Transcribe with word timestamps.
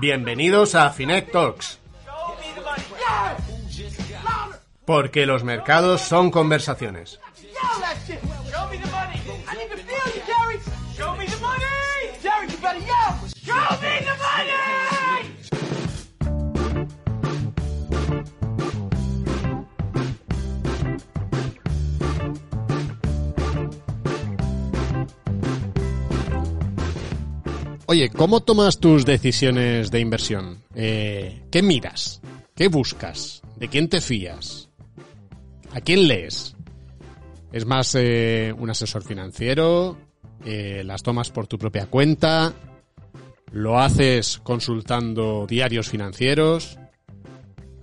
Bienvenidos 0.00 0.74
a 0.74 0.90
Finec 0.90 1.32
Talks. 1.32 1.78
Porque 4.84 5.26
los 5.26 5.44
mercados 5.44 6.00
son 6.02 6.30
conversaciones. 6.30 7.20
Oye, 27.92 28.08
¿cómo 28.08 28.40
tomas 28.40 28.78
tus 28.78 29.04
decisiones 29.04 29.90
de 29.90 30.00
inversión? 30.00 30.62
Eh, 30.74 31.42
¿Qué 31.50 31.60
miras? 31.60 32.22
¿Qué 32.54 32.68
buscas? 32.68 33.42
¿De 33.56 33.68
quién 33.68 33.90
te 33.90 34.00
fías? 34.00 34.70
¿A 35.72 35.82
quién 35.82 36.08
lees? 36.08 36.56
¿Es 37.52 37.66
más 37.66 37.94
eh, 37.94 38.54
un 38.56 38.70
asesor 38.70 39.02
financiero? 39.02 39.98
Eh, 40.46 40.80
¿Las 40.86 41.02
tomas 41.02 41.30
por 41.30 41.46
tu 41.46 41.58
propia 41.58 41.84
cuenta? 41.84 42.54
¿Lo 43.50 43.78
haces 43.78 44.40
consultando 44.42 45.46
diarios 45.46 45.90
financieros? 45.90 46.78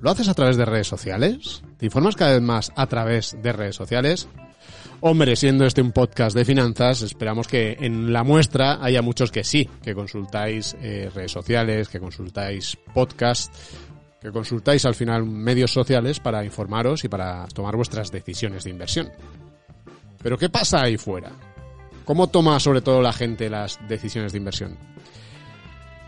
¿Lo 0.02 0.10
haces 0.10 0.28
a 0.28 0.34
través 0.34 0.58
de 0.58 0.66
redes 0.66 0.88
sociales? 0.88 1.62
¿Te 1.78 1.86
informas 1.86 2.16
cada 2.16 2.32
vez 2.32 2.42
más 2.42 2.72
a 2.76 2.88
través 2.88 3.38
de 3.44 3.54
redes 3.54 3.76
sociales? 3.76 4.28
Hombre, 5.02 5.36
siendo 5.36 5.66
este 5.66 5.82
un 5.82 5.92
podcast 5.94 6.36
de 6.36 6.44
finanzas, 6.44 7.02
esperamos 7.02 7.48
que 7.48 7.78
en 7.80 8.12
la 8.12 8.24
muestra 8.24 8.84
haya 8.84 9.02
muchos 9.02 9.32
que 9.32 9.44
sí, 9.46 9.70
que 9.82 9.96
consultáis 9.96 10.76
eh, 10.82 11.10
redes 11.14 11.32
sociales, 11.32 11.88
que 11.88 12.00
consultáis 12.00 12.78
podcast, 12.94 13.54
que 14.22 14.32
consultáis 14.32 14.84
al 14.86 14.96
final 14.96 15.26
medios 15.26 15.72
sociales 15.72 16.20
para 16.20 16.44
informaros 16.44 17.04
y 17.06 17.08
para 17.08 17.48
tomar 17.48 17.78
vuestras 17.78 18.12
decisiones 18.12 18.66
de 18.66 18.72
inversión. 18.72 19.10
Pero 20.22 20.38
¿qué 20.38 20.50
pasa 20.50 20.82
ahí 20.84 20.98
fuera? 20.98 21.32
¿Cómo 22.04 22.28
toma 22.28 22.60
sobre 22.60 22.82
todo 22.82 23.02
la 23.02 23.14
gente 23.14 23.50
las 23.50 23.80
decisiones 23.88 24.34
de 24.34 24.40
inversión? 24.40 24.76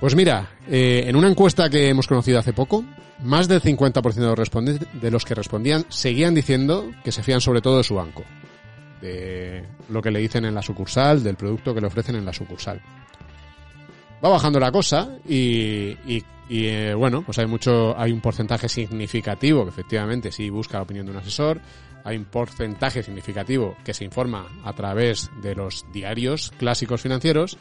Pues 0.02 0.16
mira, 0.16 0.50
eh, 0.68 1.04
en 1.08 1.16
una 1.16 1.30
encuesta 1.30 1.70
que 1.70 1.88
hemos 1.88 2.08
conocido 2.08 2.40
hace 2.40 2.54
poco, 2.54 2.84
más 3.24 3.48
del 3.48 3.62
50% 3.62 4.14
de 4.16 4.36
los, 4.36 4.38
responden- 4.38 4.92
de 4.94 5.12
los 5.12 5.24
que 5.24 5.36
respondían 5.36 5.86
seguían 5.90 6.34
diciendo 6.34 6.92
que 7.04 7.12
se 7.12 7.22
fían 7.24 7.40
sobre 7.40 7.62
todo 7.62 7.78
de 7.78 7.84
su 7.84 7.94
banco, 7.96 8.24
de 9.02 9.64
lo 9.90 10.02
que 10.02 10.12
le 10.12 10.20
dicen 10.20 10.46
en 10.46 10.56
la 10.56 10.62
sucursal, 10.62 11.24
del 11.24 11.36
producto 11.36 11.74
que 11.74 11.82
le 11.82 11.88
ofrecen 11.88 12.16
en 12.16 12.26
la 12.26 12.34
sucursal. 12.34 12.80
Va 14.24 14.30
bajando 14.30 14.60
la 14.60 14.72
cosa 14.72 15.18
y, 15.28 15.98
y- 16.06 16.24
y, 16.50 16.66
eh, 16.68 16.94
bueno, 16.94 17.22
pues 17.24 17.40
hay 17.40 17.46
mucho, 17.48 17.98
hay 17.98 18.12
un 18.12 18.20
porcentaje 18.20 18.68
significativo 18.68 19.64
que 19.64 19.70
efectivamente 19.70 20.32
sí 20.34 20.50
busca 20.50 20.78
la 20.78 20.84
opinión 20.84 21.06
de 21.06 21.14
un 21.14 21.18
asesor, 21.18 21.62
hay 22.04 22.18
un 22.18 22.26
porcentaje 22.26 23.02
significativo 23.04 23.78
que 23.86 23.94
se 23.94 24.04
informa 24.04 24.48
a 24.66 24.74
través 24.74 25.30
de 25.42 25.56
los 25.56 25.86
diarios 25.94 26.52
clásicos 26.60 27.02
financieros 27.02 27.58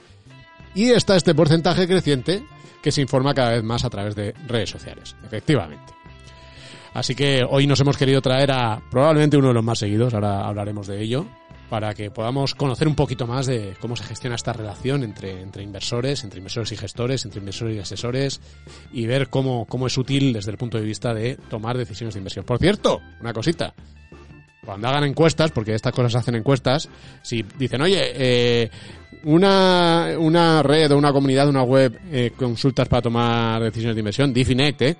y 0.74 0.90
está 0.90 1.14
este 1.16 1.34
porcentaje 1.36 1.86
creciente 1.86 2.42
que 2.82 2.90
se 2.90 3.00
informa 3.02 3.32
cada 3.32 3.50
vez 3.52 3.62
más 3.62 3.84
a 3.84 3.90
través 3.90 4.16
de 4.16 4.34
redes 4.48 4.70
sociales, 4.70 5.14
efectivamente. 5.24 5.92
Así 6.92 7.14
que 7.14 7.44
hoy 7.48 7.66
nos 7.66 7.80
hemos 7.80 7.96
querido 7.96 8.20
traer 8.20 8.50
a 8.50 8.82
probablemente 8.90 9.36
uno 9.36 9.48
de 9.48 9.54
los 9.54 9.64
más 9.64 9.78
seguidos, 9.78 10.12
ahora 10.12 10.46
hablaremos 10.46 10.86
de 10.86 11.00
ello, 11.00 11.26
para 11.68 11.94
que 11.94 12.10
podamos 12.10 12.56
conocer 12.56 12.88
un 12.88 12.96
poquito 12.96 13.28
más 13.28 13.46
de 13.46 13.74
cómo 13.80 13.94
se 13.94 14.02
gestiona 14.02 14.34
esta 14.34 14.52
relación 14.52 15.04
entre, 15.04 15.40
entre 15.40 15.62
inversores, 15.62 16.24
entre 16.24 16.38
inversores 16.38 16.72
y 16.72 16.76
gestores, 16.76 17.24
entre 17.24 17.38
inversores 17.38 17.76
y 17.76 17.78
asesores, 17.78 18.40
y 18.92 19.06
ver 19.06 19.28
cómo, 19.28 19.66
cómo 19.66 19.86
es 19.86 19.96
útil 19.96 20.32
desde 20.32 20.50
el 20.50 20.58
punto 20.58 20.78
de 20.78 20.84
vista 20.84 21.14
de 21.14 21.36
tomar 21.48 21.78
decisiones 21.78 22.14
de 22.14 22.18
inversión. 22.18 22.44
Por 22.44 22.58
cierto, 22.58 23.00
una 23.20 23.32
cosita, 23.32 23.72
cuando 24.64 24.88
hagan 24.88 25.04
encuestas, 25.04 25.52
porque 25.52 25.74
estas 25.74 25.92
cosas 25.92 26.16
hacen 26.16 26.34
encuestas, 26.34 26.88
si 27.22 27.44
dicen, 27.56 27.82
oye, 27.82 28.00
eh, 28.02 28.70
una, 29.22 30.08
una 30.18 30.64
red 30.64 30.90
o 30.90 30.98
una 30.98 31.12
comunidad, 31.12 31.48
una 31.48 31.62
web, 31.62 32.00
eh, 32.10 32.32
consultas 32.36 32.88
para 32.88 33.02
tomar 33.02 33.62
decisiones 33.62 33.94
de 33.94 34.00
inversión, 34.00 34.32
Difinet, 34.32 34.82
¿eh? 34.82 34.96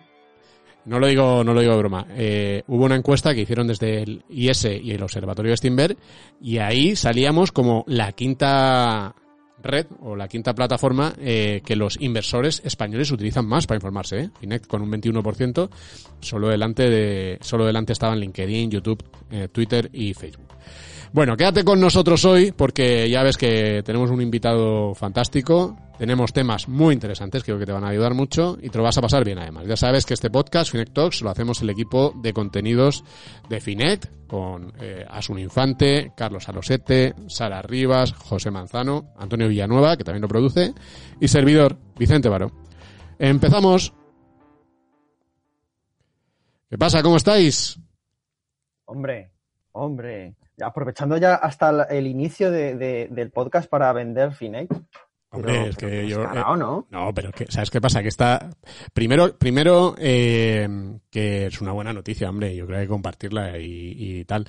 No 0.87 0.99
lo 0.99 1.07
digo, 1.07 1.45
no 1.45 1.53
lo 1.53 1.61
digo 1.61 1.75
de 1.75 1.79
broma. 1.79 2.07
Eh, 2.11 2.63
hubo 2.69 2.85
una 2.85 2.97
encuesta 2.97 3.35
que 3.35 3.43
hicieron 3.43 3.67
desde 3.67 4.03
el 4.03 4.25
IS 4.29 4.65
y 4.65 4.93
el 4.93 5.03
Observatorio 5.03 5.51
de 5.51 5.57
Steinberg 5.57 5.97
y 6.41 6.59
ahí 6.59 6.97
salíamos 6.97 7.53
como 7.53 7.85
la 7.87 8.13
quinta 8.13 9.15
red 9.63 9.87
o 10.01 10.17
la 10.17 10.29
quinta 10.29 10.55
plataforma 10.55 11.13
eh, 11.19 11.63
que 11.65 11.77
los 11.77 12.01
inversores 12.01 12.63
españoles 12.65 13.11
utilizan 13.11 13.47
más 13.47 13.67
para 13.67 13.77
informarse. 13.77 14.31
¿eh? 14.43 14.61
Con 14.67 14.83
un 14.83 14.91
21%, 14.91 15.69
solo 16.21 16.49
delante 16.49 16.89
de, 16.89 17.39
solo 17.41 17.67
delante 17.67 17.93
estaban 17.93 18.19
LinkedIn, 18.19 18.71
YouTube, 18.71 19.05
eh, 19.31 19.49
Twitter 19.53 19.91
y 19.93 20.15
Facebook. 20.15 20.49
Bueno, 21.13 21.37
quédate 21.37 21.65
con 21.65 21.81
nosotros 21.81 22.25
hoy 22.25 22.53
porque 22.53 23.09
ya 23.11 23.23
ves 23.23 23.37
que 23.37 23.83
tenemos 23.85 24.11
un 24.11 24.23
invitado 24.23 24.95
fantástico, 24.95 25.77
tenemos 26.01 26.33
temas 26.33 26.67
muy 26.67 26.95
interesantes, 26.95 27.45
creo 27.45 27.59
que 27.59 27.67
te 27.67 27.73
van 27.73 27.85
a 27.85 27.89
ayudar 27.89 28.15
mucho 28.15 28.57
y 28.63 28.71
te 28.71 28.79
lo 28.79 28.85
vas 28.85 28.97
a 28.97 29.03
pasar 29.03 29.23
bien 29.23 29.39
además. 29.39 29.67
Ya 29.67 29.77
sabes 29.77 30.07
que 30.07 30.15
este 30.15 30.31
podcast, 30.31 30.71
Finet 30.73 30.95
Talks, 30.95 31.21
lo 31.21 31.29
hacemos 31.29 31.61
el 31.61 31.69
equipo 31.69 32.15
de 32.17 32.33
contenidos 32.33 33.05
de 33.51 33.61
Finet 33.61 34.11
con 34.27 34.73
eh, 34.81 35.05
Asun 35.11 35.39
Infante, 35.39 36.13
Carlos 36.17 36.49
Alosete, 36.49 37.15
Sara 37.29 37.61
Rivas, 37.61 38.15
José 38.15 38.51
Manzano, 38.51 39.13
Antonio 39.19 39.47
Villanueva, 39.47 39.99
que 39.99 40.05
también 40.05 40.23
lo 40.23 40.29
produce, 40.29 40.73
y 41.21 41.29
servidor, 41.29 41.77
Vicente 41.99 42.31
Baro. 42.31 42.51
Empezamos. 43.19 43.93
¿Qué 46.71 46.79
pasa? 46.79 47.03
¿Cómo 47.03 47.17
estáis? 47.17 47.79
Hombre, 48.87 49.33
hombre. 49.73 50.35
Aprovechando 50.63 51.19
ya 51.19 51.35
hasta 51.35 51.83
el, 51.91 52.07
inicio 52.07 52.51
de- 52.51 52.75
de- 52.77 53.09
del 53.11 53.31
podcast 53.31 53.69
para 53.69 53.93
vender 53.93 54.33
Finex. 54.33 54.75
Hombre, 55.33 55.53
Pero- 55.53 55.67
es 55.71 55.77
que 55.77 55.87
pero 55.87 56.09
yo... 56.09 56.23
eh, 56.25 56.59
¿no? 56.59 56.87
No, 56.91 57.15
pero 57.15 57.31
que, 57.31 57.47
¿sabes 57.49 57.71
qué 57.71 57.81
pasa? 57.81 58.03
Que 58.03 58.09
está... 58.09 58.51
Primero, 58.93 59.37
primero 59.39 59.95
eh, 59.99 60.69
que 61.09 61.47
es 61.47 61.61
una 61.61 61.71
buena 61.71 61.93
noticia, 61.93 62.29
hombre, 62.29 62.57
yo 62.57 62.67
creo 62.67 62.77
que 62.79 62.81
hay 62.81 62.87
que 62.87 62.91
compartirla 62.91 63.59
y, 63.59 63.95
y 63.97 64.25
tal. 64.25 64.47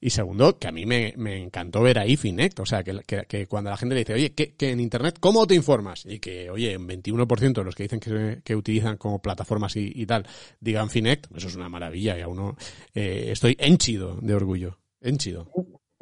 Y 0.00 0.10
segundo, 0.10 0.58
que 0.58 0.66
a 0.66 0.72
mí 0.72 0.86
me, 0.86 1.14
me 1.16 1.40
encantó 1.40 1.82
ver 1.82 2.00
ahí 2.00 2.16
Finect, 2.16 2.58
o 2.58 2.66
sea, 2.66 2.82
que, 2.82 3.00
que, 3.06 3.26
que 3.28 3.46
cuando 3.46 3.70
la 3.70 3.76
gente 3.76 3.94
le 3.94 4.00
dice, 4.00 4.14
oye, 4.14 4.32
que, 4.32 4.54
que 4.54 4.70
en 4.72 4.80
Internet, 4.80 5.18
¿cómo 5.20 5.46
te 5.46 5.54
informas? 5.54 6.04
Y 6.04 6.18
que, 6.18 6.50
oye, 6.50 6.76
un 6.76 6.88
21% 6.88 7.52
de 7.54 7.64
los 7.64 7.74
que 7.76 7.84
dicen 7.84 8.00
que, 8.00 8.40
que 8.42 8.56
utilizan 8.56 8.96
como 8.96 9.22
plataformas 9.22 9.76
y, 9.76 9.92
y 9.94 10.04
tal, 10.04 10.26
digan 10.58 10.90
Finect, 10.90 11.26
eso 11.36 11.46
es 11.46 11.54
una 11.54 11.68
maravilla, 11.68 12.18
y 12.18 12.22
a 12.22 12.28
uno 12.28 12.56
eh, 12.92 13.28
estoy 13.30 13.56
henchido 13.60 14.16
de 14.20 14.34
orgullo, 14.34 14.78
henchido. 15.00 15.48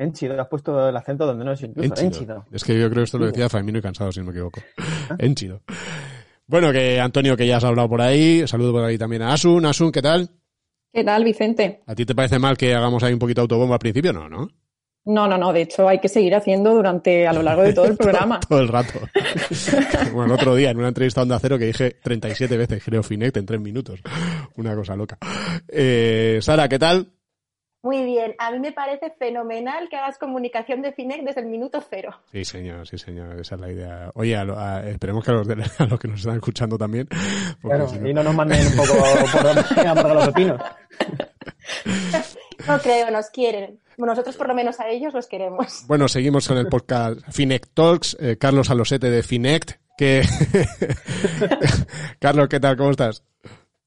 Enchido, 0.03 0.41
has 0.41 0.49
puesto 0.49 0.89
el 0.89 0.97
acento 0.97 1.27
donde 1.27 1.45
no 1.45 1.53
es 1.53 1.63
incluso. 1.63 1.89
Henchido. 1.89 2.09
Enchido. 2.09 2.45
Es 2.53 2.65
que 2.65 2.79
yo 2.79 2.89
creo 2.91 3.03
que 3.03 3.05
esto 3.05 3.19
lo 3.19 3.27
decía 3.27 3.49
Faimino 3.49 3.79
y 3.79 3.83
Cansado, 3.83 4.13
si 4.13 4.21
no 4.21 4.27
me 4.27 4.33
equivoco. 4.33 4.61
Henchido. 5.19 5.63
Bueno, 6.47 6.73
que 6.73 7.01
Antonio, 7.01 7.37
que 7.37 7.47
ya 7.47 7.57
has 7.57 7.65
hablado 7.65 7.89
por 7.89 8.01
ahí, 8.01 8.47
saludo 8.47 8.73
por 8.73 8.85
ahí 8.85 8.99
también 8.99 9.23
a 9.23 9.33
Asun. 9.33 9.65
Asun, 9.65 9.91
¿qué 9.93 10.03
tal? 10.03 10.29
¿Qué 10.93 11.05
tal, 11.05 11.25
Vicente? 11.25 11.83
¿A 11.87 11.95
ti 11.95 12.05
te 12.05 12.15
parece 12.15 12.39
mal 12.39 12.57
que 12.57 12.75
hagamos 12.75 13.03
ahí 13.03 13.15
un 13.15 13.19
poquito 13.19 13.41
autobombo 13.41 13.73
al 13.73 13.81
principio? 13.81 14.13
No, 14.13 14.29
¿no? 14.29 14.49
No, 15.05 15.27
no, 15.27 15.39
no. 15.39 15.53
De 15.53 15.63
hecho, 15.63 15.89
hay 15.89 15.99
que 15.99 16.09
seguir 16.09 16.35
haciendo 16.35 16.75
durante 16.75 17.27
a 17.27 17.33
lo 17.33 17.43
largo 17.43 17.63
de 17.63 17.73
todo 17.73 17.87
el 17.87 17.97
programa. 17.97 18.39
Todo 18.49 18.61
el 18.61 18.69
rato. 18.69 19.01
bueno, 20.13 20.27
el 20.27 20.33
otro 20.33 20.55
día, 20.55 20.71
en 20.71 20.79
una 20.79 20.89
entrevista 20.89 21.21
a 21.21 21.23
Onda 21.23 21.39
Cero, 21.41 21.59
que 21.59 21.67
dije 21.67 21.97
37 22.03 22.57
veces, 22.57 22.83
creo, 22.85 23.03
Finect 23.03 23.37
en 23.39 23.47
tres 23.47 23.61
minutos. 23.61 24.01
Una 24.57 24.75
cosa 24.75 24.95
loca. 24.95 25.17
Eh, 25.69 26.39
Sara, 26.43 26.69
¿qué 26.69 26.79
tal? 26.79 27.09
Muy 27.83 28.05
bien, 28.05 28.35
a 28.39 28.53
mí 28.53 28.61
me 28.61 28.71
parece 28.71 29.11
fenomenal 29.19 29.89
que 29.89 29.97
hagas 29.97 30.17
comunicación 30.17 30.83
de 30.83 30.93
FINEC 30.93 31.23
desde 31.25 31.41
el 31.41 31.49
minuto 31.49 31.83
cero. 31.91 32.11
Sí, 32.31 32.45
señor, 32.45 32.87
sí, 32.87 32.97
señor, 32.97 33.41
esa 33.41 33.57
es 33.57 33.61
la 33.61 33.73
idea. 33.73 34.11
Oye, 34.15 34.37
a 34.37 34.45
lo- 34.45 34.57
a- 34.59 34.89
esperemos 34.89 35.25
que 35.25 35.33
a 35.33 35.35
los, 35.35 35.49
de- 35.49 35.55
a 35.79 35.85
los 35.87 35.99
que 35.99 36.07
nos 36.09 36.21
están 36.21 36.37
escuchando 36.37 36.79
también. 36.79 37.09
porque 37.61 37.77
Claro, 37.77 37.89
si 37.89 37.99
no- 37.99 38.09
y 38.09 38.15
no 38.15 38.23
nos 38.23 38.35
manden 38.37 38.65
un 38.69 38.77
poco 38.77 38.93
por, 38.95 39.95
por 40.03 40.15
los 40.15 40.27
pepinos. 40.29 40.61
No 42.69 42.79
creo, 42.79 43.11
nos 43.11 43.31
quieren. 43.31 43.81
Nosotros 43.99 44.37
por 44.37 44.47
lo 44.49 44.55
menos 44.55 44.79
a 44.81 44.89
ellos 44.89 45.13
los 45.13 45.27
queremos. 45.27 45.85
Bueno, 45.89 46.07
seguimos 46.09 46.47
con 46.47 46.59
el 46.59 46.69
podcast 46.69 47.19
Finect 47.33 47.71
Talks. 47.75 48.17
Eh, 48.21 48.37
Carlos 48.39 48.71
Alosete 48.71 49.11
de 49.11 49.23
Finect, 49.25 49.73
Que... 49.99 50.23
Carlos, 52.21 52.49
¿qué 52.49 52.61
tal? 52.61 52.77
¿Cómo 52.77 52.91
estás? 52.91 53.25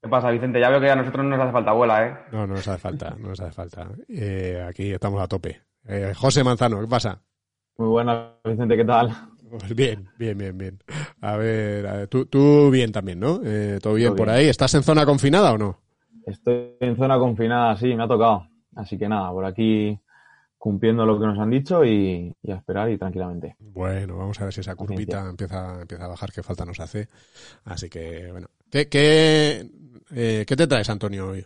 ¿Qué 0.05 0.09
pasa, 0.09 0.29
Vicente? 0.29 0.59
Ya 0.59 0.69
veo 0.69 0.79
que 0.79 0.91
a 0.91 0.95
nosotros 0.95 1.25
no 1.25 1.31
nos 1.31 1.39
hace 1.39 1.51
falta 1.51 1.71
abuela, 1.71 2.05
¿eh? 2.05 2.15
No, 2.31 2.45
no 2.45 2.53
nos 2.53 2.67
hace 2.67 2.77
falta, 2.77 3.15
no 3.17 3.29
nos 3.29 3.39
hace 3.39 3.51
falta. 3.51 3.89
Eh, 4.07 4.63
aquí 4.69 4.91
estamos 4.91 5.19
a 5.19 5.27
tope. 5.27 5.63
Eh, 5.87 6.13
José 6.15 6.43
Manzano, 6.43 6.79
¿qué 6.79 6.85
pasa? 6.85 7.23
Muy 7.79 7.87
buenas, 7.87 8.33
Vicente, 8.43 8.77
¿qué 8.77 8.85
tal? 8.85 9.09
Pues 9.49 9.75
bien, 9.75 10.07
bien, 10.19 10.37
bien, 10.37 10.55
bien. 10.59 10.79
A 11.21 11.37
ver, 11.37 11.87
a 11.87 11.93
ver, 11.93 12.07
tú, 12.07 12.27
tú 12.27 12.69
bien 12.69 12.91
también, 12.91 13.19
¿no? 13.19 13.39
Eh, 13.43 13.79
¿Todo 13.81 13.95
bien 13.95 14.09
Todo 14.09 14.17
por 14.17 14.27
bien. 14.27 14.37
ahí? 14.37 14.47
¿Estás 14.47 14.75
en 14.75 14.83
zona 14.83 15.07
confinada 15.07 15.53
o 15.53 15.57
no? 15.57 15.81
Estoy 16.27 16.75
en 16.81 16.95
zona 16.97 17.17
confinada, 17.17 17.75
sí, 17.75 17.95
me 17.95 18.03
ha 18.03 18.07
tocado. 18.07 18.47
Así 18.75 18.99
que 18.99 19.09
nada, 19.09 19.31
por 19.31 19.43
aquí 19.45 19.99
cumpliendo 20.59 21.03
lo 21.07 21.19
que 21.19 21.25
nos 21.25 21.39
han 21.39 21.49
dicho 21.49 21.83
y, 21.83 22.31
y 22.43 22.51
a 22.51 22.57
esperar 22.57 22.91
y 22.91 22.97
tranquilamente. 22.99 23.55
Bueno, 23.59 24.17
vamos 24.17 24.39
a 24.39 24.43
ver 24.43 24.53
si 24.53 24.61
esa 24.61 24.75
curvita 24.75 25.27
empieza, 25.27 25.81
empieza 25.81 26.05
a 26.05 26.09
bajar, 26.09 26.31
qué 26.31 26.43
falta 26.43 26.63
nos 26.63 26.79
hace. 26.79 27.07
Así 27.63 27.89
que, 27.89 28.31
bueno. 28.31 28.47
¿Qué, 28.69 28.88
qué, 28.89 29.69
eh, 30.13 30.45
¿qué 30.47 30.56
te 30.56 30.67
traes, 30.67 30.89
Antonio, 30.89 31.29
hoy? 31.29 31.45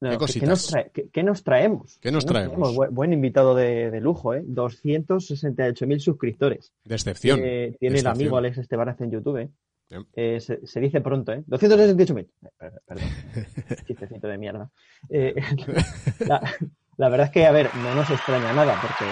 No, 0.00 0.10
¿Qué 0.10 0.16
¿qué- 0.16 0.18
cositas? 0.18 0.40
¿Qué 0.40 0.46
nos, 0.46 0.70
trae- 0.72 0.90
qué- 0.92 1.08
qué 1.10 1.22
nos 1.22 1.42
traemos? 1.44 1.98
¿Qué 2.00 2.10
nos 2.12 2.26
traemos? 2.26 2.74
Bu- 2.76 2.90
Buen, 2.90 3.12
invitado 3.12 3.54
de, 3.54 3.90
de 3.90 4.00
lujo, 4.00 4.34
¿eh? 4.34 4.42
268.000 4.46 5.98
suscriptores. 6.00 6.72
De 6.84 6.94
excepción. 6.94 7.40
Eh, 7.42 7.76
tiene 7.78 7.94
de 7.94 8.00
el 8.00 8.06
excepción. 8.06 8.08
amigo 8.16 8.36
Alex 8.36 8.58
Estebanez 8.58 9.00
en 9.00 9.10
YouTube. 9.10 9.38
¿eh? 9.38 9.48
Bien. 9.88 10.06
Eh, 10.14 10.40
se, 10.40 10.66
se 10.66 10.80
dice 10.80 11.00
pronto, 11.00 11.32
¿eh? 11.32 11.42
268.000. 11.46 12.20
Eh, 12.20 12.48
per- 12.58 12.72
Perdón. 12.86 13.08
Chistecito 13.86 14.26
de 14.28 14.38
mierda. 14.38 14.70
Eh, 15.08 15.34
la, 16.26 16.54
la 16.96 17.08
verdad 17.08 17.26
es 17.28 17.32
que, 17.32 17.46
a 17.46 17.52
ver, 17.52 17.70
no 17.74 17.94
nos 17.94 18.10
extraña 18.10 18.52
nada 18.52 18.74
porque... 18.80 19.04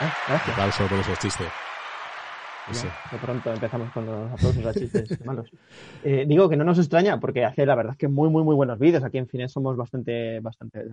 Ah, 0.00 0.10
gracias. 0.26 0.48
Aplauso 0.50 0.86
por 0.88 1.00
ese 1.00 1.16
chiste. 1.16 1.44
Ya, 2.70 2.98
de 3.10 3.18
pronto 3.18 3.52
empezamos 3.52 3.90
con 3.92 4.04
los 4.06 4.30
aplausos 4.30 4.64
a 4.66 4.74
chistes 4.74 5.18
malos. 5.24 5.50
Eh, 6.02 6.24
digo 6.28 6.48
que 6.48 6.56
no 6.56 6.64
nos 6.64 6.78
extraña 6.78 7.18
porque 7.18 7.44
hace 7.44 7.64
la 7.64 7.74
verdad 7.74 7.96
que 7.96 8.08
muy, 8.08 8.28
muy, 8.28 8.44
muy 8.44 8.54
buenos 8.54 8.78
vídeos. 8.78 9.04
Aquí 9.04 9.18
en 9.18 9.26
Fines 9.28 9.52
somos 9.52 9.76
bastante, 9.76 10.40
bastante, 10.40 10.86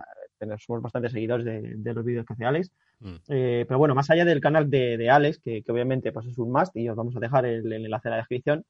somos 0.66 0.82
bastante 0.82 1.10
seguidores 1.10 1.46
de, 1.46 1.62
de 1.76 1.94
los 1.94 2.06
vídeos 2.06 2.26
que 2.26 2.34
hace 2.34 2.46
Alex. 2.46 2.72
Mm. 3.00 3.16
Eh, 3.28 3.66
pero 3.68 3.78
bueno, 3.78 3.94
más 3.94 4.10
allá 4.10 4.24
del 4.26 4.40
canal 4.42 4.70
de, 4.70 4.98
de 4.98 5.10
Alex, 5.10 5.40
que, 5.40 5.64
que 5.64 5.72
obviamente 5.72 6.12
pues 6.14 6.28
es 6.28 6.38
un 6.38 6.52
must 6.52 6.76
y 6.78 6.88
os 6.88 6.96
vamos 6.96 7.16
a 7.18 7.20
dejar 7.20 7.46
el, 7.46 7.66
el 7.72 7.86
enlace 7.86 8.08
en 8.08 8.12
la 8.12 8.18
descripción, 8.18 8.66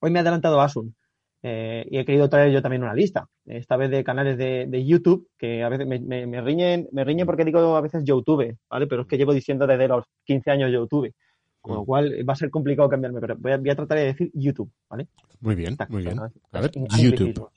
hoy 0.00 0.10
me 0.10 0.18
he 0.18 0.22
adelantado 0.22 0.60
Asun. 0.60 0.94
eh, 1.42 1.86
y 1.90 1.98
he 1.98 2.04
querido 2.04 2.28
traer 2.28 2.50
yo 2.52 2.62
también 2.62 2.82
una 2.82 2.94
lista, 2.94 3.28
esta 3.46 3.76
vez 3.76 3.90
de 3.90 4.04
canales 4.04 4.38
de, 4.38 4.66
de 4.68 4.84
YouTube, 4.86 5.28
que 5.36 5.62
a 5.64 5.68
veces 5.68 5.86
me, 5.86 5.98
me, 6.00 6.26
me 6.26 6.40
riñen, 6.40 6.88
me 6.92 7.04
riñen 7.04 7.26
porque 7.26 7.44
digo 7.44 7.76
a 7.76 7.80
veces 7.80 8.04
YouTube, 8.04 8.56
¿vale? 8.70 8.86
Pero 8.86 9.02
es 9.02 9.08
que 9.08 9.18
llevo 9.18 9.32
diciendo 9.34 9.66
desde 9.66 9.88
los 9.88 10.04
15 10.24 10.50
años 10.50 10.70
YouTube. 10.72 11.12
Con 11.62 11.76
lo 11.76 11.82
Mm. 11.82 11.86
cual 11.86 12.28
va 12.28 12.32
a 12.34 12.36
ser 12.36 12.50
complicado 12.50 12.88
cambiarme, 12.90 13.20
pero 13.20 13.36
voy 13.38 13.52
a, 13.52 13.56
voy 13.56 13.70
a 13.70 13.76
tratar 13.76 13.96
de 13.98 14.04
decir 14.06 14.30
YouTube, 14.34 14.70
¿vale? 14.90 15.06
Muy 15.40 15.54
bien, 15.54 15.76
muy 15.88 16.02
bien. 16.02 16.18
A 16.18 16.60
ver, 16.60 16.72
YouTube. 16.98 17.48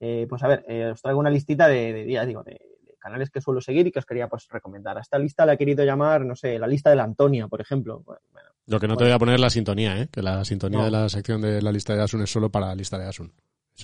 Eh, 0.00 0.26
pues 0.28 0.42
a 0.42 0.48
ver, 0.48 0.64
eh, 0.66 0.86
os 0.92 1.02
traigo 1.02 1.20
una 1.20 1.28
listita 1.30 1.68
de, 1.68 1.92
de, 1.92 2.10
ya 2.10 2.24
digo, 2.24 2.42
de, 2.42 2.52
de 2.52 2.96
canales 2.98 3.28
que 3.30 3.42
suelo 3.42 3.60
seguir 3.60 3.86
y 3.86 3.92
que 3.92 3.98
os 3.98 4.06
quería 4.06 4.26
pues 4.28 4.48
recomendar. 4.50 4.96
A 4.96 5.02
esta 5.02 5.18
lista 5.18 5.44
la 5.44 5.52
he 5.52 5.58
querido 5.58 5.84
llamar, 5.84 6.24
no 6.24 6.34
sé, 6.34 6.58
la 6.58 6.66
lista 6.66 6.88
de 6.90 6.96
la 6.96 7.04
Antonia, 7.04 7.46
por 7.48 7.60
ejemplo. 7.60 8.02
Bueno, 8.06 8.20
bueno, 8.32 8.48
Lo 8.66 8.80
que 8.80 8.88
no 8.88 8.96
te 8.96 9.04
voy 9.04 9.12
a 9.12 9.18
poner 9.18 9.34
es 9.34 9.40
la 9.42 9.50
sintonía, 9.50 10.00
¿eh? 10.00 10.08
Que 10.10 10.22
la 10.22 10.42
sintonía 10.46 10.78
No. 10.78 10.84
de 10.86 10.90
la 10.90 11.08
sección 11.10 11.42
de 11.42 11.60
la 11.60 11.70
lista 11.72 11.94
de 11.94 12.02
Asun 12.02 12.22
es 12.22 12.30
solo 12.32 12.50
para 12.50 12.68
la 12.68 12.74
lista 12.74 12.98
de 12.98 13.06
Asun. 13.06 13.30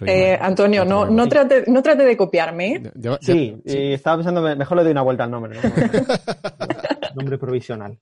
Eh. 0.06 0.36
Antonio, 0.40 0.84
no, 0.84 1.06
no, 1.06 1.26
trate, 1.28 1.64
no 1.68 1.82
trate 1.82 2.04
de 2.04 2.16
copiarme. 2.16 2.72
¿eh? 2.76 2.92
Ya- 2.96 3.18
Sí, 3.20 3.56
y 3.64 3.92
estaba 3.92 4.16
pensando, 4.16 4.40
me- 4.42 4.56
mejor 4.56 4.76
le 4.78 4.82
doy 4.84 4.92
una 4.92 5.02
vuelta 5.02 5.24
al 5.24 5.30
nombre, 5.30 5.54
¿no? 5.56 5.60
nombre 7.14 7.38
provisional. 7.38 7.98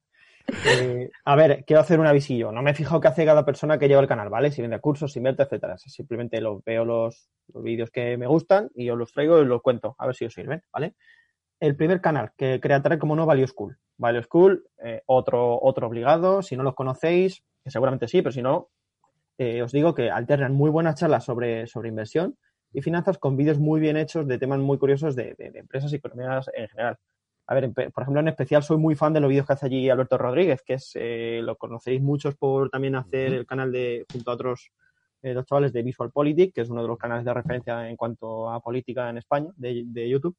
Eh, 0.47 1.11
a 1.25 1.37
ver, 1.37 1.65
quiero 1.67 1.81
hacer 1.81 1.99
un 2.01 2.07
avisillo. 2.07 2.53
No 2.53 2.63
me 2.63 2.71
he 2.71 2.75
fijado 2.75 3.01
qué 3.01 3.09
hace 3.09 3.25
cada 3.25 3.45
persona 3.45 3.79
que 3.79 3.89
lleva 3.89 4.01
el 4.03 4.09
canal, 4.09 4.29
¿vale? 4.29 4.51
Si 4.51 4.61
vende 4.63 4.79
cursos, 4.81 5.13
si 5.13 5.19
invierte, 5.19 5.43
etcétera. 5.45 5.77
Simplemente 5.79 6.41
los 6.41 6.63
veo 6.65 6.85
los, 6.85 7.29
los 7.53 7.63
vídeos 7.63 7.91
que 7.91 8.17
me 8.17 8.27
gustan 8.27 8.71
y 8.75 8.91
os 8.91 8.99
los 8.99 9.13
traigo 9.13 9.41
y 9.41 9.47
los 9.47 9.63
cuento, 9.63 9.95
a 9.99 10.07
ver 10.07 10.15
si 10.15 10.25
os 10.27 10.35
sirven, 10.35 10.63
¿vale? 10.73 10.95
El 11.61 11.77
primer 11.77 12.01
canal 12.01 12.33
que 12.37 12.59
traer 12.59 12.99
como 12.99 13.17
no, 13.17 13.27
Value 13.27 13.47
School. 13.47 13.79
Value 13.97 14.23
School, 14.23 14.65
eh, 14.83 15.03
otro, 15.07 15.59
otro 15.63 15.87
obligado. 15.87 16.43
Si 16.43 16.57
no 16.57 16.63
los 16.63 16.75
conocéis, 16.75 17.43
que 17.63 17.71
seguramente 17.71 18.09
sí, 18.09 18.21
pero 18.23 18.33
si 18.33 18.43
no, 18.43 18.69
eh, 19.39 19.63
os 19.63 19.73
digo 19.73 19.95
que 19.95 20.11
alternan 20.11 20.53
muy 20.53 20.71
buenas 20.71 20.97
charlas 20.99 21.25
sobre, 21.25 21.67
sobre 21.67 21.89
inversión 21.89 22.37
y 22.73 22.83
finanzas 22.83 23.19
con 23.19 23.37
vídeos 23.37 23.59
muy 23.59 23.81
bien 23.81 23.97
hechos 23.97 24.27
de 24.27 24.39
temas 24.39 24.59
muy 24.59 24.79
curiosos 24.79 25.17
de, 25.17 25.35
de- 25.39 25.51
de 25.51 25.59
empresas 25.61 25.93
y 25.93 25.97
economías 25.97 26.51
en 26.55 26.69
general. 26.69 26.99
A 27.47 27.55
ver, 27.55 27.73
por 27.73 28.03
ejemplo, 28.03 28.21
en 28.21 28.29
especial 28.29 28.63
soy 28.63 28.79
muy 28.79 28.95
fan 28.95 29.13
de 29.13 29.21
los 29.21 29.29
vídeos 29.29 29.47
que 29.47 29.53
hace 29.53 29.67
allí 29.67 29.91
Alberto 29.91 30.17
Rodríguez, 30.17 30.63
que 30.65 30.75
es, 30.75 30.93
eh, 30.95 31.41
lo 31.43 31.57
conoceréis 31.57 32.03
muchos 32.03 32.35
por 32.37 32.71
también 32.71 32.95
hacer 32.95 33.35
el 33.35 33.47
canal 33.47 33.71
de, 33.71 34.07
junto 34.11 34.31
a 34.31 34.35
otros 34.35 34.71
eh, 35.23 35.35
dos 35.35 35.45
chavales 35.45 35.73
de 35.73 35.83
Visual 35.83 36.11
Politic, 36.11 36.55
que 36.55 36.63
es 36.63 36.71
uno 36.71 36.81
de 36.81 36.89
los 36.89 36.97
canales 36.97 37.25
de 37.25 37.35
referencia 37.35 37.89
en 37.89 37.97
cuanto 37.97 38.51
a 38.51 38.61
política 38.61 39.11
en 39.11 39.19
España, 39.19 39.51
de, 39.57 39.83
de 39.87 40.09
YouTube. 40.09 40.37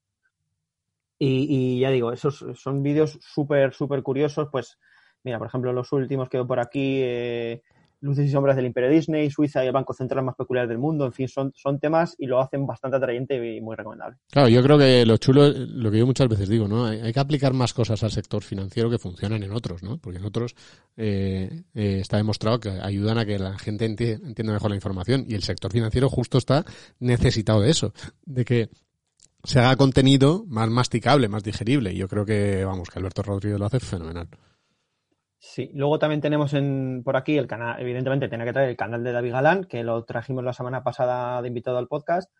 Y, 1.19 1.48
y 1.50 1.80
ya 1.80 1.92
digo, 1.92 2.12
esos 2.12 2.44
son 2.56 2.81
vídeos 2.81 3.19
súper, 3.22 3.74
súper 3.74 4.01
curiosos. 4.01 4.50
Pues, 4.51 4.80
mira, 5.24 5.38
por 5.38 5.48
ejemplo, 5.48 5.72
los 5.74 5.92
últimos 5.94 6.28
que 6.28 6.38
veo 6.38 6.48
por 6.48 6.60
aquí, 6.60 7.01
eh, 7.04 7.62
Luces 8.06 8.28
y 8.28 8.30
sombras 8.30 8.56
del 8.56 8.68
Imperio 8.68 8.90
Disney, 8.92 9.31
Suiza 9.31 9.63
y 9.63 9.68
el 9.68 9.74
Banco 9.74 9.92
Central 9.94 10.24
más 10.24 10.36
peculiar 10.36 10.68
del 10.68 10.78
mundo. 10.78 11.06
En 11.06 11.12
fin, 11.12 11.28
son, 11.28 11.52
son 11.56 11.80
temas 11.80 12.16
y 12.19 12.28
lo 12.28 12.40
hacen 12.40 12.68
bastante 12.68 12.98
atrayente 12.98 13.36
y 13.56 13.60
muy 13.62 13.75
recomendable. 13.75 14.18
Claro, 14.30 14.48
yo 14.48 14.62
creo 14.62 14.78
que 14.78 15.06
lo 15.06 15.18
chulo, 15.18 15.50
lo 15.50 15.90
que 15.90 15.98
yo 15.98 16.06
muchas 16.06 16.30
veces 16.30 16.48
digo, 16.48 16.68
¿no? 16.68 16.86
Hay, 16.86 17.12
que 17.12 17.19
aplicar 17.19 17.54
más 17.54 17.74
cosas 17.74 18.04
al 18.04 18.12
sector 18.12 18.44
financiero 18.44 18.92
que 18.92 19.00
funcionan 19.00 19.42
en 19.42 19.52
otros, 19.52 19.81
¿no? 19.81 19.98
Porque 19.98 20.19
en 20.19 20.25
otros 20.25 20.56
eh, 20.98 21.63
eh, 21.74 21.98
está 22.00 22.18
demostrado 22.18 22.60
que 22.60 22.69
ayudan 22.69 23.18
a 23.18 23.25
que 23.25 23.40
la 23.40 23.57
gente 23.57 23.90
enti- 23.90 24.24
entienda 24.24 24.54
mejor 24.54 24.69
la 24.69 24.75
información 24.75 25.25
y 25.28 25.34
el 25.34 25.42
sector 25.42 25.72
financiero 25.72 26.08
justo 26.08 26.38
está 26.38 26.63
necesitado 27.00 27.62
de 27.62 27.72
eso, 27.72 27.92
de 28.24 28.46
que 28.46 28.69
se 29.44 29.60
haga 29.60 29.75
contenido 29.78 30.44
más 30.48 30.69
masticable, 30.69 31.28
más 31.28 31.44
digerible. 31.44 31.92
Y 31.92 31.98
yo 31.98 32.08
creo 32.08 32.25
que, 32.25 32.63
vamos, 32.66 32.90
que 32.90 33.00
Alberto 33.00 33.24
Rodríguez 33.24 33.60
lo 33.60 33.66
hace 33.66 33.80
fenomenal. 33.80 34.28
Sí, 35.47 35.69
luego 35.75 36.00
también 36.00 36.21
tenemos 36.21 36.53
en, 36.53 37.03
por 37.06 37.15
aquí 37.15 37.38
el 37.38 37.45
canal, 37.45 37.80
evidentemente 37.80 38.27
tenía 38.27 38.47
que 38.47 38.51
traer 38.51 38.69
el 38.69 38.75
canal 38.75 39.03
de 39.03 39.12
David 39.12 39.31
Galán, 39.31 39.63
que 39.65 39.83
lo 39.83 40.03
trajimos 40.03 40.44
la 40.44 40.53
semana 40.53 40.83
pasada 40.83 41.39
de 41.42 41.47
invitado 41.47 41.77
al 41.77 41.88
podcast, 41.88 42.33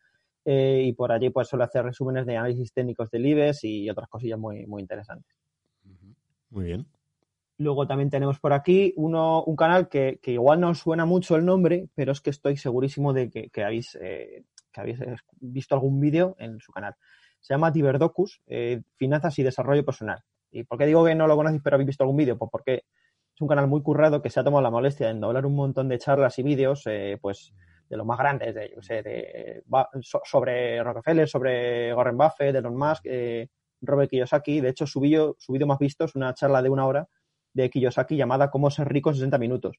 eh, 0.44 0.81
y 0.84 0.92
por 0.94 1.12
allí 1.12 1.30
pues 1.30 1.48
suele 1.48 1.66
hacer 1.66 1.86
resúmenes 1.86 2.25
de 2.25 2.36
análisis 2.36 2.74
técnicos 2.74 3.12
del 3.12 3.28
IBEX 3.28 3.63
y 3.63 3.90
otras 3.90 4.10
cosillas 4.10 4.40
muy, 4.40 4.66
muy 4.66 4.81
interesantes. 4.81 5.38
Muy 6.50 6.66
bien. 6.66 6.88
Luego 7.60 7.86
también 7.86 8.10
tenemos 8.10 8.40
por 8.40 8.54
aquí 8.54 8.92
uno, 8.98 9.44
un 9.44 9.56
canal 9.56 9.88
que, 9.88 10.19
que 10.22 10.31
igual 10.31 10.60
no 10.60 10.69
os 10.69 10.80
suena 10.80 11.06
mucho 11.06 11.36
el 11.36 11.46
nombre, 11.46 11.88
pero 11.94 12.12
es 12.12 12.22
que 12.22 12.31
estoy 12.31 12.58
segurísimo 12.58 13.13
de 13.13 13.30
que, 13.30 13.50
que 13.50 13.63
habéis, 13.63 13.96
eh, 14.01 14.44
que 14.74 14.82
habéis 14.82 15.00
eh, 15.00 15.15
visto 15.39 15.75
algún 15.75 16.01
vídeo 16.01 16.36
en 16.39 16.60
su 16.60 16.72
canal. 16.72 16.96
Se 17.39 17.53
llama 17.53 17.70
Diverdocus, 17.70 18.41
eh, 18.48 18.82
Finanzas 18.96 19.38
y 19.38 19.44
Desarrollo 19.44 19.86
Personal. 19.86 20.24
¿Y 20.52 20.64
por 20.64 20.78
qué 20.78 20.86
digo 20.86 21.06
que 21.06 21.16
no 21.16 21.28
lo 21.28 21.36
conocéis 21.36 21.62
pero 21.64 21.75
habéis 21.75 21.88
visto 21.88 22.04
algún 22.04 22.18
vídeo? 22.18 22.38
Pues 22.38 22.50
porque 22.52 22.84
es 23.36 23.42
un 23.42 23.48
canal 23.48 23.68
muy 23.68 23.82
currado 23.82 24.22
que 24.22 24.30
se 24.30 24.40
ha 24.40 24.44
tomado 24.44 24.62
la 24.62 24.72
molestia 24.72 25.14
de 25.14 25.20
doblar 25.20 25.46
un 25.46 25.56
montón 25.56 25.90
de 25.90 26.00
charlas 26.00 26.40
y 26.40 26.44
vídeos, 26.44 26.84
eh, 26.86 27.18
pues 27.22 27.54
de 27.90 27.98
los 27.98 28.06
más 28.06 28.18
grandes, 28.18 28.56
de, 28.56 28.72
yo 28.74 28.82
sé, 28.82 29.04
de, 29.04 29.64
sobre 30.24 30.82
Rockefeller, 30.82 31.28
sobre 31.28 31.94
Warren 31.94 32.18
Buffett, 32.18 32.56
Elon 32.56 32.75
Musk, 32.75 33.06
eh, 33.06 33.50
Robert 33.82 34.10
Kiyosaki. 34.10 34.62
De 34.62 34.70
hecho, 34.70 34.88
su 34.88 35.00
vídeo 35.00 35.36
más 35.68 35.80
visto 35.80 36.06
es 36.06 36.16
una 36.16 36.34
charla 36.34 36.62
de 36.62 36.70
una 36.70 36.86
hora 36.88 37.08
de 37.54 37.70
Kiyosaki 37.70 38.16
llamada 38.16 38.50
Cómo 38.50 38.70
ser 38.70 38.88
rico 38.88 39.10
en 39.10 39.16
60 39.16 39.38
minutos. 39.38 39.78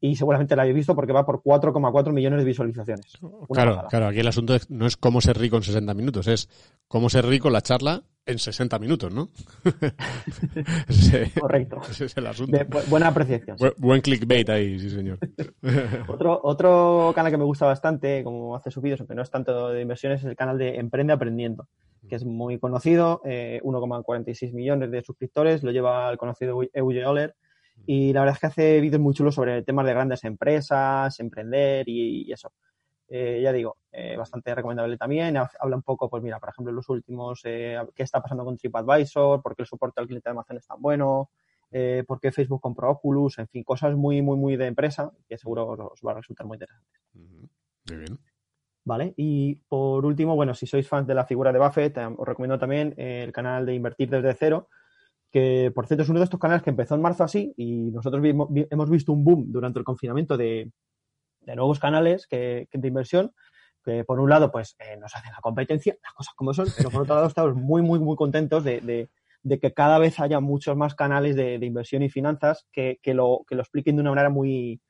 Y 0.00 0.14
seguramente 0.16 0.54
la 0.56 0.62
habéis 0.62 0.76
visto 0.76 0.94
porque 0.94 1.12
va 1.12 1.24
por 1.24 1.42
4,4 1.42 2.12
millones 2.12 2.38
de 2.40 2.44
visualizaciones. 2.44 3.18
Claro, 3.50 3.82
claro, 3.88 4.08
aquí 4.08 4.20
el 4.20 4.28
asunto 4.28 4.54
es- 4.54 4.68
no 4.70 4.86
es 4.86 4.96
cómo 4.96 5.20
ser 5.22 5.38
rico 5.38 5.56
en 5.56 5.62
60 5.62 5.94
minutos, 5.94 6.28
es 6.28 6.48
cómo 6.86 7.08
ser 7.08 7.24
rico 7.26 7.48
la 7.48 7.62
charla 7.62 8.02
en 8.26 8.38
60 8.38 8.78
minutos, 8.78 9.14
¿no? 9.14 9.28
ese, 10.88 11.30
Correcto. 11.40 11.80
ese 11.90 12.06
es 12.06 12.16
el 12.16 12.26
asunto. 12.26 12.56
De- 12.56 12.66
bu- 12.68 12.84
buena 12.88 13.08
apreciación. 13.08 13.56
Bu- 13.56 13.74
buen 13.78 14.00
clickbait 14.00 14.48
ahí, 14.50 14.78
sí 14.78 14.90
señor. 14.90 15.18
Otro, 16.08 16.40
otro 16.42 17.12
canal 17.14 17.32
que 17.32 17.38
me 17.38 17.44
gusta 17.44 17.66
bastante, 17.66 18.22
como 18.24 18.56
hace 18.56 18.70
sus 18.70 18.82
vídeos, 18.82 19.00
aunque 19.00 19.14
no 19.14 19.22
es 19.22 19.30
tanto 19.30 19.68
de 19.70 19.80
inversiones, 19.82 20.20
es 20.20 20.26
el 20.26 20.36
canal 20.36 20.58
de 20.58 20.76
Emprende 20.76 21.12
Aprendiendo, 21.12 21.68
que 22.08 22.16
es 22.16 22.24
muy 22.24 22.58
conocido, 22.58 23.20
eh, 23.24 23.60
1,46 23.62 24.52
millones 24.52 24.90
de 24.90 25.02
suscriptores, 25.02 25.62
lo 25.62 25.70
lleva 25.70 26.10
el 26.10 26.18
conocido 26.18 26.60
Euge 26.72 27.06
Oller, 27.06 27.34
y 27.84 28.12
la 28.12 28.20
verdad 28.20 28.34
es 28.36 28.40
que 28.40 28.46
hace 28.46 28.80
vídeos 28.80 29.00
muy 29.02 29.12
chulos 29.14 29.34
sobre 29.34 29.62
temas 29.62 29.84
de 29.86 29.92
grandes 29.92 30.24
empresas, 30.24 31.18
emprender 31.20 31.88
y, 31.88 32.28
y 32.28 32.32
eso. 32.32 32.52
Eh, 33.08 33.40
ya 33.42 33.52
digo, 33.52 33.76
eh, 33.92 34.16
bastante 34.16 34.52
recomendable 34.54 34.96
también. 34.96 35.36
Ha- 35.36 35.50
Habla 35.60 35.76
un 35.76 35.82
poco, 35.82 36.08
pues 36.10 36.22
mira, 36.22 36.40
por 36.40 36.48
ejemplo, 36.48 36.72
los 36.72 36.88
últimos, 36.88 37.40
eh, 37.44 37.78
qué 37.94 38.02
está 38.02 38.20
pasando 38.20 38.44
con 38.44 38.56
TripAdvisor, 38.56 39.42
por 39.42 39.54
qué 39.54 39.62
el 39.62 39.68
soporte 39.68 40.00
al 40.00 40.06
cliente 40.06 40.28
de 40.28 40.32
Amazon 40.32 40.56
es 40.56 40.66
tan 40.66 40.80
bueno, 40.82 41.30
eh, 41.70 42.02
por 42.06 42.18
qué 42.18 42.32
Facebook 42.32 42.60
compró 42.60 42.90
Oculus, 42.90 43.38
en 43.38 43.46
fin, 43.48 43.62
cosas 43.62 43.94
muy, 43.94 44.22
muy, 44.22 44.36
muy 44.36 44.56
de 44.56 44.66
empresa 44.66 45.12
que 45.28 45.38
seguro 45.38 45.68
os, 45.68 46.00
va 46.04 46.12
a 46.12 46.14
resultar 46.16 46.46
muy 46.46 46.56
interesante. 46.56 46.98
Muy 47.88 47.96
bien. 47.98 48.18
¿Vale? 48.84 49.14
Y 49.16 49.56
por 49.68 50.04
último, 50.04 50.36
bueno, 50.36 50.54
si 50.54 50.66
sois 50.66 50.88
fans 50.88 51.06
de 51.08 51.14
la 51.14 51.24
figura 51.26 51.52
de 51.52 51.58
Buffett, 51.58 51.98
os 51.98 52.26
recomiendo 52.26 52.58
también 52.58 52.94
el 52.96 53.32
canal 53.32 53.66
de 53.66 53.74
Invertir 53.74 54.10
desde 54.10 54.34
cero, 54.34 54.68
que 55.36 55.70
por 55.70 55.86
cierto 55.86 56.02
es 56.02 56.08
uno 56.08 56.20
de 56.20 56.24
estos 56.24 56.40
canales 56.40 56.62
que 56.62 56.70
empezó 56.70 56.94
en 56.94 57.02
marzo 57.02 57.22
así 57.22 57.52
y 57.58 57.90
nosotros 57.90 58.24
hemos 58.24 58.88
visto 58.88 59.12
un 59.12 59.22
boom 59.22 59.52
durante 59.52 59.78
el 59.78 59.84
confinamiento 59.84 60.38
de, 60.38 60.72
nuevos 61.44 61.78
canales 61.78 62.26
que, 62.26 62.68
de 62.72 62.88
inversión 62.88 63.34
que 63.84 64.02
por 64.02 64.18
un 64.18 64.30
lado 64.30 64.50
pues 64.50 64.76
eh, 64.78 64.96
nos 64.96 65.14
hacen 65.14 65.32
la 65.32 65.42
competencia, 65.42 65.94
las 66.02 66.14
cosas 66.14 66.32
como 66.36 66.54
son, 66.54 66.68
pero 66.74 66.90
por 66.90 67.02
otro 67.02 67.16
lado 67.16 67.26
estamos 67.26 67.54
muy, 67.54 67.82
muy, 67.82 67.98
muy 67.98 68.16
contentos 68.16 68.64
de, 68.64 69.10
que 69.60 69.72
cada 69.74 69.98
vez 69.98 70.18
haya 70.20 70.40
muchos 70.40 70.74
más 70.74 70.94
canales 70.94 71.36
de, 71.36 71.58
de 71.58 71.66
inversión 71.66 72.00
y 72.00 72.08
finanzas 72.08 72.66
que, 72.72 72.98
que 73.02 73.12
lo, 73.12 73.44
que 73.46 73.56
lo 73.56 73.60
expliquen 73.60 73.96
de 73.96 74.00
una 74.00 74.12
manera 74.12 74.30
muy, 74.30 74.80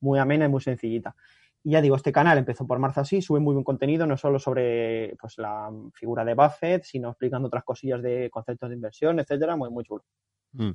muy 0.00 0.18
amena 0.18 0.46
y 0.46 0.48
muy 0.48 0.62
sencillita. 0.62 1.14
Y 1.62 1.72
ya 1.72 1.82
digo, 1.82 1.96
este 1.96 2.12
canal 2.12 2.38
empezó 2.38 2.66
por 2.66 2.78
marzo 2.78 3.02
así, 3.02 3.20
sube 3.20 3.40
muy 3.40 3.52
buen 3.52 3.64
contenido, 3.64 4.06
no 4.06 4.16
solo 4.16 4.38
sobre 4.38 5.14
pues, 5.20 5.36
la 5.38 5.70
figura 5.92 6.24
de 6.24 6.34
Buffett, 6.34 6.84
sino 6.84 7.10
explicando 7.10 7.48
otras 7.48 7.64
cosillas 7.64 8.02
de 8.02 8.30
conceptos 8.30 8.70
de 8.70 8.76
inversión, 8.76 9.20
etcétera, 9.20 9.56
muy, 9.56 9.70
muy 9.70 9.84
chulo. 9.84 10.04
Mm. 10.52 10.70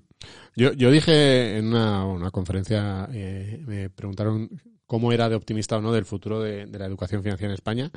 Yo, 0.56 0.74
yo 0.74 0.92
dije 0.92 1.58
en 1.58 1.68
una, 1.68 2.06
una 2.06 2.32
conferencia, 2.32 3.10
eh, 3.12 3.64
me 3.66 3.90
preguntaron 3.90 4.50
cómo 4.88 5.12
era 5.12 5.30
de 5.30 5.36
optimista 5.36 5.78
o 5.78 5.82
no 5.82 5.92
del 5.92 6.06
futuro 6.06 6.42
de, 6.42 6.66
de 6.66 6.80
la 6.80 6.86
educación 6.86 7.24
financiera 7.24 7.52
en 7.52 7.56
España 7.56 7.92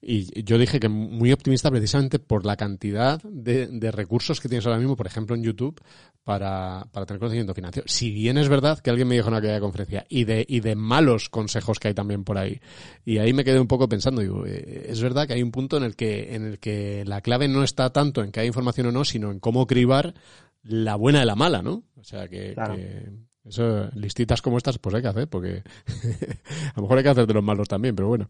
y 0.00 0.42
yo 0.44 0.58
dije 0.58 0.78
que 0.78 0.88
muy 0.88 1.32
optimista 1.32 1.70
precisamente 1.70 2.18
por 2.18 2.46
la 2.46 2.56
cantidad 2.56 3.20
de, 3.22 3.66
de 3.66 3.90
recursos 3.90 4.40
que 4.40 4.48
tienes 4.48 4.66
ahora 4.66 4.78
mismo, 4.78 4.96
por 4.96 5.06
ejemplo 5.06 5.34
en 5.34 5.42
YouTube, 5.42 5.80
para, 6.22 6.86
para 6.92 7.06
tener 7.06 7.18
conocimiento 7.18 7.54
financiero. 7.54 7.88
Si 7.88 8.10
bien 8.10 8.38
es 8.38 8.48
verdad 8.48 8.78
que 8.78 8.90
alguien 8.90 9.08
me 9.08 9.14
dijo 9.16 9.28
en 9.28 9.34
aquella 9.34 9.60
conferencia 9.60 10.04
y 10.08 10.24
de, 10.24 10.44
y 10.46 10.60
de 10.60 10.76
malos 10.76 11.28
consejos 11.30 11.78
que 11.78 11.88
hay 11.88 11.94
también 11.94 12.22
por 12.22 12.38
ahí. 12.38 12.60
Y 13.04 13.18
ahí 13.18 13.32
me 13.32 13.44
quedé 13.44 13.58
un 13.58 13.66
poco 13.66 13.88
pensando, 13.88 14.20
digo, 14.20 14.44
eh, 14.46 14.86
es 14.88 15.00
verdad 15.02 15.26
que 15.26 15.32
hay 15.32 15.42
un 15.42 15.50
punto 15.50 15.76
en 15.78 15.84
el 15.84 15.96
que, 15.96 16.34
en 16.34 16.44
el 16.44 16.58
que 16.58 17.04
la 17.06 17.22
clave 17.22 17.48
no 17.48 17.64
está 17.64 17.90
tanto 17.90 18.22
en 18.22 18.30
que 18.30 18.40
hay 18.40 18.46
información 18.46 18.86
o 18.88 18.92
no, 18.92 19.04
sino 19.04 19.30
en 19.32 19.40
cómo 19.40 19.66
cribar 19.66 20.14
la 20.62 20.96
buena 20.96 21.20
de 21.20 21.26
la 21.26 21.34
mala, 21.34 21.62
¿no? 21.62 21.84
O 21.96 22.04
sea 22.04 22.28
que, 22.28 22.52
Claro. 22.54 22.76
que 22.76 23.08
eso, 23.48 23.88
listitas 23.94 24.42
como 24.42 24.58
estas, 24.58 24.78
pues 24.78 24.94
hay 24.94 25.02
que 25.02 25.08
hacer, 25.08 25.28
porque 25.28 25.62
a 26.74 26.76
lo 26.76 26.82
mejor 26.82 26.98
hay 26.98 27.04
que 27.04 27.10
hacer 27.10 27.26
de 27.26 27.34
los 27.34 27.42
malos 27.42 27.68
también, 27.68 27.94
pero 27.94 28.08
bueno. 28.08 28.28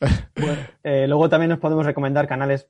Eh, 0.84 1.06
luego 1.08 1.28
también 1.28 1.50
nos 1.50 1.58
podemos 1.58 1.84
recomendar 1.84 2.28
canales. 2.28 2.68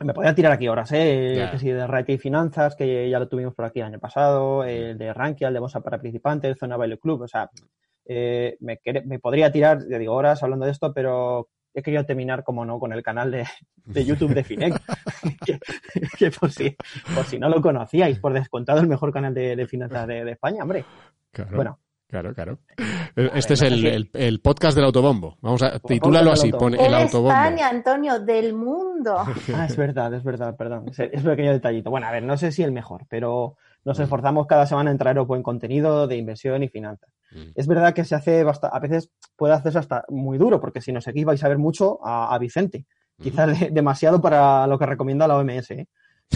Me 0.00 0.12
podría 0.12 0.34
tirar 0.34 0.52
aquí 0.52 0.68
horas, 0.68 0.90
¿eh? 0.92 1.48
Que 1.50 1.58
sí, 1.58 1.70
de 1.70 1.86
Rating 1.86 2.16
y 2.16 2.18
Finanzas, 2.18 2.74
que 2.74 3.08
ya 3.08 3.18
lo 3.18 3.28
tuvimos 3.28 3.54
por 3.54 3.64
aquí 3.64 3.78
el 3.78 3.86
año 3.86 4.00
pasado, 4.00 4.64
el 4.64 4.98
de 4.98 5.14
Rankia, 5.14 5.48
el 5.48 5.54
de 5.54 5.60
Bolsa 5.60 5.80
para 5.80 5.98
Principantes, 5.98 6.58
Zona 6.58 6.76
Baile 6.76 6.98
Club, 6.98 7.22
o 7.22 7.28
sea, 7.28 7.48
eh, 8.04 8.56
me, 8.60 8.80
me 9.04 9.18
podría 9.20 9.52
tirar, 9.52 9.78
ya 9.88 9.98
digo, 9.98 10.14
horas 10.14 10.42
hablando 10.42 10.66
de 10.66 10.72
esto, 10.72 10.92
pero 10.92 11.48
he 11.74 11.82
querido 11.82 12.04
terminar, 12.04 12.44
como 12.44 12.64
no, 12.64 12.78
con 12.78 12.92
el 12.92 13.02
canal 13.02 13.30
de, 13.30 13.46
de 13.84 14.04
YouTube 14.04 14.34
de 14.34 14.44
Finec, 14.44 14.74
que, 15.46 15.58
que 16.18 16.30
por, 16.30 16.50
si, 16.50 16.76
por 17.14 17.24
si 17.24 17.38
no 17.38 17.48
lo 17.48 17.60
conocíais, 17.60 18.18
por 18.18 18.32
descontado 18.32 18.80
el 18.80 18.88
mejor 18.88 19.12
canal 19.12 19.34
de, 19.34 19.56
de 19.56 19.66
finanzas 19.66 20.06
de, 20.06 20.24
de 20.24 20.32
España, 20.32 20.62
hombre. 20.62 20.84
Claro. 21.32 21.56
Bueno, 21.56 21.78
Claro, 22.10 22.32
claro. 22.32 22.58
Este 23.34 23.52
es 23.52 23.60
el, 23.60 23.84
el, 23.84 24.10
el 24.14 24.40
podcast 24.40 24.74
del 24.74 24.86
autobombo. 24.86 25.36
Vamos 25.42 25.62
a 25.62 25.78
titularlo 25.78 26.30
podcast 26.30 26.42
así, 26.42 26.52
pone 26.52 26.78
el 26.86 26.94
autobombo. 26.94 27.32
España, 27.32 27.68
Antonio, 27.68 28.18
del 28.20 28.54
mundo. 28.54 29.14
Ah, 29.54 29.66
es 29.66 29.76
verdad, 29.76 30.14
es 30.14 30.24
verdad, 30.24 30.56
perdón. 30.56 30.88
Es, 30.88 30.98
es 31.00 31.22
un 31.22 31.30
pequeño 31.30 31.52
detallito. 31.52 31.90
Bueno, 31.90 32.06
a 32.06 32.10
ver, 32.10 32.22
no 32.22 32.38
sé 32.38 32.50
si 32.50 32.62
el 32.62 32.72
mejor, 32.72 33.04
pero 33.10 33.56
Mm. 33.84 33.88
nos 33.90 34.00
esforzamos 34.00 34.46
cada 34.46 34.64
semana 34.66 34.90
en 34.90 34.96
traer 34.96 35.20
buen 35.20 35.42
contenido 35.42 36.06
de 36.06 36.16
inversión 36.16 36.62
y 36.62 36.68
finanzas. 36.68 37.10
Mm. 37.30 37.50
Es 37.54 37.66
verdad 37.66 37.92
que 37.92 38.04
se 38.06 38.14
hace 38.14 38.42
bastante, 38.42 38.74
a 38.74 38.80
veces 38.80 39.10
puede 39.36 39.52
hacerse 39.52 39.78
hasta 39.78 40.04
muy 40.08 40.38
duro, 40.38 40.60
porque 40.60 40.80
si 40.80 40.92
no 40.92 41.00
seguís 41.02 41.26
vais 41.26 41.44
a 41.44 41.48
ver 41.48 41.58
mucho 41.58 41.98
a, 42.02 42.34
a 42.34 42.38
Vicente. 42.38 42.86
Mm. 43.18 43.22
Quizás 43.22 43.46
de- 43.60 43.70
demasiado 43.70 44.18
para 44.22 44.66
lo 44.66 44.78
que 44.78 44.86
recomienda 44.86 45.28
la 45.28 45.36
OMS, 45.36 45.70
¿eh? 45.72 45.86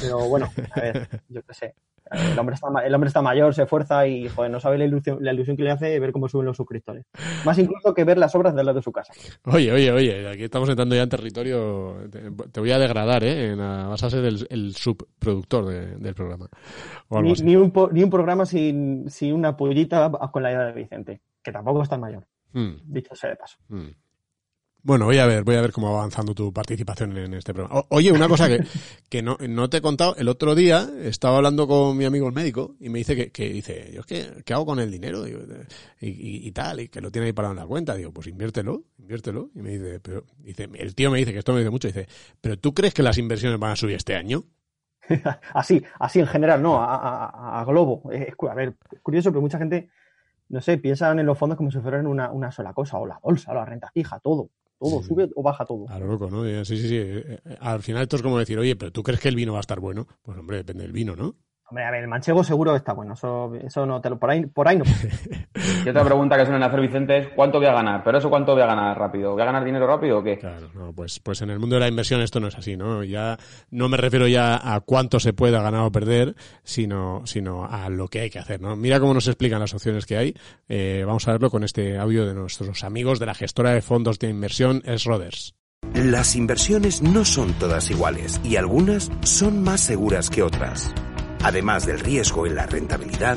Pero 0.00 0.28
bueno, 0.28 0.50
a 0.74 0.80
ver, 0.80 1.08
yo 1.28 1.42
qué 1.42 1.54
sé. 1.54 1.74
El 2.10 2.38
hombre, 2.38 2.56
está, 2.56 2.66
el 2.84 2.94
hombre 2.94 3.08
está 3.08 3.22
mayor, 3.22 3.54
se 3.54 3.62
esfuerza 3.62 4.06
y, 4.06 4.28
joder, 4.28 4.50
no 4.50 4.60
sabe 4.60 4.76
la 4.76 4.84
ilusión, 4.84 5.16
la 5.22 5.32
ilusión 5.32 5.56
que 5.56 5.62
le 5.62 5.70
hace 5.70 5.98
ver 5.98 6.12
cómo 6.12 6.28
suben 6.28 6.44
los 6.44 6.56
suscriptores. 6.58 7.06
Más 7.46 7.56
incluso 7.58 7.94
que 7.94 8.04
ver 8.04 8.18
las 8.18 8.34
obras 8.34 8.54
del 8.54 8.66
lado 8.66 8.76
de 8.76 8.82
su 8.82 8.92
casa. 8.92 9.14
Oye, 9.46 9.72
oye, 9.72 9.90
oye, 9.92 10.28
aquí 10.28 10.42
estamos 10.44 10.68
entrando 10.68 10.94
ya 10.94 11.04
en 11.04 11.08
territorio. 11.08 11.96
Te, 12.10 12.30
te 12.50 12.60
voy 12.60 12.70
a 12.72 12.78
degradar, 12.78 13.24
¿eh? 13.24 13.52
En, 13.52 13.58
vas 13.58 14.02
a 14.02 14.10
ser 14.10 14.24
el, 14.26 14.46
el 14.50 14.74
subproductor 14.74 15.64
de- 15.66 15.96
del 15.96 16.14
programa. 16.14 16.48
Ni, 17.10 17.32
ni 17.44 17.56
un, 17.56 17.72
ni 17.92 18.02
un 18.02 18.10
programa 18.10 18.44
sin, 18.44 19.08
sin 19.08 19.32
una 19.32 19.56
pollita 19.56 20.10
con 20.10 20.42
la 20.42 20.50
edad 20.52 20.66
de 20.66 20.82
Vicente, 20.82 21.20
que 21.42 21.52
tampoco 21.52 21.82
es 21.82 21.88
tan 21.88 22.00
mayor, 22.00 22.26
Mm, 22.52 22.72
dicho 22.84 23.14
sea 23.14 23.30
de 23.30 23.36
paso. 23.36 23.56
mm. 23.68 23.88
Bueno, 24.84 25.04
voy 25.04 25.18
a 25.18 25.26
ver, 25.26 25.44
voy 25.44 25.54
a 25.54 25.60
ver 25.60 25.70
cómo 25.70 25.92
va 25.92 25.98
avanzando 26.00 26.34
tu 26.34 26.52
participación 26.52 27.16
en 27.16 27.34
este 27.34 27.54
programa. 27.54 27.80
O- 27.80 27.86
oye, 27.90 28.10
una 28.10 28.26
cosa 28.26 28.48
que, 28.48 28.64
que 29.08 29.22
no, 29.22 29.36
no 29.48 29.70
te 29.70 29.76
he 29.76 29.80
contado, 29.80 30.16
el 30.16 30.26
otro 30.28 30.56
día 30.56 30.90
estaba 31.02 31.36
hablando 31.36 31.68
con 31.68 31.96
mi 31.96 32.04
amigo 32.04 32.26
el 32.26 32.32
médico 32.34 32.74
y 32.80 32.88
me 32.88 32.98
dice 32.98 33.14
que, 33.14 33.30
que 33.30 33.48
dice, 33.48 33.92
yo 33.94 34.00
es 34.00 34.06
que, 34.06 34.42
¿qué 34.44 34.54
hago 34.54 34.66
con 34.66 34.80
el 34.80 34.90
dinero? 34.90 35.22
Digo, 35.22 35.38
y, 36.00 36.08
y- 36.08 36.48
y 36.48 36.52
tal, 36.52 36.80
y 36.80 36.88
que 36.88 37.00
lo 37.00 37.12
tiene 37.12 37.26
ahí 37.28 37.32
parado 37.32 37.52
en 37.54 37.60
la 37.60 37.66
cuenta. 37.66 37.94
Digo, 37.94 38.10
pues 38.12 38.26
inviértelo, 38.26 38.82
inviértelo. 38.98 39.50
Y 39.54 39.60
me 39.62 39.70
dice, 39.70 40.00
pero, 40.00 40.24
dice, 40.38 40.68
el 40.74 40.94
tío 40.96 41.12
me 41.12 41.18
dice 41.18 41.32
que 41.32 41.38
esto 41.38 41.52
me 41.52 41.60
dice 41.60 41.70
mucho, 41.70 41.86
dice, 41.86 42.08
pero 42.40 42.58
¿tú 42.58 42.74
crees 42.74 42.92
que 42.92 43.04
las 43.04 43.18
inversiones 43.18 43.60
van 43.60 43.70
a 43.72 43.76
subir 43.76 43.94
este 43.94 44.16
año? 44.16 44.42
así, 45.54 45.82
así 45.98 46.20
en 46.20 46.26
general, 46.26 46.62
no, 46.62 46.80
a, 46.82 46.94
a- 47.26 47.60
a 47.60 47.64
globo. 47.64 48.10
Eh, 48.12 48.28
Es, 48.30 48.50
a 48.50 48.54
ver, 48.54 48.74
es 48.90 49.00
curioso, 49.00 49.30
pero 49.30 49.40
mucha 49.42 49.58
gente, 49.58 49.90
no 50.48 50.60
sé, 50.60 50.78
piensan 50.78 51.18
en 51.18 51.26
los 51.26 51.38
fondos 51.38 51.56
como 51.56 51.70
si 51.70 51.80
fueran 51.80 52.06
una, 52.06 52.30
una 52.32 52.52
sola 52.52 52.72
cosa, 52.74 52.98
o 52.98 53.06
la 53.06 53.18
bolsa, 53.22 53.52
o 53.52 53.54
la 53.54 53.64
renta 53.64 53.90
fija, 53.92 54.20
todo. 54.20 54.50
Todo 54.82 55.00
Sí. 55.00 55.08
sube 55.08 55.28
o 55.36 55.42
baja 55.42 55.64
todo. 55.64 55.88
A 55.88 55.98
lo 56.00 56.06
loco, 56.06 56.28
¿no? 56.28 56.44
Sí, 56.64 56.76
sí, 56.76 56.88
sí. 56.88 56.96
Eh, 56.96 57.38
eh, 57.44 57.56
Al 57.60 57.82
final 57.82 58.02
esto 58.02 58.16
es 58.16 58.22
como 58.22 58.38
decir, 58.38 58.58
oye, 58.58 58.74
pero 58.74 58.90
¿tú 58.90 59.02
crees 59.02 59.20
que 59.20 59.28
el 59.28 59.36
vino 59.36 59.52
va 59.52 59.58
a 59.58 59.60
estar 59.60 59.78
bueno? 59.78 60.08
Pues 60.22 60.36
hombre, 60.36 60.56
depende 60.56 60.82
del 60.82 60.92
vino, 60.92 61.14
¿no? 61.14 61.36
Hombre, 61.72 61.86
a 61.86 61.90
ver, 61.90 62.02
el 62.02 62.08
manchego 62.08 62.44
seguro 62.44 62.76
está 62.76 62.92
bueno, 62.92 63.14
eso, 63.14 63.50
eso 63.54 63.86
no 63.86 63.98
te 64.02 64.10
lo, 64.10 64.18
por 64.18 64.28
ahí, 64.28 64.44
por 64.44 64.68
ahí 64.68 64.76
no. 64.76 64.84
Y 65.86 65.88
otra 65.88 66.04
pregunta 66.04 66.36
que 66.36 66.44
suelen 66.44 66.62
hacer 66.62 66.80
Vicente 66.82 67.16
es 67.16 67.28
¿cuánto 67.34 67.56
voy 67.56 67.66
a 67.66 67.72
ganar? 67.72 68.04
¿Pero 68.04 68.18
eso 68.18 68.28
cuánto 68.28 68.52
voy 68.52 68.60
a 68.60 68.66
ganar 68.66 68.98
rápido? 68.98 69.32
¿Voy 69.32 69.40
a 69.40 69.46
ganar 69.46 69.64
dinero 69.64 69.86
rápido 69.86 70.18
o 70.18 70.22
qué? 70.22 70.38
Claro, 70.38 70.68
no, 70.74 70.92
pues, 70.92 71.18
pues 71.18 71.40
en 71.40 71.48
el 71.48 71.58
mundo 71.58 71.76
de 71.76 71.80
la 71.80 71.88
inversión 71.88 72.20
esto 72.20 72.40
no 72.40 72.48
es 72.48 72.58
así, 72.58 72.76
¿no? 72.76 73.02
Ya 73.04 73.38
no 73.70 73.88
me 73.88 73.96
refiero 73.96 74.28
ya 74.28 74.74
a 74.74 74.80
cuánto 74.80 75.18
se 75.18 75.32
pueda 75.32 75.62
ganar 75.62 75.80
o 75.80 75.90
perder, 75.90 76.34
sino, 76.62 77.22
sino 77.24 77.64
a 77.64 77.88
lo 77.88 78.06
que 78.08 78.20
hay 78.20 78.28
que 78.28 78.38
hacer, 78.38 78.60
¿no? 78.60 78.76
Mira 78.76 79.00
cómo 79.00 79.14
nos 79.14 79.26
explican 79.26 79.58
las 79.58 79.72
opciones 79.72 80.04
que 80.04 80.18
hay. 80.18 80.34
Eh, 80.68 81.04
vamos 81.06 81.26
a 81.26 81.32
verlo 81.32 81.48
con 81.48 81.64
este 81.64 81.96
audio 81.96 82.26
de 82.26 82.34
nuestros 82.34 82.84
amigos 82.84 83.18
de 83.18 83.24
la 83.24 83.34
gestora 83.34 83.70
de 83.70 83.80
fondos 83.80 84.18
de 84.18 84.28
inversión, 84.28 84.82
S. 84.84 85.08
Roders. 85.08 85.54
Las 85.94 86.36
inversiones 86.36 87.00
no 87.00 87.24
son 87.24 87.54
todas 87.54 87.90
iguales 87.90 88.42
y 88.44 88.56
algunas 88.56 89.10
son 89.22 89.62
más 89.62 89.80
seguras 89.80 90.28
que 90.28 90.42
otras. 90.42 90.92
Además 91.42 91.86
del 91.86 92.00
riesgo 92.00 92.46
en 92.46 92.54
la 92.54 92.66
rentabilidad, 92.66 93.36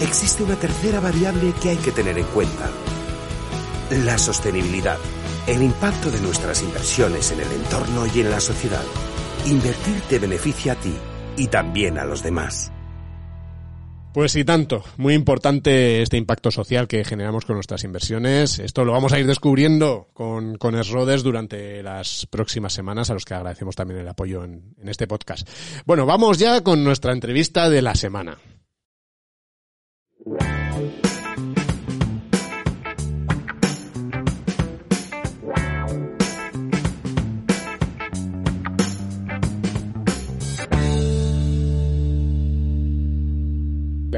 existe 0.00 0.42
una 0.42 0.56
tercera 0.56 1.00
variable 1.00 1.52
que 1.62 1.70
hay 1.70 1.76
que 1.76 1.92
tener 1.92 2.18
en 2.18 2.26
cuenta. 2.26 2.70
La 4.04 4.16
sostenibilidad, 4.16 4.98
el 5.46 5.62
impacto 5.62 6.10
de 6.10 6.20
nuestras 6.20 6.62
inversiones 6.62 7.32
en 7.32 7.40
el 7.40 7.52
entorno 7.52 8.06
y 8.06 8.20
en 8.20 8.30
la 8.30 8.40
sociedad. 8.40 8.84
Invertir 9.46 10.00
te 10.08 10.18
beneficia 10.18 10.72
a 10.72 10.76
ti 10.76 10.94
y 11.36 11.48
también 11.48 11.98
a 11.98 12.04
los 12.04 12.22
demás. 12.22 12.72
Pues 14.12 14.32
sí, 14.32 14.44
tanto. 14.44 14.82
Muy 14.96 15.14
importante 15.14 16.02
este 16.02 16.16
impacto 16.16 16.50
social 16.50 16.88
que 16.88 17.04
generamos 17.04 17.44
con 17.44 17.54
nuestras 17.54 17.84
inversiones. 17.84 18.58
Esto 18.58 18.84
lo 18.84 18.92
vamos 18.92 19.12
a 19.12 19.20
ir 19.20 19.26
descubriendo 19.26 20.08
con, 20.12 20.58
con 20.58 20.74
Esrodes 20.74 21.22
durante 21.22 21.80
las 21.82 22.26
próximas 22.26 22.72
semanas, 22.72 23.10
a 23.10 23.14
los 23.14 23.24
que 23.24 23.34
agradecemos 23.34 23.76
también 23.76 24.00
el 24.00 24.08
apoyo 24.08 24.42
en, 24.42 24.74
en 24.80 24.88
este 24.88 25.06
podcast. 25.06 25.48
Bueno, 25.86 26.06
vamos 26.06 26.38
ya 26.38 26.62
con 26.62 26.82
nuestra 26.82 27.12
entrevista 27.12 27.70
de 27.70 27.82
la 27.82 27.94
semana. 27.94 28.36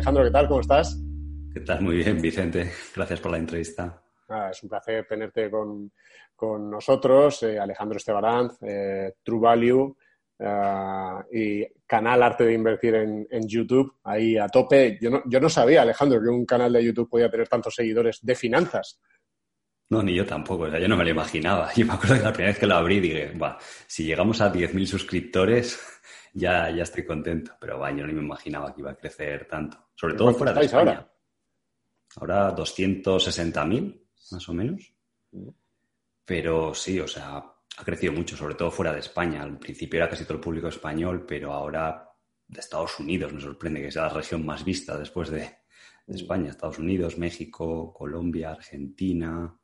Alejandro, 0.02 0.25
¿qué 0.25 0.30
tal? 0.32 0.49
¿Cómo 0.49 0.61
estás? 0.61 1.00
¿Qué 1.54 1.61
tal? 1.61 1.80
Muy 1.80 1.99
bien, 1.99 2.21
Vicente. 2.21 2.73
Gracias 2.92 3.21
por 3.21 3.30
la 3.30 3.38
entrevista. 3.38 4.02
Ah, 4.28 4.49
es 4.50 4.61
un 4.64 4.68
placer 4.68 5.06
tenerte 5.06 5.49
con, 5.49 5.92
con 6.35 6.68
nosotros, 6.68 7.44
eh, 7.44 7.56
Alejandro 7.56 7.99
Estebaranz, 7.99 8.59
eh, 8.62 9.12
True 9.23 9.38
Value 9.38 9.97
ah, 10.40 11.25
y 11.30 11.64
canal 11.87 12.21
Arte 12.21 12.42
de 12.42 12.52
Invertir 12.52 12.97
en, 12.97 13.28
en 13.30 13.47
YouTube, 13.47 13.94
ahí 14.02 14.37
a 14.37 14.49
tope. 14.49 14.99
Yo 15.00 15.09
no, 15.09 15.23
yo 15.25 15.38
no 15.38 15.49
sabía, 15.49 15.82
Alejandro, 15.82 16.21
que 16.21 16.28
un 16.30 16.47
canal 16.47 16.73
de 16.73 16.85
YouTube 16.85 17.09
podía 17.09 17.30
tener 17.30 17.47
tantos 17.47 17.73
seguidores 17.73 18.18
de 18.23 18.35
finanzas. 18.35 19.00
No, 19.88 20.02
ni 20.02 20.16
yo 20.16 20.26
tampoco. 20.26 20.64
O 20.64 20.71
sea, 20.71 20.80
yo 20.80 20.88
no 20.88 20.97
me 20.97 21.04
lo 21.04 21.11
imaginaba. 21.11 21.73
Yo 21.76 21.87
me 21.87 21.92
acuerdo 21.92 22.16
que 22.16 22.23
la 22.23 22.32
primera 22.32 22.50
vez 22.50 22.59
que 22.59 22.66
lo 22.66 22.75
abrí 22.75 22.99
dije, 22.99 23.30
"Buah, 23.37 23.56
si 23.87 24.04
llegamos 24.04 24.40
a 24.40 24.52
10.000 24.52 24.85
suscriptores, 24.85 25.91
ya, 26.32 26.70
ya 26.70 26.82
estoy 26.82 27.04
contento. 27.04 27.52
Pero 27.60 27.78
va, 27.78 27.90
yo 27.90 28.06
no 28.06 28.12
me 28.12 28.22
imaginaba 28.22 28.74
que 28.74 28.80
iba 28.80 28.90
a 28.90 28.96
crecer 28.96 29.46
tanto. 29.48 29.88
Sobre 29.94 30.14
todo 30.14 30.32
¿Cuántos 30.32 30.38
fuera 30.38 30.52
de 30.52 30.66
España. 30.66 31.08
Ahora 32.16 32.54
260.000, 32.54 34.00
más 34.32 34.48
o 34.48 34.54
menos. 34.54 34.94
Pero 36.24 36.74
sí, 36.74 37.00
o 37.00 37.08
sea, 37.08 37.36
ha 37.36 37.84
crecido 37.84 38.12
mucho, 38.12 38.36
sobre 38.36 38.54
todo 38.54 38.70
fuera 38.70 38.92
de 38.92 39.00
España. 39.00 39.42
Al 39.42 39.58
principio 39.58 39.98
era 39.98 40.08
casi 40.08 40.24
todo 40.24 40.34
el 40.34 40.40
público 40.40 40.68
español, 40.68 41.24
pero 41.26 41.52
ahora 41.52 42.08
de 42.46 42.60
Estados 42.60 42.98
Unidos, 43.00 43.32
me 43.32 43.40
sorprende 43.40 43.80
que 43.80 43.90
sea 43.90 44.02
la 44.02 44.08
región 44.10 44.44
más 44.44 44.64
vista 44.64 44.98
después 44.98 45.30
de, 45.30 45.40
de 46.06 46.16
España. 46.16 46.50
Estados 46.50 46.78
Unidos, 46.78 47.16
México, 47.16 47.92
Colombia, 47.94 48.50
Argentina, 48.50 49.56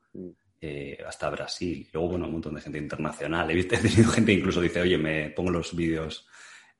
eh, 0.60 0.98
hasta 1.06 1.30
Brasil. 1.30 1.86
Y 1.86 1.90
luego, 1.92 2.10
bueno, 2.10 2.26
un 2.26 2.32
montón 2.32 2.54
de 2.54 2.62
gente 2.62 2.78
internacional. 2.78 3.50
He 3.50 3.54
visto, 3.54 3.74
he 3.74 3.78
tenido 3.78 4.10
gente 4.10 4.32
que 4.32 4.38
incluso 4.38 4.60
dice, 4.60 4.80
oye, 4.80 4.96
me 4.96 5.30
pongo 5.30 5.50
los 5.50 5.76
vídeos 5.76 6.26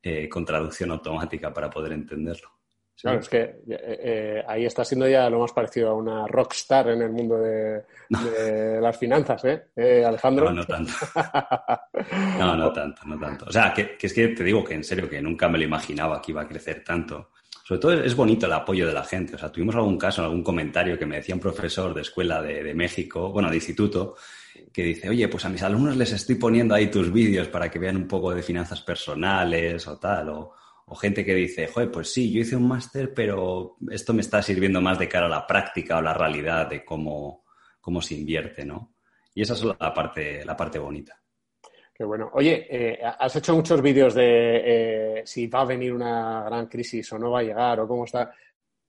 eh, 0.03 0.29
con 0.29 0.45
traducción 0.45 0.91
automática 0.91 1.53
para 1.53 1.69
poder 1.69 1.93
entenderlo. 1.93 2.51
Claro, 3.01 3.21
es 3.21 3.29
que 3.29 3.41
eh, 3.41 3.61
eh, 3.69 4.45
ahí 4.45 4.67
está 4.67 4.85
siendo 4.85 5.07
ya 5.07 5.31
lo 5.31 5.39
más 5.39 5.53
parecido 5.53 5.91
a 5.91 5.95
una 5.95 6.27
rockstar 6.27 6.89
en 6.89 7.03
el 7.03 7.11
mundo 7.11 7.39
de, 7.39 7.85
de 8.09 8.81
las 8.81 8.99
finanzas, 8.99 9.45
¿eh? 9.45 9.67
Eh, 9.77 10.05
Alejandro? 10.05 10.47
No, 10.47 10.53
no 10.53 10.65
tanto. 10.65 10.93
No, 12.41 12.57
no 12.57 12.73
tanto, 12.73 13.03
no 13.07 13.17
tanto. 13.21 13.45
O 13.47 13.53
sea, 13.53 13.73
que, 13.73 13.97
que 13.97 14.09
es 14.09 14.13
que 14.13 14.29
te 14.29 14.43
digo 14.43 14.65
que 14.65 14.75
en 14.75 14.83
serio, 14.83 15.09
que 15.09 15.23
nunca 15.23 15.49
me 15.49 15.59
lo 15.59 15.65
imaginaba 15.65 16.21
que 16.21 16.33
iba 16.33 16.43
a 16.43 16.49
crecer 16.49 16.83
tanto. 16.83 17.31
Sobre 17.63 17.81
todo 17.81 17.93
es 17.93 18.17
bonito 18.17 18.47
el 18.47 18.53
apoyo 18.53 18.85
de 18.85 18.95
la 18.95 19.05
gente. 19.05 19.37
O 19.37 19.39
sea, 19.39 19.53
tuvimos 19.53 19.77
algún 19.77 19.97
caso, 19.97 20.25
algún 20.25 20.43
comentario 20.43 20.99
que 20.99 21.07
me 21.07 21.17
decía 21.17 21.37
un 21.37 21.41
profesor 21.41 21.95
de 21.95 22.01
escuela 22.01 22.43
de, 22.43 22.65
de 22.65 22.75
México, 22.75 23.31
bueno, 23.31 23.49
de 23.49 23.57
instituto, 23.57 24.17
que 24.73 24.83
dice, 24.83 25.09
oye, 25.09 25.29
pues 25.29 25.45
a 25.45 25.49
mis 25.49 25.63
alumnos 25.63 25.97
les 25.97 26.13
estoy 26.13 26.37
poniendo 26.37 26.75
ahí 26.75 26.91
tus 26.91 27.13
vídeos 27.13 27.49
para 27.49 27.71
que 27.71 27.79
vean 27.79 27.97
un 27.97 28.09
poco 28.09 28.35
de 28.35 28.43
finanzas 28.43 28.81
personales 28.83 29.87
o 29.87 29.99
tal, 29.99 30.29
o, 30.31 30.55
o 30.87 30.95
gente 30.95 31.25
que 31.25 31.35
dice, 31.35 31.67
joder, 31.67 31.91
pues 31.91 32.13
sí, 32.13 32.33
yo 32.33 32.41
hice 32.41 32.57
un 32.57 32.67
máster, 32.67 33.13
pero 33.13 33.77
esto 33.91 34.15
me 34.15 34.23
está 34.23 34.43
sirviendo 34.43 34.81
más 34.81 34.99
de 34.99 35.09
cara 35.09 35.27
a 35.27 35.31
la 35.31 35.47
práctica 35.47 35.99
o 35.99 36.03
la 36.03 36.15
realidad 36.15 36.69
de 36.69 36.85
cómo, 36.85 37.45
cómo 37.81 38.01
se 38.01 38.15
invierte, 38.15 38.65
¿no? 38.65 38.95
Y 39.35 39.43
esa 39.43 39.55
es 39.55 39.63
la 39.65 39.95
parte, 39.95 40.45
la 40.45 40.57
parte 40.57 40.79
bonita. 40.79 41.21
Qué 41.95 42.05
bueno. 42.05 42.31
Oye, 42.35 42.67
eh, 42.71 43.01
has 43.03 43.35
hecho 43.37 43.55
muchos 43.55 43.83
vídeos 43.83 44.15
de 44.15 45.19
eh, 45.19 45.23
si 45.27 45.49
va 45.49 45.63
a 45.63 45.65
venir 45.65 45.93
una 45.93 46.45
gran 46.45 46.67
crisis 46.67 47.13
o 47.13 47.19
no 47.19 47.33
va 47.33 47.41
a 47.41 47.43
llegar 47.43 47.81
o 47.81 47.89
cómo 47.89 48.05
está. 48.05 48.33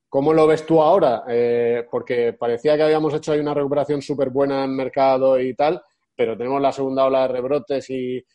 ¿Cómo 0.10 0.34
lo 0.34 0.48
ves 0.48 0.66
tú 0.66 0.82
ahora? 0.82 1.24
Eh, 1.30 1.86
porque 1.90 2.34
parecía 2.34 2.76
que 2.76 2.84
habíamos 2.84 3.14
hecho 3.14 3.32
ahí 3.32 3.40
una 3.40 3.54
recuperación 3.54 4.02
súper 4.02 4.32
buena 4.32 4.64
en 4.64 4.76
mercado 4.76 5.40
y 5.40 5.54
tal, 5.54 5.82
pero 6.16 6.36
tenemos 6.36 6.60
la 6.62 6.72
segunda 6.72 7.06
ola 7.06 7.22
de 7.22 7.28
rebrotes 7.28 7.90
y, 7.92 8.26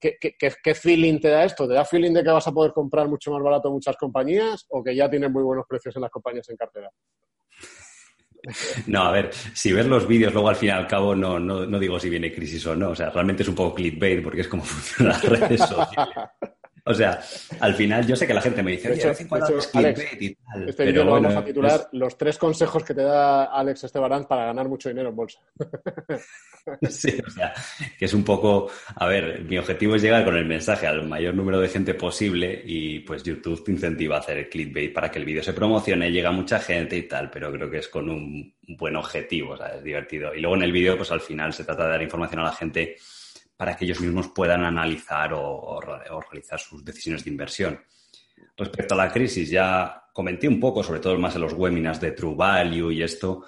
¿Qué, 0.00 0.74
feeling 0.74 1.18
te 1.18 1.28
da 1.28 1.44
esto? 1.44 1.66
¿Te 1.66 1.74
da 1.74 1.84
feeling 1.84 2.12
de 2.12 2.22
que 2.22 2.30
vas 2.30 2.46
a 2.46 2.52
poder 2.52 2.72
comprar 2.72 3.08
mucho 3.08 3.32
más 3.32 3.42
barato 3.42 3.70
muchas 3.70 3.96
compañías 3.96 4.64
o 4.68 4.82
que 4.82 4.94
ya 4.94 5.10
tienen 5.10 5.32
muy 5.32 5.42
buenos 5.42 5.66
precios 5.68 5.94
en 5.96 6.02
las 6.02 6.10
compañías 6.10 6.48
en 6.48 6.56
cartera? 6.56 6.90
No, 8.86 9.02
a 9.02 9.10
ver, 9.10 9.30
si 9.32 9.72
ves 9.72 9.86
los 9.86 10.06
vídeos 10.06 10.32
luego 10.32 10.48
al 10.48 10.56
fin 10.56 10.68
y 10.68 10.72
al 10.72 10.86
cabo 10.86 11.14
no, 11.14 11.40
no, 11.40 11.66
no 11.66 11.78
digo 11.78 11.98
si 11.98 12.08
viene 12.08 12.32
crisis 12.32 12.64
o 12.66 12.76
no, 12.76 12.90
o 12.90 12.94
sea, 12.94 13.10
realmente 13.10 13.42
es 13.42 13.48
un 13.48 13.56
poco 13.56 13.74
clickbait 13.74 14.22
porque 14.22 14.42
es 14.42 14.48
como 14.48 14.62
funcionan 14.64 15.14
las 15.14 15.24
redes 15.24 15.60
sociales. 15.60 16.16
O 16.88 16.94
sea, 16.94 17.20
al 17.60 17.74
final 17.74 18.06
yo 18.06 18.16
sé 18.16 18.26
que 18.26 18.32
la 18.32 18.40
gente 18.40 18.62
me 18.62 18.70
dice, 18.70 18.88
de 18.88 18.94
hecho, 18.94 19.08
de 19.08 19.12
hecho, 19.12 19.60
Alex, 19.74 20.16
y 20.18 20.34
tal. 20.34 20.68
Este 20.70 20.86
vídeo 20.86 21.04
lo 21.04 21.10
bueno, 21.10 21.28
vamos 21.28 21.42
a 21.42 21.46
titular 21.46 21.80
es... 21.80 21.88
Los 21.92 22.16
tres 22.16 22.38
consejos 22.38 22.82
que 22.82 22.94
te 22.94 23.02
da 23.02 23.44
Alex 23.44 23.84
Estebarán 23.84 24.24
para 24.24 24.46
ganar 24.46 24.68
mucho 24.68 24.88
dinero 24.88 25.10
en 25.10 25.16
bolsa. 25.16 25.38
Sí, 26.90 27.18
o 27.26 27.30
sea, 27.30 27.54
que 27.98 28.04
es 28.04 28.12
un 28.12 28.22
poco, 28.22 28.70
a 28.96 29.06
ver, 29.06 29.42
mi 29.42 29.56
objetivo 29.56 29.94
es 29.94 30.02
llegar 30.02 30.22
con 30.22 30.36
el 30.36 30.44
mensaje 30.44 30.86
al 30.86 31.06
mayor 31.08 31.34
número 31.34 31.58
de 31.60 31.68
gente 31.68 31.94
posible 31.94 32.60
y 32.62 32.98
pues 33.00 33.22
YouTube 33.22 33.64
te 33.64 33.72
incentiva 33.72 34.16
a 34.16 34.18
hacer 34.18 34.36
el 34.36 34.48
clickbait 34.50 34.92
para 34.92 35.10
que 35.10 35.18
el 35.18 35.24
vídeo 35.24 35.42
se 35.42 35.54
promocione, 35.54 36.12
llega 36.12 36.30
mucha 36.30 36.58
gente 36.58 36.94
y 36.94 37.04
tal, 37.04 37.30
pero 37.30 37.50
creo 37.50 37.70
que 37.70 37.78
es 37.78 37.88
con 37.88 38.10
un 38.10 38.54
buen 38.76 38.96
objetivo, 38.96 39.52
o 39.52 39.56
sea, 39.56 39.68
es 39.76 39.82
divertido. 39.82 40.34
Y 40.34 40.42
luego 40.42 40.56
en 40.56 40.62
el 40.62 40.72
vídeo, 40.72 40.94
pues 40.94 41.10
al 41.10 41.22
final 41.22 41.54
se 41.54 41.64
trata 41.64 41.84
de 41.84 41.90
dar 41.90 42.02
información 42.02 42.42
a 42.42 42.44
la 42.44 42.52
gente 42.52 42.96
para 43.58 43.76
que 43.76 43.84
ellos 43.84 44.00
mismos 44.00 44.28
puedan 44.28 44.64
analizar 44.64 45.32
o, 45.34 45.80
realizar 45.80 46.60
sus 46.60 46.84
decisiones 46.84 47.24
de 47.24 47.30
inversión. 47.30 47.80
Respecto 48.56 48.94
a 48.94 48.98
la 48.98 49.12
crisis, 49.12 49.50
ya 49.50 50.04
comenté 50.12 50.46
un 50.46 50.60
poco, 50.60 50.84
sobre 50.84 51.00
todo 51.00 51.18
más 51.18 51.34
en 51.34 51.40
los 51.40 51.54
webinars 51.54 52.00
de 52.00 52.12
True 52.12 52.36
Value 52.36 52.92
y 52.92 53.02
esto, 53.02 53.46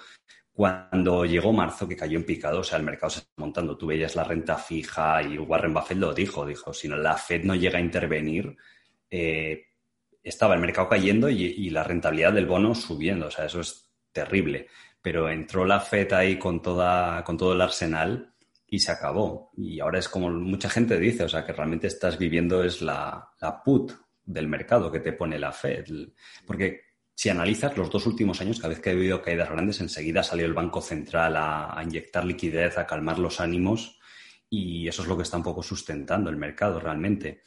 cuando 0.51 1.23
llegó 1.23 1.53
marzo 1.53 1.87
que 1.87 1.95
cayó 1.95 2.17
en 2.17 2.25
picado, 2.25 2.59
o 2.59 2.63
sea, 2.63 2.77
el 2.77 2.83
mercado 2.83 3.09
se 3.09 3.19
está 3.19 3.31
montando, 3.37 3.77
tú 3.77 3.87
veías 3.87 4.17
la 4.17 4.25
renta 4.25 4.57
fija 4.57 5.23
y 5.23 5.37
Warren 5.37 5.73
Buffett 5.73 5.97
lo 5.97 6.13
dijo, 6.13 6.45
dijo, 6.45 6.73
si 6.73 6.89
no, 6.89 6.97
la 6.97 7.15
Fed 7.15 7.45
no 7.45 7.55
llega 7.55 7.77
a 7.77 7.81
intervenir, 7.81 8.57
eh, 9.09 9.63
estaba 10.21 10.55
el 10.55 10.59
mercado 10.59 10.89
cayendo 10.89 11.29
y, 11.29 11.41
y 11.45 11.69
la 11.69 11.85
rentabilidad 11.85 12.33
del 12.33 12.47
bono 12.47 12.75
subiendo, 12.75 13.27
o 13.27 13.31
sea, 13.31 13.45
eso 13.45 13.61
es 13.61 13.89
terrible. 14.11 14.67
Pero 15.01 15.29
entró 15.29 15.65
la 15.65 15.79
Fed 15.79 16.11
ahí 16.11 16.37
con, 16.37 16.61
toda, 16.61 17.23
con 17.23 17.37
todo 17.37 17.53
el 17.53 17.61
arsenal 17.61 18.30
y 18.71 18.79
se 18.79 18.91
acabó. 18.91 19.51
Y 19.57 19.81
ahora 19.81 19.99
es 19.99 20.07
como 20.07 20.29
mucha 20.29 20.69
gente 20.69 20.97
dice, 20.97 21.25
o 21.25 21.29
sea, 21.29 21.45
que 21.45 21.51
realmente 21.51 21.87
estás 21.87 22.17
viviendo 22.17 22.63
es 22.63 22.81
la, 22.81 23.29
la 23.41 23.61
put 23.61 23.91
del 24.23 24.47
mercado 24.47 24.89
que 24.89 25.01
te 25.01 25.11
pone 25.11 25.37
la 25.37 25.51
Fed. 25.51 25.85
Porque 26.47 26.79
si 27.13 27.27
analizas 27.27 27.75
los 27.75 27.91
dos 27.91 28.05
últimos 28.05 28.39
años, 28.39 28.59
cada 28.59 28.69
vez 28.69 28.79
que 28.79 28.89
ha 28.89 28.93
habido 28.93 29.21
caídas 29.21 29.49
grandes, 29.49 29.81
enseguida 29.81 30.23
salió 30.23 30.45
el 30.45 30.53
Banco 30.53 30.81
Central 30.81 31.35
a, 31.35 31.77
a, 31.77 31.83
inyectar 31.83 32.23
liquidez, 32.23 32.77
a 32.77 32.87
calmar 32.87 33.19
los 33.19 33.41
ánimos 33.41 33.99
y 34.49 34.87
eso 34.87 35.01
es 35.01 35.07
lo 35.09 35.17
que 35.17 35.23
está 35.23 35.35
un 35.35 35.43
poco 35.43 35.61
sustentando 35.61 36.29
el 36.29 36.37
mercado 36.37 36.79
realmente. 36.79 37.41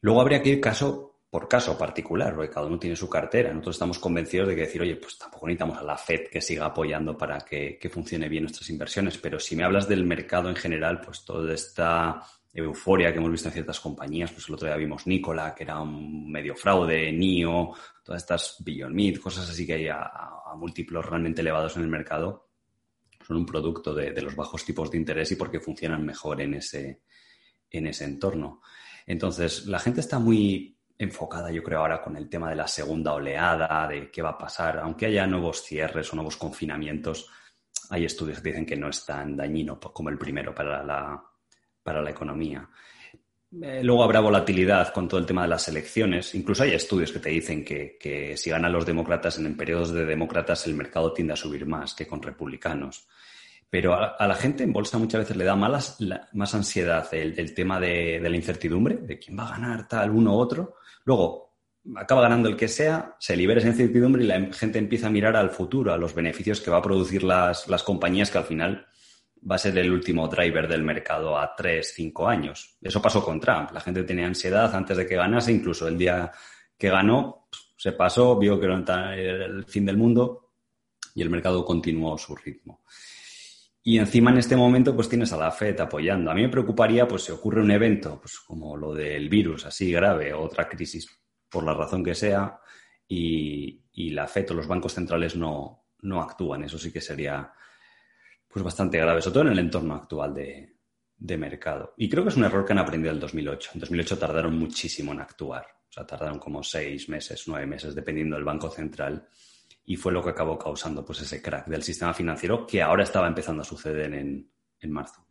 Luego 0.00 0.20
habría 0.20 0.42
que 0.42 0.50
ir 0.50 0.60
caso 0.60 1.15
por 1.30 1.48
caso 1.48 1.76
particular, 1.76 2.34
porque 2.34 2.50
cada 2.50 2.66
uno 2.66 2.78
tiene 2.78 2.96
su 2.96 3.08
cartera. 3.08 3.50
Nosotros 3.50 3.76
estamos 3.76 3.98
convencidos 3.98 4.48
de 4.48 4.54
que 4.54 4.62
decir, 4.62 4.80
oye, 4.80 4.96
pues 4.96 5.18
tampoco 5.18 5.46
necesitamos 5.46 5.78
a 5.78 5.82
la 5.82 5.98
Fed 5.98 6.28
que 6.30 6.40
siga 6.40 6.66
apoyando 6.66 7.16
para 7.16 7.38
que, 7.40 7.78
que 7.78 7.90
funcione 7.90 8.28
bien 8.28 8.44
nuestras 8.44 8.70
inversiones, 8.70 9.18
pero 9.18 9.38
si 9.40 9.56
me 9.56 9.64
hablas 9.64 9.88
del 9.88 10.04
mercado 10.04 10.48
en 10.48 10.56
general, 10.56 11.00
pues 11.00 11.24
toda 11.24 11.52
esta 11.52 12.22
euforia 12.52 13.12
que 13.12 13.18
hemos 13.18 13.30
visto 13.30 13.48
en 13.48 13.54
ciertas 13.54 13.80
compañías, 13.80 14.32
pues 14.32 14.48
el 14.48 14.54
otro 14.54 14.66
día 14.66 14.76
vimos 14.76 15.06
Nicola, 15.06 15.54
que 15.54 15.64
era 15.64 15.80
un 15.80 16.30
medio 16.30 16.54
fraude, 16.54 17.12
NIO, 17.12 17.72
todas 18.02 18.22
estas 18.22 18.56
Beyond 18.60 18.94
Meat, 18.94 19.18
cosas 19.18 19.50
así 19.50 19.66
que 19.66 19.74
hay 19.74 19.88
a, 19.88 20.10
múltiplos 20.56 21.04
realmente 21.04 21.42
elevados 21.42 21.76
en 21.76 21.82
el 21.82 21.88
mercado, 21.88 22.48
son 23.26 23.36
un 23.36 23.44
producto 23.44 23.92
de, 23.92 24.12
de, 24.12 24.22
los 24.22 24.34
bajos 24.34 24.64
tipos 24.64 24.90
de 24.90 24.96
interés 24.96 25.30
y 25.32 25.36
porque 25.36 25.60
funcionan 25.60 26.02
mejor 26.02 26.40
en 26.40 26.54
ese, 26.54 27.02
en 27.68 27.86
ese 27.88 28.04
entorno. 28.04 28.62
Entonces, 29.06 29.66
la 29.66 29.78
gente 29.78 30.00
está 30.00 30.18
muy 30.18 30.75
enfocada, 30.98 31.50
yo 31.50 31.62
creo, 31.62 31.80
ahora 31.80 32.00
con 32.00 32.16
el 32.16 32.28
tema 32.28 32.50
de 32.50 32.56
la 32.56 32.66
segunda 32.66 33.14
oleada, 33.14 33.86
de 33.88 34.10
qué 34.10 34.22
va 34.22 34.30
a 34.30 34.38
pasar, 34.38 34.78
aunque 34.78 35.06
haya 35.06 35.26
nuevos 35.26 35.62
cierres 35.62 36.12
o 36.12 36.16
nuevos 36.16 36.36
confinamientos, 36.36 37.30
hay 37.90 38.04
estudios 38.04 38.40
que 38.40 38.50
dicen 38.50 38.66
que 38.66 38.76
no 38.76 38.88
es 38.88 39.04
tan 39.04 39.36
dañino 39.36 39.78
como 39.78 40.08
el 40.08 40.18
primero 40.18 40.54
para 40.54 40.82
la, 40.82 41.22
para 41.82 42.02
la 42.02 42.10
economía. 42.10 42.68
Eh, 43.62 43.80
luego 43.82 44.02
habrá 44.02 44.20
volatilidad 44.20 44.92
con 44.92 45.06
todo 45.06 45.20
el 45.20 45.26
tema 45.26 45.42
de 45.42 45.48
las 45.48 45.68
elecciones. 45.68 46.34
Incluso 46.34 46.64
hay 46.64 46.72
estudios 46.72 47.12
que 47.12 47.20
te 47.20 47.30
dicen 47.30 47.64
que, 47.64 47.96
que 47.98 48.36
si 48.36 48.50
ganan 48.50 48.72
los 48.72 48.84
demócratas 48.84 49.38
en, 49.38 49.56
periodos 49.56 49.92
de 49.92 50.04
demócratas 50.04 50.66
el 50.66 50.74
mercado 50.74 51.12
tiende 51.12 51.34
a 51.34 51.36
subir 51.36 51.64
más 51.66 51.94
que 51.94 52.06
con 52.06 52.22
republicanos. 52.22 53.06
Pero 53.70 53.94
a, 53.94 54.26
la 54.26 54.34
gente 54.34 54.64
en 54.64 54.72
bolsa 54.72 54.98
muchas 54.98 55.20
veces 55.22 55.36
le 55.36 55.44
da 55.44 55.56
más 55.56 56.54
ansiedad 56.54 57.06
el, 57.12 57.38
el 57.38 57.54
tema 57.54 57.80
de, 57.80 58.20
de, 58.20 58.30
la 58.30 58.36
incertidumbre, 58.36 58.96
de 58.96 59.18
quién 59.18 59.38
va 59.38 59.48
a 59.48 59.50
ganar 59.50 59.88
tal, 59.88 60.10
uno 60.10 60.36
u 60.36 60.38
otro. 60.38 60.76
Luego 61.06 61.54
acaba 61.96 62.20
ganando 62.20 62.48
el 62.48 62.56
que 62.56 62.68
sea, 62.68 63.16
se 63.18 63.36
libera 63.36 63.60
esa 63.60 63.68
incertidumbre 63.68 64.24
y 64.24 64.26
la 64.26 64.52
gente 64.52 64.78
empieza 64.78 65.06
a 65.06 65.10
mirar 65.10 65.36
al 65.36 65.50
futuro, 65.50 65.92
a 65.92 65.96
los 65.96 66.14
beneficios 66.14 66.60
que 66.60 66.70
va 66.70 66.78
a 66.78 66.82
producir 66.82 67.22
las, 67.22 67.68
las 67.68 67.82
compañías 67.82 68.30
que 68.30 68.38
al 68.38 68.44
final 68.44 68.86
va 69.48 69.54
a 69.54 69.58
ser 69.58 69.78
el 69.78 69.92
último 69.92 70.26
driver 70.26 70.66
del 70.66 70.82
mercado 70.82 71.38
a 71.38 71.54
tres, 71.54 71.92
cinco 71.94 72.28
años. 72.28 72.76
Eso 72.82 73.00
pasó 73.00 73.24
con 73.24 73.40
Trump. 73.40 73.70
La 73.72 73.80
gente 73.80 74.02
tenía 74.02 74.26
ansiedad 74.26 74.74
antes 74.74 74.96
de 74.96 75.06
que 75.06 75.14
ganase, 75.14 75.52
incluso 75.52 75.86
el 75.86 75.96
día 75.96 76.32
que 76.76 76.90
ganó 76.90 77.46
se 77.76 77.92
pasó, 77.92 78.36
vio 78.36 78.58
que 78.58 78.66
era 78.66 79.14
el 79.14 79.64
fin 79.66 79.86
del 79.86 79.96
mundo 79.96 80.50
y 81.14 81.22
el 81.22 81.30
mercado 81.30 81.64
continuó 81.64 82.18
su 82.18 82.34
ritmo. 82.34 82.82
Y 83.88 84.00
encima 84.00 84.32
en 84.32 84.38
este 84.38 84.56
momento 84.56 84.96
pues 84.96 85.08
tienes 85.08 85.32
a 85.32 85.36
la 85.36 85.52
FED 85.52 85.78
apoyando. 85.78 86.32
A 86.32 86.34
mí 86.34 86.42
me 86.42 86.48
preocuparía 86.48 87.06
pues 87.06 87.22
si 87.22 87.30
ocurre 87.30 87.62
un 87.62 87.70
evento 87.70 88.18
pues 88.20 88.40
como 88.40 88.76
lo 88.76 88.92
del 88.92 89.28
virus 89.28 89.64
así 89.64 89.92
grave 89.92 90.32
o 90.32 90.42
otra 90.42 90.68
crisis 90.68 91.08
por 91.48 91.62
la 91.62 91.72
razón 91.72 92.02
que 92.02 92.16
sea 92.16 92.58
y, 93.06 93.84
y 93.92 94.10
la 94.10 94.26
FED 94.26 94.50
o 94.50 94.54
los 94.54 94.66
bancos 94.66 94.92
centrales 94.92 95.36
no, 95.36 95.86
no 96.00 96.20
actúan. 96.20 96.64
Eso 96.64 96.78
sí 96.78 96.92
que 96.92 97.00
sería 97.00 97.52
pues 98.48 98.64
bastante 98.64 98.98
grave, 98.98 99.22
sobre 99.22 99.34
todo 99.34 99.44
en 99.44 99.52
el 99.52 99.60
entorno 99.60 99.94
actual 99.94 100.34
de, 100.34 100.78
de 101.16 101.36
mercado. 101.36 101.94
Y 101.96 102.08
creo 102.08 102.24
que 102.24 102.30
es 102.30 102.36
un 102.36 102.44
error 102.44 102.64
que 102.64 102.72
han 102.72 102.80
aprendido 102.80 103.14
en 103.14 103.20
2008. 103.20 103.70
En 103.74 103.80
2008 103.80 104.18
tardaron 104.18 104.58
muchísimo 104.58 105.12
en 105.12 105.20
actuar. 105.20 105.64
O 105.88 105.92
sea, 105.92 106.04
tardaron 106.04 106.40
como 106.40 106.60
seis 106.64 107.08
meses, 107.08 107.44
nueve 107.46 107.66
meses, 107.66 107.94
dependiendo 107.94 108.34
del 108.34 108.44
Banco 108.44 108.68
Central 108.68 109.28
y 109.86 109.96
fue 109.96 110.12
lo 110.12 110.22
que 110.22 110.30
acabó 110.30 110.58
causando 110.58 111.04
pues 111.04 111.22
ese 111.22 111.40
crack 111.40 111.68
del 111.68 111.82
sistema 111.82 112.12
financiero 112.12 112.66
que 112.66 112.82
ahora 112.82 113.04
estaba 113.04 113.28
empezando 113.28 113.62
a 113.62 113.64
suceder 113.64 114.12
en, 114.12 114.50
en 114.80 114.90
marzo. 114.90 115.24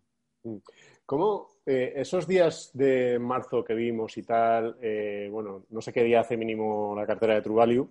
¿Cómo 1.05 1.59
eh, 1.65 1.93
esos 1.97 2.25
días 2.25 2.71
de 2.73 3.19
marzo 3.19 3.63
que 3.63 3.73
vimos 3.73 4.17
y 4.17 4.23
tal, 4.23 4.77
eh, 4.81 5.27
bueno, 5.31 5.65
no 5.69 5.81
sé 5.81 5.91
qué 5.91 6.03
día 6.03 6.21
hace 6.21 6.37
mínimo 6.37 6.95
la 6.95 7.05
cartera 7.05 7.35
de 7.35 7.41
True 7.41 7.55
Value, 7.55 7.89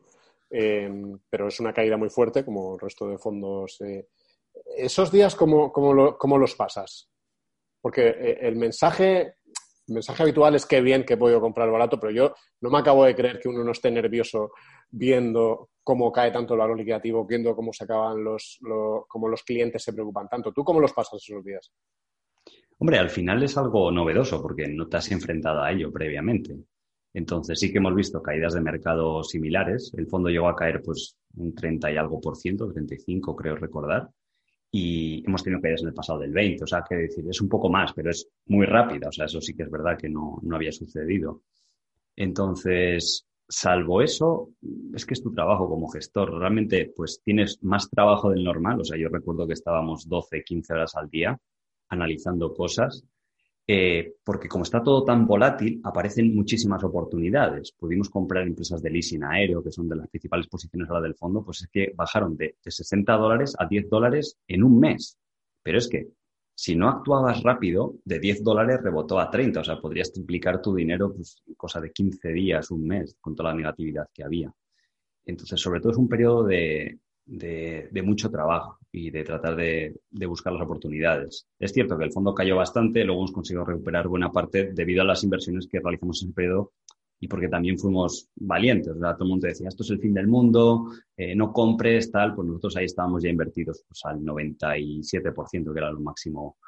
eh, 0.51 0.91
pero 1.29 1.49
es 1.49 1.61
una 1.61 1.73
caída 1.73 1.97
muy 1.97 2.09
fuerte 2.09 2.45
como 2.45 2.75
el 2.75 2.81
resto 2.81 3.09
de 3.09 3.19
fondos. 3.19 3.79
Esos 4.77 5.13
días, 5.13 5.35
¿cómo, 5.35 5.71
cómo, 5.71 6.17
¿cómo, 6.17 6.39
los 6.39 6.55
pasas? 6.55 7.11
Porque 7.81 8.39
el 8.41 8.57
mensaje 8.57 9.37
el 9.87 9.95
mensaje 9.95 10.23
habitual 10.23 10.55
es 10.55 10.67
que 10.67 10.81
bien 10.81 11.05
que 11.05 11.15
he 11.15 11.17
podido 11.19 11.41
comprar 11.41 11.71
barato, 11.71 11.99
pero 12.01 12.13
yo 12.13 12.35
no 12.61 12.71
me 12.71 12.79
acabo 12.79 13.05
de 13.05 13.15
creer 13.15 13.39
que 13.41 13.49
uno 13.49 13.63
no 13.65 13.73
esté 13.73 13.91
nervioso 13.91 14.53
viendo 14.91 15.71
cómo 15.83 16.11
cae 16.11 16.31
tanto 16.31 16.55
el 16.55 16.61
valor 16.61 16.79
liquidativo, 16.79 17.27
viendo 17.27 17.55
cómo 17.55 17.73
se 17.73 17.85
acaban 17.85 18.25
los, 18.25 18.59
lo- 18.63 19.05
cómo 19.09 19.29
los 19.29 19.43
clientes 19.43 19.83
se 19.83 19.93
preocupan 19.93 20.29
tanto. 20.29 20.53
¿Tú 20.53 20.65
cómo 20.65 20.81
los 20.81 20.93
pasas 20.93 21.23
esos 21.23 21.45
días? 21.45 21.71
Hombre, 22.79 22.99
al 22.99 23.11
final 23.11 23.43
es 23.43 23.57
algo 23.57 23.91
novedoso 23.91 24.41
porque 24.43 24.67
no 24.69 24.89
te 24.89 24.97
has 24.97 25.11
enfrentado 25.13 25.63
a 25.63 25.71
ello 25.73 25.93
previamente. 25.93 26.57
Entonces 27.13 27.61
sí 27.61 27.71
que 27.71 27.79
hemos 27.79 27.95
visto 27.95 28.23
caídas 28.23 28.55
de 28.55 28.61
mercado 28.61 29.23
similares. 29.23 29.93
El 29.97 30.07
fondo 30.09 30.29
llegó 30.31 30.49
a 30.49 30.57
caer 30.57 30.83
pues 30.83 31.17
un 31.37 31.55
30 31.55 31.93
y 31.93 31.97
algo 31.97 32.21
por 32.21 32.37
ciento, 32.37 32.73
35 32.73 33.37
creo 33.37 33.57
recordar. 33.57 34.09
Y 34.77 35.23
hemos 35.25 35.45
tenido 35.45 35.63
caídas 35.63 35.83
en 35.83 35.89
el 35.89 35.95
pasado 35.95 36.19
del 36.19 36.33
20. 36.33 36.65
O 36.65 36.67
sea, 36.67 36.83
que 36.83 36.97
decir, 36.97 37.25
es 37.31 37.41
un 37.41 37.49
poco 37.49 37.71
más, 37.71 37.93
pero 37.93 38.11
es 38.11 38.29
muy 38.47 38.67
rápida. 38.67 39.09
O 39.09 39.13
sea, 39.13 39.27
eso 39.27 39.41
sí 39.41 39.55
que 39.55 39.63
es 39.63 39.71
verdad 39.71 39.97
que 39.97 40.09
no, 40.09 40.41
no 40.43 40.57
había 40.57 40.73
sucedido. 40.73 41.43
Entonces, 42.17 43.25
salvo 43.49 44.03
eso, 44.03 44.51
es 44.93 45.07
que 45.07 45.15
es 45.15 45.23
tu 45.23 45.33
trabajo 45.33 45.69
como 45.69 45.87
gestor. 45.87 46.37
Realmente, 46.37 46.93
pues 46.97 47.21
tienes 47.25 47.63
más 47.63 47.89
trabajo 47.89 48.31
del 48.31 48.43
normal. 48.43 48.81
O 48.81 48.85
sea, 48.85 48.99
yo 48.99 49.09
recuerdo 49.09 49.47
que 49.47 49.53
estábamos 49.53 50.09
12, 50.09 50.43
15 50.43 50.73
horas 50.73 50.97
al 50.97 51.09
día 51.09 51.39
analizando 51.89 52.53
cosas, 52.53 53.05
eh, 53.67 54.17
porque 54.23 54.49
como 54.49 54.65
está 54.65 54.83
todo 54.83 55.05
tan 55.05 55.27
volátil, 55.27 55.81
aparecen 55.85 56.35
muchísimas 56.35 56.85
oportunidades. 56.85 57.73
Pudimos 57.73 58.11
comprar 58.11 58.47
empresas 58.47 58.83
de 58.83 58.91
leasing 58.91 59.25
aéreo, 59.25 59.63
que 59.63 59.73
son 59.73 59.89
de 59.89 59.97
las 59.97 60.09
principales 60.09 60.49
posiciones 60.49 60.89
ahora 60.89 61.03
del 61.03 61.15
fondo, 61.15 61.43
pues 61.45 61.63
es 61.63 61.69
que 61.69 61.93
bajaron 61.97 62.37
de, 62.37 62.57
de 62.63 62.71
60 62.71 63.13
dólares 63.15 63.55
a 63.59 63.67
10 63.67 63.89
dólares 63.89 64.39
en 64.47 64.65
un 64.65 64.79
mes. 64.79 65.19
Pero 65.63 65.79
es 65.79 65.89
que 65.89 66.09
si 66.55 66.77
no 66.77 66.89
actuabas 66.89 67.43
rápido, 67.43 67.97
de 68.05 68.21
10 68.21 68.45
dólares 68.45 68.81
rebotó 68.83 69.19
a 69.19 69.31
30. 69.31 69.61
O 69.61 69.65
sea, 69.65 69.81
podrías 69.81 70.13
triplicar 70.13 70.61
tu 70.61 70.75
dinero 70.75 71.15
pues, 71.15 71.43
en 71.47 71.55
cosa 71.55 71.81
de 71.81 71.91
15 71.91 72.29
días, 72.33 72.71
un 72.71 72.87
mes, 72.87 73.17
con 73.21 73.35
toda 73.35 73.51
la 73.51 73.57
negatividad 73.57 74.09
que 74.13 74.25
había. 74.25 74.53
Entonces, 75.25 75.59
sobre 75.59 75.81
todo 75.81 75.93
es 75.93 75.99
un 75.99 76.09
periodo 76.09 76.45
de, 76.45 76.99
de, 77.25 77.89
de 77.91 78.03
mucho 78.03 78.31
trabajo 78.31 78.79
y 78.95 79.11
de 79.11 79.25
tratar 79.25 79.57
de, 79.57 79.97
de, 80.09 80.27
buscar 80.27 80.53
las 80.53 80.63
oportunidades. 80.63 81.49
Es 81.59 81.73
cierto 81.73 81.99
que 81.99 82.05
el 82.05 82.13
fondo 82.13 82.33
cayó 82.33 82.57
bastante, 82.57 83.05
luego 83.05 83.23
hemos 83.23 83.33
conseguido 83.33 83.65
recuperar 83.65 84.07
buena 84.07 84.31
parte 84.31 84.73
debido 84.73 85.03
a 85.03 85.05
las 85.05 85.25
inversiones 85.25 85.67
que 85.67 85.81
realizamos 85.81 86.23
en 86.23 86.29
ese 86.29 86.35
periodo 86.35 86.73
y 87.19 87.27
porque 87.27 87.49
también 87.49 87.77
fuimos 87.77 88.29
valientes. 88.37 88.95
¿verdad? 88.95 89.15
Todo 89.17 89.25
el 89.25 89.31
mundo 89.31 89.49
decía, 89.49 89.67
esto 89.67 89.83
es 89.83 89.91
el 89.91 89.99
fin 89.99 90.15
del 90.15 90.29
mundo, 90.29 90.93
eh, 91.17 91.35
no 91.35 91.53
compres, 91.53 92.13
tal. 92.13 92.37
Pues 92.37 92.47
nosotros 92.47 92.77
ahí 92.77 92.85
estábamos 92.85 93.23
ya 93.23 93.31
invertidos 93.31 93.85
pues, 93.89 94.01
al 94.05 94.21
97%, 94.21 95.73
que 95.73 95.79
era 95.79 95.91
lo 95.91 96.01
máximo 96.01 96.59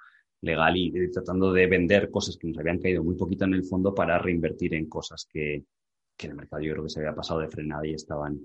legal, 0.40 0.76
y, 0.76 1.10
tratando 1.12 1.52
de 1.52 1.66
vender 1.68 2.10
cosas 2.10 2.36
que 2.36 2.48
nos 2.48 2.58
habían 2.58 2.80
caído 2.80 3.04
muy 3.04 3.14
poquito 3.14 3.44
en 3.44 3.54
el 3.54 3.64
fondo 3.64 3.94
para 3.94 4.18
reinvertir 4.18 4.74
en 4.74 4.88
cosas 4.88 5.28
que, 5.30 5.64
que 6.16 6.26
el 6.26 6.34
mercado 6.34 6.62
yo 6.62 6.72
creo 6.72 6.84
que 6.84 6.90
se 6.90 7.00
había 7.00 7.14
pasado 7.14 7.40
de 7.40 7.48
frenada 7.48 7.86
y 7.86 7.94
estaban 7.94 8.40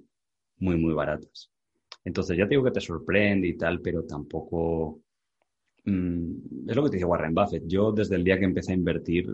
muy, 0.57 0.77
muy 0.77 0.93
baratas. 0.93 1.49
Entonces, 2.03 2.37
ya 2.37 2.45
te 2.45 2.51
digo 2.51 2.63
que 2.63 2.71
te 2.71 2.81
sorprende 2.81 3.47
y 3.47 3.57
tal, 3.57 3.81
pero 3.81 4.03
tampoco. 4.03 5.01
Mmm, 5.85 6.69
es 6.69 6.75
lo 6.75 6.83
que 6.83 6.89
te 6.89 6.95
dice 6.97 7.05
Warren 7.05 7.33
Buffett. 7.33 7.63
Yo, 7.67 7.91
desde 7.91 8.15
el 8.15 8.23
día 8.23 8.37
que 8.37 8.45
empecé 8.45 8.71
a 8.71 8.75
invertir, 8.75 9.27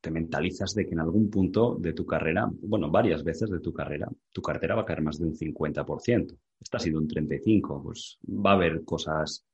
te 0.00 0.10
mentalizas 0.10 0.74
de 0.74 0.86
que 0.86 0.92
en 0.92 1.00
algún 1.00 1.30
punto 1.30 1.76
de 1.80 1.92
tu 1.92 2.04
carrera, 2.04 2.48
bueno, 2.62 2.90
varias 2.90 3.24
veces 3.24 3.50
de 3.50 3.60
tu 3.60 3.72
carrera, 3.72 4.08
tu 4.32 4.42
cartera 4.42 4.74
va 4.74 4.82
a 4.82 4.84
caer 4.84 5.02
más 5.02 5.18
de 5.18 5.26
un 5.26 5.34
50%. 5.34 6.36
Esta 6.60 6.76
ha 6.76 6.80
sido 6.80 6.98
un 6.98 7.08
35%, 7.08 7.82
pues 7.82 8.18
va 8.28 8.50
a 8.52 8.54
haber 8.54 8.84
cosas 8.84 9.44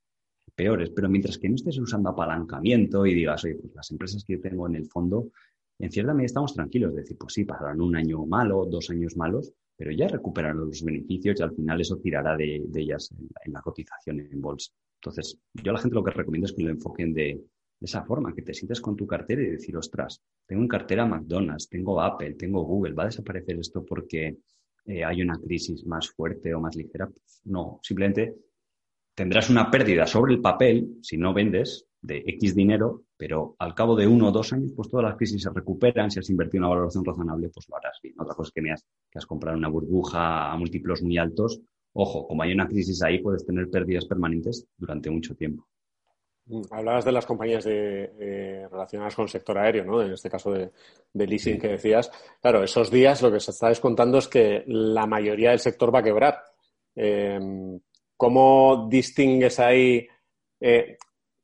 peores, 0.55 0.91
pero 0.91 1.09
mientras 1.09 1.39
que 1.39 1.49
no 1.49 1.55
estés 1.57 1.79
usando 1.79 2.11
apalancamiento 2.11 3.07
y 3.07 3.15
digas, 3.15 3.45
oye, 3.45 3.57
pues 3.57 3.75
las 3.75 3.91
empresas 3.91 4.25
que 4.25 4.35
yo 4.35 4.41
tengo 4.41 4.67
en 4.69 4.77
el 4.77 4.87
fondo, 4.87 5.31
en 5.79 5.91
cierta 5.91 6.13
medida 6.15 6.27
estamos 6.27 6.55
tranquilos, 6.55 6.95
de 6.95 7.01
decir, 7.01 7.17
pues 7.19 7.33
sí, 7.33 7.45
pasarán 7.45 7.81
un 7.81 7.97
año 7.97 8.25
malo, 8.27 8.65
dos 8.67 8.91
años 8.91 9.17
malos, 9.17 9.53
pero 9.77 9.91
ya 9.91 10.09
recuperarán 10.09 10.59
los 10.59 10.83
beneficios 10.83 11.41
y 11.41 11.43
al 11.43 11.55
final 11.55 11.81
eso 11.81 11.99
tirará 11.99 12.37
de, 12.37 12.65
ellas 12.75 13.11
en 13.45 13.53
la, 13.53 13.61
cotización 13.61 14.21
en 14.21 14.41
bolsa. 14.41 14.73
Entonces, 14.97 15.39
yo 15.53 15.71
a 15.71 15.75
la 15.75 15.81
gente 15.81 15.95
lo 15.95 16.05
que 16.05 16.13
recomiendo 16.13 16.47
es 16.47 16.53
que 16.53 16.63
lo 16.63 16.71
enfoquen 16.71 17.13
de, 17.13 17.41
esa 17.81 18.03
forma, 18.05 18.35
que 18.35 18.41
te 18.41 18.55
sientes 18.55 18.81
con 18.81 18.97
tu 18.97 19.07
cartera 19.07 19.43
y 19.43 19.51
decir, 19.51 19.77
ostras, 19.77 20.23
tengo 20.47 20.63
en 20.63 20.69
cartera 20.69 21.05
McDonald's, 21.05 21.69
tengo 21.69 22.01
Apple, 22.01 22.35
tengo 22.35 22.63
Google, 22.63 22.95
¿va 22.95 23.03
a 23.03 23.07
desaparecer 23.07 23.59
esto 23.59 23.85
porque 23.85 24.39
eh, 24.87 25.05
hay 25.05 25.21
una 25.21 25.39
crisis 25.39 25.85
más 25.85 26.09
fuerte 26.09 26.55
o 26.55 26.61
más 26.61 26.77
ligera? 26.77 27.07
Pues 27.09 27.43
no, 27.45 27.81
simplemente 27.83 28.37
tendrás 29.15 29.51
una 29.51 29.71
pérdida 29.71 30.07
sobre 30.07 30.33
el 30.33 30.41
papel 30.41 30.97
si 31.03 31.19
no 31.19 31.35
vendes 31.35 31.87
de 32.05 32.23
X 32.27 32.55
dinero, 32.55 33.05
pero 33.17 33.57
al 33.59 33.75
cabo 33.75 33.97
de 33.97 34.07
uno 34.07 34.29
o 34.29 34.31
dos 34.31 34.53
años, 34.53 34.73
pues 34.77 34.91
todas 34.91 35.05
las 35.05 35.17
crisis 35.17 35.43
se 35.43 35.51
recuperan. 35.51 36.11
Si 36.11 36.19
has 36.19 36.29
invertido 36.29 36.61
una 36.61 36.69
valoración 36.69 37.05
razonable, 37.05 37.49
pues 37.49 37.67
lo 37.69 37.77
harás 37.77 37.99
bien. 38.03 38.15
Otra 38.19 38.35
cosa 38.35 38.49
es 38.49 38.53
que, 38.53 38.61
me 38.61 38.73
has, 38.73 38.85
que 39.11 39.19
has 39.19 39.27
comprado 39.27 39.57
una 39.57 39.69
burbuja 39.69 40.53
a 40.53 40.57
múltiplos 40.59 41.03
muy 41.03 41.17
altos. 41.17 41.61
Ojo, 41.95 42.27
como 42.27 42.43
hay 42.43 42.53
una 42.53 42.69
crisis 42.69 43.03
ahí, 43.03 43.21
puedes 43.21 43.47
tener 43.47 43.71
pérdidas 43.71 44.05
permanentes 44.05 44.67
durante 44.77 45.11
mucho 45.11 45.35
tiempo. 45.35 45.67
Hablabas 46.71 47.07
de 47.07 47.13
las 47.13 47.25
compañías 47.25 47.65
de, 47.65 48.13
eh, 48.21 48.69
relacionadas 48.71 49.15
con 49.15 49.23
el 49.23 49.31
sector 49.31 49.57
aéreo, 49.57 49.85
¿no? 49.87 50.03
En 50.03 50.13
este 50.13 50.29
caso 50.29 50.53
de, 50.53 50.73
de 51.11 51.27
leasing 51.27 51.55
sí. 51.55 51.61
que 51.61 51.69
decías. 51.69 52.11
Claro, 52.43 52.63
esos 52.63 52.91
días 52.91 53.23
lo 53.23 53.33
que 53.33 53.41
se 53.41 53.53
está 53.53 53.69
descontando 53.69 54.19
es 54.19 54.29
que 54.29 54.63
la 54.67 55.07
mayoría 55.07 55.51
del 55.51 55.61
sector 55.61 55.95
va 55.95 56.01
a 56.01 56.05
quebrar. 56.05 56.39
Eh, 56.95 57.41
¿Cómo 58.15 58.89
distingues 58.91 59.59
ahí? 59.59 60.07
Eh, 60.61 60.99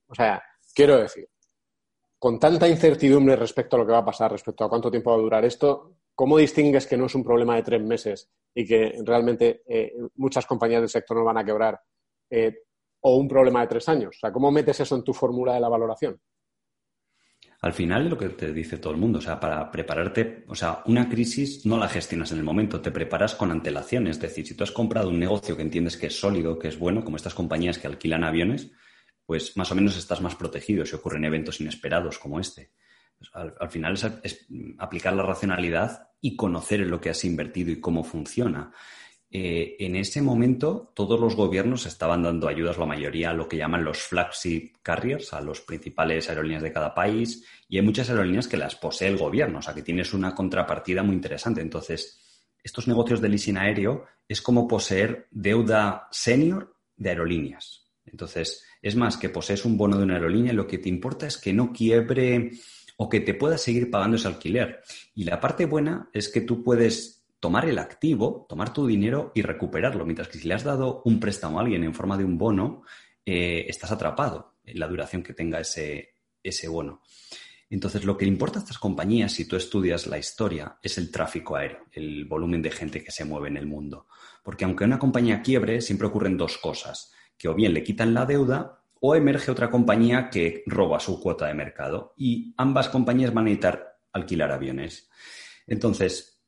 o 0.06 0.14
sea, 0.14 0.42
quiero 0.74 0.98
decir, 0.98 1.28
con 2.18 2.38
tanta 2.38 2.68
incertidumbre 2.68 3.36
respecto 3.36 3.76
a 3.76 3.78
lo 3.78 3.86
que 3.86 3.92
va 3.92 3.98
a 3.98 4.04
pasar, 4.04 4.30
respecto 4.30 4.64
a 4.64 4.68
cuánto 4.68 4.90
tiempo 4.90 5.10
va 5.10 5.16
a 5.16 5.20
durar 5.20 5.44
esto, 5.44 5.96
¿cómo 6.14 6.36
distingues 6.36 6.86
que 6.86 6.96
no 6.96 7.06
es 7.06 7.14
un 7.14 7.24
problema 7.24 7.56
de 7.56 7.62
tres 7.62 7.82
meses 7.82 8.30
y 8.54 8.66
que 8.66 9.00
realmente 9.04 9.62
eh, 9.66 9.94
muchas 10.16 10.44
compañías 10.44 10.82
del 10.82 10.90
sector 10.90 11.16
no 11.16 11.24
van 11.24 11.38
a 11.38 11.44
quebrar 11.44 11.80
eh, 12.28 12.64
o 13.00 13.16
un 13.16 13.26
problema 13.26 13.62
de 13.62 13.68
tres 13.68 13.88
años? 13.88 14.16
O 14.16 14.20
sea, 14.20 14.32
¿cómo 14.32 14.50
metes 14.50 14.80
eso 14.80 14.96
en 14.96 15.02
tu 15.02 15.14
fórmula 15.14 15.54
de 15.54 15.60
la 15.60 15.68
valoración? 15.68 16.20
Al 17.62 17.72
final 17.74 18.04
es 18.04 18.10
lo 18.10 18.18
que 18.18 18.28
te 18.30 18.52
dice 18.52 18.78
todo 18.78 18.92
el 18.92 18.98
mundo, 18.98 19.18
o 19.18 19.22
sea, 19.22 19.38
para 19.38 19.70
prepararte, 19.70 20.44
o 20.48 20.54
sea, 20.54 20.82
una 20.86 21.08
crisis 21.08 21.66
no 21.66 21.76
la 21.76 21.88
gestionas 21.88 22.32
en 22.32 22.38
el 22.38 22.44
momento, 22.44 22.80
te 22.80 22.90
preparas 22.90 23.34
con 23.34 23.50
antelación, 23.50 24.06
es 24.06 24.18
decir, 24.18 24.46
si 24.46 24.54
tú 24.54 24.64
has 24.64 24.72
comprado 24.72 25.10
un 25.10 25.18
negocio 25.18 25.56
que 25.56 25.62
entiendes 25.62 25.98
que 25.98 26.06
es 26.06 26.18
sólido, 26.18 26.58
que 26.58 26.68
es 26.68 26.78
bueno, 26.78 27.04
como 27.04 27.16
estas 27.16 27.34
compañías 27.34 27.78
que 27.78 27.86
alquilan 27.86 28.24
aviones, 28.24 28.72
pues 29.30 29.56
más 29.56 29.70
o 29.70 29.76
menos 29.76 29.96
estás 29.96 30.20
más 30.20 30.34
protegido 30.34 30.84
si 30.84 30.96
ocurren 30.96 31.24
eventos 31.24 31.60
inesperados 31.60 32.18
como 32.18 32.40
este. 32.40 32.72
Al, 33.32 33.54
al, 33.60 33.70
final 33.70 33.94
es, 33.94 34.04
es, 34.24 34.46
aplicar 34.76 35.12
la 35.12 35.22
racionalidad 35.22 36.08
y 36.20 36.34
conocer 36.34 36.80
en 36.80 36.90
lo 36.90 37.00
que 37.00 37.10
has 37.10 37.24
invertido 37.24 37.70
y 37.70 37.78
cómo 37.78 38.02
funciona. 38.02 38.72
Eh, 39.30 39.76
en 39.78 39.94
ese 39.94 40.20
momento, 40.20 40.90
todos 40.96 41.20
los 41.20 41.36
gobiernos 41.36 41.86
estaban 41.86 42.24
dando 42.24 42.48
ayudas, 42.48 42.76
la 42.76 42.86
mayoría, 42.86 43.30
a 43.30 43.32
lo 43.32 43.46
que 43.46 43.56
llaman 43.56 43.84
los 43.84 43.98
flagship 43.98 44.72
carriers, 44.82 45.32
a 45.32 45.40
los 45.40 45.60
principales 45.60 46.28
aerolíneas 46.28 46.64
de 46.64 46.72
cada 46.72 46.92
país, 46.92 47.46
y 47.68 47.76
hay 47.76 47.84
muchas 47.84 48.10
aerolíneas 48.10 48.48
que 48.48 48.56
las 48.56 48.74
posee 48.74 49.06
el 49.06 49.16
gobierno, 49.16 49.60
o 49.60 49.62
sea 49.62 49.74
que 49.74 49.82
tienes 49.82 50.12
una 50.12 50.34
contrapartida 50.34 51.04
muy 51.04 51.14
interesante. 51.14 51.60
Entonces, 51.60 52.20
estos 52.64 52.88
negocios 52.88 53.20
de 53.20 53.28
leasing 53.28 53.58
aéreo 53.58 54.06
es 54.26 54.42
como 54.42 54.66
poseer 54.66 55.28
deuda 55.30 56.08
senior 56.10 56.74
de 56.96 57.10
aerolíneas. 57.10 57.79
Entonces, 58.10 58.64
es 58.82 58.96
más 58.96 59.16
que 59.16 59.28
posees 59.28 59.64
un 59.64 59.76
bono 59.76 59.96
de 59.96 60.04
una 60.04 60.14
aerolínea, 60.14 60.52
lo 60.52 60.66
que 60.66 60.78
te 60.78 60.88
importa 60.88 61.26
es 61.26 61.38
que 61.38 61.52
no 61.52 61.72
quiebre 61.72 62.50
o 62.96 63.08
que 63.08 63.20
te 63.20 63.34
puedas 63.34 63.62
seguir 63.62 63.90
pagando 63.90 64.16
ese 64.16 64.28
alquiler. 64.28 64.80
Y 65.14 65.24
la 65.24 65.40
parte 65.40 65.66
buena 65.66 66.10
es 66.12 66.28
que 66.28 66.42
tú 66.42 66.62
puedes 66.62 67.24
tomar 67.40 67.66
el 67.68 67.78
activo, 67.78 68.46
tomar 68.48 68.72
tu 68.72 68.86
dinero 68.86 69.32
y 69.34 69.42
recuperarlo, 69.42 70.04
mientras 70.04 70.28
que 70.28 70.38
si 70.38 70.46
le 70.46 70.54
has 70.54 70.64
dado 70.64 71.02
un 71.06 71.18
préstamo 71.18 71.58
a 71.58 71.62
alguien 71.62 71.84
en 71.84 71.94
forma 71.94 72.18
de 72.18 72.24
un 72.24 72.36
bono, 72.36 72.82
eh, 73.24 73.64
estás 73.68 73.90
atrapado 73.90 74.56
en 74.64 74.78
la 74.78 74.86
duración 74.86 75.22
que 75.22 75.32
tenga 75.32 75.60
ese, 75.60 76.16
ese 76.42 76.68
bono. 76.68 77.00
Entonces, 77.70 78.04
lo 78.04 78.16
que 78.16 78.26
importa 78.26 78.58
a 78.58 78.62
estas 78.62 78.78
compañías, 78.78 79.32
si 79.32 79.46
tú 79.46 79.56
estudias 79.56 80.08
la 80.08 80.18
historia, 80.18 80.78
es 80.82 80.98
el 80.98 81.10
tráfico 81.10 81.54
aéreo, 81.54 81.86
el 81.92 82.24
volumen 82.24 82.60
de 82.60 82.72
gente 82.72 83.02
que 83.02 83.12
se 83.12 83.24
mueve 83.24 83.48
en 83.48 83.56
el 83.56 83.66
mundo. 83.66 84.08
Porque 84.42 84.64
aunque 84.64 84.84
una 84.84 84.98
compañía 84.98 85.40
quiebre, 85.40 85.80
siempre 85.80 86.08
ocurren 86.08 86.36
dos 86.36 86.58
cosas, 86.58 87.12
que 87.40 87.48
o 87.48 87.54
bien 87.54 87.72
le 87.72 87.82
quitan 87.82 88.12
la 88.12 88.26
deuda 88.26 88.82
o 89.00 89.14
emerge 89.14 89.50
otra 89.50 89.70
compañía 89.70 90.28
que 90.28 90.62
roba 90.66 91.00
su 91.00 91.18
cuota 91.18 91.46
de 91.46 91.54
mercado. 91.54 92.12
Y 92.18 92.52
ambas 92.58 92.90
compañías 92.90 93.32
van 93.32 93.44
a 93.44 93.48
necesitar 93.48 93.98
alquilar 94.12 94.52
aviones. 94.52 95.08
Entonces, 95.66 96.42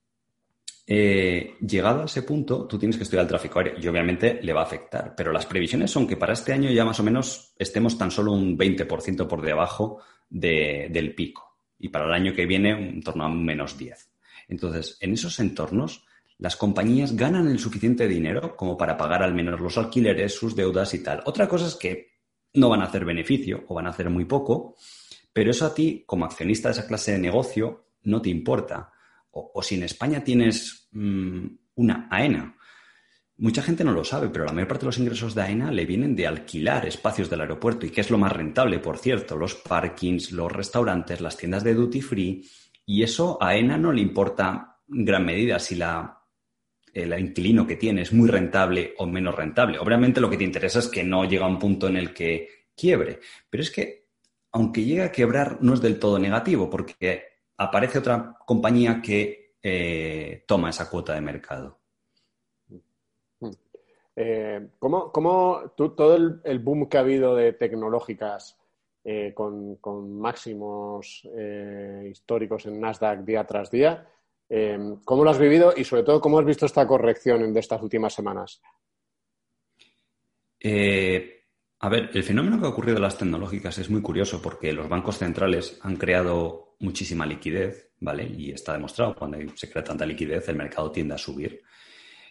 eh, 0.87 1.55
llegado 1.67 2.03
a 2.03 2.05
ese 2.05 2.23
punto, 2.23 2.67
tú 2.67 2.79
tienes 2.79 2.99
que 2.99 3.05
estudiar 3.05 3.23
el 3.23 3.29
tráfico 3.29 3.59
aéreo 3.59 3.81
y 3.81 3.89
obviamente 3.89 4.39
le 4.43 4.53
va 4.53 4.61
a 4.61 4.65
afectar. 4.65 5.15
Pero 5.17 5.33
las 5.33 5.47
previsiones 5.47 5.91
son 5.91 6.07
que 6.07 6.19
para 6.19 6.35
este 6.35 6.53
año 6.53 6.71
ya 6.71 6.85
más 6.85 7.01
o 7.01 7.03
menos 7.03 7.55
estemos 7.59 7.97
tan 7.97 8.11
solo 8.11 8.33
un 8.33 8.59
20% 8.59 9.27
por 9.27 9.41
debajo 9.41 10.03
de, 10.29 10.89
del 10.91 11.15
pico. 11.15 11.57
Y 11.79 11.89
para 11.89 12.05
el 12.05 12.13
año 12.13 12.35
que 12.35 12.45
viene, 12.45 12.73
en 12.73 13.03
torno 13.03 13.25
a 13.25 13.31
menos 13.31 13.79
10. 13.79 14.13
Entonces, 14.49 14.99
en 15.01 15.15
esos 15.15 15.41
entornos, 15.41 16.05
las 16.43 16.57
compañías 16.57 17.15
ganan 17.15 17.47
el 17.47 17.61
suficiente 17.61 18.09
dinero 18.09 18.57
como 18.57 18.77
para 18.77 18.97
pagar 18.97 19.23
al 19.23 19.33
menos 19.33 19.61
los 19.61 19.79
alquileres, 19.79 20.35
sus 20.35 20.57
deudas 20.57 20.93
y 20.93 21.01
tal. 21.01 21.23
Otra 21.25 21.49
cosa 21.49 21.69
es 21.69 21.77
que 21.77 22.15
no 22.55 22.69
van 22.69 22.81
a 22.81 22.87
hacer 22.87 23.05
beneficio 23.05 23.63
o 23.69 23.75
van 23.75 23.87
a 23.87 23.91
hacer 23.91 24.11
muy 24.11 24.25
poco, 24.25 24.75
Pero 25.33 25.53
eso 25.53 25.65
a 25.65 25.73
ti, 25.73 26.03
como 26.05 26.25
accionista 26.25 26.69
de 26.69 26.73
esa 26.73 26.87
clase 26.89 27.13
de 27.13 27.19
negocio, 27.19 27.87
no 28.03 28.21
te 28.21 28.29
importa. 28.29 28.91
O, 29.31 29.63
si 29.63 29.77
en 29.77 29.85
España 29.85 30.25
tienes 30.25 30.89
mm, 30.91 31.47
una 31.77 32.09
AENA, 32.11 32.57
mucha 33.37 33.63
gente 33.63 33.85
no 33.85 33.93
lo 33.93 34.03
sabe, 34.03 34.29
pero 34.29 34.45
la 34.45 34.53
mayor 34.53 34.67
parte 34.67 34.83
de 34.83 34.87
los 34.87 34.99
ingresos 34.99 35.37
de 35.37 35.43
AENA 35.43 35.71
le 35.71 35.87
vienen 35.87 36.17
de 36.17 36.27
alquilar 36.27 36.87
espacios 36.87 37.31
del 37.31 37.43
aeropuerto 37.43 37.87
y 37.87 37.91
que 37.91 38.01
es 38.01 38.11
lo 38.11 38.19
más 38.19 38.33
rentable, 38.33 38.81
por 38.81 38.99
cierto, 38.99 39.37
los 39.37 39.55
parkings, 39.55 40.33
los 40.33 40.51
restaurantes, 40.51 41.21
las 41.21 41.37
tiendas 41.37 41.63
de 41.63 41.75
duty 41.75 42.03
free. 42.03 42.51
Y 42.85 43.05
eso 43.05 43.39
a 43.41 43.51
AENA 43.51 43.79
no 43.79 43.93
le 43.93 44.03
importa 44.03 44.81
en 44.89 45.05
gran 45.05 45.25
medida 45.25 45.61
si 45.61 45.77
la 45.77 46.22
el 46.93 47.19
inquilino 47.19 47.67
que 47.67 47.77
tiene 47.77 48.03
es 48.03 48.13
muy 48.13 48.29
rentable 48.29 48.95
o 48.99 49.07
menos 49.07 49.35
rentable. 49.35 49.79
Obviamente 49.79 50.21
lo 50.21 50.29
que 50.29 50.37
te 50.37 50.45
interesa 50.45 50.79
es 50.79 50.89
que 50.89 51.03
no 51.03 51.25
llega 51.25 51.47
a 51.47 51.49
un 51.49 51.59
punto 51.59 51.89
en 51.89 51.97
el 51.97 52.13
que 52.13 52.49
quiebre. 52.77 53.21
Pero 53.49 53.63
es 53.63 53.71
que, 53.71 54.09
aunque 54.53 54.85
llegue 54.85 55.03
a 55.03 55.13
quebrar, 55.13 55.59
no 55.63 55.75
es 55.75 55.81
del 55.81 55.99
todo 55.99 56.19
negativo, 56.19 56.69
porque 56.69 57.23
aparece 57.57 57.99
otra 57.99 58.37
compañía 58.45 59.01
que 59.03 59.55
eh, 59.63 60.45
toma 60.47 60.71
esa 60.71 60.91
cuota 60.91 61.15
de 61.15 61.21
mercado. 61.21 61.79
Eh, 64.15 64.69
¿cómo, 64.79 65.11
todo 65.77 66.17
el, 66.45 66.59
boom 66.59 66.87
que 66.89 66.99
ha 66.99 67.01
habido 67.01 67.35
de 67.35 67.55
tecnológicas 67.55 68.59
eh, 69.05 69.33
con, 69.35 69.77
con 69.77 70.21
máximos 70.21 71.27
eh, 71.35 72.09
históricos 72.11 72.67
en 72.67 72.79
Nasdaq 72.81 73.21
día 73.21 73.45
tras 73.47 73.71
día, 73.71 74.07
eh, 74.55 74.79
¿cómo 75.07 75.25
lo 75.25 75.31
has 75.31 75.39
vivido 75.39 75.73
y 75.75 75.83
sobre 75.83 76.03
todo 76.03 76.21
cómo 76.21 76.39
has 76.39 76.45
visto 76.45 76.67
esta 76.67 76.87
corrección 76.87 77.55
de 77.55 77.61
estas 77.61 77.81
últimas 77.81 78.13
semanas? 78.13 78.61
Eh, 80.61 81.47
a 81.79 81.89
ver, 81.89 82.11
el 82.13 82.23
fenómeno 82.23 82.61
que 82.61 82.67
ha 82.67 82.69
ocurrido 82.69 82.99
en 82.99 83.03
las 83.03 83.17
tecnológicas 83.17 83.79
es 83.79 83.89
muy 83.89 84.03
curioso 84.03 84.43
porque 84.43 84.75
los 84.75 84.91
bancos 84.91 85.17
centrales 85.17 85.79
han 85.81 85.97
creado 85.97 86.77
muchísima 86.81 87.25
liquidez, 87.25 87.93
¿vale? 88.01 88.25
Y 88.25 88.51
está 88.51 88.75
demostrado, 88.75 89.15
cuando 89.15 89.39
se 89.55 89.71
crea 89.71 89.85
tanta 89.85 90.05
liquidez, 90.05 90.47
el 90.51 90.57
mercado 90.57 90.93
tiende 90.93 91.15
a 91.15 91.19
subir. 91.19 91.63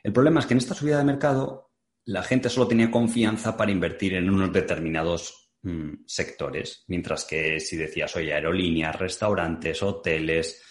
El 0.03 0.13
problema 0.13 0.41
es 0.41 0.45
que 0.45 0.53
en 0.53 0.59
esta 0.59 0.75
subida 0.75 0.99
de 0.99 1.05
mercado 1.05 1.71
la 2.05 2.21
gente 2.21 2.49
solo 2.49 2.67
tenía 2.67 2.91
confianza 2.91 3.57
para 3.57 3.71
invertir 3.71 4.13
en 4.13 4.29
unos 4.29 4.53
determinados 4.53 5.51
mm, 5.63 6.03
sectores, 6.05 6.83
mientras 6.85 7.25
que 7.25 7.59
si 7.59 7.77
decías, 7.77 8.15
oye, 8.15 8.31
aerolíneas, 8.31 8.95
restaurantes, 8.95 9.81
hoteles, 9.81 10.61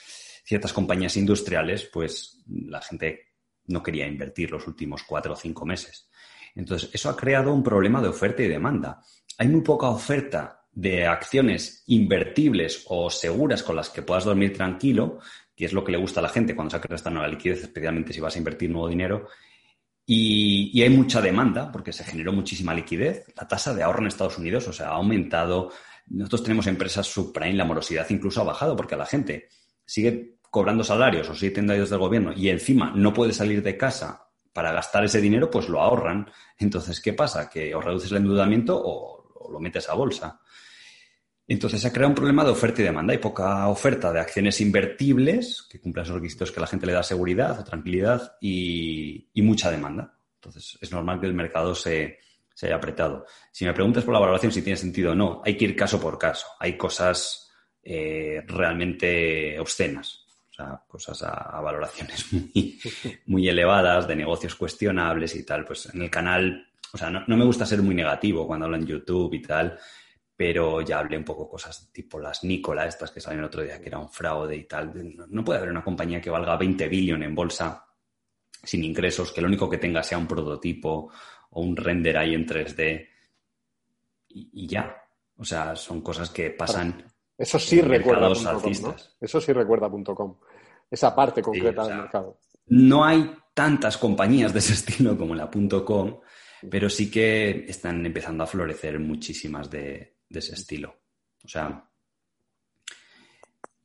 ciertas 0.51 0.73
compañías 0.73 1.17
industriales, 1.17 1.85
pues 1.85 2.43
la 2.49 2.81
gente 2.83 3.29
no 3.67 3.85
quería 3.85 4.09
invertir 4.09 4.51
los 4.51 4.67
últimos 4.67 5.05
cuatro 5.05 5.35
o 5.35 5.37
cinco 5.37 5.65
meses. 5.65 6.11
Entonces, 6.57 6.91
eso 6.93 7.09
ha 7.09 7.17
creado 7.17 7.55
un 7.55 7.63
problema 7.63 8.03
de 8.03 8.09
oferta 8.09 8.43
y 8.43 8.49
demanda. 8.49 9.01
Hay 9.39 9.47
muy 9.47 9.61
poca 9.61 9.89
oferta 9.89 10.67
de 10.73 11.07
acciones 11.07 11.85
invertibles 11.87 12.85
o 12.89 13.09
seguras 13.11 13.63
con 13.63 13.77
las 13.77 13.91
que 13.91 14.03
puedas 14.03 14.25
dormir 14.25 14.53
tranquilo, 14.53 15.21
que 15.55 15.67
es 15.67 15.73
lo 15.73 15.85
que 15.85 15.93
le 15.93 15.99
gusta 15.99 16.19
a 16.19 16.25
la 16.25 16.31
gente 16.31 16.57
cuando 16.57 16.73
saca 16.73 16.93
esta 16.97 17.11
nueva 17.11 17.29
liquidez, 17.29 17.63
especialmente 17.63 18.13
si 18.13 18.19
vas 18.19 18.35
a 18.35 18.39
invertir 18.39 18.71
nuevo 18.71 18.89
dinero. 18.89 19.29
Y, 20.05 20.73
y 20.75 20.83
hay 20.83 20.91
mucha 20.91 21.21
demanda 21.21 21.71
porque 21.71 21.93
se 21.93 22.03
generó 22.03 22.33
muchísima 22.33 22.75
liquidez. 22.75 23.25
La 23.37 23.47
tasa 23.47 23.73
de 23.73 23.85
ahorro 23.85 24.01
en 24.01 24.09
Estados 24.09 24.37
Unidos, 24.37 24.67
o 24.67 24.73
sea, 24.73 24.89
ha 24.89 24.95
aumentado. 24.95 25.71
Nosotros 26.09 26.43
tenemos 26.43 26.67
empresas 26.67 27.07
subprime, 27.07 27.55
la 27.55 27.65
morosidad 27.65 28.11
incluso 28.11 28.41
ha 28.41 28.45
bajado 28.45 28.75
porque 28.75 28.97
a 28.97 28.99
la 28.99 29.07
gente 29.07 29.49
sigue 29.85 30.40
cobrando 30.51 30.85
salarios 30.85 31.29
o 31.29 31.35
sigue 31.35 31.53
teniendo 31.53 31.75
ayudas 31.75 31.91
del 31.91 31.99
gobierno 32.01 32.33
y 32.35 32.49
encima 32.49 32.93
no 32.95 33.15
puede 33.15 33.33
salir 33.33 33.63
de 33.63 33.77
casa 33.77 34.27
para 34.53 34.73
gastar 34.73 35.05
ese 35.05 35.21
dinero, 35.21 35.51
pues 35.51 35.69
lo 35.69 35.81
ahorran. 35.81 36.31
Entonces, 36.59 37.01
¿qué 37.01 37.13
pasa? 37.13 37.49
Que 37.49 37.75
o 37.75 37.81
reduces 37.81 38.11
el 38.11 38.19
endeudamiento 38.19 38.81
o, 38.83 39.49
lo 39.51 39.59
metes 39.59 39.89
a 39.89 39.95
bolsa. 39.95 40.41
Entonces 41.47 41.81
se 41.81 41.89
ha 41.89 41.93
creado 41.93 42.11
un 42.11 42.15
problema 42.15 42.45
de 42.45 42.51
oferta 42.51 42.81
y 42.81 42.85
demanda. 42.85 43.13
Hay 43.13 43.19
poca 43.19 43.67
oferta 43.67 44.13
de 44.13 44.21
acciones 44.21 44.61
invertibles 44.61 45.67
que 45.69 45.81
cumplan 45.81 46.05
esos 46.05 46.15
requisitos 46.15 46.53
que 46.53 46.61
la 46.61 46.69
gente 46.69 46.87
le 46.87 46.93
da 46.93 47.03
seguridad 47.03 47.59
o 47.59 47.65
tranquilidad 47.65 48.37
y, 48.41 49.29
y 49.33 49.43
mucha 49.43 49.71
demanda. 49.73 50.17
Entonces 50.37 50.79
es 50.81 50.93
normal 50.93 51.19
que 51.19 51.27
el 51.27 51.35
mercado 51.35 51.75
se, 51.75 52.19
se 52.55 52.67
haya 52.67 52.77
apretado. 52.77 53.27
Si 53.51 53.65
me 53.65 53.73
preguntas 53.73 54.05
por 54.05 54.15
la 54.15 54.21
valoración 54.21 54.53
si 54.53 54.63
tiene 54.63 54.77
sentido 54.77 55.13
o 55.13 55.15
no, 55.15 55.43
hay 55.45 55.57
que 55.57 55.65
ir 55.65 55.75
caso 55.75 56.01
por 56.01 56.19
caso. 56.19 56.47
Hay 56.61 56.77
cosas 56.77 57.51
eh, 57.83 58.45
realmente 58.47 59.59
obscenas. 59.59 60.27
Cosas 60.87 61.23
a, 61.23 61.61
valoraciones 61.61 62.33
muy, 62.33 62.81
muy 63.27 63.49
elevadas, 63.49 64.07
de 64.07 64.17
negocios 64.17 64.55
cuestionables 64.55 65.35
y 65.37 65.45
tal. 65.45 65.65
Pues 65.65 65.93
en 65.93 66.03
el 66.03 66.11
canal, 66.11 66.69
o 66.93 66.99
sea, 66.99 67.11
no, 67.11 67.25
no 67.27 67.37
me 67.37 67.45
gusta 67.45 67.67
ser 67.67 67.83
muy 67.83 67.95
negativo 67.95 68.47
cuando 68.47 68.67
hablo 68.67 68.77
en 68.77 68.87
YouTube 68.87 69.35
y 69.35 69.43
tal, 69.43 69.79
pero 70.41 70.81
ya 70.81 71.01
hablé 71.01 71.19
un 71.19 71.25
poco 71.25 71.47
cosas 71.49 71.93
tipo 71.93 72.19
las 72.19 72.45
Nicola, 72.45 72.87
estas 72.87 73.11
que 73.11 73.21
salieron 73.21 73.45
el 73.45 73.49
otro 73.49 73.63
día, 73.63 73.79
que 73.79 73.89
era 73.89 73.99
un 73.99 74.09
fraude 74.09 74.57
y 74.57 74.65
tal. 74.65 74.91
No, 75.29 75.45
puede 75.45 75.59
haber 75.59 75.71
una 75.71 75.85
compañía 75.85 76.19
que 76.19 76.31
valga 76.31 76.57
20 76.57 76.89
billion 76.89 77.23
en 77.23 77.35
bolsa 77.35 77.85
sin 78.63 78.83
ingresos, 78.83 79.33
que 79.33 79.43
lo 79.43 79.49
único 79.49 79.69
que 79.69 79.77
tenga 79.77 80.03
sea 80.03 80.17
un 80.17 80.27
prototipo 80.27 81.13
o 81.51 81.61
un 81.61 81.77
render 81.77 82.17
ahí 82.17 82.35
en 82.35 82.47
3D 82.47 83.09
y, 84.29 84.51
y 84.65 84.67
ya. 84.67 84.97
O 85.37 85.45
sea, 85.45 85.77
son 85.77 86.01
cosas 86.01 86.31
que 86.31 86.49
pasan. 86.49 87.05
Eso 87.41 87.59
sí 87.59 87.81
recuerda 87.81 88.29
com. 88.29 88.95
Eso 89.19 89.41
sí 89.41 89.53
recuerda 89.55 89.89
punto 89.91 90.15
com. 90.15 90.37
Esa 90.91 91.15
parte 91.15 91.41
concreta 91.41 91.83
o 91.83 91.85
sea, 91.87 91.95
del 91.95 92.03
mercado. 92.03 92.39
No 92.67 93.03
hay 93.03 93.35
tantas 93.55 93.97
compañías 93.97 94.53
de 94.53 94.59
ese 94.59 94.73
estilo 94.75 95.17
como 95.17 95.35
la 95.35 95.51
.com, 95.51 96.21
pero 96.71 96.91
sí 96.91 97.11
que 97.11 97.65
están 97.67 98.05
empezando 98.05 98.45
a 98.45 98.47
florecer 98.47 99.01
muchísimas 99.01 99.71
de, 99.71 100.19
de 100.29 100.39
ese 100.39 100.53
estilo. 100.53 100.95
O 101.43 101.49
sea, 101.49 101.83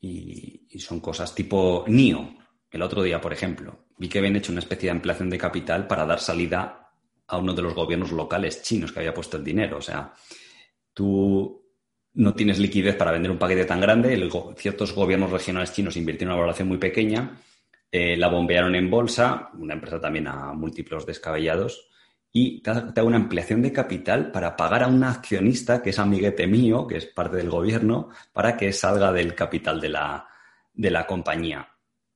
y, 0.02 0.68
y 0.70 0.80
son 0.80 1.00
cosas 1.00 1.34
tipo 1.34 1.86
NIO. 1.88 2.36
El 2.70 2.82
otro 2.82 3.04
día, 3.04 3.22
por 3.22 3.32
ejemplo, 3.32 3.86
vi 3.98 4.10
que 4.10 4.20
habían 4.20 4.36
hecho 4.36 4.52
una 4.52 4.60
especie 4.60 4.88
de 4.88 4.98
ampliación 4.98 5.30
de 5.30 5.38
capital 5.38 5.88
para 5.88 6.06
dar 6.06 6.20
salida 6.20 6.92
a 7.26 7.38
uno 7.38 7.54
de 7.54 7.62
los 7.62 7.74
gobiernos 7.74 8.12
locales 8.12 8.62
chinos 8.64 8.92
que 8.92 9.00
había 9.00 9.14
puesto 9.14 9.38
el 9.38 9.46
dinero. 9.46 9.78
O 9.78 9.82
sea, 9.82 10.14
tú 10.94 11.65
no 12.16 12.34
tienes 12.34 12.60
liquidez 12.60 12.96
para 12.96 13.12
vender 13.12 13.32
un 13.32 13.38
paquete 13.38 13.66
tan 13.66 13.82
grande. 13.82 14.30
Ciertos 14.58 14.94
gobiernos 14.94 15.32
regionales 15.32 15.74
chinos 15.74 15.98
invirtieron 15.98 16.34
una 16.34 16.40
valoración 16.40 16.68
muy 16.68 16.78
pequeña, 16.78 17.38
eh, 17.92 18.18
la 18.18 18.28
bombearon 18.28 18.76
en 18.76 18.90
bolsa, 18.90 19.50
una 19.58 19.74
empresa 19.74 20.00
también 20.00 20.28
a 20.28 20.54
múltiplos 20.54 21.06
descabellados, 21.06 21.90
y 22.32 22.62
te 22.62 22.72
da 22.74 23.04
una 23.04 23.16
ampliación 23.16 23.62
de 23.62 23.72
capital 23.72 24.32
para 24.32 24.58
pagar 24.58 24.84
a 24.84 24.88
un 24.88 25.04
accionista 25.04 25.82
que 25.82 25.92
es 25.92 26.00
amiguete 26.00 26.48
mío, 26.48 26.86
que 26.86 26.98
es 26.98 27.06
parte 27.06 27.38
del 27.38 27.50
gobierno, 27.50 28.10
para 28.34 28.58
que 28.58 28.74
salga 28.74 29.14
del 29.14 29.34
capital 29.34 29.80
de 29.80 29.90
la, 29.90 30.28
de 30.74 30.92
la 30.92 31.08
compañía. 31.08 31.70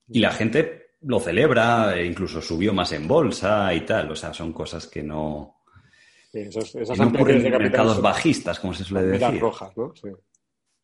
Y 0.09 0.19
la 0.19 0.31
gente 0.31 0.95
lo 1.01 1.21
celebra, 1.21 1.95
e 1.97 2.05
incluso 2.05 2.41
subió 2.41 2.73
más 2.73 2.91
en 2.91 3.07
bolsa 3.07 3.73
y 3.73 3.81
tal. 3.81 4.12
O 4.12 4.15
sea, 4.15 4.33
son 4.33 4.51
cosas 4.51 4.88
que 4.88 5.01
no, 5.01 5.59
esos- 6.33 6.75
esas 6.75 6.97
no 6.97 7.05
ocurren 7.07 7.37
ampliaciones 7.37 7.43
de 7.43 7.47
en 7.47 7.51
capital 7.53 7.61
mercados 7.71 7.93
son 7.95 8.03
bajistas, 8.03 8.59
como 8.59 8.73
se 8.73 8.83
suele 8.83 9.03
banderas 9.07 9.29
decir. 9.31 9.41
rojas, 9.41 9.77
¿no? 9.77 9.93
Sí. 9.95 10.09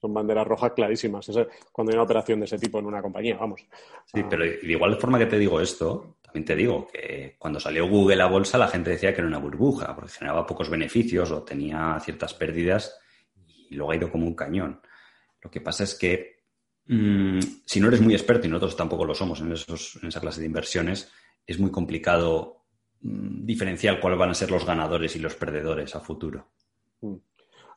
Son 0.02 0.14
banderas 0.14 0.48
rojas 0.48 0.72
clarísimas. 0.74 1.30
Eso- 1.30 1.48
cuando 1.72 1.92
hay 1.92 1.96
una 1.96 2.04
operación 2.04 2.40
de 2.40 2.46
ese 2.46 2.58
tipo 2.60 2.80
en 2.80 2.86
una 2.86 3.02
compañía, 3.02 3.38
vamos. 3.38 3.62
Sí, 4.06 4.22
pero 4.30 4.44
de 4.44 4.60
igual 4.64 4.98
forma 5.00 5.18
que 5.20 5.26
te 5.26 5.38
digo 5.40 5.60
esto, 5.62 6.18
también 6.22 6.46
te 6.46 6.56
digo 6.56 6.88
que 6.88 7.36
cuando 7.40 7.60
salió 7.60 7.88
Google 7.88 8.22
a 8.22 8.28
bolsa 8.28 8.58
la 8.58 8.68
gente 8.68 8.90
decía 8.92 9.14
que 9.14 9.20
era 9.22 9.28
una 9.28 9.38
burbuja, 9.40 9.96
porque 9.96 10.12
generaba 10.12 10.46
pocos 10.46 10.70
beneficios 10.70 11.32
o 11.32 11.44
tenía 11.44 11.98
ciertas 12.02 12.34
pérdidas 12.34 13.00
y 13.70 13.76
luego 13.76 13.92
ha 13.92 13.96
ido 13.96 14.12
como 14.12 14.28
un 14.28 14.36
cañón. 14.36 14.82
Lo 15.42 15.50
que 15.50 15.62
pasa 15.62 15.84
es 15.86 15.96
que 15.96 16.36
mm, 16.88 17.40
si 17.66 17.80
no 17.80 17.88
eres 17.88 18.02
muy 18.02 18.14
experto, 18.14 18.46
y 18.46 18.50
nosotros 18.50 18.76
tampoco 18.78 19.06
lo 19.06 19.16
somos 19.16 19.40
en, 19.42 19.54
esos, 19.54 19.98
en 20.04 20.10
esa 20.10 20.20
clase 20.22 20.40
de 20.42 20.46
inversiones, 20.48 21.12
es 21.48 21.58
muy 21.60 21.72
complicado 21.72 22.65
mm, 23.06 23.46
diferenciar 23.46 24.00
cuáles 24.00 24.20
van 24.20 24.30
a 24.32 24.36
ser 24.36 24.52
los 24.52 24.66
ganadores 24.66 25.16
y 25.16 25.20
los 25.20 25.36
perdedores 25.36 25.96
a 25.96 26.00
futuro. 26.00 26.48
Mm. 27.02 27.16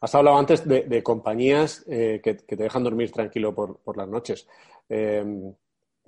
Has 0.00 0.14
hablado 0.14 0.38
antes 0.38 0.66
de, 0.66 1.02
compañías 1.02 1.84
eh, 1.88 2.20
que, 2.22 2.34
te 2.34 2.56
dejan 2.56 2.84
dormir 2.84 3.10
tranquilo 3.10 3.52
por, 3.52 3.78
por 3.78 3.96
las 3.96 4.08
noches. 4.08 4.46
Eh, 4.88 5.24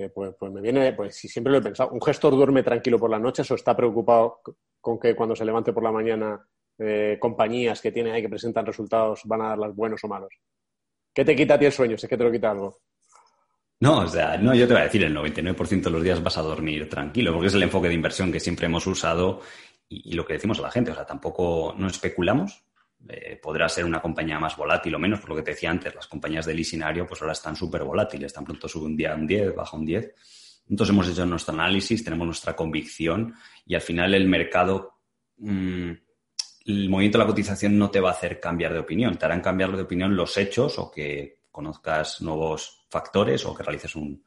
eh, 0.00 0.09
pues, 0.09 0.35
pues 0.38 0.50
me 0.50 0.62
viene, 0.62 0.94
pues 0.94 1.14
si 1.14 1.28
siempre 1.28 1.52
lo 1.52 1.59
he 1.59 1.62
pensado, 1.62 1.90
¿un 1.90 2.00
gestor 2.00 2.35
duerme 2.35 2.62
tranquilo 2.62 2.98
por 2.98 3.11
las 3.11 3.20
noches 3.20 3.50
o 3.50 3.54
está 3.54 3.76
preocupado 3.76 4.40
con 4.80 4.98
que 4.98 5.14
cuando 5.14 5.37
se 5.37 5.44
levante 5.44 5.74
por 5.74 5.83
la 5.83 5.92
mañana 5.92 6.42
eh, 6.78 7.18
compañías 7.20 7.83
que 7.83 7.92
tiene 7.92 8.11
ahí 8.11 8.22
que 8.22 8.30
presentan 8.30 8.64
resultados 8.64 9.20
van 9.26 9.42
a 9.42 9.48
darlas 9.48 9.76
buenos 9.76 10.02
o 10.02 10.09
malos? 10.09 10.33
¿Qué 11.12 11.22
te 11.22 11.37
quita 11.37 11.54
a 11.54 11.59
ti 11.59 11.66
el 11.66 11.72
sueño? 11.72 11.98
Si 11.98 12.09
que 12.09 12.16
te 12.16 12.24
lo 12.24 12.33
quita 12.33 12.50
algo. 12.50 12.78
No, 13.80 14.00
o 14.00 14.08
sea, 14.08 14.36
no, 14.36 14.54
yo 14.54 14.68
te 14.68 14.74
voy 14.74 14.82
a 14.82 14.84
decir, 14.84 15.02
el 15.02 15.16
99% 15.16 15.82
de 15.84 15.90
los 15.90 16.02
días 16.02 16.22
vas 16.22 16.36
a 16.36 16.42
dormir 16.42 16.86
tranquilo, 16.88 17.32
porque 17.32 17.48
es 17.48 17.54
el 17.54 17.62
enfoque 17.62 17.88
de 17.88 17.94
inversión 17.94 18.30
que 18.30 18.38
siempre 18.38 18.66
hemos 18.66 18.86
usado 18.86 19.40
y, 19.88 20.12
lo 20.12 20.26
que 20.26 20.34
decimos 20.34 20.58
a 20.58 20.62
la 20.62 20.70
gente. 20.70 20.90
O 20.90 20.94
sea, 20.94 21.06
tampoco 21.06 21.74
no 21.78 21.86
especulamos. 21.86 22.62
Eh, 23.08 23.40
podrá 23.42 23.66
ser 23.70 23.86
una 23.86 24.02
compañía 24.02 24.38
más 24.38 24.54
volátil 24.54 24.94
o 24.94 24.98
menos, 24.98 25.20
por 25.20 25.30
lo 25.30 25.36
que 25.36 25.42
te 25.42 25.52
decía 25.52 25.70
antes, 25.70 25.94
las 25.94 26.06
compañías 26.06 26.44
de 26.44 26.52
leasinario 26.52 27.06
pues 27.06 27.22
ahora 27.22 27.32
están 27.32 27.56
súper 27.56 27.82
volátiles, 27.82 28.30
tan 28.30 28.44
pronto 28.44 28.68
sube 28.68 28.84
un 28.84 28.96
día 28.96 29.14
un 29.14 29.26
10, 29.26 29.54
baja 29.54 29.74
un 29.78 29.86
10. 29.86 30.14
Entonces 30.68 30.92
hemos 30.92 31.08
hecho 31.08 31.24
nuestro 31.24 31.54
análisis, 31.54 32.04
tenemos 32.04 32.26
nuestra 32.26 32.54
convicción 32.54 33.34
y 33.64 33.74
al 33.74 33.80
final 33.80 34.12
el 34.12 34.28
mercado, 34.28 34.98
mm, 35.38 35.90
el 36.66 36.88
movimiento 36.90 37.16
de 37.16 37.24
la 37.24 37.28
cotización 37.28 37.78
no 37.78 37.90
te 37.90 38.00
va 38.00 38.10
a 38.10 38.12
hacer 38.12 38.38
cambiar 38.38 38.74
de 38.74 38.80
opinión, 38.80 39.16
te 39.16 39.24
harán 39.24 39.40
cambiar 39.40 39.74
de 39.74 39.82
opinión 39.82 40.14
los 40.14 40.36
hechos 40.36 40.78
o 40.78 40.90
que 40.90 41.39
conozcas 41.50 42.20
nuevos 42.22 42.86
factores 42.88 43.44
o 43.44 43.54
que 43.54 43.62
realices 43.62 43.96
un, 43.96 44.24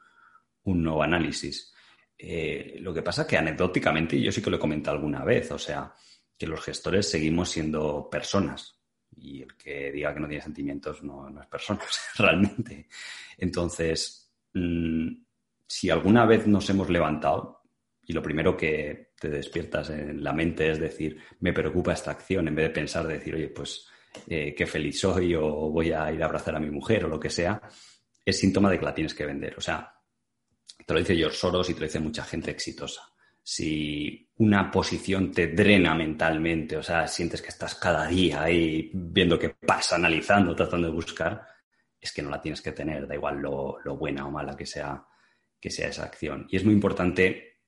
un 0.63 0.83
nuevo 0.83 1.03
análisis. 1.03 1.73
Eh, 2.17 2.77
lo 2.79 2.93
que 2.93 3.01
pasa 3.01 3.27
que 3.27 3.37
anecdóticamente, 3.37 4.19
yo 4.19 4.31
sí 4.31 4.41
que 4.41 4.49
lo 4.49 4.57
he 4.57 4.59
comentado 4.59 4.97
alguna 4.97 5.23
vez, 5.23 5.51
o 5.51 5.59
sea, 5.59 5.93
que 6.37 6.47
los 6.47 6.61
gestores 6.61 7.09
seguimos 7.09 7.49
siendo 7.49 8.09
personas 8.09 8.79
y 9.15 9.41
el 9.41 9.55
que 9.55 9.91
diga 9.91 10.13
que 10.13 10.19
no 10.19 10.27
tiene 10.27 10.43
sentimientos 10.43 11.03
no, 11.03 11.29
es 11.39 11.47
persona, 11.47 11.81
realmente. 12.17 12.87
Entonces, 13.37 14.33
mm, 14.53 15.09
si 15.67 15.89
alguna 15.89 16.25
vez 16.25 16.47
nos 16.47 16.69
hemos 16.69 16.89
levantado 16.89 17.61
y 18.05 18.13
lo 18.13 18.21
primero 18.21 18.57
que 18.57 19.13
te 19.19 19.29
despiertas 19.29 19.89
en 19.89 20.23
la 20.23 20.33
mente 20.33 20.69
es 20.69 20.79
decir, 20.79 21.17
me 21.39 21.53
preocupa 21.53 21.93
esta 21.93 22.11
acción, 22.11 22.47
en 22.47 22.55
vez 22.55 22.67
de 22.67 22.73
pensar, 22.73 23.07
decir, 23.07 23.35
oye, 23.35 23.47
pues 23.47 23.87
eh, 24.27 24.53
qué 24.55 24.65
feliz 24.65 24.99
soy 24.99 25.35
o 25.35 25.43
voy 25.43 25.91
a 25.91 26.11
ir 26.11 26.21
a 26.21 26.25
abrazar 26.25 26.55
a 26.55 26.59
mi 26.59 26.69
mujer 26.69 27.05
o 27.05 27.09
lo 27.09 27.19
que 27.19 27.29
sea, 27.29 27.61
es 28.25 28.39
síntoma 28.39 28.69
de 28.69 28.79
que 28.79 28.85
la 28.85 28.93
tienes 28.93 29.13
que 29.13 29.25
vender. 29.25 29.55
O 29.57 29.61
sea, 29.61 29.93
te 30.85 30.93
lo 30.93 30.99
dice 30.99 31.15
George 31.15 31.37
Soros 31.37 31.69
y 31.69 31.73
te 31.73 31.81
lo 31.81 31.85
dice 31.85 31.99
mucha 31.99 32.23
gente 32.23 32.51
exitosa. 32.51 33.01
Si 33.41 34.29
una 34.37 34.71
posición 34.71 35.31
te 35.31 35.47
drena 35.47 35.93
mentalmente, 35.95 36.77
o 36.77 36.83
sea, 36.83 37.07
sientes 37.07 37.41
que 37.41 37.49
estás 37.49 37.75
cada 37.75 38.07
día 38.07 38.43
ahí 38.43 38.89
viendo 38.93 39.37
qué 39.37 39.49
pasa, 39.49 39.95
analizando, 39.95 40.55
tratando 40.55 40.87
de 40.87 40.93
buscar, 40.93 41.45
es 41.99 42.11
que 42.11 42.21
no 42.21 42.29
la 42.29 42.41
tienes 42.41 42.61
que 42.61 42.71
tener, 42.71 43.07
da 43.07 43.15
igual 43.15 43.39
lo, 43.39 43.77
lo 43.83 43.97
buena 43.97 44.25
o 44.25 44.31
mala 44.31 44.55
que 44.55 44.65
sea, 44.65 45.05
que 45.59 45.69
sea 45.69 45.89
esa 45.89 46.03
acción. 46.03 46.47
Y 46.49 46.57
es 46.57 46.63
muy 46.63 46.73
importante, 46.73 47.59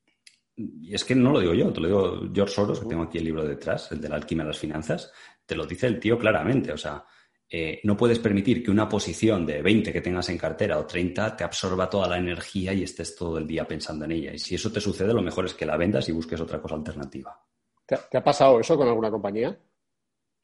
y 0.55 0.93
es 0.93 1.03
que 1.03 1.15
no 1.15 1.31
lo 1.31 1.39
digo 1.39 1.53
yo, 1.53 1.71
te 1.71 1.81
lo 1.81 1.87
digo 1.87 2.33
George 2.33 2.53
Soros, 2.53 2.79
que 2.79 2.87
tengo 2.87 3.03
aquí 3.03 3.17
el 3.17 3.25
libro 3.25 3.45
detrás, 3.45 3.91
el 3.91 4.01
de 4.01 4.09
la 4.09 4.15
alquimia 4.15 4.43
de 4.43 4.49
las 4.49 4.59
finanzas, 4.59 5.11
te 5.45 5.55
lo 5.55 5.65
dice 5.65 5.87
el 5.87 5.99
tío 5.99 6.17
claramente, 6.17 6.71
o 6.71 6.77
sea, 6.77 7.05
eh, 7.49 7.79
no 7.83 7.95
puedes 7.95 8.19
permitir 8.19 8.63
que 8.63 8.71
una 8.71 8.89
posición 8.89 9.45
de 9.45 9.61
20 9.61 9.93
que 9.93 10.01
tengas 10.01 10.29
en 10.29 10.37
cartera 10.37 10.79
o 10.79 10.85
30 10.85 11.37
te 11.37 11.43
absorba 11.43 11.89
toda 11.89 12.07
la 12.07 12.17
energía 12.17 12.73
y 12.73 12.83
estés 12.83 13.15
todo 13.15 13.37
el 13.37 13.45
día 13.45 13.67
pensando 13.67 14.05
en 14.05 14.13
ella. 14.13 14.33
Y 14.33 14.39
si 14.39 14.55
eso 14.55 14.71
te 14.71 14.81
sucede, 14.81 15.13
lo 15.13 15.21
mejor 15.21 15.45
es 15.45 15.53
que 15.53 15.65
la 15.65 15.77
vendas 15.77 16.09
y 16.09 16.11
busques 16.11 16.41
otra 16.41 16.61
cosa 16.61 16.75
alternativa. 16.75 17.39
¿Te, 17.85 17.97
te 18.09 18.17
ha 18.17 18.23
pasado 18.23 18.59
eso 18.59 18.75
con 18.75 18.87
alguna 18.87 19.11
compañía? 19.11 19.57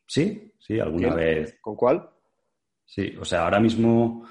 Sí, 0.05 0.53
sí, 0.59 0.79
alguna 0.79 1.15
vez. 1.15 1.57
¿Con 1.61 1.75
cuál? 1.75 2.09
Sí, 2.85 3.15
o 3.19 3.23
sea, 3.23 3.45
ahora 3.45 3.59
mismo, 3.59 4.27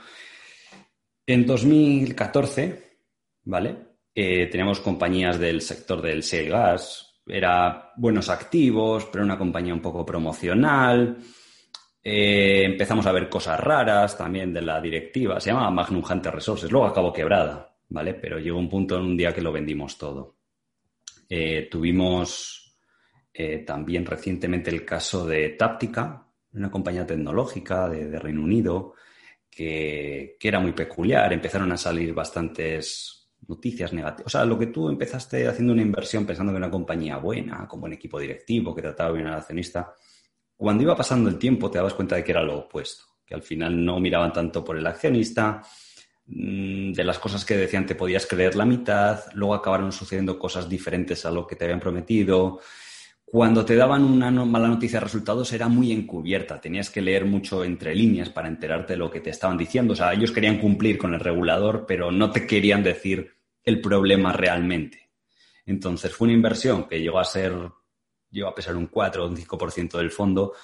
en 1.27 1.47
2014, 1.47 2.99
¿vale? 3.45 3.91
Eh, 4.15 4.47
teníamos 4.49 4.81
compañías 4.81 5.39
del 5.39 5.63
sector 5.63 6.03
del 6.03 6.21
shale 6.21 6.51
gas, 6.51 7.10
era 7.27 7.93
buenos 7.97 8.29
activos, 8.29 9.09
pero 9.11 9.25
una 9.25 9.39
compañía 9.39 9.75
un 9.75 9.83
poco 9.83 10.05
promocional 10.05 11.19
eh, 12.03 12.65
empezamos 12.65 13.07
a 13.07 13.13
ver 13.13 13.29
cosas 13.29 13.61
raras 13.61 14.17
también 14.17 14.53
de 14.53 14.63
la 14.63 14.81
directiva. 14.81 15.39
Se 15.41 15.51
llama 15.51 15.71
Magnum 15.71 16.03
Hunter 16.09 16.35
Resources. 16.35 16.71
Luego 16.71 16.87
acabó 16.87 17.13
quebrada, 17.13 17.77
¿vale? 17.89 18.15
Pero 18.15 18.39
llegó 18.39 18.59
un 18.59 18.69
punto 18.69 18.97
en 18.97 19.03
un 19.03 19.17
día 19.17 19.35
que 19.35 19.43
lo 19.43 19.53
vendimos 19.53 19.99
todo. 19.99 20.37
Eh, 21.29 21.69
tuvimos 21.71 22.77
eh, 23.33 23.59
también 23.59 24.07
recientemente 24.07 24.71
el 24.71 24.85
caso 24.85 25.27
de 25.27 25.51
Táptica, 25.51 26.27
una 26.53 26.71
compañía 26.71 27.07
tecnológica 27.07 27.89
de, 27.89 28.19
Reino 28.19 28.43
Unido 28.43 28.95
que, 29.49 30.37
que, 30.41 30.49
era 30.49 30.59
muy 30.59 30.73
peculiar. 30.73 31.33
Empezaron 31.33 31.71
a 31.71 31.77
salir 31.77 32.13
bastantes 32.15 33.20
noticias 33.51 33.93
negativas. 33.93 34.27
O 34.27 34.31
sea, 34.31 34.45
lo 34.45 34.59
que 34.59 34.69
tú 34.69 34.89
empezaste 34.89 35.47
haciendo 35.47 35.73
una 35.73 35.83
inversión 35.83 36.25
pensando 36.25 36.53
que 36.53 36.57
era 36.57 36.67
una 36.67 36.73
compañía 36.73 37.19
buena, 37.19 37.69
con 37.69 37.81
buen 37.81 37.93
equipo 37.93 38.19
directivo, 38.19 38.75
que 38.75 38.83
trataba 38.83 39.13
bien 39.13 39.27
al 39.27 39.35
accionista 39.35 39.93
cuando 40.61 40.83
iba 40.83 40.95
pasando 40.95 41.31
el 41.31 41.39
tiempo 41.39 41.71
te 41.71 41.79
dabas 41.79 41.95
cuenta 41.95 42.17
de 42.17 42.23
que 42.23 42.33
era 42.33 42.43
lo 42.43 42.59
opuesto, 42.59 43.05
que 43.25 43.35
al 43.35 43.43
final 43.43 43.83
no 43.83 43.99
miraban 43.99 44.31
tanto 44.31 44.63
por 44.63 44.77
el 44.77 44.87
accionista, 44.87 45.63
mm, 46.27 46.93
de 46.93 47.03
las 47.03 47.19
cosas 47.19 47.47
que 47.47 47.57
decían 47.57 47.87
te 47.87 47.95
podías 47.95 48.27
creer 48.27 48.57
la 48.57 48.67
mitad, 48.67 49.21
luego 49.33 49.55
acabaron 49.55 49.91
sucediendo 49.91 50.39
cosas 50.39 50.69
diferentes 50.69 51.25
a 51.25 51.31
lo 51.31 51.47
que 51.47 51.57
te 51.57 51.65
habían 51.65 51.81
prometido. 51.81 52.61
Cuando 53.25 53.65
te 53.65 53.75
daban 53.75 54.05
una 54.05 54.31
mala 54.31 54.69
noticia 54.69 54.99
de 54.99 55.05
resultados 55.05 55.51
era 55.55 55.69
muy 55.69 55.93
encubierta, 55.93 56.61
tenías 56.61 56.91
que 56.91 57.01
leer 57.01 57.25
mucho 57.25 57.65
entre 57.65 57.95
líneas 57.95 58.29
para 58.29 58.49
enterarte 58.49 58.93
de 58.93 58.99
lo 58.99 59.11
que 59.11 59.21
te 59.21 59.31
estaban 59.31 59.57
diciendo. 59.57 59.95
O 59.95 59.97
sea, 59.97 60.13
ellos 60.13 60.31
querían 60.31 60.59
cumplir 60.59 60.99
con 60.99 61.15
el 61.15 61.21
regulador, 61.21 61.87
pero 61.89 62.11
no 62.11 62.31
te 62.31 62.47
querían 62.47 62.83
decir 62.83 63.40
el 63.65 63.81
problema 63.81 64.33
realmente. 64.33 65.11
Entonces 65.67 66.15
fue 66.15 66.27
una 66.27 66.35
inversión 66.35 66.89
que 66.89 67.01
llegó 67.01 67.19
a 67.19 67.25
ser 67.25 67.53
llegó 68.31 68.49
a 68.49 68.55
pesar 68.55 68.77
un 68.77 68.87
4 68.87 69.25
o 69.25 69.29
un 69.29 69.37
5% 69.37 69.99
del 69.99 70.11
fondo, 70.11 70.55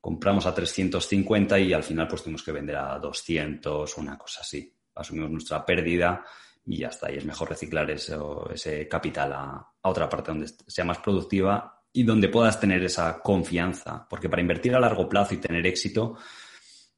compramos 0.00 0.46
a 0.46 0.54
350 0.54 1.58
y 1.58 1.72
al 1.72 1.82
final 1.82 2.08
pues 2.08 2.22
tuvimos 2.22 2.42
que 2.42 2.52
vender 2.52 2.76
a 2.76 2.98
200, 2.98 3.98
una 3.98 4.16
cosa 4.16 4.40
así. 4.40 4.72
Asumimos 4.94 5.30
nuestra 5.30 5.64
pérdida 5.64 6.24
y 6.64 6.78
ya 6.78 6.88
está. 6.88 7.10
Y 7.10 7.16
es 7.16 7.24
mejor 7.24 7.50
reciclar 7.50 7.90
ese 7.90 8.88
capital 8.88 9.32
a, 9.32 9.66
otra 9.82 10.08
parte 10.08 10.30
donde 10.30 10.46
sea 10.66 10.84
más 10.84 10.98
productiva 10.98 11.82
y 11.92 12.02
donde 12.02 12.28
puedas 12.28 12.60
tener 12.60 12.82
esa 12.82 13.20
confianza. 13.20 14.06
Porque 14.08 14.28
para 14.28 14.42
invertir 14.42 14.74
a 14.74 14.80
largo 14.80 15.08
plazo 15.08 15.34
y 15.34 15.38
tener 15.38 15.66
éxito, 15.66 16.16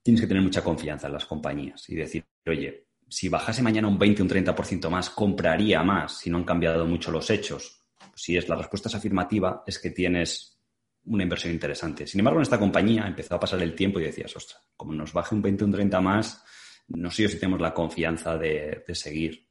tienes 0.03 0.21
que 0.21 0.27
tener 0.27 0.43
mucha 0.43 0.63
confianza 0.63 1.07
en 1.07 1.13
las 1.15 1.27
compañías 1.27 1.89
y 1.89 1.95
decir, 1.95 2.25
oye, 2.47 2.89
si 3.13 3.29
bajase 3.29 3.63
mañana 3.63 3.89
un 3.89 3.99
20, 3.99 4.23
un 4.23 4.29
30% 4.29 4.89
más, 4.89 5.11
compraría 5.11 5.83
más 5.83 6.19
si 6.19 6.31
no 6.31 6.39
han 6.39 6.45
cambiado 6.45 6.87
mucho 6.87 7.11
los 7.11 7.29
hechos 7.31 7.83
si 8.15 8.37
es 8.37 8.49
la 8.49 8.57
respuesta 8.57 8.89
es 8.89 8.95
afirmativa, 8.95 9.63
es 9.67 9.79
que 9.79 9.91
tienes 9.91 10.59
una 11.05 11.23
inversión 11.23 11.53
interesante. 11.53 12.07
Sin 12.07 12.21
embargo, 12.21 12.39
en 12.39 12.45
esta 12.45 12.59
compañía 12.59 13.07
empezó 13.07 13.35
a 13.35 13.41
pasar 13.41 13.61
el 13.63 13.75
tiempo 13.75 13.99
y 13.99 14.05
decías, 14.05 14.37
ostras, 14.37 14.63
como 14.77 14.93
nos 14.93 15.13
baje 15.13 15.35
un 15.35 15.43
20 15.43 15.65
o 15.65 15.67
un 15.67 15.73
30 15.73 16.01
más, 16.01 16.45
no 16.89 17.11
sé 17.11 17.29
si 17.29 17.39
tenemos 17.39 17.61
la 17.61 17.75
confianza 17.75 18.37
de, 18.37 18.85
seguir. 18.93 19.49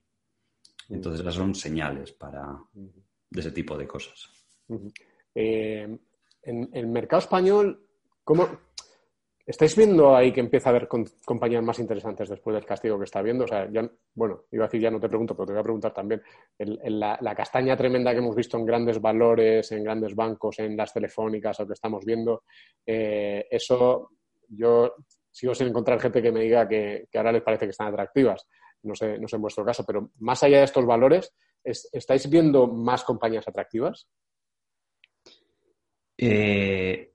Entonces, 0.90 1.22
esas 1.22 1.36
son 1.36 1.56
señales 1.56 2.12
para, 2.14 2.48
de 2.74 3.40
ese 3.40 3.52
tipo 3.52 3.78
de 3.78 3.88
cosas. 3.88 4.30
Eh, 5.36 5.98
en 6.44 6.70
el 6.74 6.88
mercado 6.88 7.20
español, 7.20 7.88
¿cómo, 8.24 8.48
¿Estáis 9.46 9.76
viendo 9.76 10.16
ahí 10.16 10.32
que 10.32 10.40
empieza 10.40 10.70
a 10.70 10.72
haber 10.72 10.88
compañías 10.88 11.64
más 11.64 11.80
interesantes 11.80 12.30
después 12.30 12.54
del 12.54 12.66
castigo 12.66 12.98
que 12.98 13.06
está 13.06 13.20
habiendo? 13.20 13.46
O 13.46 13.48
sea, 13.48 13.68
bueno, 14.14 14.44
iba 14.52 14.66
a 14.66 14.68
decir 14.68 14.82
ya 14.82 14.92
no 14.92 15.00
te 15.00 15.10
pregunto, 15.10 15.36
pero 15.36 15.48
te 15.48 15.54
voy 15.54 15.60
a 15.60 15.64
preguntar 15.64 15.94
también. 15.94 16.22
la, 16.58 17.36
castaña 17.36 17.76
tremenda 17.76 18.12
que 18.12 18.20
hemos 18.20 18.36
visto 18.36 18.58
en 18.58 18.66
grandes 18.66 19.02
valores, 19.02 19.72
en 19.72 19.84
grandes 19.84 20.16
bancos, 20.16 20.60
en 20.60 20.78
las 20.78 20.94
telefónicas, 20.94 21.60
lo 21.60 21.68
que 21.68 21.74
estamos 21.74 22.06
viendo, 22.06 22.44
eh, 22.86 23.48
eso 23.50 24.12
yo 24.48 24.94
sigo 25.32 25.56
sin 25.56 25.68
encontrar 25.68 26.00
gente 26.00 26.22
que 26.22 26.32
me 26.32 26.42
diga 26.42 26.68
que, 26.68 27.08
ahora 27.14 27.32
les 27.32 27.42
parece 27.42 27.66
que 27.66 27.72
están 27.72 27.88
atractivas. 27.88 28.48
No 28.84 28.96
sé, 28.96 29.18
no 29.18 29.28
sé 29.28 29.36
en 29.36 29.42
vuestro 29.42 29.66
caso, 29.66 29.86
pero 29.86 30.12
más 30.20 30.44
allá 30.44 30.60
de 30.60 30.66
estos 30.66 30.86
valores, 30.86 31.34
¿estáis 31.64 32.30
viendo 32.30 32.68
más 32.68 33.04
compañías 33.04 33.48
atractivas? 33.48 34.08
Eh, 36.18 37.11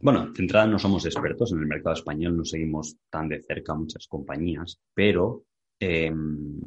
bueno, 0.00 0.30
de 0.30 0.42
entrada 0.42 0.66
no 0.66 0.78
somos 0.78 1.04
expertos 1.04 1.52
en 1.52 1.58
el 1.58 1.66
mercado 1.66 1.94
español, 1.94 2.36
no 2.36 2.44
seguimos 2.44 2.96
tan 3.10 3.28
de 3.28 3.42
cerca 3.42 3.74
muchas 3.74 4.06
compañías, 4.06 4.80
pero 4.94 5.44
em, 5.78 6.60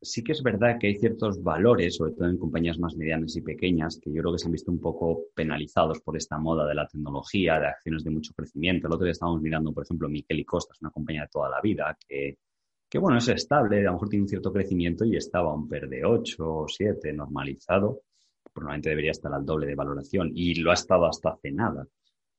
sí 0.00 0.22
que 0.22 0.32
es 0.32 0.42
verdad 0.42 0.78
que 0.78 0.86
hay 0.86 0.96
ciertos 0.96 1.42
valores, 1.42 1.96
sobre 1.96 2.12
todo 2.12 2.28
en 2.28 2.38
compañías 2.38 2.78
más 2.78 2.96
medianas 2.96 3.36
y 3.36 3.42
pequeñas, 3.42 4.00
que 4.02 4.12
yo 4.12 4.22
creo 4.22 4.32
que 4.32 4.38
se 4.38 4.46
han 4.46 4.52
visto 4.52 4.70
un 4.70 4.80
poco 4.80 5.24
penalizados 5.34 6.00
por 6.00 6.16
esta 6.16 6.38
moda 6.38 6.66
de 6.66 6.74
la 6.74 6.86
tecnología, 6.86 7.58
de 7.58 7.66
acciones 7.66 8.04
de 8.04 8.10
mucho 8.10 8.32
crecimiento. 8.34 8.86
El 8.86 8.94
otro 8.94 9.04
día 9.04 9.12
estábamos 9.12 9.42
mirando, 9.42 9.72
por 9.72 9.84
ejemplo, 9.84 10.08
Miquel 10.08 10.40
y 10.40 10.44
Costa, 10.44 10.72
es 10.74 10.80
una 10.80 10.90
compañía 10.90 11.22
de 11.22 11.28
toda 11.28 11.50
la 11.50 11.60
vida 11.60 11.96
que, 12.06 12.38
que, 12.88 12.98
bueno, 12.98 13.18
es 13.18 13.28
estable, 13.28 13.80
a 13.80 13.84
lo 13.84 13.92
mejor 13.92 14.08
tiene 14.08 14.22
un 14.22 14.28
cierto 14.28 14.52
crecimiento 14.52 15.04
y 15.04 15.16
estaba 15.16 15.52
un 15.52 15.68
PER 15.68 15.88
de 15.88 16.04
8 16.04 16.36
o 16.38 16.68
7 16.68 17.12
normalizado. 17.12 18.02
Probablemente 18.52 18.88
debería 18.88 19.10
estar 19.10 19.32
al 19.32 19.44
doble 19.44 19.66
de 19.66 19.74
valoración 19.74 20.30
y 20.34 20.54
lo 20.54 20.70
ha 20.70 20.74
estado 20.74 21.06
hasta 21.06 21.30
hace 21.30 21.50
nada. 21.52 21.86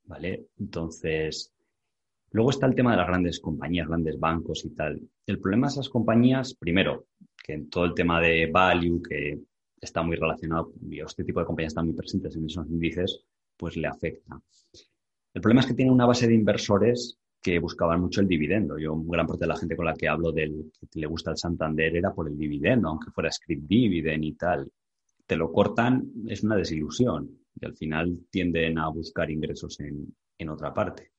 ¿Vale? 0.09 0.47
Entonces, 0.57 1.53
luego 2.31 2.49
está 2.49 2.65
el 2.65 2.75
tema 2.75 2.91
de 2.91 2.97
las 2.97 3.07
grandes 3.07 3.39
compañías, 3.39 3.87
grandes 3.87 4.19
bancos 4.19 4.65
y 4.65 4.71
tal. 4.71 4.99
El 5.25 5.39
problema 5.39 5.67
de 5.67 5.73
esas 5.73 5.87
compañías, 5.87 6.55
primero, 6.55 7.05
que 7.41 7.53
en 7.53 7.69
todo 7.69 7.85
el 7.85 7.93
tema 7.93 8.19
de 8.19 8.49
value, 8.51 9.01
que 9.07 9.39
está 9.79 10.01
muy 10.01 10.15
relacionado, 10.17 10.73
y 10.89 10.99
este 10.99 11.23
tipo 11.23 11.39
de 11.39 11.45
compañías 11.45 11.71
están 11.71 11.85
muy 11.85 11.95
presentes 11.95 12.35
en 12.35 12.45
esos 12.45 12.67
índices, 12.67 13.23
pues 13.55 13.77
le 13.77 13.87
afecta. 13.87 14.41
El 15.33 15.41
problema 15.41 15.61
es 15.61 15.67
que 15.67 15.75
tiene 15.75 15.91
una 15.91 16.07
base 16.07 16.27
de 16.27 16.33
inversores 16.33 17.19
que 17.39 17.59
buscaban 17.59 18.01
mucho 18.01 18.19
el 18.19 18.27
dividendo. 18.27 18.79
Yo, 18.79 18.99
gran 19.03 19.27
parte 19.27 19.45
de 19.45 19.47
la 19.47 19.57
gente 19.57 19.75
con 19.75 19.85
la 19.85 19.93
que 19.93 20.07
hablo 20.07 20.31
del 20.31 20.71
que 20.91 20.99
le 20.99 21.07
gusta 21.07 21.31
el 21.31 21.37
Santander 21.37 21.95
era 21.95 22.13
por 22.13 22.27
el 22.27 22.35
dividendo, 22.35 22.89
aunque 22.89 23.11
fuera 23.11 23.31
script 23.31 23.67
dividend 23.67 24.23
y 24.23 24.33
tal. 24.33 24.69
Te 25.25 25.37
lo 25.37 25.51
cortan, 25.51 26.11
es 26.27 26.43
una 26.43 26.55
desilusión 26.55 27.39
y 27.59 27.65
al 27.65 27.75
final 27.75 28.19
tienden 28.29 28.77
a 28.77 28.87
buscar 28.89 29.29
ingresos 29.29 29.79
en, 29.79 30.13
otra 30.49 30.73
parte. 30.73 31.11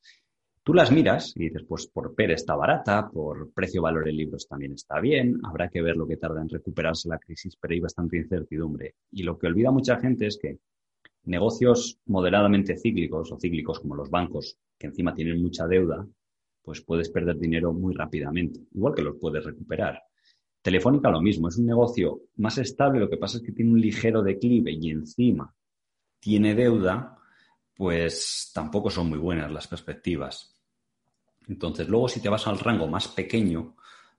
Tú 0.62 0.72
las 0.72 0.90
miras 0.90 1.34
y 1.36 1.44
dices, 1.44 1.64
pues 1.68 1.86
por 1.88 2.14
PER 2.14 2.32
está 2.32 2.54
barata, 2.54 3.10
por 3.10 3.52
precio-valor 3.52 4.08
en 4.08 4.16
libros 4.16 4.48
también 4.48 4.72
está 4.72 4.98
bien, 4.98 5.38
habrá 5.42 5.68
que 5.68 5.82
ver 5.82 5.96
lo 5.96 6.06
que 6.06 6.16
tarda 6.16 6.40
en 6.40 6.48
recuperarse 6.48 7.08
la 7.08 7.18
crisis, 7.18 7.56
pero 7.60 7.74
hay 7.74 7.80
bastante 7.80 8.16
incertidumbre. 8.16 8.94
Y 9.10 9.22
lo 9.22 9.38
que 9.38 9.46
olvida 9.46 9.70
mucha 9.70 9.98
gente 9.98 10.26
es 10.26 10.38
que 10.38 10.58
negocios 11.24 11.98
moderadamente 12.06 12.78
cíclicos 12.78 13.30
o 13.30 13.38
cíclicos 13.38 13.80
como 13.80 13.94
los 13.94 14.10
bancos, 14.10 14.58
que 14.78 14.86
encima 14.86 15.14
tienen 15.14 15.42
mucha 15.42 15.66
deuda, 15.66 16.06
pues 16.62 16.80
puedes 16.82 17.10
perder 17.10 17.38
dinero 17.38 17.72
muy 17.72 17.94
rápidamente, 17.94 18.60
igual 18.72 18.94
que 18.94 19.02
los 19.02 19.16
puedes 19.18 19.44
recuperar. 19.44 20.02
Telefónica 20.62 21.10
lo 21.10 21.20
mismo, 21.20 21.48
es 21.48 21.58
un 21.58 21.66
negocio 21.66 22.22
más 22.36 22.56
estable, 22.58 23.00
lo 23.00 23.08
que 23.08 23.16
pasa 23.16 23.38
es 23.38 23.42
que 23.42 23.52
tiene 23.52 23.72
un 23.72 23.80
ligero 23.80 24.22
declive 24.22 24.72
y 24.72 24.90
encima 24.90 25.54
tiene 26.20 26.54
deuda, 26.54 27.18
pues 27.74 28.50
tampoco 28.54 28.90
son 28.90 29.08
muy 29.08 29.18
buenas 29.18 29.50
las 29.50 29.66
perspectivas. 29.66 30.54
Entonces, 31.48 31.88
luego 31.88 32.08
si 32.08 32.20
te 32.20 32.28
vas 32.28 32.46
al 32.46 32.58
rango 32.58 32.86
más 32.86 33.08
pequeño 33.08 33.74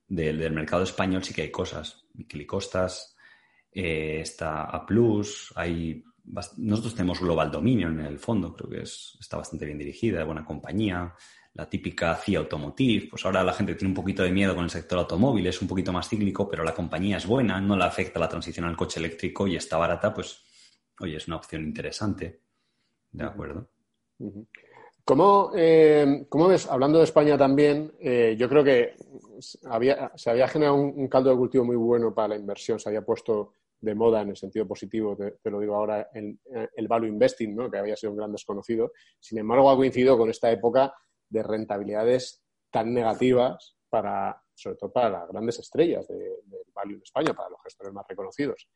del, 0.07 0.39
del 0.39 0.53
mercado 0.53 0.83
español, 0.83 1.23
sí 1.23 1.33
que 1.33 1.43
hay 1.43 1.51
cosas. 1.51 2.03
Miquelicostas, 2.13 3.15
eh, 3.71 4.19
está 4.21 4.63
A 4.63 4.85
Plus, 4.85 5.53
hay 5.55 6.03
nosotros 6.57 6.93
tenemos 6.93 7.19
Global 7.19 7.51
Dominion 7.51 7.99
en 7.99 8.05
el 8.05 8.19
fondo, 8.19 8.53
creo 8.53 8.69
que 8.69 8.81
es, 8.83 9.17
está 9.19 9.37
bastante 9.37 9.65
bien 9.65 9.77
dirigida, 9.77 10.23
buena 10.23 10.45
compañía. 10.45 11.13
La 11.53 11.67
típica 11.67 12.15
CIA 12.15 12.39
Automotive, 12.39 13.07
pues 13.09 13.25
ahora 13.25 13.43
la 13.43 13.51
gente 13.51 13.75
tiene 13.75 13.89
un 13.89 13.95
poquito 13.95 14.23
de 14.23 14.31
miedo 14.31 14.55
con 14.55 14.63
el 14.63 14.69
sector 14.69 14.99
automóvil, 14.99 15.45
es 15.47 15.61
un 15.61 15.67
poquito 15.67 15.91
más 15.91 16.07
cíclico, 16.07 16.47
pero 16.49 16.63
la 16.63 16.73
compañía 16.73 17.17
es 17.17 17.25
buena, 17.25 17.59
no 17.59 17.75
le 17.75 17.83
afecta 17.83 18.19
la 18.19 18.29
transición 18.29 18.65
al 18.65 18.77
coche 18.77 19.01
eléctrico 19.01 19.47
y 19.47 19.57
está 19.57 19.75
barata, 19.77 20.13
pues, 20.13 20.43
oye, 21.01 21.17
es 21.17 21.27
una 21.27 21.37
opción 21.37 21.63
interesante. 21.63 22.39
De 23.11 23.23
acuerdo. 23.25 23.67
¿Cómo, 25.03 25.51
eh, 25.55 26.25
cómo 26.29 26.47
ves, 26.47 26.67
hablando 26.67 26.99
de 26.99 27.03
España 27.05 27.37
también, 27.37 27.91
eh, 27.99 28.35
yo 28.37 28.47
creo 28.47 28.63
que 28.63 28.93
había, 29.65 30.11
se 30.15 30.29
había 30.29 30.47
generado 30.47 30.75
un, 30.75 30.93
un 30.95 31.07
caldo 31.07 31.31
de 31.31 31.35
cultivo 31.37 31.65
muy 31.65 31.75
bueno 31.75 32.13
para 32.13 32.29
la 32.29 32.35
inversión, 32.37 32.79
se 32.79 32.87
había 32.89 33.01
puesto 33.01 33.53
de 33.81 33.95
moda 33.95 34.21
en 34.21 34.29
el 34.29 34.37
sentido 34.37 34.67
positivo, 34.67 35.17
te, 35.17 35.31
te 35.31 35.49
lo 35.49 35.59
digo 35.59 35.75
ahora, 35.75 36.09
el, 36.13 36.39
el 36.75 36.87
value 36.87 37.07
investing, 37.07 37.55
¿no? 37.55 37.69
que 37.69 37.79
había 37.79 37.95
sido 37.95 38.11
un 38.11 38.17
gran 38.19 38.31
desconocido. 38.31 38.91
Sin 39.19 39.39
embargo, 39.39 39.71
ha 39.71 39.75
coincidido 39.75 40.17
con 40.17 40.29
esta 40.29 40.51
época 40.51 40.93
de 41.27 41.41
rentabilidades 41.41 42.43
tan 42.69 42.93
negativas 42.93 43.75
para, 43.89 44.39
sobre 44.53 44.75
todo 44.77 44.91
para 44.93 45.09
las 45.09 45.27
grandes 45.29 45.57
estrellas 45.59 46.07
de- 46.07 46.15
del 46.45 46.63
value 46.75 46.95
en 46.97 47.01
España, 47.01 47.33
para 47.33 47.49
los 47.49 47.61
gestores 47.63 47.91
más 47.91 48.05
reconocidos. 48.07 48.67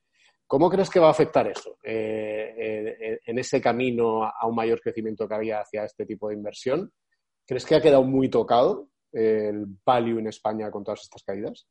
¿Cómo 0.48 0.70
crees 0.70 0.90
que 0.90 1.00
va 1.00 1.08
a 1.08 1.12
afectar 1.12 1.48
eso 1.48 1.80
eh, 1.84 2.54
eh, 2.58 3.20
en 3.26 3.40
ese 3.40 3.60
camino 3.60 4.24
a 4.24 4.46
un 4.46 4.56
mayor 4.56 4.80
crecimiento 4.80 5.28
que 5.28 5.34
había 5.34 5.62
hacia 5.62 5.86
este 5.86 6.06
tipo 6.06 6.30
de 6.30 6.36
inversión? 6.36 6.92
¿Crees 7.46 7.66
que 7.66 7.76
ha 7.76 7.82
quedado 7.82 8.04
muy 8.04 8.30
tocado 8.30 8.90
eh, 9.12 9.50
el 9.50 9.66
value 9.84 10.20
en 10.20 10.28
España 10.28 10.70
con 10.70 10.84
todas 10.84 11.02
estas 11.02 11.24
caídas? 11.24 11.68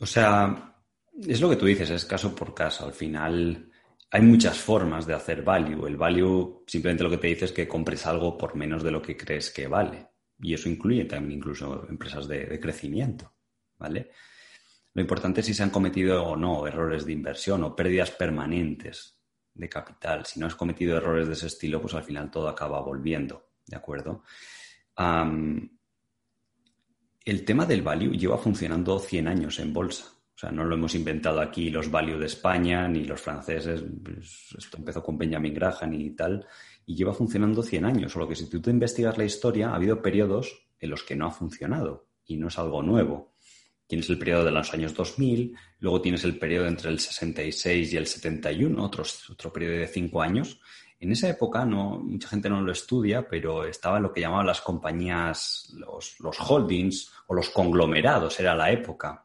O 0.00 0.06
sea, 0.06 0.82
es 1.26 1.40
lo 1.40 1.50
que 1.50 1.56
tú 1.56 1.66
dices, 1.66 1.90
es 1.90 2.04
caso 2.06 2.34
por 2.34 2.54
caso. 2.54 2.86
Al 2.86 2.92
final 2.92 3.70
hay 4.10 4.22
muchas 4.22 4.58
formas 4.58 5.06
de 5.06 5.14
hacer 5.14 5.42
value. 5.42 5.86
El 5.86 5.96
value 5.96 6.64
simplemente 6.66 7.04
lo 7.04 7.10
que 7.10 7.18
te 7.18 7.26
dice 7.28 7.44
es 7.46 7.52
que 7.52 7.68
compres 7.68 8.06
algo 8.06 8.36
por 8.38 8.56
menos 8.56 8.82
de 8.82 8.90
lo 8.90 9.02
que 9.02 9.16
crees 9.16 9.50
que 9.50 9.66
vale. 9.66 10.08
Y 10.38 10.54
eso 10.54 10.70
incluye 10.70 11.04
también 11.04 11.38
incluso 11.38 11.86
empresas 11.88 12.28
de, 12.28 12.46
de 12.46 12.60
crecimiento, 12.60 13.34
¿vale? 13.78 14.10
Lo 14.96 15.02
importante 15.02 15.40
es 15.40 15.46
si 15.46 15.52
se 15.52 15.62
han 15.62 15.68
cometido 15.68 16.24
o 16.24 16.36
no 16.36 16.66
errores 16.66 17.04
de 17.04 17.12
inversión 17.12 17.62
o 17.64 17.76
pérdidas 17.76 18.12
permanentes 18.12 19.20
de 19.52 19.68
capital. 19.68 20.24
Si 20.24 20.40
no 20.40 20.46
has 20.46 20.54
cometido 20.54 20.96
errores 20.96 21.26
de 21.26 21.34
ese 21.34 21.48
estilo, 21.48 21.82
pues 21.82 21.92
al 21.92 22.02
final 22.02 22.30
todo 22.30 22.48
acaba 22.48 22.80
volviendo, 22.80 23.50
¿de 23.66 23.76
acuerdo? 23.76 24.22
El 27.26 27.44
tema 27.44 27.66
del 27.66 27.82
value 27.82 28.16
lleva 28.16 28.38
funcionando 28.38 28.98
100 28.98 29.28
años 29.28 29.58
en 29.58 29.74
bolsa. 29.74 30.06
O 30.34 30.38
sea, 30.38 30.50
no 30.50 30.64
lo 30.64 30.76
hemos 30.76 30.94
inventado 30.94 31.42
aquí 31.42 31.68
los 31.68 31.90
value 31.90 32.18
de 32.18 32.24
España 32.24 32.88
ni 32.88 33.04
los 33.04 33.20
franceses. 33.20 33.84
Pues, 34.02 34.54
esto 34.56 34.78
empezó 34.78 35.02
con 35.02 35.18
Benjamin 35.18 35.52
Graham 35.52 35.92
y 35.92 36.16
tal. 36.16 36.46
Y 36.86 36.94
lleva 36.94 37.12
funcionando 37.12 37.62
100 37.62 37.84
años. 37.84 38.12
Solo 38.12 38.26
que 38.26 38.34
si 38.34 38.48
tú 38.48 38.62
te 38.62 38.70
investigas 38.70 39.18
la 39.18 39.24
historia, 39.26 39.72
ha 39.72 39.74
habido 39.74 40.00
periodos 40.00 40.70
en 40.80 40.88
los 40.88 41.02
que 41.02 41.16
no 41.16 41.26
ha 41.26 41.30
funcionado. 41.30 42.08
Y 42.24 42.38
no 42.38 42.48
es 42.48 42.58
algo 42.58 42.82
nuevo. 42.82 43.35
Tienes 43.86 44.08
el 44.10 44.18
periodo 44.18 44.44
de 44.44 44.50
los 44.50 44.72
años 44.74 44.94
2000, 44.94 45.56
luego 45.78 46.00
tienes 46.00 46.24
el 46.24 46.38
periodo 46.38 46.66
entre 46.66 46.90
el 46.90 46.98
66 46.98 47.92
y 47.92 47.96
el 47.96 48.06
71, 48.06 48.84
otros, 48.84 49.30
otro 49.30 49.52
periodo 49.52 49.78
de 49.78 49.86
5 49.86 50.22
años. 50.22 50.60
En 50.98 51.12
esa 51.12 51.28
época 51.28 51.64
no, 51.64 51.98
mucha 51.98 52.28
gente 52.28 52.48
no 52.48 52.60
lo 52.62 52.72
estudia, 52.72 53.28
pero 53.28 53.64
estaba 53.64 54.00
lo 54.00 54.12
que 54.12 54.22
llamaban 54.22 54.46
las 54.46 54.60
compañías, 54.60 55.72
los, 55.74 56.18
los 56.20 56.36
holdings 56.40 57.12
o 57.26 57.34
los 57.34 57.50
conglomerados, 57.50 58.40
era 58.40 58.54
la 58.54 58.72
época. 58.72 59.24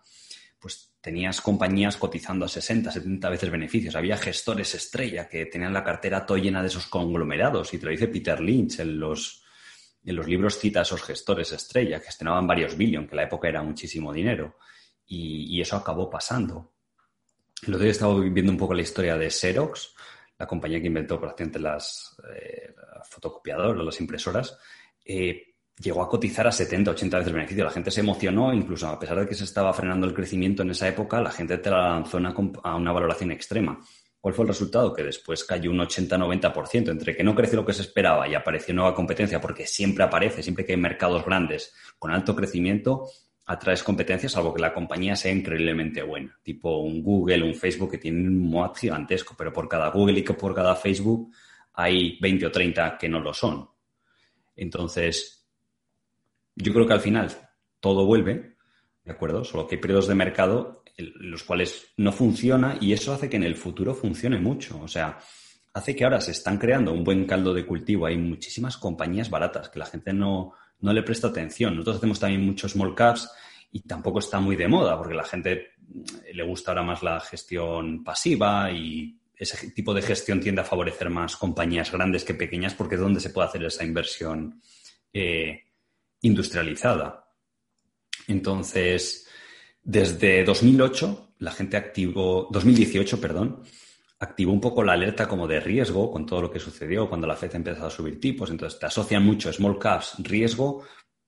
Pues 0.59 0.91
tenías 1.01 1.41
compañías 1.41 1.97
cotizando 1.97 2.45
a 2.45 2.49
60, 2.49 2.91
70 2.91 3.29
veces 3.29 3.49
beneficios. 3.49 3.95
Había 3.95 4.17
gestores 4.17 4.75
estrella 4.75 5.27
que 5.27 5.47
tenían 5.47 5.73
la 5.73 5.83
cartera 5.83 6.25
todo 6.25 6.37
llena 6.37 6.61
de 6.61 6.67
esos 6.67 6.85
conglomerados. 6.87 7.73
Y 7.73 7.79
te 7.79 7.85
lo 7.85 7.91
dice 7.91 8.07
Peter 8.09 8.39
Lynch 8.39 8.79
en 8.79 8.99
los, 8.99 9.40
en 10.03 10.15
los 10.15 10.27
libros 10.27 10.57
cita 10.57 10.79
a 10.79 10.83
esos 10.83 11.03
gestores 11.03 11.51
estrella 11.51 11.99
que 11.99 12.05
gestionaban 12.05 12.47
varios 12.47 12.75
billion, 12.75 13.05
que 13.05 13.11
en 13.11 13.17
la 13.17 13.23
época 13.23 13.47
era 13.47 13.61
muchísimo 13.61 14.11
dinero. 14.11 14.57
Y, 15.05 15.59
eso 15.59 15.75
acabó 15.75 16.09
pasando. 16.09 16.73
El 17.63 17.73
otro 17.73 17.83
día 17.83 17.91
estaba 17.91 18.17
viendo 18.19 18.51
un 18.51 18.57
poco 18.57 18.73
la 18.73 18.81
historia 18.81 19.17
de 19.17 19.29
Xerox, 19.29 19.93
la 20.39 20.47
compañía 20.47 20.79
que 20.79 20.87
inventó 20.87 21.19
prácticamente 21.19 21.59
las 21.59 22.15
eh, 22.33 22.73
fotocopiadoras, 23.09 23.83
las 23.83 23.99
impresoras. 23.99 24.57
Eh, 25.03 25.53
llegó 25.77 26.01
a 26.01 26.09
cotizar 26.09 26.47
a 26.47 26.51
70, 26.51 26.91
80 26.91 27.17
veces 27.17 27.27
el 27.27 27.35
beneficio. 27.35 27.65
La 27.65 27.71
gente 27.71 27.91
se 27.91 27.99
emocionó, 27.99 28.53
incluso 28.53 28.87
a 28.87 28.97
pesar 28.97 29.19
de 29.19 29.27
que 29.27 29.35
se 29.35 29.43
estaba 29.43 29.73
frenando 29.73 30.07
el 30.07 30.13
crecimiento 30.13 30.63
en 30.63 30.71
esa 30.71 30.87
época, 30.87 31.21
la 31.21 31.31
gente 31.31 31.57
te 31.57 31.69
la 31.69 31.89
lanzó 31.89 32.17
una, 32.17 32.33
a 32.63 32.75
una 32.75 32.91
valoración 32.91 33.31
extrema. 33.31 33.79
¿Cuál 34.21 34.35
fue 34.35 34.43
el 34.43 34.49
resultado? 34.49 34.93
Que 34.93 35.03
después 35.03 35.43
cayó 35.43 35.71
un 35.71 35.79
80-90%, 35.79 36.89
entre 36.89 37.15
que 37.15 37.23
no 37.23 37.33
creció 37.33 37.57
lo 37.57 37.65
que 37.65 37.73
se 37.73 37.81
esperaba 37.81 38.27
y 38.27 38.35
apareció 38.35 38.71
nueva 38.71 38.93
competencia, 38.93 39.41
porque 39.41 39.65
siempre 39.65 40.03
aparece, 40.03 40.43
siempre 40.43 40.63
que 40.63 40.73
hay 40.73 40.77
mercados 40.77 41.25
grandes 41.25 41.73
con 41.97 42.11
alto 42.11 42.35
crecimiento, 42.35 43.07
atraes 43.47 43.81
competencia, 43.81 44.29
salvo 44.29 44.53
que 44.53 44.61
la 44.61 44.73
compañía 44.75 45.15
sea 45.15 45.31
increíblemente 45.31 46.03
buena, 46.03 46.39
tipo 46.43 46.77
un 46.77 47.01
Google, 47.01 47.43
un 47.43 47.55
Facebook 47.55 47.91
que 47.91 47.97
tienen 47.97 48.27
un 48.27 48.49
mod 48.49 48.75
gigantesco, 48.75 49.33
pero 49.35 49.51
por 49.51 49.67
cada 49.67 49.89
Google 49.89 50.19
y 50.19 50.23
por 50.23 50.53
cada 50.53 50.75
Facebook 50.75 51.33
hay 51.73 52.19
20 52.21 52.45
o 52.45 52.51
30 52.51 52.97
que 52.99 53.09
no 53.09 53.19
lo 53.19 53.33
son. 53.33 53.67
Entonces, 54.55 55.47
yo 56.55 56.71
creo 56.73 56.85
que 56.85 56.93
al 56.93 57.01
final 57.01 57.31
todo 57.79 58.05
vuelve, 58.05 58.50
¿de 59.03 59.11
acuerdo? 59.11 59.43
Solo 59.43 59.67
que 59.67 59.75
hay 59.75 59.81
periodos 59.81 60.07
de 60.07 60.15
mercado 60.15 60.83
en 60.97 61.31
los 61.31 61.43
cuales 61.43 61.87
no 61.97 62.11
funciona 62.11 62.77
y 62.79 62.93
eso 62.93 63.13
hace 63.13 63.29
que 63.29 63.37
en 63.37 63.43
el 63.43 63.55
futuro 63.55 63.93
funcione 63.93 64.39
mucho. 64.39 64.79
O 64.81 64.87
sea, 64.87 65.17
hace 65.73 65.95
que 65.95 66.03
ahora 66.03 66.21
se 66.21 66.31
están 66.31 66.57
creando 66.57 66.93
un 66.93 67.03
buen 67.03 67.25
caldo 67.25 67.53
de 67.53 67.65
cultivo. 67.65 68.05
Hay 68.05 68.17
muchísimas 68.17 68.77
compañías 68.77 69.29
baratas 69.29 69.69
que 69.69 69.79
la 69.79 69.85
gente 69.85 70.13
no, 70.13 70.53
no 70.79 70.93
le 70.93 71.03
presta 71.03 71.27
atención. 71.27 71.75
Nosotros 71.75 71.97
hacemos 71.97 72.19
también 72.19 72.45
muchos 72.45 72.73
small 72.73 72.95
caps 72.95 73.29
y 73.71 73.81
tampoco 73.81 74.19
está 74.19 74.39
muy 74.39 74.55
de 74.55 74.67
moda 74.67 74.97
porque 74.97 75.13
la 75.13 75.23
gente 75.23 75.71
le 76.33 76.43
gusta 76.43 76.71
ahora 76.71 76.83
más 76.83 77.03
la 77.03 77.19
gestión 77.19 78.03
pasiva 78.03 78.71
y 78.71 79.17
ese 79.35 79.71
tipo 79.71 79.93
de 79.93 80.01
gestión 80.01 80.39
tiende 80.39 80.61
a 80.61 80.65
favorecer 80.65 81.09
más 81.09 81.35
compañías 81.35 81.91
grandes 81.91 82.23
que 82.23 82.33
pequeñas 82.33 82.75
porque 82.75 82.95
es 82.95 83.01
donde 83.01 83.19
se 83.19 83.31
puede 83.31 83.47
hacer 83.47 83.63
esa 83.63 83.83
inversión 83.83 84.61
eh, 85.13 85.63
industrializada. 86.21 87.25
Entonces, 88.31 89.27
desde 89.83 90.43
2008, 90.43 91.33
la 91.39 91.51
gente 91.51 91.77
activó, 91.77 92.47
2018, 92.51 93.19
perdón, 93.19 93.63
activó 94.19 94.53
un 94.53 94.61
poco 94.61 94.83
la 94.83 94.93
alerta 94.93 95.27
como 95.27 95.47
de 95.47 95.59
riesgo 95.59 96.11
con 96.11 96.25
todo 96.25 96.43
lo 96.43 96.51
que 96.51 96.59
sucedió 96.59 97.09
cuando 97.09 97.27
la 97.27 97.35
FED 97.35 97.55
empezó 97.55 97.85
a 97.85 97.89
subir 97.89 98.19
tipos. 98.19 98.49
Entonces, 98.49 98.79
te 98.79 98.85
asocian 98.85 99.25
mucho 99.25 99.51
small 99.51 99.79
caps, 99.79 100.15
riesgo, 100.19 100.83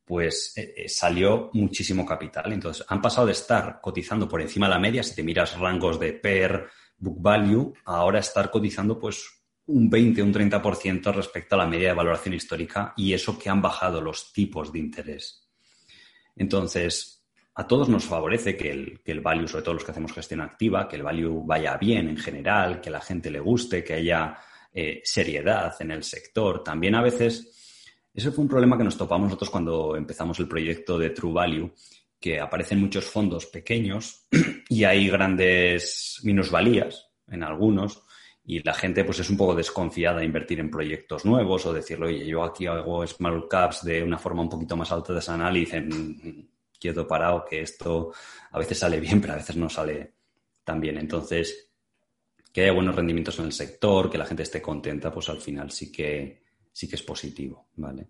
pues 0.06 0.54
eh, 0.56 0.74
eh, 0.78 0.90
salió 0.90 1.50
muchísimo 1.54 2.06
capital. 2.06 2.54
Entonces, 2.54 2.86
han 2.88 3.02
pasado 3.02 3.28
de 3.28 3.34
estar 3.34 3.80
cotizando 3.82 4.28
por 4.30 4.42
encima 4.42 4.68
de 4.68 4.74
la 4.74 4.80
media, 4.80 5.04
si 5.04 5.16
te 5.16 5.24
miras 5.24 5.58
rangos 5.58 6.00
de 6.00 6.14
PER, 6.14 6.68
book 6.98 7.22
value, 7.22 7.74
ahora 7.86 8.20
estar 8.20 8.52
cotizando 8.52 9.00
pues 9.00 9.26
un 9.66 9.90
20, 9.90 10.22
un 10.22 10.34
30% 10.34 11.14
respecto 11.14 11.56
a 11.56 11.60
la 11.60 11.68
media 11.68 11.90
de 11.90 11.96
valoración 11.96 12.34
histórica 12.36 12.94
y 12.98 13.14
eso 13.14 13.40
que 13.40 13.50
han 13.50 13.62
bajado 13.62 14.02
los 14.02 14.34
tipos 14.34 14.72
de 14.72 14.80
interés. 14.80 15.43
Entonces, 16.36 17.24
a 17.56 17.68
todos 17.68 17.88
nos 17.90 18.06
favorece 18.06 18.58
que 18.58 18.72
el, 18.72 19.02
que 19.04 19.12
el 19.12 19.22
value, 19.22 19.48
sobre 19.48 19.64
todo 19.64 19.76
los 19.76 19.84
que 19.84 19.92
hacemos 19.92 20.14
gestión 20.14 20.42
activa, 20.42 20.88
que 20.88 20.96
el 20.96 21.04
value 21.04 21.44
vaya 21.46 21.78
bien 21.78 22.10
en 22.10 22.18
general, 22.18 22.82
que 22.82 22.90
la 22.90 23.02
gente 23.02 23.30
le 23.30 23.40
guste, 23.40 23.84
que 23.84 23.94
haya 23.94 24.38
eh, 24.74 25.02
seriedad 25.04 25.74
en 25.80 25.92
el 25.92 26.04
sector. 26.04 26.64
También 26.64 26.96
a 26.96 27.02
veces, 27.02 27.86
ese 28.12 28.32
fue 28.32 28.44
un 28.44 28.50
problema 28.50 28.78
que 28.78 28.84
nos 28.84 28.98
topamos 28.98 29.28
nosotros 29.28 29.52
cuando 29.52 29.96
empezamos 29.96 30.40
el 30.40 30.48
proyecto 30.48 30.98
de 30.98 31.12
True 31.12 31.34
Value, 31.34 31.72
que 32.20 32.40
aparecen 32.40 32.80
muchos 32.80 33.06
fondos 33.06 33.46
pequeños 33.46 34.26
y 34.70 34.84
hay 34.84 35.10
grandes 35.10 36.20
minusvalías 36.24 37.08
en 37.28 37.44
algunos 37.44 38.02
y 38.46 38.62
la 38.62 38.74
gente 38.74 39.06
pues 39.06 39.20
es 39.20 39.30
un 39.30 39.38
poco 39.38 39.56
desconfiada 39.56 40.20
a 40.20 40.24
invertir 40.24 40.60
en 40.60 40.70
proyectos 40.70 41.24
nuevos 41.24 41.66
o 41.66 41.74
decirle, 41.74 42.08
oye, 42.08 42.26
yo 42.26 42.44
aquí 42.44 42.66
hago 42.66 43.06
small 43.08 43.48
caps 43.48 43.84
de 43.84 44.04
una 44.04 44.18
forma 44.18 44.42
un 44.42 44.50
poquito 44.50 44.76
más 44.76 44.92
alta 44.92 45.14
de 45.14 45.20
y 45.20 45.60
dicen, 45.60 46.50
quieto 46.78 47.08
parado, 47.08 47.46
que 47.46 47.62
esto 47.62 48.12
a 48.52 48.60
veces 48.60 48.80
sale 48.80 49.00
bien, 49.00 49.22
pero 49.22 49.34
a 49.34 49.38
veces 49.38 49.56
no 49.56 49.70
sale 49.70 50.14
tan 50.64 50.82
bien. 50.82 50.98
Entonces, 50.98 51.72
que 52.52 52.64
haya 52.64 52.74
buenos 52.74 52.96
rendimientos 52.96 53.40
en 53.40 53.46
el 53.46 53.54
sector, 53.54 54.10
que 54.10 54.18
la 54.18 54.26
gente 54.26 54.44
esté 54.44 54.62
contenta, 54.62 55.10
pues 55.10 55.30
al 55.30 55.40
final 55.40 55.72
sí 55.72 55.92
que, 55.92 56.44
sí 56.72 56.90
que 56.90 56.96
es 56.98 57.04
positivo, 57.04 57.70
¿vale? 57.78 58.08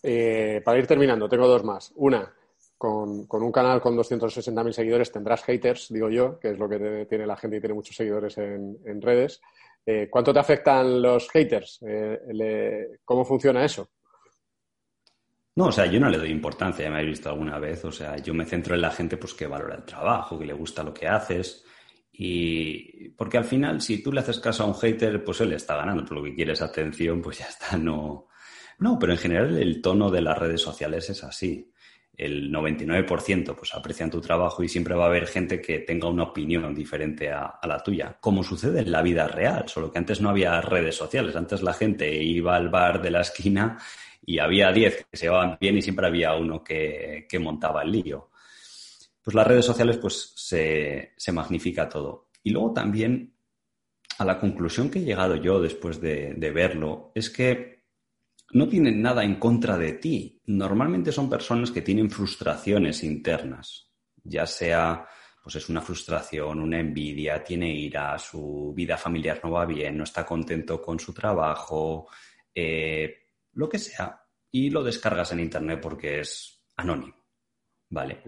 Eh, 0.00 0.62
para 0.64 0.78
ir 0.78 0.86
terminando, 0.86 1.28
tengo 1.28 1.48
dos 1.48 1.64
más. 1.64 1.92
Una, 1.96 2.32
con, 2.78 3.26
un 3.28 3.52
canal 3.52 3.80
con 3.80 3.96
260.000 3.96 4.72
seguidores 4.72 5.12
tendrás 5.12 5.42
haters, 5.42 5.88
digo 5.90 6.08
yo, 6.08 6.38
que 6.38 6.52
es 6.52 6.58
lo 6.58 6.68
que 6.68 7.06
tiene 7.08 7.26
la 7.26 7.36
gente 7.36 7.56
y 7.56 7.60
tiene 7.60 7.74
muchos 7.74 7.96
seguidores 7.96 8.38
en, 8.38 9.02
redes. 9.02 9.40
Eh, 9.84 10.08
¿Cuánto 10.08 10.32
te 10.32 10.38
afectan 10.38 11.02
los 11.02 11.28
haters? 11.30 11.80
Eh, 11.86 12.98
¿Cómo 13.04 13.24
funciona 13.24 13.64
eso? 13.64 13.90
No, 15.56 15.66
o 15.66 15.72
sea, 15.72 15.86
yo 15.86 15.98
no 15.98 16.08
le 16.08 16.18
doy 16.18 16.30
importancia, 16.30 16.84
ya 16.84 16.90
me 16.90 16.98
habéis 16.98 17.18
visto 17.18 17.30
alguna 17.30 17.58
vez. 17.58 17.84
O 17.84 17.90
sea, 17.90 18.16
yo 18.18 18.32
me 18.32 18.44
centro 18.44 18.76
en 18.76 18.80
la 18.80 18.92
gente 18.92 19.16
pues, 19.16 19.34
que 19.34 19.48
valora 19.48 19.74
el 19.74 19.84
trabajo, 19.84 20.38
que 20.38 20.46
le 20.46 20.52
gusta 20.52 20.84
lo 20.84 20.94
que 20.94 21.08
haces. 21.08 21.64
Y 22.12 23.08
porque 23.10 23.38
al 23.38 23.44
final, 23.44 23.80
si 23.80 24.00
tú 24.00 24.12
le 24.12 24.20
haces 24.20 24.38
caso 24.38 24.62
a 24.62 24.66
un 24.66 24.74
hater, 24.74 25.24
pues 25.24 25.40
él 25.40 25.52
está 25.52 25.76
ganando, 25.76 26.04
por 26.04 26.18
lo 26.18 26.22
que 26.22 26.34
quieres 26.34 26.62
atención, 26.62 27.20
pues 27.20 27.38
ya 27.38 27.46
está, 27.46 27.76
no. 27.76 28.28
No, 28.78 28.98
pero 29.00 29.12
en 29.12 29.18
general 29.18 29.58
el 29.58 29.82
tono 29.82 30.10
de 30.10 30.22
las 30.22 30.38
redes 30.38 30.60
sociales 30.60 31.10
es 31.10 31.24
así. 31.24 31.72
El 32.18 32.52
99% 32.52 33.54
pues 33.54 33.74
aprecian 33.74 34.10
tu 34.10 34.20
trabajo 34.20 34.62
y 34.62 34.68
siempre 34.68 34.94
va 34.94 35.04
a 35.04 35.06
haber 35.06 35.26
gente 35.26 35.62
que 35.62 35.78
tenga 35.78 36.08
una 36.08 36.24
opinión 36.24 36.74
diferente 36.74 37.30
a, 37.30 37.46
a 37.46 37.66
la 37.66 37.78
tuya, 37.78 38.18
como 38.20 38.42
sucede 38.42 38.80
en 38.80 38.92
la 38.92 39.02
vida 39.02 39.28
real, 39.28 39.68
solo 39.68 39.90
que 39.90 39.98
antes 39.98 40.20
no 40.20 40.28
había 40.28 40.60
redes 40.60 40.96
sociales, 40.96 41.36
antes 41.36 41.62
la 41.62 41.72
gente 41.72 42.12
iba 42.22 42.56
al 42.56 42.68
bar 42.68 43.00
de 43.00 43.12
la 43.12 43.20
esquina 43.20 43.78
y 44.28 44.40
había 44.40 44.70
10 44.72 45.06
que 45.10 45.16
se 45.16 45.26
llevaban 45.26 45.56
bien 45.58 45.78
y 45.78 45.82
siempre 45.82 46.06
había 46.06 46.34
uno 46.34 46.62
que, 46.62 47.26
que 47.26 47.38
montaba 47.38 47.82
el 47.82 47.92
lío. 47.92 48.30
Pues 49.22 49.34
las 49.34 49.46
redes 49.46 49.64
sociales 49.64 49.96
pues 49.96 50.32
se, 50.36 51.12
se 51.16 51.32
magnifica 51.32 51.88
todo. 51.88 52.28
Y 52.42 52.50
luego 52.50 52.72
también 52.72 53.34
a 54.18 54.24
la 54.24 54.38
conclusión 54.38 54.90
que 54.90 54.98
he 54.98 55.04
llegado 55.04 55.36
yo 55.36 55.60
después 55.60 56.00
de, 56.00 56.34
de 56.34 56.50
verlo 56.50 57.12
es 57.14 57.30
que 57.30 57.77
no 58.52 58.68
tienen 58.68 59.02
nada 59.02 59.24
en 59.24 59.36
contra 59.36 59.76
de 59.76 59.94
ti. 59.94 60.40
Normalmente 60.46 61.12
son 61.12 61.28
personas 61.28 61.70
que 61.70 61.82
tienen 61.82 62.10
frustraciones 62.10 63.04
internas, 63.04 63.90
ya 64.24 64.46
sea 64.46 65.06
pues 65.48 65.64
es 65.64 65.70
una 65.70 65.80
frustración, 65.80 66.60
una 66.60 66.78
envidia, 66.78 67.42
tiene 67.42 67.72
ira, 67.72 68.18
su 68.18 68.74
vida 68.76 68.98
familiar 68.98 69.40
no 69.42 69.52
va 69.52 69.64
bien, 69.64 69.96
no 69.96 70.04
está 70.04 70.26
contento 70.26 70.82
con 70.82 71.00
su 71.00 71.14
trabajo, 71.14 72.06
eh, 72.54 73.28
lo 73.52 73.66
que 73.66 73.78
sea, 73.78 74.20
y 74.50 74.68
lo 74.68 74.82
descargas 74.82 75.32
en 75.32 75.40
internet 75.40 75.80
porque 75.80 76.20
es 76.20 76.66
anónimo, 76.76 77.14
¿vale? 77.88 78.22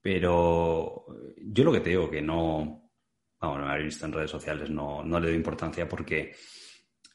Pero 0.00 1.06
yo 1.36 1.64
lo 1.64 1.72
que 1.72 1.80
te 1.80 1.90
digo 1.90 2.08
que 2.08 2.22
no, 2.22 2.92
vamos, 3.40 3.58
no 3.58 3.64
me 3.64 3.72
habéis 3.72 3.86
visto 3.86 4.06
en 4.06 4.12
redes 4.12 4.30
sociales, 4.30 4.70
no, 4.70 5.02
no 5.02 5.18
le 5.18 5.26
doy 5.28 5.36
importancia 5.36 5.88
porque 5.88 6.32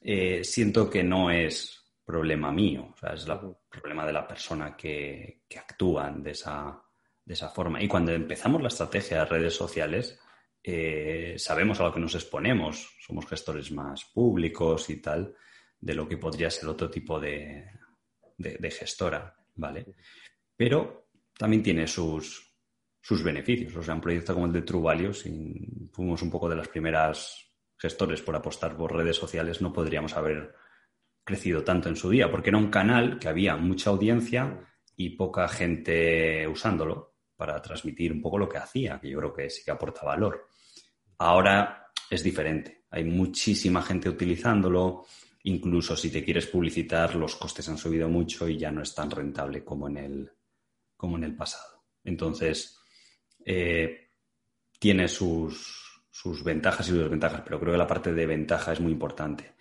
eh, 0.01 0.43
siento 0.43 0.89
que 0.89 1.05
no 1.05 1.31
es 1.31 1.86
problema 2.07 2.53
mío, 2.53 2.93
o 2.93 2.97
sea, 2.97 3.13
es 3.13 3.27
el 3.27 3.37
problema 3.69 4.05
de 4.05 4.13
la 4.13 4.25
persona 4.25 4.77
que, 4.77 5.41
que 5.47 5.59
actúan 5.59 6.23
de 6.23 6.31
esa, 6.31 6.81
de 7.25 7.33
esa 7.33 7.49
forma. 7.49 7.83
Y 7.83 7.87
cuando 7.89 8.13
empezamos 8.13 8.61
la 8.61 8.69
estrategia 8.69 9.19
de 9.19 9.25
redes 9.25 9.53
sociales, 9.53 10.17
eh, 10.63 11.35
sabemos 11.37 11.81
a 11.81 11.83
lo 11.83 11.93
que 11.93 11.99
nos 11.99 12.15
exponemos, 12.15 12.95
somos 13.05 13.27
gestores 13.27 13.73
más 13.73 14.05
públicos 14.05 14.89
y 14.89 15.01
tal, 15.01 15.35
de 15.79 15.93
lo 15.93 16.07
que 16.07 16.15
podría 16.17 16.49
ser 16.49 16.69
otro 16.69 16.89
tipo 16.89 17.19
de, 17.19 17.65
de, 18.37 18.57
de 18.57 18.71
gestora, 18.71 19.35
¿vale? 19.55 19.85
Pero 20.55 21.09
también 21.37 21.61
tiene 21.61 21.87
sus, 21.87 22.55
sus 23.01 23.21
beneficios. 23.21 23.75
O 23.75 23.83
sea, 23.83 23.95
un 23.95 24.01
proyecto 24.01 24.33
como 24.33 24.45
el 24.45 24.53
de 24.53 24.61
True 24.61 24.81
Value, 24.81 25.13
si 25.13 25.89
fuimos 25.91 26.21
un 26.21 26.31
poco 26.31 26.47
de 26.47 26.55
las 26.55 26.69
primeras 26.69 27.51
gestores 27.77 28.21
por 28.21 28.33
apostar 28.33 28.77
por 28.77 28.95
redes 28.95 29.17
sociales, 29.17 29.61
no 29.61 29.73
podríamos 29.73 30.15
haber 30.15 30.55
crecido 31.27 31.61
tanto 31.61 31.89
en 31.89 31.97
su 31.97 32.09
día, 32.09 32.31
porque 32.31 32.49
era 32.49 32.57
un 32.57 32.71
canal 32.71 33.19
que 33.19 33.27
había 33.27 33.57
mucha 33.57 33.89
audiencia 33.89 34.59
y 34.95 35.09
poca 35.09 35.47
gente 35.49 36.47
usándolo 36.47 37.15
para 37.35 37.61
transmitir 37.61 38.13
un 38.13 38.21
poco 38.21 38.39
lo 38.39 38.47
que 38.47 38.57
hacía, 38.57 38.97
que 38.99 39.09
yo 39.09 39.19
creo 39.19 39.33
que 39.33 39.49
sí 39.49 39.61
que 39.63 39.71
aporta 39.71 40.05
valor. 40.05 40.47
Ahora 41.17 41.91
es 42.09 42.23
diferente, 42.23 42.85
hay 42.89 43.03
muchísima 43.03 43.81
gente 43.83 44.07
utilizándolo, 44.07 45.05
incluso 45.43 45.97
si 45.97 46.09
te 46.09 46.23
quieres 46.23 46.47
publicitar, 46.47 47.15
los 47.15 47.35
costes 47.35 47.67
han 47.67 47.77
subido 47.77 48.07
mucho 48.07 48.47
y 48.47 48.57
ya 48.57 48.71
no 48.71 48.81
es 48.81 48.95
tan 48.95 49.11
rentable 49.11 49.65
como 49.65 49.89
en 49.89 49.97
el, 49.97 50.31
como 50.95 51.17
en 51.17 51.25
el 51.25 51.35
pasado. 51.35 51.83
Entonces, 52.05 52.79
eh, 53.45 54.11
tiene 54.79 55.09
sus, 55.09 56.03
sus 56.09 56.41
ventajas 56.41 56.87
y 56.87 56.91
sus 56.91 56.99
desventajas, 56.99 57.41
pero 57.43 57.59
creo 57.59 57.73
que 57.73 57.77
la 57.77 57.85
parte 57.85 58.13
de 58.13 58.25
ventaja 58.25 58.71
es 58.71 58.79
muy 58.79 58.93
importante. 58.93 59.55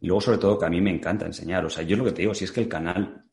Y 0.00 0.06
luego, 0.06 0.20
sobre 0.20 0.38
todo, 0.38 0.58
que 0.58 0.66
a 0.66 0.70
mí 0.70 0.80
me 0.80 0.90
encanta 0.90 1.26
enseñar. 1.26 1.64
O 1.64 1.70
sea, 1.70 1.82
yo 1.82 1.96
lo 1.96 2.04
que 2.04 2.12
te 2.12 2.22
digo, 2.22 2.34
si 2.34 2.44
es 2.44 2.52
que 2.52 2.60
el 2.60 2.68
canal 2.68 3.24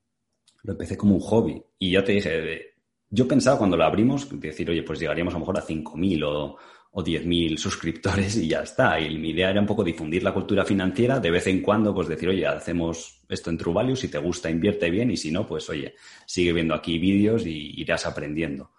lo 0.64 0.72
empecé 0.74 0.98
como 0.98 1.16
un 1.16 1.22
hobby. 1.22 1.62
Y 1.78 1.92
ya 1.92 2.04
te 2.04 2.14
dije, 2.14 2.76
yo 3.10 3.28
pensaba 3.28 3.58
cuando 3.58 3.78
lo 3.78 3.84
abrimos, 3.84 4.28
decir, 4.40 4.70
oye, 4.70 4.84
pues 4.84 5.00
llegaríamos 5.00 5.34
a 5.34 5.38
lo 5.38 5.42
mejor 5.42 5.58
a 5.58 5.66
5.000 5.66 6.24
o, 6.26 6.58
o 6.92 7.04
10.000 7.04 7.58
suscriptores 7.58 8.38
y 8.38 8.48
ya 8.48 8.62
está. 8.62 9.00
Y 9.00 9.18
mi 9.18 9.30
idea 9.32 9.52
era 9.52 9.62
un 9.62 9.68
poco 9.68 9.84
difundir 9.84 10.24
la 10.24 10.34
cultura 10.34 10.66
financiera, 10.66 11.20
de 11.20 11.30
vez 11.30 11.46
en 11.48 11.62
cuando, 11.62 11.94
pues 11.94 12.08
decir, 12.08 12.30
oye, 12.30 12.48
hacemos 12.48 13.22
esto 13.30 13.50
en 13.50 13.58
True 13.58 13.74
Value, 13.74 13.96
si 13.96 14.08
te 14.08 14.18
gusta, 14.18 14.50
invierte 14.50 14.90
bien, 14.90 15.12
y 15.12 15.18
si 15.18 15.32
no, 15.32 15.46
pues 15.46 15.70
oye, 15.70 15.96
sigue 16.26 16.54
viendo 16.54 16.74
aquí 16.74 16.98
vídeos 16.98 17.46
y 17.46 17.82
irás 17.82 18.06
aprendiendo. 18.06 18.72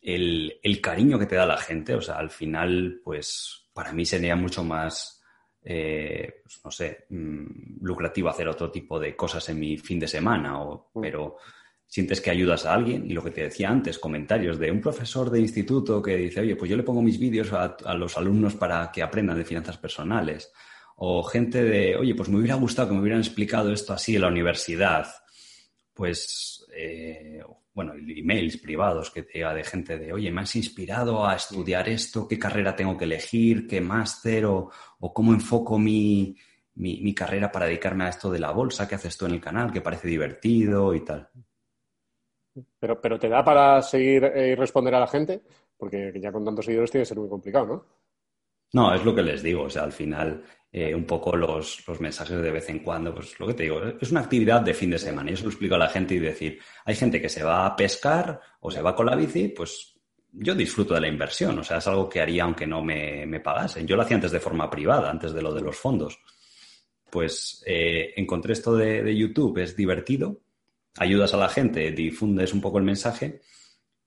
El, 0.00 0.58
el 0.62 0.80
cariño 0.80 1.18
que 1.18 1.26
te 1.26 1.36
da 1.36 1.46
la 1.46 1.56
gente, 1.56 1.94
o 1.94 2.00
sea, 2.00 2.16
al 2.16 2.30
final, 2.30 3.00
pues 3.02 3.68
para 3.72 3.92
mí 3.92 4.04
sería 4.04 4.36
mucho 4.36 4.62
más 4.62 5.21
eh, 5.64 6.40
pues 6.42 6.60
no 6.64 6.70
sé, 6.70 7.06
mmm, 7.10 7.82
lucrativo 7.82 8.28
hacer 8.28 8.48
otro 8.48 8.70
tipo 8.70 8.98
de 8.98 9.14
cosas 9.14 9.48
en 9.48 9.60
mi 9.60 9.76
fin 9.78 9.98
de 9.98 10.08
semana, 10.08 10.62
o, 10.62 10.90
pero 11.00 11.36
sientes 11.86 12.20
que 12.20 12.30
ayudas 12.30 12.64
a 12.64 12.74
alguien 12.74 13.04
y 13.04 13.12
lo 13.12 13.22
que 13.22 13.30
te 13.30 13.42
decía 13.42 13.68
antes, 13.68 13.98
comentarios 13.98 14.58
de 14.58 14.70
un 14.70 14.80
profesor 14.80 15.30
de 15.30 15.40
instituto 15.40 16.00
que 16.00 16.16
dice, 16.16 16.40
oye, 16.40 16.56
pues 16.56 16.70
yo 16.70 16.76
le 16.76 16.82
pongo 16.82 17.02
mis 17.02 17.18
vídeos 17.18 17.52
a, 17.52 17.76
a 17.84 17.94
los 17.94 18.16
alumnos 18.16 18.54
para 18.54 18.90
que 18.90 19.02
aprendan 19.02 19.36
de 19.36 19.44
finanzas 19.44 19.76
personales, 19.76 20.52
o 20.96 21.22
gente 21.22 21.62
de, 21.62 21.96
oye, 21.96 22.14
pues 22.14 22.28
me 22.28 22.38
hubiera 22.38 22.54
gustado 22.54 22.88
que 22.88 22.94
me 22.94 23.00
hubieran 23.00 23.20
explicado 23.20 23.72
esto 23.72 23.92
así 23.92 24.14
en 24.14 24.22
la 24.22 24.28
universidad, 24.28 25.06
pues, 25.94 26.66
eh, 26.74 27.42
bueno, 27.74 27.94
emails 27.94 28.58
privados 28.58 29.10
que 29.10 29.22
te 29.22 29.38
llega 29.38 29.54
de 29.54 29.64
gente 29.64 29.98
de, 29.98 30.12
oye, 30.12 30.30
me 30.30 30.42
has 30.42 30.54
inspirado 30.56 31.26
a 31.26 31.36
estudiar 31.36 31.88
esto, 31.88 32.28
qué 32.28 32.38
carrera 32.38 32.76
tengo 32.76 32.96
que 32.96 33.04
elegir, 33.04 33.66
qué 33.66 33.80
máster 33.80 34.44
o, 34.44 34.70
o, 35.00 35.14
cómo 35.14 35.32
enfoco 35.32 35.78
mi, 35.78 36.36
mi, 36.74 37.00
mi, 37.00 37.14
carrera 37.14 37.50
para 37.50 37.66
dedicarme 37.66 38.04
a 38.04 38.08
esto 38.08 38.30
de 38.30 38.40
la 38.40 38.52
bolsa, 38.52 38.86
qué 38.86 38.96
haces 38.96 39.16
tú 39.16 39.26
en 39.26 39.32
el 39.32 39.40
canal, 39.40 39.72
que 39.72 39.80
parece 39.80 40.08
divertido 40.08 40.94
y 40.94 41.04
tal. 41.04 41.30
Pero, 42.78 43.00
pero 43.00 43.18
te 43.18 43.28
da 43.28 43.42
para 43.42 43.80
seguir 43.80 44.24
eh, 44.24 44.50
y 44.50 44.54
responder 44.54 44.94
a 44.94 45.00
la 45.00 45.06
gente, 45.06 45.42
porque 45.76 46.12
ya 46.20 46.30
con 46.30 46.44
tantos 46.44 46.66
seguidores 46.66 46.90
tiene 46.90 47.02
que 47.02 47.08
ser 47.08 47.18
muy 47.18 47.28
complicado, 47.28 47.66
¿no? 47.66 47.86
No, 48.74 48.94
es 48.94 49.04
lo 49.04 49.14
que 49.14 49.22
les 49.22 49.42
digo, 49.42 49.64
o 49.64 49.70
sea, 49.70 49.84
al 49.84 49.92
final 49.92 50.42
eh, 50.74 50.94
un 50.94 51.04
poco 51.04 51.36
los, 51.36 51.86
los, 51.86 52.00
mensajes 52.00 52.40
de 52.40 52.50
vez 52.50 52.66
en 52.70 52.78
cuando, 52.78 53.14
pues 53.14 53.38
lo 53.38 53.46
que 53.46 53.52
te 53.52 53.64
digo, 53.64 53.82
es 54.00 54.10
una 54.10 54.20
actividad 54.20 54.62
de 54.62 54.72
fin 54.72 54.90
de 54.90 54.98
semana. 54.98 55.30
Y 55.30 55.34
eso 55.34 55.44
lo 55.44 55.50
explico 55.50 55.74
a 55.74 55.78
la 55.78 55.88
gente 55.88 56.14
y 56.14 56.18
decir, 56.18 56.58
hay 56.86 56.94
gente 56.94 57.20
que 57.20 57.28
se 57.28 57.42
va 57.42 57.66
a 57.66 57.76
pescar 57.76 58.40
o 58.60 58.70
se 58.70 58.80
va 58.80 58.96
con 58.96 59.04
la 59.04 59.14
bici, 59.14 59.48
pues 59.48 59.94
yo 60.32 60.54
disfruto 60.54 60.94
de 60.94 61.02
la 61.02 61.08
inversión, 61.08 61.58
o 61.58 61.62
sea, 61.62 61.76
es 61.76 61.86
algo 61.86 62.08
que 62.08 62.22
haría 62.22 62.44
aunque 62.44 62.66
no 62.66 62.82
me, 62.82 63.26
me 63.26 63.40
pagasen. 63.40 63.86
Yo 63.86 63.96
lo 63.96 64.02
hacía 64.02 64.16
antes 64.16 64.32
de 64.32 64.40
forma 64.40 64.70
privada, 64.70 65.10
antes 65.10 65.34
de 65.34 65.42
lo 65.42 65.52
de 65.52 65.60
los 65.60 65.76
fondos. 65.76 66.18
Pues 67.10 67.62
eh, 67.66 68.14
encontré 68.16 68.54
esto 68.54 68.74
de, 68.74 69.02
de 69.02 69.14
YouTube, 69.14 69.58
es 69.58 69.76
divertido, 69.76 70.40
ayudas 70.96 71.34
a 71.34 71.36
la 71.36 71.50
gente, 71.50 71.92
difundes 71.92 72.54
un 72.54 72.62
poco 72.62 72.78
el 72.78 72.84
mensaje 72.84 73.42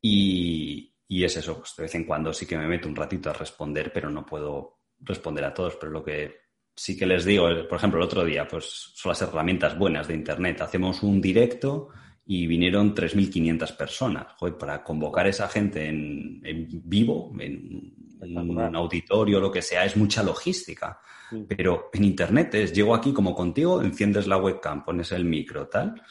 y, 0.02 0.96
y 1.08 1.24
es 1.24 1.38
eso, 1.38 1.60
pues 1.60 1.76
de 1.78 1.84
vez 1.84 1.94
en 1.94 2.06
cuando 2.06 2.34
sí 2.34 2.48
que 2.48 2.58
me 2.58 2.68
meto 2.68 2.90
un 2.90 2.96
ratito 2.96 3.30
a 3.30 3.34
responder, 3.34 3.94
pero 3.94 4.10
no 4.10 4.26
puedo 4.26 4.80
responder 5.00 5.46
a 5.46 5.54
todos. 5.54 5.76
Pero 5.76 5.92
lo 5.92 6.04
que 6.04 6.45
sí 6.76 6.98
que 6.98 7.06
les 7.06 7.26
digo, 7.26 7.48
por 7.70 7.78
ejemplo, 7.78 8.00
el 8.00 8.06
otro 8.06 8.24
día, 8.26 8.48
pues 8.48 8.92
son 8.94 9.12
las 9.12 9.22
herramientas 9.22 9.78
buenas 9.78 10.08
de 10.08 10.16
Internet. 10.16 10.62
Hacemos 10.62 11.02
un 11.04 11.22
directo 11.22 11.90
y 12.26 12.48
vinieron 12.48 12.94
3.500 12.94 13.78
personas. 13.78 14.34
Joder, 14.38 14.58
para 14.58 14.84
convocar 14.84 15.26
a 15.26 15.30
esa 15.30 15.48
gente 15.48 15.88
en, 15.88 16.42
en 16.44 16.68
vivo, 16.84 17.32
en, 17.40 17.94
en, 18.22 18.38
un 18.38 18.76
auditorio, 18.76 19.40
lo 19.40 19.52
que 19.52 19.62
sea, 19.62 19.86
es 19.86 19.96
mucha 19.96 20.24
logística. 20.24 21.00
Sí. 21.30 21.46
Pero 21.48 21.90
en 21.94 22.04
Internet 22.04 22.56
es, 22.56 22.74
llego 22.74 22.94
aquí 22.94 23.14
como 23.14 23.36
contigo, 23.36 23.82
enciendes 23.82 24.28
la 24.28 24.38
webcam, 24.38 24.84
pones 24.84 25.12
el 25.12 25.26
micro, 25.26 25.68
tal, 25.68 26.02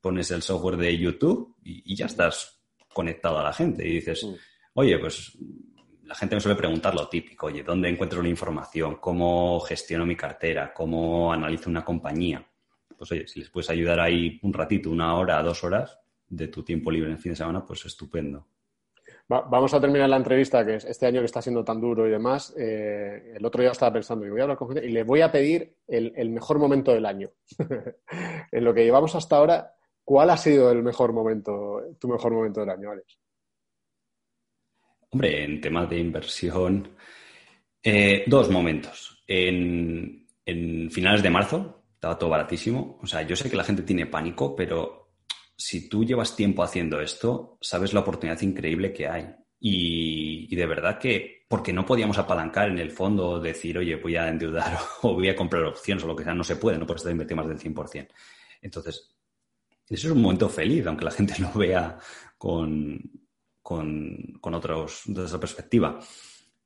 pones 0.00 0.30
el 0.30 0.42
software 0.42 0.76
de 0.76 0.96
YouTube 0.96 1.56
y, 1.62 1.92
y 1.92 1.96
ya 1.96 2.06
estás 2.06 2.62
conectado 2.92 3.38
a 3.38 3.44
la 3.44 3.52
gente 3.52 3.86
y 3.86 3.94
dices, 3.94 4.20
sí. 4.20 4.34
oye, 4.74 4.98
pues 4.98 5.36
la 6.06 6.14
gente 6.14 6.34
me 6.34 6.40
suele 6.40 6.56
preguntar 6.56 6.94
lo 6.94 7.08
típico, 7.08 7.46
oye, 7.46 7.62
¿dónde 7.62 7.88
encuentro 7.88 8.22
la 8.22 8.28
información? 8.28 8.96
¿Cómo 8.96 9.58
gestiono 9.60 10.04
mi 10.04 10.16
cartera? 10.16 10.72
¿Cómo 10.74 11.32
analizo 11.32 11.70
una 11.70 11.84
compañía? 11.84 12.46
Pues 12.96 13.10
oye, 13.12 13.26
si 13.26 13.40
les 13.40 13.50
puedes 13.50 13.70
ayudar 13.70 14.00
ahí 14.00 14.38
un 14.42 14.52
ratito, 14.52 14.90
una 14.90 15.16
hora, 15.16 15.42
dos 15.42 15.64
horas 15.64 15.98
de 16.28 16.48
tu 16.48 16.62
tiempo 16.62 16.90
libre 16.90 17.08
en 17.08 17.16
el 17.16 17.22
fin 17.22 17.32
de 17.32 17.36
semana, 17.36 17.64
pues 17.64 17.84
estupendo. 17.86 18.46
Va, 19.32 19.40
vamos 19.40 19.72
a 19.72 19.80
terminar 19.80 20.08
la 20.08 20.16
entrevista, 20.16 20.64
que 20.64 20.76
es 20.76 20.84
este 20.84 21.06
año 21.06 21.20
que 21.20 21.26
está 21.26 21.40
siendo 21.40 21.64
tan 21.64 21.80
duro 21.80 22.06
y 22.06 22.10
demás. 22.10 22.54
Eh, 22.58 23.34
el 23.36 23.44
otro 23.44 23.62
día 23.62 23.70
estaba 23.70 23.94
pensando, 23.94 24.26
y 24.26 24.30
voy 24.30 24.40
a 24.40 24.42
hablar 24.44 24.58
con 24.58 24.68
gente 24.68 24.86
y 24.86 24.90
le 24.90 25.02
voy 25.02 25.22
a 25.22 25.32
pedir 25.32 25.78
el, 25.86 26.12
el 26.16 26.30
mejor 26.30 26.58
momento 26.58 26.92
del 26.92 27.06
año. 27.06 27.30
en 28.52 28.64
lo 28.64 28.74
que 28.74 28.84
llevamos 28.84 29.14
hasta 29.14 29.36
ahora, 29.36 29.74
¿cuál 30.04 30.28
ha 30.28 30.36
sido 30.36 30.70
el 30.70 30.82
mejor 30.82 31.14
momento, 31.14 31.82
tu 31.98 32.08
mejor 32.08 32.32
momento 32.32 32.60
del 32.60 32.70
año, 32.70 32.90
Alex? 32.90 33.18
Hombre, 35.14 35.44
en 35.44 35.60
temas 35.60 35.88
de 35.88 35.96
inversión, 36.00 36.88
eh, 37.80 38.24
dos 38.26 38.50
momentos. 38.50 39.22
En, 39.28 40.26
finales 40.90 41.22
de 41.22 41.30
marzo, 41.30 41.84
estaba 41.94 42.18
todo 42.18 42.30
baratísimo. 42.30 42.98
O 43.00 43.06
sea, 43.06 43.22
yo 43.22 43.36
sé 43.36 43.48
que 43.48 43.56
la 43.56 43.62
gente 43.62 43.84
tiene 43.84 44.06
pánico, 44.06 44.56
pero 44.56 45.12
si 45.56 45.88
tú 45.88 46.04
llevas 46.04 46.34
tiempo 46.34 46.64
haciendo 46.64 47.00
esto, 47.00 47.58
sabes 47.60 47.92
la 47.92 48.00
oportunidad 48.00 48.40
increíble 48.42 48.92
que 48.92 49.06
hay. 49.06 49.32
Y, 49.60 50.52
de 50.52 50.66
verdad 50.66 50.98
que, 50.98 51.44
porque 51.46 51.72
no 51.72 51.86
podíamos 51.86 52.18
apalancar 52.18 52.70
en 52.70 52.80
el 52.80 52.90
fondo, 52.90 53.38
decir, 53.38 53.78
oye, 53.78 53.94
voy 53.94 54.16
a 54.16 54.28
endeudar 54.28 54.76
o 55.02 55.14
voy 55.14 55.28
a 55.28 55.36
comprar 55.36 55.62
opciones 55.62 56.02
o 56.02 56.08
lo 56.08 56.16
que 56.16 56.24
sea, 56.24 56.34
no 56.34 56.42
se 56.42 56.56
puede, 56.56 56.76
no 56.76 56.86
puedes 56.86 57.02
estar 57.02 57.12
invertido 57.12 57.36
más 57.36 57.46
del 57.46 57.60
100%. 57.60 58.08
Entonces, 58.62 59.14
eso 59.88 60.08
es 60.08 60.12
un 60.12 60.22
momento 60.22 60.48
feliz, 60.48 60.84
aunque 60.88 61.04
la 61.04 61.12
gente 61.12 61.34
lo 61.38 61.52
vea 61.52 61.98
con, 62.36 63.23
con, 63.64 64.38
con 64.42 64.52
otros, 64.52 65.04
desde 65.06 65.24
esa 65.24 65.40
perspectiva. 65.40 65.98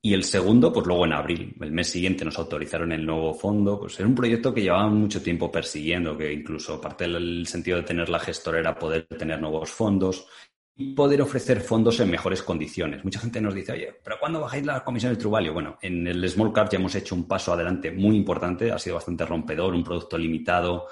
Y 0.02 0.14
el 0.14 0.24
segundo, 0.24 0.72
pues 0.72 0.84
luego 0.84 1.06
en 1.06 1.12
abril, 1.12 1.54
el 1.60 1.70
mes 1.70 1.88
siguiente 1.88 2.24
nos 2.24 2.38
autorizaron 2.38 2.90
el 2.90 3.06
nuevo 3.06 3.34
fondo. 3.34 3.78
Pues 3.78 3.98
era 4.00 4.08
un 4.08 4.16
proyecto 4.16 4.52
que 4.52 4.62
llevaba 4.62 4.88
mucho 4.88 5.22
tiempo 5.22 5.50
persiguiendo, 5.50 6.18
que 6.18 6.32
incluso 6.32 6.80
parte 6.80 7.04
del 7.08 7.46
sentido 7.46 7.78
de 7.78 7.84
tener 7.84 8.08
la 8.08 8.18
gestora 8.18 8.58
era 8.58 8.76
poder 8.76 9.06
tener 9.06 9.40
nuevos 9.40 9.70
fondos 9.70 10.26
y 10.74 10.92
poder 10.92 11.22
ofrecer 11.22 11.60
fondos 11.60 12.00
en 12.00 12.10
mejores 12.10 12.42
condiciones. 12.42 13.04
Mucha 13.04 13.20
gente 13.20 13.40
nos 13.40 13.54
dice, 13.54 13.72
oye, 13.72 13.94
¿pero 14.02 14.16
cuándo 14.18 14.40
bajáis 14.40 14.66
la 14.66 14.82
comisión 14.82 15.12
del 15.12 15.18
Truvalio? 15.18 15.52
Bueno, 15.52 15.78
en 15.80 16.06
el 16.06 16.28
Small 16.28 16.52
Cap 16.52 16.68
ya 16.70 16.78
hemos 16.78 16.94
hecho 16.96 17.14
un 17.14 17.28
paso 17.28 17.52
adelante 17.52 17.92
muy 17.92 18.16
importante, 18.16 18.72
ha 18.72 18.78
sido 18.78 18.96
bastante 18.96 19.24
rompedor, 19.24 19.74
un 19.74 19.84
producto 19.84 20.18
limitado 20.18 20.86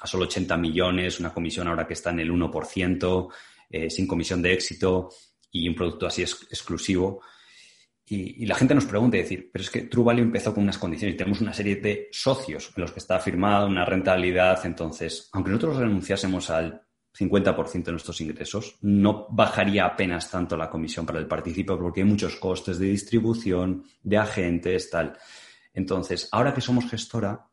a 0.00 0.06
solo 0.06 0.24
80 0.24 0.56
millones, 0.56 1.18
una 1.18 1.32
comisión 1.32 1.66
ahora 1.66 1.86
que 1.86 1.94
está 1.94 2.10
en 2.10 2.20
el 2.20 2.30
1%, 2.32 3.28
eh, 3.70 3.90
sin 3.90 4.06
comisión 4.06 4.42
de 4.42 4.52
éxito 4.52 5.10
y 5.50 5.68
un 5.68 5.74
producto 5.74 6.06
así 6.06 6.22
es, 6.22 6.46
exclusivo. 6.50 7.20
Y, 8.06 8.42
y, 8.42 8.46
la 8.46 8.56
gente 8.56 8.74
nos 8.74 8.86
pregunta 8.86 9.16
y 9.16 9.22
decir, 9.22 9.50
pero 9.52 9.62
es 9.62 9.70
que 9.70 9.82
True 9.82 10.04
Value 10.04 10.22
empezó 10.22 10.52
con 10.52 10.64
unas 10.64 10.78
condiciones 10.78 11.14
y 11.14 11.16
tenemos 11.16 11.40
una 11.40 11.52
serie 11.52 11.76
de 11.76 12.08
socios 12.10 12.72
en 12.76 12.82
los 12.82 12.92
que 12.92 12.98
está 12.98 13.20
firmada 13.20 13.66
una 13.66 13.84
rentabilidad. 13.84 14.64
Entonces, 14.66 15.28
aunque 15.32 15.50
nosotros 15.50 15.76
renunciásemos 15.76 16.50
al 16.50 16.82
50% 17.16 17.84
de 17.84 17.92
nuestros 17.92 18.20
ingresos, 18.20 18.76
no 18.82 19.26
bajaría 19.30 19.84
apenas 19.84 20.30
tanto 20.30 20.56
la 20.56 20.70
comisión 20.70 21.06
para 21.06 21.18
el 21.18 21.26
partícipe 21.26 21.76
porque 21.76 22.00
hay 22.00 22.06
muchos 22.06 22.36
costes 22.36 22.78
de 22.78 22.86
distribución, 22.86 23.84
de 24.02 24.18
agentes, 24.18 24.90
tal. 24.90 25.16
Entonces, 25.72 26.28
ahora 26.32 26.54
que 26.54 26.60
somos 26.60 26.88
gestora, 26.88 27.46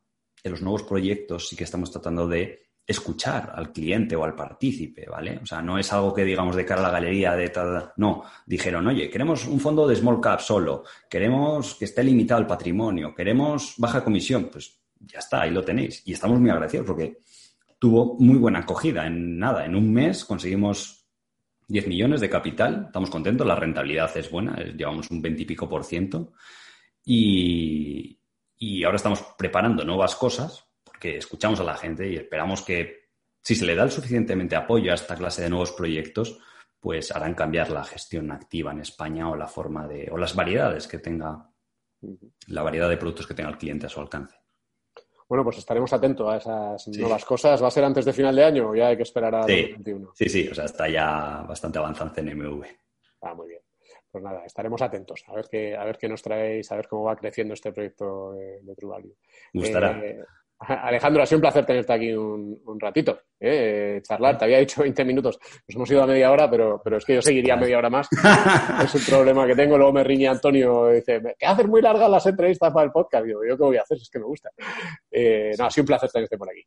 en 0.43 0.51
los 0.51 0.61
nuevos 0.61 0.83
proyectos 0.83 1.49
sí 1.49 1.55
que 1.55 1.63
estamos 1.63 1.91
tratando 1.91 2.27
de 2.27 2.66
escuchar 2.88 3.51
al 3.53 3.73
cliente 3.73 4.15
o 4.15 4.23
al 4.23 4.33
partícipe, 4.33 5.05
¿vale? 5.09 5.41
O 5.43 5.45
sea, 5.45 5.61
no 5.61 5.77
es 5.77 5.91
algo 5.91 6.13
que 6.13 6.23
digamos 6.23 6.55
de 6.55 6.65
cara 6.65 6.79
a 6.79 6.83
la 6.85 6.91
galería 6.91 7.35
de 7.35 7.49
tal, 7.49 7.91
no, 7.97 8.23
dijeron, 8.45 8.88
oye, 8.88 9.09
queremos 9.09 9.45
un 9.45 9.59
fondo 9.59 9.85
de 9.85 9.97
small 9.97 10.21
cap 10.21 10.39
solo, 10.39 10.85
queremos 11.09 11.75
que 11.75 11.83
esté 11.83 12.01
limitado 12.01 12.39
el 12.39 12.47
patrimonio, 12.47 13.13
queremos 13.13 13.73
baja 13.77 14.05
comisión, 14.05 14.47
pues 14.49 14.79
ya 14.99 15.19
está, 15.19 15.41
ahí 15.41 15.51
lo 15.51 15.65
tenéis. 15.65 16.01
Y 16.05 16.13
estamos 16.13 16.39
muy 16.39 16.49
agradecidos 16.49 16.88
porque 16.88 17.19
tuvo 17.77 18.15
muy 18.19 18.38
buena 18.38 18.59
acogida. 18.59 19.05
En 19.05 19.38
nada, 19.38 19.65
en 19.65 19.75
un 19.75 19.91
mes 19.93 20.23
conseguimos 20.23 21.05
10 21.67 21.88
millones 21.88 22.21
de 22.21 22.29
capital, 22.29 22.85
estamos 22.88 23.09
contentos, 23.09 23.45
la 23.45 23.55
rentabilidad 23.55 24.15
es 24.15 24.31
buena, 24.31 24.55
llevamos 24.63 25.11
un 25.11 25.21
20 25.21 25.41
y 25.41 25.45
pico 25.45 25.67
por 25.67 25.83
ciento. 25.83 26.31
Y, 27.03 28.17
y 28.57 28.83
ahora 28.85 28.95
estamos 28.95 29.23
preparando 29.38 29.83
nuevas 29.83 30.15
cosas 30.15 30.66
porque 30.97 31.17
escuchamos 31.17 31.59
a 31.59 31.63
la 31.63 31.75
gente 31.75 32.09
y 32.09 32.15
esperamos 32.15 32.63
que 32.63 33.09
si 33.39 33.53
se 33.53 33.67
le 33.67 33.75
da 33.75 33.83
el 33.83 33.91
suficientemente 33.91 34.55
apoyo 34.55 34.91
a 34.91 34.95
esta 34.95 35.15
clase 35.15 35.43
de 35.43 35.49
nuevos 35.49 35.71
proyectos, 35.71 36.39
pues 36.79 37.11
harán 37.11 37.35
cambiar 37.35 37.69
la 37.69 37.83
gestión 37.83 38.31
activa 38.31 38.71
en 38.71 38.79
España 38.79 39.29
o 39.29 39.35
la 39.35 39.47
forma 39.47 39.87
de, 39.87 40.09
o 40.11 40.17
las 40.17 40.35
variedades 40.35 40.87
que 40.87 40.97
tenga, 40.97 41.51
la 42.47 42.63
variedad 42.63 42.89
de 42.89 42.97
productos 42.97 43.27
que 43.27 43.35
tenga 43.35 43.51
el 43.51 43.59
cliente 43.59 43.85
a 43.85 43.89
su 43.89 43.99
alcance. 43.99 44.37
Bueno, 45.29 45.43
pues 45.43 45.59
estaremos 45.59 45.93
atentos 45.93 46.27
a 46.29 46.37
esas 46.37 46.83
sí. 46.83 46.99
nuevas 46.99 47.23
cosas. 47.25 47.61
¿Va 47.61 47.67
a 47.67 47.71
ser 47.71 47.83
antes 47.83 48.03
de 48.03 48.13
final 48.13 48.35
de 48.35 48.43
año 48.43 48.69
o 48.69 48.75
ya 48.75 48.87
hay 48.87 48.97
que 48.97 49.03
esperar 49.03 49.35
a 49.35 49.43
sí. 49.43 49.61
2021? 49.61 50.13
Sí, 50.15 50.29
sí, 50.29 50.47
o 50.47 50.55
sea, 50.55 50.65
está 50.65 50.89
ya 50.89 51.45
bastante 51.47 51.77
avanzado 51.77 52.11
en 52.15 52.25
CNMV. 52.25 52.65
Ah, 53.21 53.35
muy 53.35 53.49
bien. 53.49 53.61
Pues 54.09 54.23
nada, 54.23 54.43
estaremos 54.45 54.81
atentos 54.81 55.23
a 55.27 55.35
ver 55.35 55.45
qué, 55.51 55.75
a 55.75 55.85
ver 55.85 55.99
qué 55.99 56.09
nos 56.09 56.23
traéis, 56.23 56.71
a 56.71 56.75
ver 56.75 56.87
cómo 56.87 57.03
va 57.03 57.15
creciendo 57.15 57.53
este 57.53 57.71
proyecto 57.71 58.31
de, 58.31 58.61
de 58.63 58.75
True 58.75 58.89
Value. 58.89 59.15
Gustará. 59.53 59.99
Eh, 60.03 60.23
Alejandro, 60.59 61.21
ha 61.21 61.25
sido 61.25 61.37
un 61.37 61.41
placer 61.41 61.65
tenerte 61.65 61.93
aquí 61.93 62.13
un, 62.13 62.59
un 62.65 62.79
ratito, 62.79 63.19
¿eh? 63.39 64.01
charlar. 64.01 64.37
Te 64.37 64.45
había 64.45 64.57
dicho 64.57 64.81
20 64.81 65.05
minutos, 65.05 65.37
nos 65.67 65.75
hemos 65.75 65.91
ido 65.91 66.01
a 66.01 66.07
media 66.07 66.31
hora, 66.31 66.49
pero, 66.49 66.81
pero 66.83 66.97
es 66.97 67.05
que 67.05 67.13
yo 67.13 67.21
seguiría 67.21 67.55
media 67.55 67.77
hora 67.77 67.89
más. 67.89 68.07
es 68.83 68.95
un 68.95 69.01
problema 69.01 69.45
que 69.45 69.55
tengo. 69.55 69.77
Luego 69.77 69.93
me 69.93 70.03
riñe 70.03 70.27
Antonio 70.27 70.91
y 70.91 70.95
dice, 70.95 71.21
¿qué 71.37 71.45
haces 71.45 71.67
muy 71.67 71.81
largas 71.81 72.09
las 72.09 72.25
entrevistas 72.25 72.73
para 72.73 72.85
el 72.85 72.91
podcast? 72.91 73.25
Digo, 73.25 73.41
¿yo 73.47 73.55
qué 73.55 73.63
voy 73.63 73.77
a 73.77 73.81
hacer? 73.81 73.97
Es 73.97 74.09
que 74.09 74.19
me 74.19 74.25
gusta. 74.25 74.49
Eh, 75.11 75.53
no, 75.57 75.65
ha 75.65 75.69
sido 75.69 75.83
un 75.83 75.87
placer 75.87 76.09
tenerte 76.09 76.37
por 76.37 76.49
aquí. 76.49 76.63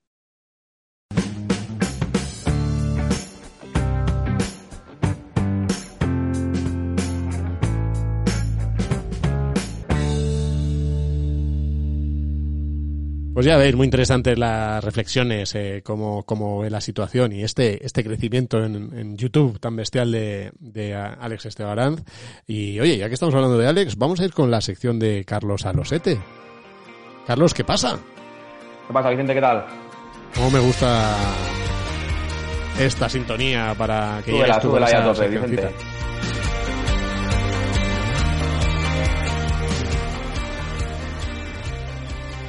Pues 13.41 13.47
ya 13.47 13.57
veis, 13.57 13.75
muy 13.75 13.87
interesantes 13.87 14.39
las 14.39 14.85
reflexiones, 14.85 15.55
eh, 15.55 15.81
cómo, 15.83 16.25
cómo 16.25 16.59
ve 16.59 16.69
la 16.69 16.83
situación 16.83 17.33
y 17.33 17.43
este, 17.43 17.87
este 17.87 18.05
crecimiento 18.05 18.63
en, 18.63 18.91
en 18.95 19.17
YouTube 19.17 19.59
tan 19.59 19.75
bestial 19.77 20.13
de, 20.13 20.53
de 20.59 20.95
Alex 20.95 21.47
Estebaranz. 21.47 22.03
Y 22.47 22.79
oye, 22.81 22.99
ya 22.99 23.09
que 23.09 23.15
estamos 23.15 23.35
hablando 23.35 23.57
de 23.57 23.67
Alex, 23.67 23.97
vamos 23.97 24.21
a 24.21 24.27
ir 24.27 24.35
con 24.35 24.51
la 24.51 24.61
sección 24.61 24.99
de 24.99 25.25
Carlos 25.25 25.65
Alosete. 25.65 26.21
Carlos, 27.27 27.55
¿qué 27.55 27.65
pasa? 27.65 27.99
¿Qué 28.87 28.93
pasa, 28.93 29.09
Vicente? 29.09 29.33
¿Qué 29.33 29.41
tal? 29.41 29.65
¿Cómo 30.35 30.51
me 30.51 30.61
gusta 30.61 31.17
esta 32.79 33.09
sintonía 33.09 33.75
para 33.75 34.21
que 34.23 34.33
llegues 34.33 34.61
tú 34.61 34.71
con 34.71 34.83
esa 34.83 35.15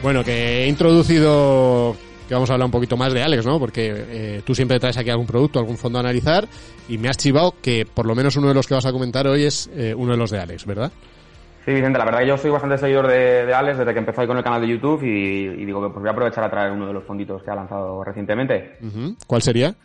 Bueno, 0.04 0.24
que 0.24 0.64
he 0.64 0.68
introducido 0.68 1.95
que 2.28 2.34
vamos 2.34 2.49
a 2.49 2.54
hablar 2.54 2.66
un 2.66 2.72
poquito 2.72 2.95
más 2.95 3.14
de 3.14 3.22
Alex, 3.22 3.45
¿no? 3.45 3.60
Porque 3.60 3.93
eh, 3.93 4.41
tú 4.45 4.56
siempre 4.56 4.80
traes 4.80 4.97
aquí 4.97 5.10
algún 5.10 5.28
producto, 5.28 5.60
algún 5.60 5.78
fondo 5.78 5.99
a 5.99 6.02
analizar 6.02 6.47
y 6.88 6.97
me 6.97 7.10
has 7.10 7.18
chivado 7.18 7.56
que 7.62 7.86
por 7.86 8.06
lo 8.06 8.16
menos 8.16 8.36
uno 8.38 8.47
de 8.47 8.54
los 8.54 8.68
que 8.68 8.74
vas 8.74 8.86
a 8.86 8.91
comentar 8.91 9.28
hoy 9.28 9.43
es 9.43 9.70
eh, 9.76 9.93
uno 9.95 10.14
de 10.14 10.18
los 10.18 10.32
de 10.32 10.39
Alex, 10.39 10.66
¿verdad? 10.66 10.91
Sí, 11.66 11.74
Vicente, 11.74 11.99
la 11.99 12.06
verdad 12.06 12.22
que 12.22 12.28
yo 12.28 12.38
soy 12.38 12.49
bastante 12.49 12.78
seguidor 12.78 13.08
de, 13.08 13.45
de 13.45 13.54
Alex 13.54 13.78
desde 13.78 13.93
que 13.93 13.99
empezó 13.99 14.22
ahí 14.22 14.28
con 14.28 14.38
el 14.38 14.43
canal 14.43 14.62
de 14.62 14.68
YouTube 14.70 15.04
y, 15.04 15.62
y 15.62 15.66
digo 15.66 15.82
que 15.82 15.89
pues 15.89 15.99
voy 15.99 16.08
a 16.08 16.12
aprovechar 16.12 16.43
a 16.45 16.49
traer 16.49 16.72
uno 16.72 16.88
de 16.88 16.93
los 16.93 17.04
fonditos 17.04 17.43
que 17.43 17.52
ha 17.52 17.56
lanzado 17.56 18.04
recientemente. 18.04 18.78
¿Cuál 19.28 19.41
sería? 19.41 19.76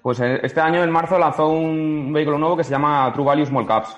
Pues 0.00 0.20
eh, 0.20 0.40
este 0.42 0.60
año, 0.60 0.82
en 0.82 0.90
marzo, 0.90 1.18
lanzó 1.18 1.48
un 1.48 2.12
vehículo 2.12 2.38
nuevo 2.38 2.56
que 2.56 2.64
se 2.64 2.70
llama 2.70 3.10
True 3.12 3.26
Value 3.26 3.44
Small 3.46 3.66
Caps. 3.66 3.96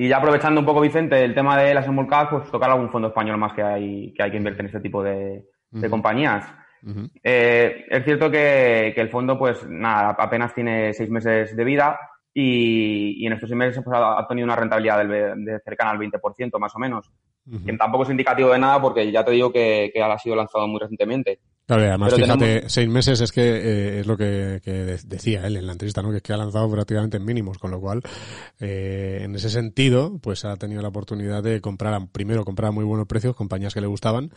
Y 0.00 0.08
ya 0.08 0.16
aprovechando 0.16 0.60
un 0.60 0.64
poco, 0.64 0.80
Vicente, 0.80 1.22
el 1.22 1.34
tema 1.34 1.58
de 1.58 1.74
las 1.74 1.84
Small 1.84 2.06
Caps, 2.06 2.30
pues 2.30 2.50
tocar 2.50 2.70
algún 2.70 2.88
fondo 2.88 3.08
español 3.08 3.36
más 3.36 3.52
que 3.52 3.62
hay 3.62 4.14
que, 4.14 4.22
hay 4.22 4.30
que 4.30 4.38
invertir 4.38 4.60
en 4.60 4.66
este 4.68 4.80
tipo 4.80 5.02
de, 5.02 5.44
compañías. 5.90 6.46
Eh, 7.22 7.84
es 7.86 8.04
cierto 8.04 8.30
que, 8.30 8.92
que 8.94 9.00
el 9.02 9.10
fondo, 9.10 9.38
pues 9.38 9.68
nada, 9.68 10.16
apenas 10.18 10.54
tiene 10.54 10.94
seis 10.94 11.10
meses 11.10 11.54
de 11.54 11.64
vida 11.64 12.00
y, 12.32 13.22
y 13.22 13.26
en 13.26 13.34
estos 13.34 13.50
seis 13.50 13.58
meses 13.58 13.84
pues, 13.84 13.94
ha, 14.00 14.26
tenido 14.26 14.46
una 14.46 14.56
rentabilidad 14.56 15.06
del, 15.06 15.44
de 15.44 15.60
cercana 15.60 15.90
al 15.90 15.98
20%, 15.98 16.58
más 16.58 16.74
o 16.74 16.78
menos. 16.78 17.10
Que 17.66 17.72
tampoco 17.74 18.04
es 18.04 18.10
indicativo 18.10 18.48
de 18.52 18.58
nada 18.58 18.80
porque 18.80 19.12
ya 19.12 19.22
te 19.22 19.32
digo 19.32 19.52
que, 19.52 19.90
que 19.92 20.02
ha 20.02 20.18
sido 20.18 20.34
lanzado 20.34 20.66
muy 20.66 20.80
recientemente. 20.80 21.40
Claro, 21.70 21.84
además, 21.88 22.12
Pero 22.14 22.24
fíjate, 22.26 22.44
tenemos- 22.46 22.72
seis 22.72 22.88
meses 22.88 23.20
es 23.20 23.30
que 23.30 23.42
eh, 23.42 24.00
es 24.00 24.06
lo 24.08 24.16
que, 24.16 24.60
que 24.64 24.72
de- 24.72 24.98
decía 25.06 25.46
él 25.46 25.56
en 25.56 25.66
la 25.66 25.72
entrevista, 25.72 26.02
¿no? 26.02 26.10
Que 26.10 26.16
es 26.16 26.22
que 26.24 26.32
ha 26.32 26.36
lanzado 26.36 26.68
prácticamente 26.68 27.18
en 27.18 27.24
mínimos, 27.24 27.58
con 27.58 27.70
lo 27.70 27.80
cual, 27.80 28.02
eh, 28.58 29.20
en 29.22 29.36
ese 29.36 29.50
sentido, 29.50 30.18
pues 30.20 30.44
ha 30.44 30.56
tenido 30.56 30.82
la 30.82 30.88
oportunidad 30.88 31.44
de 31.44 31.60
comprar, 31.60 31.94
a- 31.94 32.06
primero 32.06 32.44
comprar 32.44 32.70
a 32.70 32.72
muy 32.72 32.84
buenos 32.84 33.06
precios, 33.06 33.36
compañías 33.36 33.72
que 33.72 33.80
le 33.80 33.86
gustaban, 33.86 34.30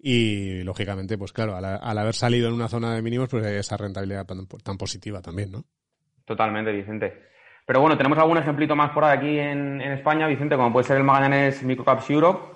y 0.00 0.64
lógicamente, 0.64 1.16
pues 1.16 1.32
claro, 1.32 1.54
al, 1.54 1.64
al 1.64 1.98
haber 1.98 2.14
salido 2.14 2.48
en 2.48 2.54
una 2.54 2.66
zona 2.68 2.92
de 2.96 3.02
mínimos, 3.02 3.28
pues 3.28 3.46
esa 3.46 3.76
rentabilidad 3.76 4.26
tan, 4.26 4.46
tan 4.46 4.76
positiva 4.76 5.22
también, 5.22 5.52
¿no? 5.52 5.64
Totalmente, 6.24 6.72
Vicente. 6.72 7.22
Pero 7.66 7.82
bueno, 7.82 7.96
tenemos 7.96 8.18
algún 8.18 8.38
ejemplito 8.38 8.74
más 8.74 8.90
por 8.90 9.04
aquí 9.04 9.38
en, 9.38 9.80
en 9.80 9.92
España, 9.92 10.26
Vicente, 10.26 10.56
como 10.56 10.72
puede 10.72 10.88
ser 10.88 10.96
el 10.96 11.04
Magallanes 11.04 11.62
Microcaps 11.62 12.10
Europe, 12.10 12.54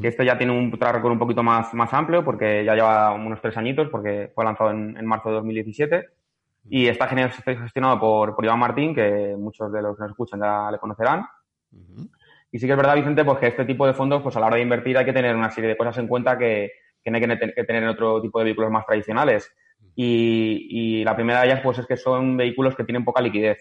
que 0.00 0.08
este 0.08 0.24
ya 0.24 0.36
tiene 0.36 0.52
un 0.52 0.70
track 0.78 1.04
un 1.04 1.18
poquito 1.18 1.42
más, 1.42 1.72
más 1.74 1.92
amplio 1.94 2.24
porque 2.24 2.64
ya 2.64 2.74
lleva 2.74 3.12
unos 3.12 3.40
tres 3.40 3.56
añitos, 3.56 3.88
porque 3.88 4.32
fue 4.34 4.44
lanzado 4.44 4.70
en, 4.70 4.96
en 4.96 5.06
marzo 5.06 5.28
de 5.28 5.36
2017. 5.36 6.08
Y 6.68 6.88
está 6.88 7.06
gestionado 7.06 8.00
por, 8.00 8.34
por 8.34 8.44
Iván 8.44 8.58
Martín, 8.58 8.92
que 8.94 9.36
muchos 9.38 9.70
de 9.72 9.80
los 9.82 9.96
que 9.96 10.02
nos 10.02 10.10
escuchan 10.10 10.40
ya 10.40 10.70
le 10.72 10.78
conocerán. 10.78 11.24
Y 12.50 12.58
sí 12.58 12.66
que 12.66 12.72
es 12.72 12.76
verdad, 12.76 12.96
Vicente, 12.96 13.24
pues 13.24 13.38
que 13.38 13.46
este 13.48 13.64
tipo 13.64 13.86
de 13.86 13.94
fondos, 13.94 14.22
pues 14.22 14.36
a 14.36 14.40
la 14.40 14.46
hora 14.46 14.56
de 14.56 14.62
invertir 14.62 14.96
hay 14.98 15.04
que 15.04 15.12
tener 15.12 15.36
una 15.36 15.50
serie 15.50 15.70
de 15.70 15.76
cosas 15.76 15.98
en 15.98 16.08
cuenta 16.08 16.36
que, 16.38 16.70
que 17.04 17.10
no 17.10 17.16
hay 17.16 17.20
que, 17.20 17.26
ne- 17.28 17.52
que 17.54 17.64
tener 17.64 17.82
en 17.82 17.88
otro 17.90 18.20
tipo 18.20 18.38
de 18.38 18.46
vehículos 18.46 18.70
más 18.70 18.84
tradicionales. 18.86 19.52
y, 19.94 20.66
y 21.00 21.04
la 21.04 21.14
primera 21.14 21.40
de 21.40 21.46
ellas 21.46 21.60
pues 21.62 21.78
es 21.78 21.86
que 21.86 21.96
son 21.96 22.36
vehículos 22.36 22.74
que 22.76 22.84
tienen 22.84 23.04
poca 23.04 23.20
liquidez, 23.22 23.58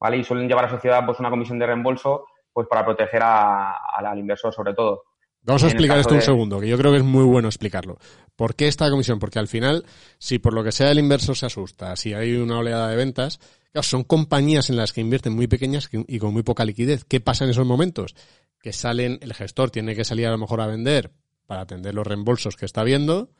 ¿vale? 0.00 0.16
Y 0.16 0.24
suelen 0.24 0.48
llevar 0.48 0.64
asociada 0.64 1.04
pues 1.06 1.20
una 1.20 1.30
comisión 1.30 1.58
de 1.58 1.66
reembolso 1.66 2.26
pues 2.52 2.66
para 2.68 2.84
proteger 2.84 3.20
a- 3.22 3.72
al 3.96 4.18
inversor 4.18 4.52
sobre 4.52 4.74
todo. 4.74 5.02
Vamos 5.48 5.62
a 5.64 5.66
explicar 5.72 5.98
esto 5.98 6.14
un 6.14 6.20
segundo, 6.26 6.60
que 6.60 6.68
yo 6.68 6.78
creo 6.78 6.92
que 6.92 6.98
es 6.98 7.04
muy 7.04 7.24
bueno 7.24 7.48
explicarlo. 7.48 7.98
¿Por 8.36 8.54
qué 8.54 8.68
esta 8.68 8.88
comisión? 8.90 9.18
Porque 9.18 9.38
al 9.38 9.48
final, 9.48 9.84
si 10.18 10.38
por 10.38 10.52
lo 10.54 10.62
que 10.62 10.72
sea 10.72 10.90
el 10.90 10.98
inversor 10.98 11.36
se 11.36 11.46
asusta, 11.46 11.96
si 11.96 12.12
hay 12.14 12.34
una 12.36 12.58
oleada 12.58 12.88
de 12.88 12.96
ventas, 12.96 13.40
claro, 13.72 13.82
son 13.82 14.04
compañías 14.04 14.70
en 14.70 14.76
las 14.76 14.92
que 14.92 15.00
invierten 15.00 15.34
muy 15.34 15.46
pequeñas 15.48 15.88
que- 15.88 16.04
y 16.06 16.18
con 16.18 16.32
muy 16.32 16.42
poca 16.42 16.64
liquidez. 16.64 17.04
¿Qué 17.04 17.20
pasa 17.20 17.44
en 17.44 17.50
esos 17.50 17.66
momentos? 17.66 18.14
Que 18.60 18.72
salen, 18.72 19.18
el 19.22 19.34
gestor 19.34 19.70
tiene 19.70 19.94
que 19.96 20.04
salir 20.04 20.26
a 20.26 20.30
lo 20.30 20.38
mejor 20.38 20.60
a 20.60 20.66
vender 20.66 21.10
para 21.46 21.62
atender 21.62 21.94
los 21.94 22.06
reembolsos 22.06 22.56
que 22.56 22.66
está 22.66 22.84
viendo. 22.84 23.30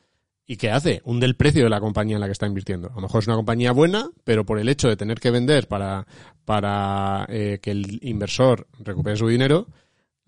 ¿Y 0.45 0.57
qué 0.57 0.71
hace? 0.71 1.01
Hunde 1.05 1.27
el 1.27 1.35
precio 1.35 1.63
de 1.63 1.69
la 1.69 1.79
compañía 1.79 2.15
en 2.15 2.21
la 2.21 2.25
que 2.25 2.31
está 2.31 2.47
invirtiendo. 2.47 2.89
A 2.89 2.95
lo 2.95 3.01
mejor 3.01 3.21
es 3.21 3.27
una 3.27 3.35
compañía 3.35 3.71
buena, 3.71 4.09
pero 4.23 4.45
por 4.47 4.57
el 4.57 4.67
hecho 4.67 4.87
de 4.89 4.97
tener 4.97 5.19
que 5.19 5.29
vender 5.29 5.67
para, 5.67 6.07
para 6.43 7.27
eh, 7.29 7.59
que 7.61 7.69
el 7.69 7.99
inversor 8.01 8.67
recupere 8.79 9.15
su 9.15 9.27
dinero, 9.27 9.67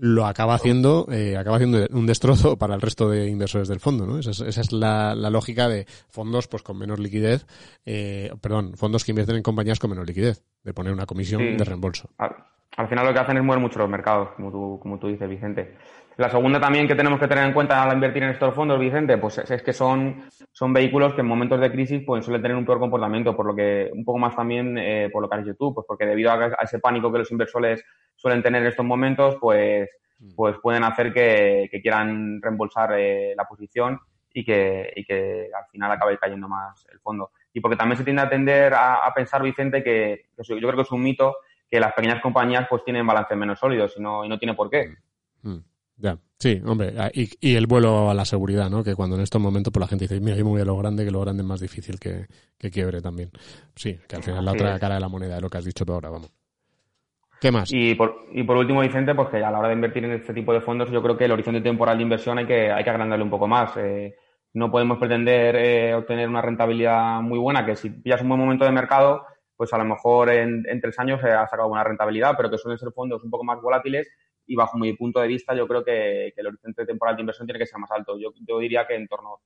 lo 0.04 0.26
acaba 0.26 0.56
haciendo, 0.56 1.06
eh, 1.12 1.38
acaba 1.38 1.58
haciendo 1.58 1.86
un 1.92 2.08
destrozo 2.08 2.58
para 2.58 2.74
el 2.74 2.82
resto 2.82 3.08
de 3.08 3.28
inversores 3.30 3.68
del 3.68 3.80
fondo, 3.80 4.08
¿no? 4.08 4.18
Esa 4.18 4.32
es, 4.32 4.42
esa 4.42 4.62
es 4.62 4.72
la, 4.72 5.14
la 5.14 5.30
lógica 5.30 5.70
de 5.70 5.86
fondos 6.10 6.48
pues 6.48 6.64
con 6.64 6.76
menos 6.80 6.98
liquidez, 6.98 7.46
eh, 7.86 8.32
perdón, 8.42 8.74
fondos 8.78 9.06
que 9.06 9.12
invierten 9.12 9.36
en 9.36 9.44
compañías 9.44 9.78
con 9.78 9.92
menos 9.92 10.08
liquidez, 10.08 10.44
de 10.64 10.74
poner 10.74 10.92
una 10.92 11.06
comisión 11.06 11.40
Sí. 11.42 11.56
de 11.56 11.64
reembolso. 11.64 12.10
Al, 12.18 12.36
al 12.78 12.88
final 12.90 13.06
lo 13.06 13.14
que 13.14 13.20
hacen 13.20 13.38
es 13.38 13.44
mover 13.44 13.60
mucho 13.62 13.78
los 13.78 13.90
mercados, 13.90 14.30
como 14.36 14.52
tú, 14.52 14.80
como 14.82 14.98
tú 14.98 15.08
dices, 15.08 15.30
Vicente. 15.30 15.78
La 16.18 16.30
segunda 16.30 16.60
también 16.60 16.88
que 16.88 16.96
tenemos 16.96 17.20
que 17.20 17.28
tener 17.28 17.46
en 17.46 17.54
cuenta 17.54 17.82
al 17.82 17.94
invertir 17.94 18.24
en 18.24 18.30
estos 18.30 18.54
fondos, 18.54 18.80
Vicente, 18.80 19.18
pues 19.18 19.38
es, 19.38 19.50
es 19.50 19.64
que 19.64 19.74
son, 19.74 20.24
son 20.52 20.74
vehículos 20.74 21.14
que 21.14 21.22
en 21.22 21.28
momentos 21.28 21.60
de 21.60 21.72
crisis 21.72 22.04
pues, 22.06 22.26
suelen 22.26 22.42
tener 22.42 22.58
un 22.58 22.66
peor 22.66 22.80
comportamiento, 22.80 23.36
por 23.36 23.46
lo 23.46 23.56
que 23.56 23.90
un 23.94 24.04
poco 24.04 24.20
más 24.20 24.36
también 24.36 24.78
eh, 24.78 25.10
por 25.12 25.22
lo 25.22 25.30
que 25.30 25.36
has 25.38 25.46
dicho 25.46 25.58
tú, 25.58 25.74
pues 25.74 25.86
porque 25.88 26.06
debido 26.06 26.32
a, 26.32 26.36
a 26.36 26.64
ese 26.64 26.80
pánico 26.80 27.12
que 27.12 27.20
los 27.20 27.32
inversores 27.32 27.84
suelen 28.16 28.44
tener 28.44 28.62
en 28.62 28.68
estos 28.68 28.86
momentos, 28.86 29.38
pues, 29.40 29.90
pues 30.36 30.56
pueden 30.62 30.84
hacer 30.84 31.14
que, 31.14 31.70
que 31.72 31.82
quieran 31.82 32.42
reembolsar 32.42 32.94
eh, 32.98 33.34
la 33.36 33.46
posición 33.46 34.00
y 34.34 34.46
que, 34.46 34.94
y 34.96 35.04
que 35.04 35.50
al 35.54 35.66
final 35.72 35.92
acabe 35.92 36.18
cayendo 36.18 36.48
más 36.48 36.86
el 36.92 37.00
fondo. 37.00 37.32
Y 37.54 37.60
porque 37.60 37.78
también 37.78 37.98
se 37.98 38.04
tiende 38.04 38.22
a 38.22 38.30
tender 38.30 38.74
a, 38.74 39.06
a 39.06 39.14
pensar, 39.14 39.42
Vicente, 39.42 39.84
que, 39.84 40.26
que 40.36 40.44
yo 40.44 40.68
creo 40.68 40.76
que 40.76 40.82
es 40.84 40.92
un 40.92 41.02
mito 41.02 41.38
que 41.70 41.80
las 41.80 41.94
pequeñas 41.94 42.22
compañías 42.22 42.68
pues 42.70 42.84
tienen 42.84 43.08
balances 43.08 43.38
menos 43.38 43.60
sólidos 43.60 43.96
y 43.98 44.02
no, 44.02 44.26
y 44.26 44.30
no 44.30 44.38
tiene 44.38 44.54
por 44.54 44.70
qué. 44.70 44.94
Mm, 45.42 45.58
Ya, 46.02 46.18
sí, 46.40 46.60
hombre, 46.66 46.96
ah, 46.98 47.12
y, 47.14 47.30
y 47.40 47.56
el 47.56 47.68
vuelo 47.68 48.10
a 48.10 48.16
la 48.16 48.26
seguridad, 48.26 48.72
¿no? 48.72 48.84
Que 48.84 48.96
cuando 48.96 49.16
en 49.16 49.22
estos 49.22 49.40
momentos 49.40 49.72
pues 49.72 49.82
la 49.82 49.88
gente 49.88 50.06
dice, 50.06 50.20
mira, 50.20 50.36
yo 50.36 50.44
me 50.44 50.50
voy 50.50 50.62
a 50.62 50.66
lo 50.66 50.76
grande, 50.76 51.06
que 51.06 51.12
lo 51.12 51.22
grande 51.22 51.44
es 51.44 51.48
más 51.48 51.60
difícil 51.60 52.00
que, 52.00 52.26
que 52.58 52.72
quiebre 52.72 53.02
también. 53.02 53.30
Sí, 53.76 54.00
que 54.08 54.16
al 54.16 54.24
final 54.24 54.44
la 54.44 54.54
otra 54.54 54.74
es. 54.74 54.80
cara 54.80 54.96
de 54.96 55.02
la 55.02 55.10
moneda 55.10 55.36
de 55.36 55.42
lo 55.42 55.50
que 55.50 55.60
has 55.60 55.66
dicho 55.66 55.86
tú 55.86 55.94
ahora, 55.94 56.10
vamos. 56.10 56.32
¿Qué 57.40 57.52
más? 57.52 57.72
Y 57.72 57.94
por, 57.94 58.26
y 58.32 58.42
por 58.44 58.58
último, 58.58 58.82
Vicente, 58.82 59.14
pues 59.14 59.30
que 59.30 59.44
a 59.44 59.52
la 59.52 59.60
hora 59.60 59.68
de 59.68 59.76
invertir 59.76 60.04
en 60.06 60.14
este 60.14 60.34
tipo 60.34 60.54
de 60.54 60.62
fondos, 60.62 60.90
yo 60.90 61.04
creo 61.04 61.16
que 61.16 61.26
el 61.26 61.32
horizonte 61.34 61.62
temporal 61.62 61.98
de 61.98 62.04
inversión 62.04 62.40
hay 62.40 62.48
que, 62.48 62.72
hay 62.72 62.84
que 62.84 62.90
agrandarle 62.90 63.24
un 63.24 63.32
poco 63.32 63.48
más. 63.48 63.78
Eh, 63.78 64.16
no 64.54 64.72
podemos 64.72 64.98
pretender 64.98 65.56
eh, 65.56 65.94
obtener 65.94 66.28
una 66.28 66.42
rentabilidad 66.42 67.22
muy 67.22 67.38
buena, 67.38 67.64
que 67.64 67.76
si 67.76 67.92
pillas 67.92 68.22
un 68.24 68.30
buen 68.30 68.40
momento 68.42 68.66
de 68.66 68.72
mercado, 68.72 69.24
pues 69.56 69.72
a 69.74 69.78
lo 69.78 69.86
mejor 69.86 70.32
en, 70.32 70.64
en 70.68 70.82
tres 70.82 70.98
años 70.98 71.22
se 71.22 71.30
ha 71.30 71.48
sacado 71.48 71.70
buena 71.70 71.84
rentabilidad, 71.84 72.34
pero 72.36 72.50
que 72.50 72.58
suelen 72.58 72.80
ser 72.80 72.92
fondos 72.92 73.24
un 73.24 73.30
poco 73.30 73.44
más 73.44 73.62
volátiles 73.62 74.08
y 74.48 74.56
bajo 74.56 74.78
mi 74.78 74.94
punto 74.94 75.20
de 75.20 75.28
vista 75.28 75.56
yo 75.56 75.68
creo 75.68 75.84
que, 75.84 76.32
que 76.36 76.42
el 76.42 76.48
horizonte 76.48 76.86
temporal 76.86 77.16
de 77.16 77.22
inversión 77.22 77.48
tiene 77.48 77.60
que 77.60 77.66
ser 77.66 77.80
más 77.80 77.92
alto. 77.92 78.18
Yo, 78.20 78.32
yo 78.48 78.60
diría 78.60 78.86
que 78.88 78.96
en 78.96 79.08
torno 79.08 79.40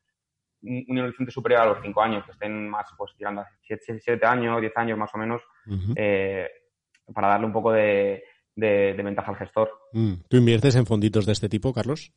un, 0.64 1.00
horizonte 1.00 1.32
superior 1.32 1.62
a 1.62 1.66
los 1.68 1.78
cinco 1.82 2.02
años, 2.02 2.26
que 2.26 2.32
estén 2.32 2.70
más 2.70 2.88
pues 2.98 3.12
tirando 3.18 3.42
a 3.42 3.48
siete, 3.62 4.00
siete 4.00 4.26
años, 4.26 4.60
diez 4.62 4.76
años 4.78 4.98
más 4.98 5.14
o 5.14 5.18
menos, 5.18 5.42
eh, 5.96 6.50
para 7.14 7.28
darle 7.28 7.46
un 7.46 7.54
poco 7.54 7.72
de, 7.72 8.24
de- 8.56 8.94
de 8.96 9.04
ventaja 9.04 9.32
al 9.32 9.38
gestor. 9.38 9.72
Mm, 9.94 10.14
¿Tú 10.28 10.38
inviertes 10.38 10.76
en 10.76 10.86
fonditos 10.88 11.26
de 11.26 11.34
este 11.34 11.50
tipo, 11.50 11.72
Carlos? 11.74 12.12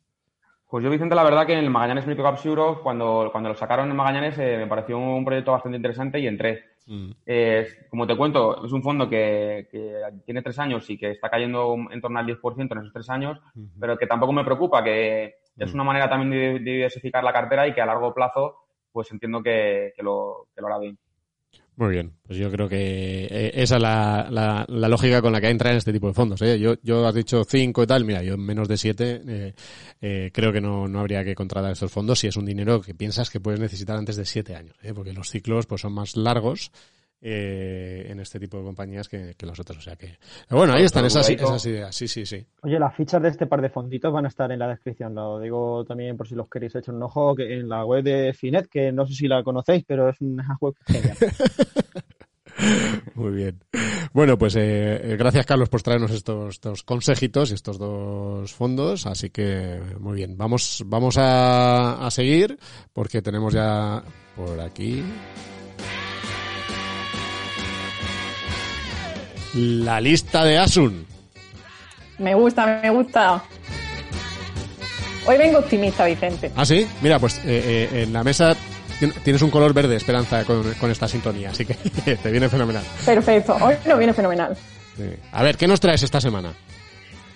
Pues 0.67 0.83
yo, 0.83 0.89
Vicente, 0.89 1.15
la 1.15 1.23
verdad 1.23 1.45
que 1.47 1.53
en 1.53 1.59
el 1.59 1.69
Magallanes 1.69 2.05
Microcaps 2.07 2.45
Europe, 2.45 2.81
cuando, 2.83 3.29
cuando 3.31 3.49
lo 3.49 3.55
sacaron 3.55 3.89
en 3.89 3.95
Magallanes, 3.95 4.37
eh, 4.37 4.57
me 4.57 4.67
pareció 4.67 4.97
un 4.99 5.25
proyecto 5.25 5.51
bastante 5.51 5.77
interesante 5.77 6.19
y 6.19 6.27
entré. 6.27 6.63
Mm, 6.89 7.11
Eh, 7.25 7.67
como 7.89 8.07
te 8.07 8.17
cuento, 8.17 8.65
es 8.65 8.71
un 8.71 8.81
fondo 8.81 9.07
que, 9.07 9.67
que 9.71 10.01
tiene 10.25 10.41
tres 10.41 10.57
años 10.57 10.89
y 10.89 10.97
que 10.97 11.11
está 11.11 11.29
cayendo 11.29 11.75
en 11.91 12.01
torno 12.01 12.17
al 12.19 12.25
10% 12.25 12.73
en 12.73 12.81
esos 12.81 12.93
tres 12.93 13.09
años, 13.11 13.39
pero 13.79 13.97
que 13.97 14.07
tampoco 14.07 14.33
me 14.33 14.43
preocupa, 14.43 14.83
que 14.83 15.35
es 15.57 15.73
una 15.73 15.83
manera 15.83 16.09
también 16.09 16.31
de, 16.31 16.59
de 16.59 16.71
diversificar 16.77 17.23
la 17.23 17.33
cartera 17.33 17.67
y 17.67 17.73
que 17.73 17.81
a 17.81 17.85
largo 17.85 18.13
plazo, 18.13 18.55
pues 18.91 19.11
entiendo 19.11 19.43
que, 19.43 19.93
que 19.95 20.01
lo, 20.01 20.47
que 20.55 20.61
lo 20.61 20.67
hará 20.67 20.79
bien. 20.79 20.97
Muy 21.79 21.91
bien, 21.91 22.11
pues 22.27 22.37
yo 22.37 22.51
creo 22.51 22.67
que 22.67 23.23
eh, 23.31 23.51
esa 23.53 23.77
es 23.77 23.81
la, 23.81 24.27
la- 24.29 24.65
la 24.67 24.89
lógica 24.89 25.21
con 25.21 25.31
la 25.31 25.39
que 25.39 25.47
entra 25.47 25.71
en 25.71 25.77
este 25.77 25.93
tipo 25.93 26.07
de 26.09 26.13
fondos. 26.13 26.41
¿eh? 26.41 26.59
Yo, 26.59 26.73
yo 26.83 27.07
has 27.07 27.15
dicho 27.15 27.45
5 27.45 27.83
y 27.83 27.87
tal, 27.87 28.03
mira, 28.03 28.21
yo 28.21 28.33
en 28.33 28.41
menos 28.41 28.67
de 28.67 28.75
7 28.75 29.53
creo 30.33 30.51
que 30.51 30.59
no, 30.59 30.89
no 30.89 30.99
habría 30.99 31.23
que 31.23 31.35
contratar 31.35 31.71
estos 31.71 31.89
fondos 31.89 32.19
si 32.19 32.27
es 32.27 32.35
un 32.35 32.45
dinero 32.45 32.81
que 32.81 32.93
piensas 32.93 33.29
que 33.29 33.39
puedes 33.39 33.61
necesitar 33.61 33.95
antes 33.95 34.17
de 34.17 34.25
7 34.25 34.55
años, 34.57 34.75
¿eh? 34.83 34.93
porque 34.93 35.13
los 35.13 35.29
ciclos 35.29 35.67
pues 35.67 35.79
son 35.79 35.93
más 35.93 36.17
largos 36.17 36.71
eh, 37.21 38.07
en 38.09 38.19
este 38.19 38.39
tipo 38.39 38.57
de 38.57 38.63
compañías 38.63 39.09
que, 39.09 39.35
que 39.35 39.45
los 39.45 39.59
otros. 39.59 39.79
O 39.79 39.81
sea 39.81 39.95
que, 39.95 40.17
bueno, 40.49 40.73
ahí 40.73 40.83
están 40.83 41.05
esas, 41.05 41.29
esas 41.29 41.65
ideas, 41.65 41.93
sí, 41.93 42.07
sí, 42.07 42.25
sí. 42.25 42.45
Oye, 42.61 42.79
las 42.79 42.95
fichas 42.95 43.21
de 43.21 43.29
este 43.29 43.45
par 43.45 43.61
de 43.61 43.69
fonditos 43.69 44.13
van 44.13 44.25
a 44.25 44.29
estar 44.29 44.51
en 44.51 44.59
la 44.59 44.67
descripción. 44.67 45.13
Lo 45.15 45.39
digo 45.39 45.83
también 45.85 46.15
por 46.15 46.27
si 46.27 46.35
los 46.35 46.49
queréis 46.49 46.75
echar 46.75 46.95
un 46.95 47.03
ojo 47.03 47.35
que 47.35 47.59
en 47.59 47.67
la 47.67 47.85
web 47.85 48.03
de 48.03 48.33
Finet, 48.33 48.69
que 48.69 48.91
no 48.91 49.05
sé 49.05 49.13
si 49.13 49.27
la 49.27 49.43
conocéis, 49.43 49.83
pero 49.85 50.09
es 50.09 50.19
una 50.21 50.57
web 50.61 50.75
genial. 50.85 51.17
Muy 53.15 53.31
bien. 53.31 53.59
Bueno, 54.13 54.37
pues 54.37 54.55
eh, 54.55 55.11
eh, 55.11 55.15
gracias 55.17 55.45
Carlos 55.45 55.69
por 55.69 55.81
traernos 55.81 56.11
estos, 56.11 56.55
estos 56.55 56.83
consejitos 56.83 57.51
y 57.51 57.53
estos 57.53 57.77
dos 57.77 58.53
fondos. 58.53 59.05
Así 59.05 59.29
que 59.29 59.79
muy 59.99 60.15
bien. 60.15 60.37
Vamos, 60.37 60.83
vamos 60.85 61.17
a, 61.17 62.05
a 62.05 62.11
seguir 62.11 62.57
porque 62.93 63.21
tenemos 63.21 63.53
ya 63.53 64.03
por 64.35 64.59
aquí 64.61 65.03
la 69.53 69.99
lista 70.01 70.43
de 70.43 70.57
Asun. 70.57 71.05
Me 72.17 72.35
gusta, 72.35 72.79
me 72.81 72.89
gusta. 72.89 73.43
Hoy 75.25 75.37
vengo 75.37 75.59
optimista, 75.59 76.05
Vicente. 76.05 76.51
¿Ah, 76.55 76.65
sí? 76.65 76.87
Mira, 77.01 77.19
pues 77.19 77.37
eh, 77.39 77.89
eh, 77.93 78.03
en 78.03 78.13
la 78.13 78.23
mesa 78.23 78.55
tien- 78.99 79.13
tienes 79.23 79.41
un 79.41 79.51
color 79.51 79.73
verde, 79.73 79.95
Esperanza, 79.95 80.43
con, 80.43 80.73
con 80.73 80.89
esta 80.91 81.07
sintonía. 81.07 81.51
Así 81.51 81.65
que 81.65 81.73
te 82.23 82.31
viene 82.31 82.49
fenomenal. 82.49 82.83
Perfecto, 83.05 83.55
hoy 83.61 83.75
nos 83.85 83.97
viene 83.97 84.13
fenomenal. 84.13 84.57
Sí. 84.97 85.03
A 85.31 85.43
ver, 85.43 85.55
¿qué 85.57 85.67
nos 85.67 85.79
traes 85.79 86.03
esta 86.03 86.19
semana? 86.19 86.53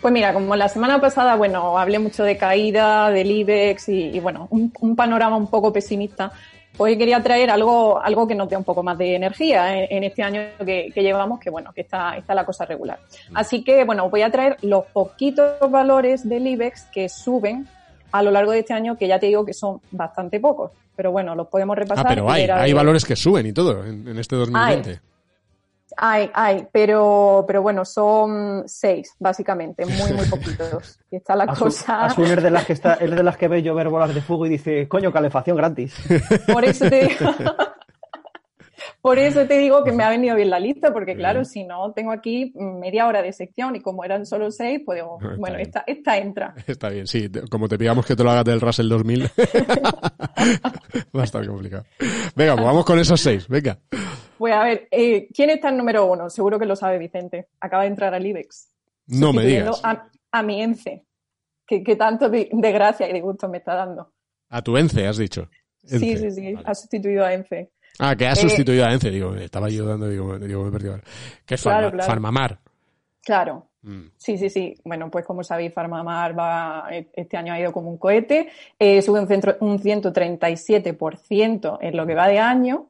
Pues 0.01 0.13
mira, 0.13 0.33
como 0.33 0.53
la 0.57 0.67
semana 0.67 0.99
pasada, 0.99 1.35
bueno, 1.35 1.77
hablé 1.77 1.97
mucho 1.99 2.23
de 2.23 2.35
caída, 2.35 3.09
del 3.09 3.31
IBEX 3.31 3.87
y, 3.87 4.09
y, 4.09 4.19
bueno, 4.19 4.47
un, 4.49 4.73
un 4.81 4.95
panorama 4.97 5.37
un 5.37 5.47
poco 5.47 5.71
pesimista. 5.71 6.31
Hoy 6.77 6.97
quería 6.97 7.21
traer 7.21 7.51
algo, 7.51 8.01
algo 8.01 8.27
que 8.27 8.35
nos 8.35 8.49
dé 8.49 8.57
un 8.57 8.63
poco 8.63 8.81
más 8.81 8.97
de 8.97 9.15
energía 9.15 9.77
en, 9.77 9.97
en 9.97 10.03
este 10.03 10.23
año 10.23 10.41
que, 10.65 10.91
que 10.93 11.03
llevamos, 11.03 11.39
que 11.39 11.49
bueno, 11.49 11.71
que 11.73 11.81
está, 11.81 12.17
está 12.17 12.33
la 12.33 12.45
cosa 12.45 12.65
regular. 12.65 12.99
Así 13.33 13.63
que 13.63 13.83
bueno, 13.83 14.09
voy 14.09 14.23
a 14.23 14.31
traer 14.31 14.57
los 14.61 14.85
poquitos 14.85 15.59
valores 15.69 16.27
del 16.27 16.47
IBEX 16.47 16.85
que 16.85 17.09
suben 17.09 17.67
a 18.11 18.23
lo 18.23 18.31
largo 18.31 18.51
de 18.51 18.59
este 18.59 18.73
año, 18.73 18.97
que 18.97 19.07
ya 19.07 19.19
te 19.19 19.27
digo 19.27 19.45
que 19.45 19.53
son 19.53 19.81
bastante 19.91 20.39
pocos. 20.39 20.71
Pero 20.95 21.11
bueno, 21.11 21.35
los 21.35 21.47
podemos 21.47 21.75
repasar. 21.75 22.05
Ah, 22.05 22.09
pero 22.09 22.29
hay, 22.29 22.43
hay 22.43 22.73
valores 22.73 23.05
que 23.05 23.15
suben 23.15 23.45
y 23.47 23.53
todo 23.53 23.83
en, 23.85 24.07
en 24.07 24.19
este 24.19 24.35
2020. 24.35 24.89
Hay, 24.89 24.99
hay, 25.97 26.67
pero, 26.71 27.43
pero 27.47 27.61
bueno, 27.61 27.85
son 27.85 28.63
seis, 28.65 29.15
básicamente, 29.19 29.85
muy, 29.85 30.13
muy 30.13 30.25
poquitos. 30.29 30.99
Y 31.11 31.17
está 31.17 31.35
la 31.35 31.47
cosa. 31.47 32.05
Asun 32.05 32.25
es 32.25 32.43
de 32.43 32.51
las 32.51 32.65
que 32.65 32.73
está, 32.73 32.93
es 32.95 33.11
de 33.11 33.23
las 33.23 33.37
que 33.37 33.47
ve 33.47 33.61
llover 33.61 33.89
bolas 33.89 34.13
de 34.13 34.21
fuego 34.21 34.45
y 34.45 34.49
dice, 34.49 34.87
coño, 34.87 35.11
calefacción 35.11 35.57
gratis. 35.57 35.95
Por 36.51 36.63
eso 36.65 36.89
te 36.89 37.07
digo, 37.19 37.31
por 39.03 39.19
eso 39.19 39.45
te 39.45 39.57
digo 39.57 39.83
que 39.83 39.91
me 39.91 40.01
ha 40.01 40.09
venido 40.09 40.33
bien 40.37 40.49
la 40.49 40.61
lista, 40.61 40.93
porque 40.93 41.13
claro, 41.13 41.43
si 41.43 41.65
no, 41.65 41.91
tengo 41.91 42.13
aquí 42.13 42.53
media 42.55 43.05
hora 43.05 43.21
de 43.21 43.33
sección 43.33 43.75
y 43.75 43.81
como 43.81 44.05
eran 44.05 44.25
solo 44.25 44.49
seis, 44.49 44.79
pues 44.85 44.99
digo, 44.99 45.19
bueno, 45.39 45.57
esta, 45.57 45.83
esta 45.85 46.17
entra. 46.17 46.55
Está 46.67 46.87
bien, 46.87 47.05
sí. 47.05 47.29
Como 47.51 47.67
te 47.67 47.77
pidamos 47.77 48.05
que 48.05 48.15
te 48.15 48.23
lo 48.23 48.31
hagas 48.31 48.45
del 48.45 48.61
Russell 48.61 48.87
2000, 48.87 49.23
va 51.13 51.19
a 51.19 51.23
estar 51.25 51.45
complicado. 51.45 51.83
Venga, 52.33 52.53
pues 52.53 52.65
vamos 52.65 52.85
con 52.85 52.97
esos 52.97 53.19
seis. 53.19 53.45
Venga. 53.49 53.77
Pues 54.37 54.53
a 54.53 54.63
ver, 54.63 54.87
eh, 54.89 55.27
¿quién 55.33 55.49
está 55.49 55.67
en 55.67 55.79
número 55.79 56.05
uno? 56.05 56.29
Seguro 56.29 56.57
que 56.57 56.65
lo 56.65 56.77
sabe 56.77 56.97
Vicente. 56.97 57.49
Acaba 57.59 57.83
de 57.83 57.89
entrar 57.89 58.13
al 58.13 58.25
IBEX. 58.25 58.69
No 59.07 59.33
me 59.33 59.45
digas. 59.45 59.81
A, 59.83 60.07
a 60.31 60.43
mi 60.43 60.61
ENCE, 60.61 61.03
que, 61.67 61.83
que 61.83 61.97
tanto 61.97 62.29
de, 62.29 62.47
de 62.49 62.71
gracia 62.71 63.09
y 63.09 63.11
de 63.11 63.19
gusto 63.19 63.49
me 63.49 63.57
está 63.57 63.75
dando. 63.75 64.13
A 64.47 64.61
tu 64.61 64.77
ENCE, 64.77 65.05
has 65.05 65.17
dicho. 65.17 65.49
Sí, 65.83 66.15
sí, 66.15 66.31
sí, 66.31 66.55
ha 66.63 66.73
sustituido 66.73 67.25
a 67.25 67.33
ENCE. 67.33 67.69
Ah, 67.99 68.15
que 68.15 68.27
has 68.27 68.39
Eh, 68.39 68.41
sustituido 68.49 68.85
a 68.85 68.91
ENCE. 68.91 69.09
Digo, 69.11 69.35
estaba 69.35 69.69
yo 69.69 69.85
dando, 69.85 70.07
digo, 70.09 70.37
digo 70.39 70.63
me 70.63 70.69
he 70.69 70.71
perdido. 70.71 70.99
¿Qué 71.45 71.55
es 71.55 71.61
Claro, 71.61 71.87
Farma- 71.87 71.91
claro. 71.91 72.07
Farmamar? 72.09 72.59
Claro. 73.23 73.67
Mm. 73.83 74.03
Sí, 74.17 74.37
sí, 74.37 74.49
sí. 74.49 74.75
Bueno, 74.85 75.09
pues 75.11 75.25
como 75.25 75.43
sabéis, 75.43 75.73
Farmamar 75.73 76.37
va, 76.37 76.87
este 77.13 77.37
año 77.37 77.53
ha 77.53 77.59
ido 77.59 77.71
como 77.71 77.89
un 77.89 77.97
cohete. 77.97 78.49
Eh, 78.79 79.01
sube 79.01 79.19
un, 79.19 79.27
centro, 79.27 79.55
un 79.59 79.77
137% 79.79 81.77
en 81.81 81.97
lo 81.97 82.05
que 82.07 82.15
va 82.15 82.27
de 82.27 82.39
año. 82.39 82.87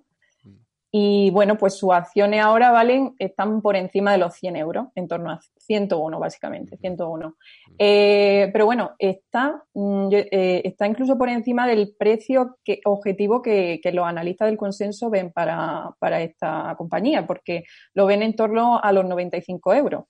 Y 0.96 1.32
bueno, 1.32 1.58
pues 1.58 1.74
sus 1.74 1.92
acciones 1.92 2.40
ahora 2.40 2.70
valen, 2.70 3.16
están 3.18 3.64
por 3.64 3.76
encima 3.76 4.12
de 4.12 4.20
los 4.20 4.36
100 4.36 4.58
euros, 4.58 4.88
en 4.94 5.08
torno 5.08 5.32
a 5.32 5.40
101 5.58 6.20
básicamente, 6.20 6.78
101. 6.78 7.36
Eh, 7.80 8.52
pero 8.54 8.68
bueno, 8.68 8.92
está, 9.00 9.64
mm, 9.74 10.10
eh, 10.14 10.62
está 10.64 10.86
incluso 10.86 11.18
por 11.18 11.30
encima 11.30 11.66
del 11.66 11.96
precio 11.98 12.58
que, 12.64 12.80
objetivo 12.86 13.42
que, 13.42 13.80
que 13.82 13.92
los 13.92 14.06
analistas 14.06 14.50
del 14.50 14.58
consenso 14.58 15.10
ven 15.10 15.32
para, 15.32 15.96
para 15.98 16.22
esta 16.22 16.76
compañía, 16.78 17.26
porque 17.26 17.64
lo 17.96 18.06
ven 18.06 18.22
en 18.22 18.36
torno 18.36 18.80
a 18.80 18.92
los 18.92 19.04
95 19.04 19.74
euros. 19.74 20.04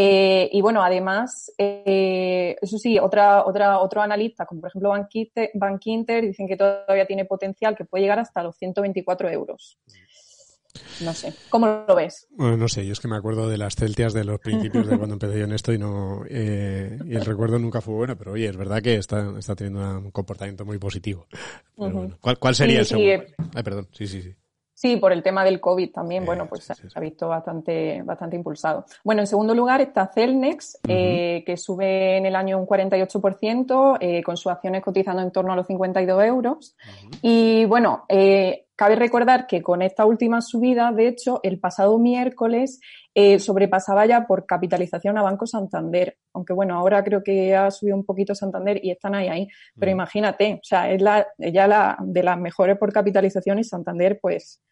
Eh, 0.00 0.48
y 0.52 0.60
bueno, 0.60 0.80
además, 0.84 1.52
eh, 1.58 2.54
eso 2.62 2.78
sí, 2.78 3.00
otra, 3.00 3.44
otra, 3.44 3.80
otros 3.80 4.04
analistas, 4.04 4.46
como 4.46 4.60
por 4.60 4.70
ejemplo 4.70 4.90
Bankinter, 4.90 5.50
Bankinter, 5.54 6.22
dicen 6.24 6.46
que 6.46 6.56
todavía 6.56 7.04
tiene 7.04 7.24
potencial 7.24 7.74
que 7.74 7.84
puede 7.84 8.02
llegar 8.02 8.20
hasta 8.20 8.44
los 8.44 8.56
124 8.56 9.28
euros. 9.28 9.76
No 11.00 11.12
sé, 11.14 11.34
¿cómo 11.48 11.84
lo 11.88 11.96
ves? 11.96 12.28
Bueno, 12.30 12.56
no 12.56 12.68
sé, 12.68 12.86
yo 12.86 12.92
es 12.92 13.00
que 13.00 13.08
me 13.08 13.16
acuerdo 13.16 13.48
de 13.48 13.58
las 13.58 13.74
celtias 13.74 14.12
de 14.12 14.22
los 14.22 14.38
principios 14.38 14.86
de 14.86 14.96
cuando 14.96 15.14
empecé 15.14 15.36
yo 15.36 15.46
en 15.46 15.52
esto 15.52 15.72
y 15.72 15.78
no 15.78 16.22
eh, 16.28 16.96
y 17.04 17.16
el 17.16 17.24
recuerdo 17.24 17.58
nunca 17.58 17.80
fue 17.80 17.94
bueno, 17.94 18.16
pero 18.16 18.32
oye, 18.32 18.48
es 18.48 18.56
verdad 18.56 18.80
que 18.80 18.94
está, 18.94 19.36
está 19.36 19.56
teniendo 19.56 19.80
un 19.98 20.12
comportamiento 20.12 20.64
muy 20.64 20.78
positivo. 20.78 21.26
Pero 21.76 21.90
Ujú. 21.90 21.98
bueno, 21.98 22.18
¿cuál, 22.20 22.38
cuál 22.38 22.54
sería 22.54 22.74
Sí, 22.74 22.78
el 22.78 22.86
sí, 22.86 23.10
segundo? 23.10 23.24
eh. 23.24 23.34
Ay, 23.52 23.62
perdón, 23.64 23.88
sí, 23.92 24.06
sí, 24.06 24.22
sí. 24.22 24.34
Sí, 24.80 24.96
por 24.96 25.12
el 25.12 25.24
tema 25.24 25.42
del 25.42 25.58
COVID 25.60 25.90
también, 25.90 26.24
bueno, 26.24 26.46
pues 26.46 26.62
se 26.62 26.72
ha 26.94 27.00
visto 27.00 27.26
bastante, 27.26 28.00
bastante 28.02 28.36
impulsado. 28.36 28.84
Bueno, 29.02 29.22
en 29.22 29.26
segundo 29.26 29.52
lugar 29.52 29.80
está 29.80 30.06
Celnex, 30.06 30.78
eh, 30.86 31.42
que 31.44 31.56
sube 31.56 32.16
en 32.16 32.26
el 32.26 32.36
año 32.36 32.60
un 32.60 32.64
48%, 32.64 33.98
eh, 34.00 34.22
con 34.22 34.36
sus 34.36 34.52
acciones 34.52 34.80
cotizando 34.80 35.20
en 35.20 35.32
torno 35.32 35.52
a 35.52 35.56
los 35.56 35.66
52 35.66 36.22
euros. 36.22 36.76
Y 37.22 37.64
bueno, 37.64 38.04
eh, 38.08 38.66
cabe 38.76 38.94
recordar 38.94 39.48
que 39.48 39.64
con 39.64 39.82
esta 39.82 40.06
última 40.06 40.40
subida, 40.40 40.92
de 40.92 41.08
hecho, 41.08 41.40
el 41.42 41.58
pasado 41.58 41.98
miércoles 41.98 42.78
eh, 43.12 43.40
sobrepasaba 43.40 44.06
ya 44.06 44.28
por 44.28 44.46
capitalización 44.46 45.18
a 45.18 45.22
Banco 45.22 45.44
Santander. 45.44 46.18
Aunque 46.34 46.52
bueno, 46.52 46.76
ahora 46.76 47.02
creo 47.02 47.24
que 47.24 47.56
ha 47.56 47.68
subido 47.72 47.96
un 47.96 48.04
poquito 48.04 48.32
Santander 48.32 48.78
y 48.80 48.92
están 48.92 49.16
ahí, 49.16 49.26
ahí. 49.26 49.48
Pero 49.76 49.90
imagínate, 49.90 50.54
o 50.54 50.60
sea, 50.62 50.88
es 50.88 51.02
la, 51.02 51.26
ella 51.36 51.66
la 51.66 51.96
de 51.98 52.22
las 52.22 52.38
mejores 52.38 52.78
por 52.78 52.92
capitalización 52.92 53.58
y 53.58 53.64
Santander, 53.64 54.20
pues, 54.22 54.62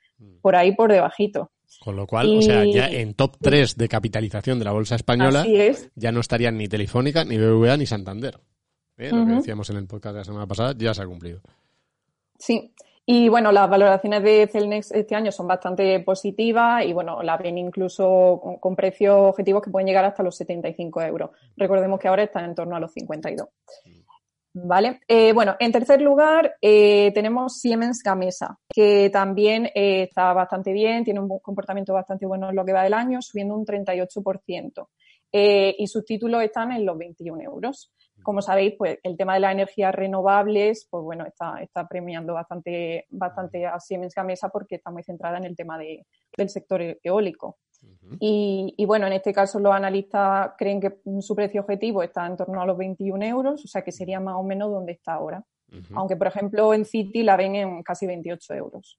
por 0.41 0.57
ahí 0.57 0.75
por 0.75 0.91
debajito. 0.93 1.51
Con 1.81 1.97
lo 1.97 2.07
cual, 2.07 2.39
o 2.39 2.43
sea, 2.43 2.65
ya 2.65 2.89
en 2.89 3.15
top 3.15 3.37
3 3.41 3.77
de 3.77 3.89
capitalización 3.89 4.59
de 4.59 4.65
la 4.65 4.73
bolsa 4.73 4.95
española 4.95 5.45
es. 5.47 5.91
ya 5.95 6.13
no 6.13 6.21
estarían 6.21 6.57
ni 6.57 6.69
Telefónica, 6.69 7.25
ni 7.25 7.37
BBVA, 7.39 7.77
ni 7.77 7.87
Santander. 7.87 8.39
¿Eh? 8.97 9.11
Lo 9.13 9.27
que 9.27 9.33
decíamos 9.33 9.69
en 9.71 9.77
el 9.77 9.87
podcast 9.87 10.15
de 10.15 10.21
la 10.21 10.25
semana 10.25 10.47
pasada 10.47 10.75
ya 10.77 10.95
se 10.95 11.03
ha 11.03 11.07
cumplido. 11.07 11.41
Sí. 12.39 12.73
Y 13.05 13.29
bueno, 13.29 13.53
las 13.53 13.71
valoraciones 13.71 14.23
de 14.23 14.49
Celnex 14.51 14.91
este 14.91 15.15
año 15.15 15.31
son 15.31 15.47
bastante 15.47 16.01
positivas 16.01 16.85
y 16.85 16.93
bueno, 16.93 17.23
la 17.23 17.37
ven 17.37 17.57
incluso 17.57 18.41
con, 18.43 18.57
con 18.57 18.75
precios 18.75 19.17
objetivos 19.17 19.63
que 19.63 19.71
pueden 19.71 19.87
llegar 19.87 20.05
hasta 20.05 20.25
los 20.25 20.37
75 20.37 21.03
euros. 21.03 21.31
Recordemos 21.57 22.01
que 22.01 22.09
ahora 22.09 22.25
están 22.25 22.47
en 22.47 22.55
torno 22.55 22.75
a 22.75 22.81
los 22.81 22.93
52. 22.93 23.49
Vale. 24.59 25.01
Eh, 25.07 25.35
bueno, 25.35 25.55
en 25.61 25.71
tercer 25.71 26.01
lugar 26.01 26.57
eh, 26.63 27.13
tenemos 27.13 27.59
Siemens 27.59 28.03
Gamesa, 28.03 28.59
que 28.67 29.11
también 29.11 29.67
eh, 29.75 30.05
está 30.05 30.33
bastante 30.33 30.73
bien, 30.73 31.05
tiene 31.05 31.21
un 31.21 31.29
comportamiento 31.41 31.93
bastante 31.93 32.25
bueno 32.25 32.49
en 32.49 32.57
lo 32.57 32.65
que 32.65 32.73
va 32.73 32.83
del 32.83 32.95
año, 32.95 33.21
subiendo 33.21 33.55
un 33.55 33.67
38%. 33.67 34.89
Eh, 35.31 35.75
y 35.79 35.87
sus 35.89 36.07
títulos 36.07 36.43
están 36.43 36.73
en 36.73 36.87
los 36.87 36.97
21 36.97 37.43
euros. 37.43 37.93
Como 38.23 38.41
sabéis, 38.41 38.75
pues 38.79 38.99
el 39.03 39.15
tema 39.19 39.35
de 39.35 39.41
las 39.41 39.53
energías 39.53 39.95
renovables, 39.95 40.87
pues 40.91 41.05
bueno, 41.05 41.27
está, 41.27 41.61
está 41.61 41.87
premiando 41.87 42.33
bastante, 42.33 43.05
bastante 43.11 43.67
a 43.67 43.79
Siemens 43.79 44.15
Gamesa 44.15 44.49
porque 44.49 44.77
está 44.77 44.91
muy 44.91 45.03
centrada 45.03 45.37
en 45.37 45.45
el 45.45 45.55
tema 45.55 45.77
de- 45.77 46.07
del 46.35 46.49
sector 46.49 46.81
eólico. 47.03 47.59
Y, 48.21 48.75
y 48.77 48.85
bueno, 48.87 49.07
en 49.07 49.15
este 49.15 49.33
caso 49.33 49.59
los 49.59 49.75
analistas 49.75 50.53
creen 50.57 50.81
que 50.81 51.01
su 51.21 51.35
precio 51.35 51.61
objetivo 51.63 52.03
está 52.03 52.27
en 52.27 52.37
torno 52.37 52.61
a 52.61 52.67
los 52.67 52.77
21 52.77 53.25
euros, 53.25 53.65
o 53.65 53.69
sea 53.69 53.83
que 53.83 53.93
sería 53.93 54.21
más 54.21 54.37
o 54.37 54.43
menos 54.43 54.71
donde 54.71 54.93
está 54.93 55.15
ahora. 55.15 55.45
Aunque, 55.95 56.17
por 56.17 56.29
ejemplo, 56.29 56.73
en 56.73 56.85
City 56.85 57.23
la 57.23 57.37
ven 57.37 57.57
en 57.57 57.83
casi 57.83 58.07
28 58.07 58.55
euros. 58.55 58.99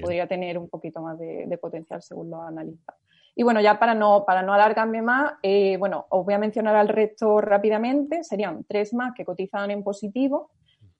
Podría 0.00 0.26
tener 0.26 0.56
un 0.58 0.68
poquito 0.68 1.02
más 1.02 1.18
de, 1.18 1.46
de 1.46 1.58
potencial 1.58 2.02
según 2.02 2.30
los 2.30 2.40
analistas. 2.40 2.96
Y 3.34 3.42
bueno, 3.42 3.60
ya 3.60 3.78
para 3.78 3.94
no, 3.94 4.24
para 4.26 4.42
no 4.42 4.52
alargarme 4.52 5.00
más, 5.00 5.34
eh, 5.42 5.76
bueno, 5.78 6.06
os 6.10 6.24
voy 6.24 6.34
a 6.34 6.38
mencionar 6.38 6.76
al 6.76 6.88
resto 6.88 7.40
rápidamente. 7.40 8.24
Serían 8.24 8.64
tres 8.64 8.92
más 8.92 9.14
que 9.14 9.24
cotizan 9.24 9.70
en 9.70 9.82
positivo 9.82 10.50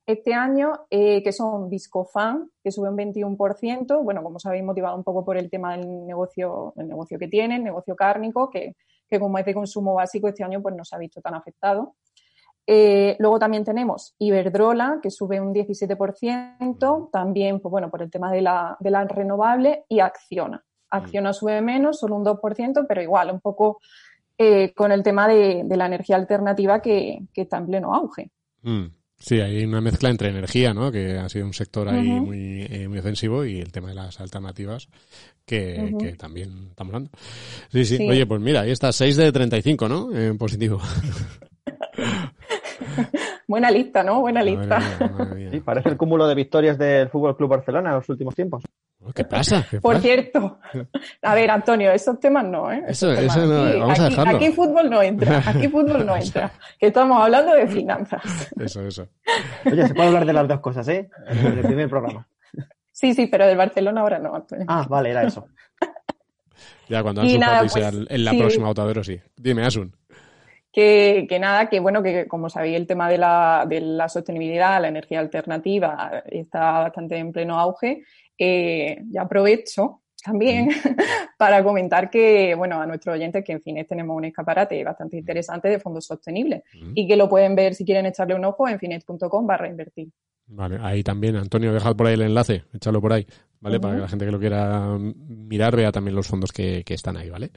este 0.04 0.34
año, 0.34 0.72
eh, 0.90 1.22
que 1.22 1.32
son 1.32 1.68
Viscofan, 1.68 2.50
que 2.62 2.72
sube 2.72 2.88
un 2.88 2.96
21%, 2.96 4.02
bueno, 4.02 4.22
como 4.22 4.38
sabéis, 4.38 4.64
motivado 4.64 4.96
un 4.96 5.04
poco 5.04 5.24
por 5.24 5.36
el 5.36 5.48
tema 5.48 5.76
del 5.76 6.06
negocio, 6.06 6.74
el 6.76 6.88
negocio 6.88 7.18
que 7.18 7.28
tiene, 7.28 7.56
el 7.56 7.64
negocio 7.64 7.94
cárnico, 7.94 8.50
que, 8.50 8.74
que 9.08 9.20
como 9.20 9.38
es 9.38 9.44
de 9.44 9.54
consumo 9.54 9.94
básico 9.94 10.28
este 10.28 10.42
año 10.42 10.60
pues 10.60 10.74
no 10.74 10.84
se 10.84 10.96
ha 10.96 10.98
visto 10.98 11.20
tan 11.20 11.34
afectado. 11.34 11.94
Eh, 12.66 13.16
luego 13.18 13.38
también 13.38 13.64
tenemos 13.64 14.14
Iberdrola, 14.18 15.00
que 15.02 15.10
sube 15.10 15.40
un 15.40 15.52
17%, 15.52 17.10
también, 17.10 17.60
pues 17.60 17.70
bueno, 17.70 17.90
por 17.90 18.02
el 18.02 18.10
tema 18.10 18.32
de 18.32 18.42
la, 18.42 18.76
de 18.80 18.90
la 18.90 19.04
renovable, 19.04 19.84
y 19.88 20.00
Acciona. 20.00 20.64
Acciona 20.90 21.32
sube 21.32 21.60
menos, 21.62 22.00
solo 22.00 22.16
un 22.16 22.24
2%, 22.24 22.86
pero 22.88 23.02
igual, 23.02 23.30
un 23.30 23.40
poco 23.40 23.80
eh, 24.38 24.72
con 24.74 24.92
el 24.92 25.02
tema 25.02 25.26
de, 25.26 25.62
de 25.64 25.76
la 25.76 25.86
energía 25.86 26.16
alternativa 26.16 26.80
que, 26.80 27.20
que 27.32 27.42
está 27.42 27.58
en 27.58 27.66
pleno 27.66 27.94
auge. 27.94 28.30
Mm. 28.62 28.86
Sí, 29.24 29.40
hay 29.40 29.64
una 29.64 29.80
mezcla 29.80 30.10
entre 30.10 30.30
energía, 30.30 30.74
¿no? 30.74 30.90
Que 30.90 31.16
ha 31.16 31.28
sido 31.28 31.46
un 31.46 31.54
sector 31.54 31.88
ahí 31.88 32.08
muy, 32.08 32.66
eh, 32.68 32.88
muy 32.88 32.98
ofensivo 32.98 33.44
y 33.44 33.60
el 33.60 33.70
tema 33.70 33.90
de 33.90 33.94
las 33.94 34.20
alternativas 34.20 34.88
que, 35.46 35.94
que 36.00 36.14
también 36.14 36.68
estamos 36.70 36.92
hablando. 36.92 37.10
Sí, 37.70 37.84
sí, 37.84 37.98
Sí. 37.98 38.08
Oye, 38.08 38.26
pues 38.26 38.40
mira, 38.40 38.62
ahí 38.62 38.72
está, 38.72 38.90
6 38.90 39.16
de 39.16 39.30
35, 39.30 39.88
¿no? 39.88 40.12
En 40.12 40.38
positivo. 40.38 40.80
Buena 43.52 43.70
lista, 43.70 44.02
¿no? 44.02 44.22
Buena 44.22 44.40
Madre 44.40 44.56
lista. 44.56 44.78
mía, 44.78 45.10
madre 45.18 45.34
mía. 45.36 45.50
Sí, 45.50 45.60
parece 45.60 45.90
el 45.90 45.98
cúmulo 45.98 46.26
de 46.26 46.34
victorias 46.34 46.78
del 46.78 47.10
Fútbol 47.10 47.36
Club 47.36 47.50
Barcelona 47.50 47.90
en 47.90 47.96
los 47.96 48.08
últimos 48.08 48.34
tiempos. 48.34 48.64
¿Qué 49.14 49.24
pasa? 49.24 49.66
¿Qué 49.70 49.78
Por 49.78 49.92
pasa? 49.96 50.02
cierto, 50.04 50.58
a 51.22 51.34
ver, 51.34 51.50
Antonio, 51.50 51.90
esos 51.92 52.18
temas 52.18 52.46
no, 52.46 52.72
¿eh? 52.72 52.82
Eso- 52.88 53.14
temas 53.14 53.36
eso 53.36 53.46
no, 53.46 53.62
aquí, 53.66 53.78
vamos 53.78 54.00
a 54.00 54.08
dejarlo. 54.08 54.36
Aquí 54.38 54.48
fútbol 54.52 54.88
no 54.88 55.02
entra, 55.02 55.42
aquí 55.46 55.68
fútbol 55.68 56.06
no 56.06 56.16
entra, 56.16 56.50
que 56.80 56.86
estamos 56.86 57.22
hablando 57.22 57.52
de 57.52 57.66
finanzas. 57.66 58.22
Eso, 58.58 58.80
eso. 58.86 59.06
Oye, 59.66 59.86
se 59.86 59.94
puede 59.94 60.08
hablar 60.08 60.24
de 60.24 60.32
las 60.32 60.48
dos 60.48 60.60
cosas, 60.60 60.88
¿eh? 60.88 61.10
En 61.26 61.46
el 61.58 61.60
primer 61.60 61.90
programa. 61.90 62.26
Sí, 62.90 63.12
sí, 63.12 63.26
pero 63.26 63.46
del 63.46 63.58
Barcelona 63.58 64.00
ahora 64.00 64.18
no, 64.18 64.34
Antonio. 64.34 64.64
Ah, 64.66 64.86
vale, 64.88 65.10
era 65.10 65.24
eso. 65.24 65.46
Ya 66.88 67.02
cuando 67.02 67.22
nada, 67.22 67.60
Fati 67.66 67.80
pues, 67.80 68.06
en 68.10 68.24
la 68.24 68.30
sí. 68.32 68.38
próxima 68.38 68.68
Otadero, 68.70 69.02
sí. 69.04 69.20
Dime, 69.36 69.64
Asun. 69.64 69.94
Que, 70.72 71.26
que 71.28 71.38
nada, 71.38 71.68
que 71.68 71.80
bueno, 71.80 72.02
que 72.02 72.26
como 72.26 72.48
sabéis, 72.48 72.76
el 72.76 72.86
tema 72.86 73.08
de 73.10 73.18
la, 73.18 73.66
de 73.68 73.80
la 73.80 74.08
sostenibilidad, 74.08 74.80
la 74.80 74.88
energía 74.88 75.20
alternativa, 75.20 76.22
está 76.26 76.80
bastante 76.80 77.18
en 77.18 77.30
pleno 77.30 77.58
auge. 77.58 78.04
Eh, 78.38 79.02
ya 79.10 79.22
aprovecho 79.22 80.02
también 80.24 80.68
para 81.38 81.62
comentar 81.62 82.08
que, 82.08 82.54
bueno, 82.54 82.80
a 82.80 82.86
nuestros 82.86 83.14
oyentes 83.16 83.44
que 83.44 83.52
en 83.52 83.60
Fines 83.60 83.88
tenemos 83.88 84.16
un 84.16 84.24
escaparate 84.24 84.82
bastante 84.84 85.18
interesante 85.18 85.68
de 85.68 85.80
fondos 85.80 86.06
sostenibles 86.06 86.62
y 86.94 87.06
que 87.06 87.16
lo 87.16 87.28
pueden 87.28 87.54
ver 87.54 87.74
si 87.74 87.84
quieren 87.84 88.06
echarle 88.06 88.34
un 88.34 88.44
ojo 88.44 88.68
en 88.68 88.78
finet.com 88.78 89.46
barra 89.46 89.68
invertir. 89.68 90.08
Vale, 90.46 90.78
ahí 90.80 91.02
también, 91.02 91.36
Antonio, 91.36 91.72
dejad 91.72 91.96
por 91.96 92.06
ahí 92.06 92.14
el 92.14 92.22
enlace, 92.22 92.64
échalo 92.72 93.00
por 93.00 93.12
ahí, 93.12 93.26
¿vale? 93.62 93.80
Para 93.80 93.94
que 93.94 94.00
la 94.02 94.08
gente 94.08 94.26
que 94.26 94.32
lo 94.32 94.38
quiera 94.38 94.98
mirar 94.98 95.74
vea 95.76 95.90
también 95.90 96.14
los 96.14 96.26
fondos 96.26 96.52
que, 96.52 96.82
que 96.84 96.94
están 96.94 97.16
ahí, 97.16 97.30
¿vale? 97.30 97.50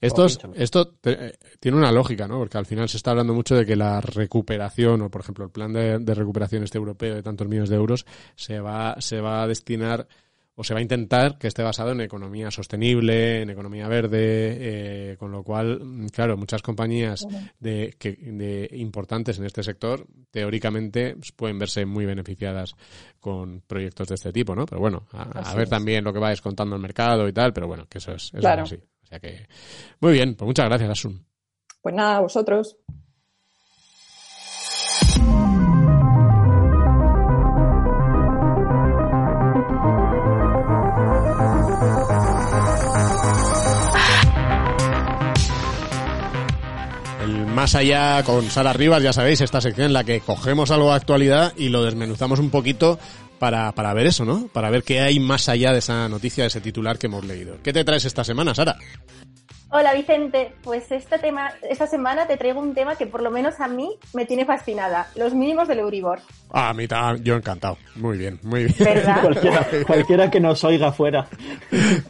Estos, 0.00 0.38
esto 0.56 0.88
te- 1.00 1.26
eh, 1.28 1.32
tiene 1.60 1.78
una 1.78 1.92
lógica, 1.92 2.26
¿no? 2.26 2.38
Porque 2.38 2.58
al 2.58 2.66
final 2.66 2.88
se 2.88 2.96
está 2.96 3.12
hablando 3.12 3.34
mucho 3.34 3.54
de 3.54 3.64
que 3.64 3.76
la 3.76 4.00
recuperación, 4.00 5.02
o 5.02 5.10
por 5.10 5.20
ejemplo 5.20 5.44
el 5.44 5.50
plan 5.50 5.72
de, 5.72 5.98
de 5.98 6.14
recuperación 6.14 6.64
este 6.64 6.78
europeo 6.78 7.14
de 7.14 7.22
tantos 7.22 7.46
millones 7.46 7.70
de 7.70 7.76
euros, 7.76 8.06
se 8.34 8.58
va, 8.60 8.96
se 9.00 9.20
va 9.20 9.42
a 9.42 9.46
destinar 9.46 10.08
o 10.54 10.64
se 10.64 10.74
va 10.74 10.78
a 10.78 10.82
intentar 10.82 11.38
que 11.38 11.46
esté 11.48 11.62
basado 11.62 11.92
en 11.92 12.00
economía 12.00 12.50
sostenible, 12.50 13.42
en 13.42 13.50
economía 13.50 13.88
verde, 13.88 14.12
eh, 15.10 15.16
con 15.18 15.32
lo 15.32 15.42
cual, 15.42 15.80
mm, 15.84 16.06
claro, 16.08 16.36
muchas 16.36 16.62
compañías 16.62 17.26
de, 17.58 17.94
que, 17.98 18.12
de 18.12 18.68
importantes 18.72 19.38
en 19.38 19.46
este 19.46 19.62
sector, 19.62 20.06
teóricamente 20.30 21.14
pues, 21.16 21.32
pueden 21.32 21.58
verse 21.58 21.84
muy 21.86 22.04
beneficiadas 22.04 22.74
con 23.18 23.62
proyectos 23.66 24.08
de 24.08 24.14
este 24.16 24.32
tipo, 24.32 24.54
¿no? 24.54 24.66
Pero 24.66 24.80
bueno, 24.80 25.06
a, 25.12 25.54
ver 25.54 25.64
es. 25.64 25.70
también 25.70 25.80
también 25.80 26.04
lo 26.04 26.12
que 26.12 26.18
va 26.18 26.28
descontando 26.30 26.76
el 26.76 26.82
mercado 26.82 27.26
y 27.26 27.32
tal, 27.32 27.52
pero 27.54 27.66
bueno, 27.66 27.86
que 27.88 27.98
eso 27.98 28.12
es, 28.12 28.24
eso 28.24 28.38
Claro. 28.38 28.64
es 28.64 28.72
así. 28.72 28.82
O 29.02 29.06
sea 29.06 29.18
que, 29.18 29.46
muy 30.00 30.12
bien, 30.12 30.34
pues 30.34 30.46
muchas 30.46 30.66
gracias, 30.66 30.90
Asun. 30.90 31.24
Pues 31.80 31.94
nada, 31.94 32.18
a 32.18 32.20
vosotros. 32.20 32.76
Más 47.60 47.74
allá 47.74 48.22
con 48.22 48.48
Sara 48.48 48.72
Rivas, 48.72 49.02
ya 49.02 49.12
sabéis, 49.12 49.42
esta 49.42 49.60
sección 49.60 49.88
en 49.88 49.92
la 49.92 50.02
que 50.02 50.20
cogemos 50.20 50.70
algo 50.70 50.88
de 50.88 50.96
actualidad 50.96 51.52
y 51.58 51.68
lo 51.68 51.82
desmenuzamos 51.82 52.38
un 52.38 52.48
poquito 52.48 52.98
para, 53.38 53.72
para 53.72 53.92
ver 53.92 54.06
eso, 54.06 54.24
¿no? 54.24 54.48
Para 54.48 54.70
ver 54.70 54.82
qué 54.82 55.00
hay 55.00 55.20
más 55.20 55.46
allá 55.50 55.70
de 55.70 55.80
esa 55.80 56.08
noticia, 56.08 56.44
de 56.44 56.48
ese 56.48 56.62
titular 56.62 56.96
que 56.96 57.08
hemos 57.08 57.22
leído. 57.22 57.58
¿Qué 57.62 57.74
te 57.74 57.84
traes 57.84 58.06
esta 58.06 58.24
semana, 58.24 58.54
Sara? 58.54 58.78
Hola 59.72 59.94
Vicente, 59.94 60.52
pues 60.64 60.90
este 60.90 61.18
tema, 61.18 61.52
esta 61.68 61.86
semana 61.86 62.26
te 62.26 62.36
traigo 62.36 62.58
un 62.58 62.74
tema 62.74 62.96
que 62.96 63.06
por 63.06 63.22
lo 63.22 63.30
menos 63.30 63.60
a 63.60 63.68
mí 63.68 63.88
me 64.14 64.26
tiene 64.26 64.44
fascinada, 64.44 65.06
los 65.14 65.32
mínimos 65.32 65.68
del 65.68 65.78
Euribor. 65.78 66.18
Ah, 66.50 66.70
a 66.70 66.74
mí 66.74 66.88
yo 67.22 67.36
encantado. 67.36 67.78
Muy 67.94 68.18
bien, 68.18 68.40
muy 68.42 68.64
bien. 68.64 68.74
¿Verdad? 68.80 69.20
Cualquiera, 69.22 69.66
cualquiera 69.86 70.30
que 70.30 70.40
nos 70.40 70.64
oiga 70.64 70.90
fuera. 70.90 71.28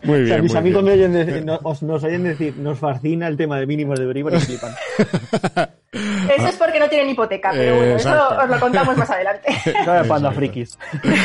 Muy 0.05 0.23
O 0.23 0.27
sea, 0.27 0.37
bien, 0.37 0.43
mis 0.43 0.53
muy 0.53 0.59
amigos 0.59 0.83
bien. 0.85 0.85
me 0.85 0.93
oyen 0.93 1.13
decir- 1.13 1.45
no- 1.45 1.59
os- 1.63 1.83
nos 1.83 2.03
oyen 2.03 2.25
decir, 2.25 2.57
nos 2.57 2.79
fascina 2.79 3.29
el 3.29 3.37
tema 3.37 3.59
de 3.59 3.67
mínimos 3.67 3.99
de 3.99 4.07
Euribor 4.07 4.33
y 4.35 4.41
flipan. 4.41 4.75
Eso 5.93 6.47
es 6.47 6.57
porque 6.57 6.79
no 6.79 6.89
tienen 6.89 7.11
hipoteca, 7.11 7.51
pero 7.51 7.75
bueno, 7.77 7.97
eso 7.97 8.29
os 8.39 8.49
lo 8.49 8.61
contamos 8.61 8.97
más 8.97 9.11
adelante. 9.11 9.49
Panda 10.09 10.31
frikis. 10.33 10.79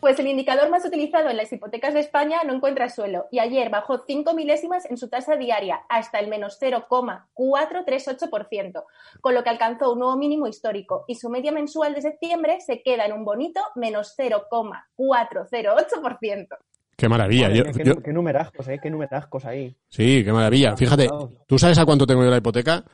Pues 0.00 0.18
el 0.18 0.26
indicador 0.26 0.68
más 0.70 0.84
utilizado 0.84 1.30
en 1.30 1.36
las 1.38 1.50
hipotecas 1.52 1.94
de 1.94 2.00
España 2.00 2.38
no 2.46 2.52
encuentra 2.52 2.88
suelo 2.90 3.26
y 3.30 3.38
ayer 3.38 3.70
bajó 3.70 4.02
5 4.06 4.34
milésimas 4.34 4.84
en 4.90 4.98
su 4.98 5.08
tasa 5.08 5.36
diaria 5.36 5.80
hasta 5.88 6.18
el 6.18 6.28
menos 6.28 6.58
0,438%, 6.60 8.84
con 9.20 9.34
lo 9.34 9.42
que 9.42 9.48
alcanzó 9.50 9.92
un 9.92 9.98
nuevo 10.00 10.16
mínimo 10.16 10.46
histórico 10.46 11.04
y 11.08 11.14
su 11.14 11.30
media 11.30 11.52
mensual 11.52 11.94
de 11.94 12.02
septiembre 12.02 12.60
se 12.60 12.82
queda 12.82 13.06
en 13.06 13.12
un 13.14 13.24
bonito 13.24 13.60
menos 13.76 14.14
0,408%. 14.18 16.48
Qué 16.96 17.08
maravilla. 17.08 17.48
Madre 17.48 17.58
Yo- 17.58 17.64
qué, 17.72 17.84
yo- 17.84 17.96
qué 18.02 18.12
numerajos, 18.12 18.68
eh, 18.68 18.78
qué 18.82 18.88
numerajos 18.90 19.44
ahí. 19.46 19.74
sí, 19.88 20.22
qué 20.24 20.32
maravilla. 20.32 20.76
Fíjate, 20.76 21.08
¿tú 21.46 21.58
sabes 21.58 21.78
a 21.78 21.84
cuánto 21.84 22.06
tengo 22.06 22.22
yo 22.22 22.30
la 22.30 22.36
hipoteca? 22.36 22.84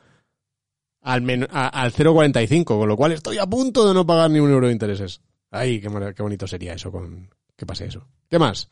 Al, 1.01 1.47
a- 1.51 1.67
al 1.69 1.91
0,45, 1.91 2.63
con 2.65 2.87
lo 2.87 2.95
cual 2.97 3.11
estoy 3.11 3.37
a 3.39 3.45
punto 3.47 3.87
de 3.87 3.93
no 3.93 4.05
pagar 4.05 4.29
ni 4.29 4.39
un 4.39 4.51
euro 4.51 4.67
de 4.67 4.73
intereses. 4.73 5.21
Ay, 5.49 5.81
qué, 5.81 5.89
qué 6.15 6.23
bonito 6.23 6.47
sería 6.47 6.73
eso 6.73 6.91
con 6.91 7.29
que 7.55 7.65
pase 7.65 7.85
eso. 7.85 8.07
¿Qué 8.29 8.37
más? 8.39 8.69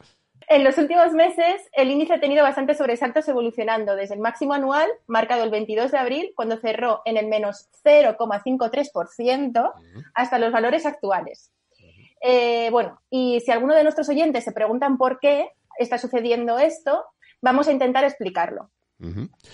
En 0.48 0.64
los 0.64 0.78
últimos 0.80 1.12
meses, 1.14 1.62
el 1.74 1.92
índice 1.92 2.14
ha 2.14 2.20
tenido 2.20 2.42
bastantes 2.44 2.78
sobresaltos 2.78 3.28
evolucionando 3.28 3.96
desde 3.96 4.16
el 4.16 4.20
máximo 4.20 4.54
anual, 4.54 4.88
marcado 5.06 5.44
el 5.44 5.52
22 5.52 5.92
de 5.92 5.98
abril, 6.00 6.32
cuando 6.36 6.58
cerró 6.58 7.02
en 7.06 7.18
el 7.18 7.28
menos 7.28 7.68
0,53%, 7.84 9.72
hasta 10.14 10.40
los 10.40 10.52
valores 10.52 10.86
actuales. 10.86 11.52
Eh, 12.22 12.70
bueno, 12.72 13.00
y 13.10 13.40
si 13.42 13.52
alguno 13.52 13.74
de 13.76 13.84
nuestros 13.84 14.10
oyentes 14.10 14.44
se 14.44 14.52
preguntan 14.52 14.98
por 14.98 15.20
qué 15.20 15.50
está 15.78 15.98
sucediendo 15.98 16.58
esto, 16.60 17.06
vamos 17.42 17.68
a 17.68 17.72
intentar 17.72 18.04
explicarlo. 18.04 18.70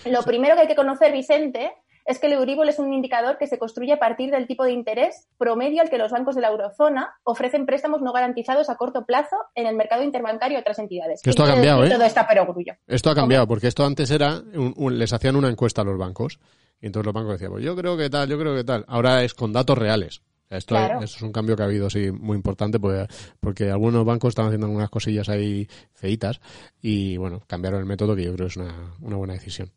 Lo 0.06 0.22
primero 0.24 0.54
que 0.56 0.62
hay 0.62 0.66
que 0.66 0.74
conocer, 0.74 1.12
Vicente, 1.12 1.72
es 2.06 2.18
que 2.18 2.26
el 2.28 2.34
Euribor 2.34 2.68
es 2.68 2.78
un 2.78 2.92
indicador 2.92 3.36
que 3.38 3.46
se 3.46 3.58
construye 3.58 3.92
a 3.92 3.98
partir 3.98 4.30
del 4.30 4.46
tipo 4.46 4.64
de 4.64 4.72
interés 4.72 5.28
promedio 5.38 5.82
al 5.82 5.90
que 5.90 5.98
los 5.98 6.10
bancos 6.12 6.34
de 6.34 6.40
la 6.40 6.48
eurozona 6.48 7.14
ofrecen 7.24 7.66
préstamos 7.66 8.00
no 8.02 8.12
garantizados 8.12 8.70
a 8.70 8.76
corto 8.76 9.04
plazo 9.04 9.36
en 9.54 9.66
el 9.66 9.76
mercado 9.76 10.02
interbancario 10.02 10.58
y 10.58 10.60
otras 10.60 10.78
entidades. 10.78 11.20
Esto 11.24 11.44
¿Qué 11.44 11.50
ha 11.50 11.54
cambiado, 11.54 11.84
¿eh? 11.84 11.90
Todo 11.90 12.04
está 12.04 12.26
perogrullo. 12.26 12.74
Esto 12.86 13.10
ha 13.10 13.14
cambiado, 13.14 13.46
porque 13.46 13.66
esto 13.68 13.84
antes 13.84 14.10
era, 14.10 14.40
un- 14.54 14.74
un- 14.76 14.98
les 14.98 15.12
hacían 15.12 15.36
una 15.36 15.48
encuesta 15.48 15.82
a 15.82 15.84
los 15.84 15.98
bancos, 15.98 16.38
y 16.80 16.86
entonces 16.86 17.06
los 17.06 17.14
bancos 17.14 17.32
decían, 17.32 17.50
pues 17.52 17.64
yo 17.64 17.74
creo 17.74 17.96
que 17.96 18.08
tal, 18.10 18.28
yo 18.28 18.38
creo 18.38 18.54
que 18.54 18.64
tal. 18.64 18.84
Ahora 18.88 19.22
es 19.24 19.34
con 19.34 19.52
datos 19.52 19.76
reales. 19.76 20.22
Esto, 20.48 20.76
Claro. 20.76 21.00
esto 21.02 21.16
es 21.16 21.22
un 21.22 21.32
cambio 21.32 21.56
que 21.56 21.62
ha 21.62 21.66
habido, 21.66 21.90
sí, 21.90 22.12
muy 22.12 22.36
importante, 22.36 22.78
pues, 22.78 23.08
porque 23.40 23.68
algunos 23.68 24.04
bancos 24.04 24.28
estaban 24.28 24.50
haciendo 24.50 24.66
algunas 24.66 24.90
cosillas 24.90 25.28
ahí 25.28 25.66
feitas, 25.92 26.40
y 26.80 27.16
bueno, 27.16 27.40
cambiaron 27.48 27.80
el 27.80 27.86
método, 27.86 28.14
que 28.14 28.22
yo 28.22 28.32
creo 28.34 28.46
que 28.46 28.50
es 28.52 28.56
una, 28.56 28.92
una 29.00 29.16
buena 29.16 29.32
decisión. 29.32 29.72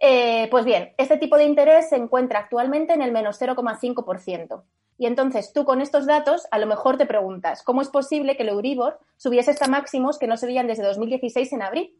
Eh, 0.00 0.48
pues 0.50 0.64
bien, 0.64 0.94
este 0.96 1.18
tipo 1.18 1.36
de 1.36 1.44
interés 1.44 1.90
se 1.90 1.96
encuentra 1.96 2.40
actualmente 2.40 2.94
en 2.94 3.02
el 3.02 3.12
menos 3.12 3.40
0,5%. 3.40 4.64
Y 4.96 5.06
entonces 5.06 5.52
tú 5.52 5.64
con 5.64 5.80
estos 5.80 6.06
datos 6.06 6.46
a 6.50 6.58
lo 6.58 6.66
mejor 6.66 6.98
te 6.98 7.06
preguntas, 7.06 7.62
¿cómo 7.62 7.80
es 7.82 7.88
posible 7.88 8.36
que 8.36 8.42
el 8.42 8.50
Euribor 8.50 8.98
subiese 9.16 9.50
hasta 9.50 9.68
máximos 9.68 10.18
que 10.18 10.26
no 10.26 10.36
se 10.36 10.46
veían 10.46 10.66
desde 10.66 10.82
2016 10.82 11.52
en 11.52 11.62
abril? 11.62 11.98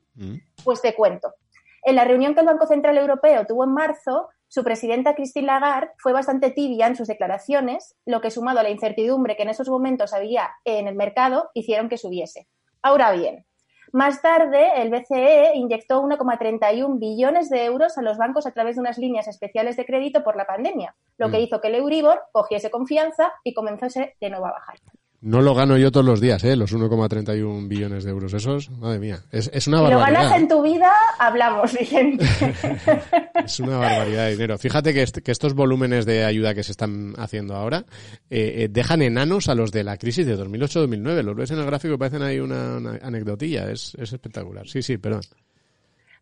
Pues 0.64 0.82
te 0.82 0.94
cuento. 0.94 1.34
En 1.82 1.96
la 1.96 2.05
reunión 2.05 2.34
que 2.34 2.40
el 2.40 2.46
Banco 2.46 2.66
Central 2.66 2.98
Europeo 2.98 3.46
tuvo 3.46 3.64
en 3.64 3.72
marzo, 3.72 4.28
su 4.48 4.64
presidenta 4.64 5.14
Christine 5.14 5.46
Lagarde 5.46 5.92
fue 5.96 6.12
bastante 6.12 6.51
tibia 6.51 6.86
en 6.86 6.96
sus 6.96 7.09
declaraciones, 7.09 7.96
lo 8.05 8.20
que 8.20 8.30
sumado 8.30 8.61
a 8.61 8.62
la 8.62 8.70
incertidumbre 8.70 9.36
que 9.36 9.44
en 9.44 9.51
esos 9.51 9.68
momentos 9.68 10.12
había 10.12 10.51
en 10.64 10.88
el 10.88 10.94
mercado, 10.94 11.51
hicieron 11.55 11.88
que 11.88 11.96
subiese. 11.96 12.48
Ahora 12.82 13.12
bien, 13.12 13.46
más 13.93 14.22
tarde 14.22 14.80
el 14.80 14.91
BCE 14.91 15.53
inyectó 15.55 16.03
1,31 16.03 16.99
billones 16.99 17.51
de 17.51 17.64
euros 17.64 17.99
a 17.99 18.03
los 18.03 18.18
bancos 18.18 18.47
a 18.47 18.53
través 18.53 18.76
de 18.76 18.80
unas 18.80 18.99
líneas 18.99 19.28
especiales 19.28 19.76
de 19.76 19.86
crédito 19.86 20.22
por 20.22 20.36
la 20.36 20.47
pandemia, 20.47 20.95
lo 21.18 21.30
que 21.30 21.38
Mm. 21.38 21.41
hizo 21.41 21.61
que 21.61 21.68
el 21.68 21.74
Euribor 21.76 22.20
cogiese 22.32 22.70
confianza 22.70 23.32
y 23.45 23.55
comenzase 23.55 24.16
de 24.20 24.30
nuevo 24.30 24.47
a 24.47 24.53
bajar. 24.53 24.76
No 25.22 25.42
lo 25.42 25.54
gano 25.54 25.76
yo 25.76 25.92
todos 25.92 26.06
los 26.06 26.18
días, 26.18 26.42
¿eh? 26.44 26.56
Los 26.56 26.74
1,31 26.74 27.68
billones 27.68 28.04
de 28.04 28.10
euros. 28.10 28.32
Esos, 28.32 28.70
madre 28.70 28.98
mía, 28.98 29.18
es, 29.30 29.50
es 29.52 29.66
una 29.66 29.78
Si 29.78 29.92
lo 29.92 29.98
ganas 29.98 30.32
en 30.34 30.48
tu 30.48 30.62
vida, 30.62 30.90
hablamos, 31.18 31.72
Vicente. 31.78 32.24
Es 33.44 33.60
una 33.60 33.78
barbaridad 33.78 34.24
de 34.26 34.30
dinero. 34.32 34.58
Fíjate 34.58 34.94
que, 34.94 35.02
est- 35.02 35.18
que 35.18 35.30
estos 35.32 35.54
volúmenes 35.54 36.06
de 36.06 36.24
ayuda 36.24 36.54
que 36.54 36.62
se 36.62 36.72
están 36.72 37.14
haciendo 37.18 37.54
ahora 37.54 37.84
eh, 38.30 38.64
eh, 38.64 38.68
dejan 38.70 39.02
enanos 39.02 39.48
a 39.48 39.54
los 39.54 39.72
de 39.72 39.84
la 39.84 39.96
crisis 39.98 40.24
de 40.26 40.38
2008-2009. 40.38 41.22
Los 41.22 41.36
ves 41.36 41.50
en 41.50 41.58
el 41.58 41.66
gráfico 41.66 41.94
y 41.94 41.98
parecen 41.98 42.22
ahí 42.22 42.38
una, 42.40 42.76
una 42.78 42.98
anecdotilla. 43.02 43.70
Es, 43.70 43.94
es 43.96 44.12
espectacular. 44.12 44.66
Sí, 44.68 44.82
sí, 44.82 44.96
perdón. 44.98 45.22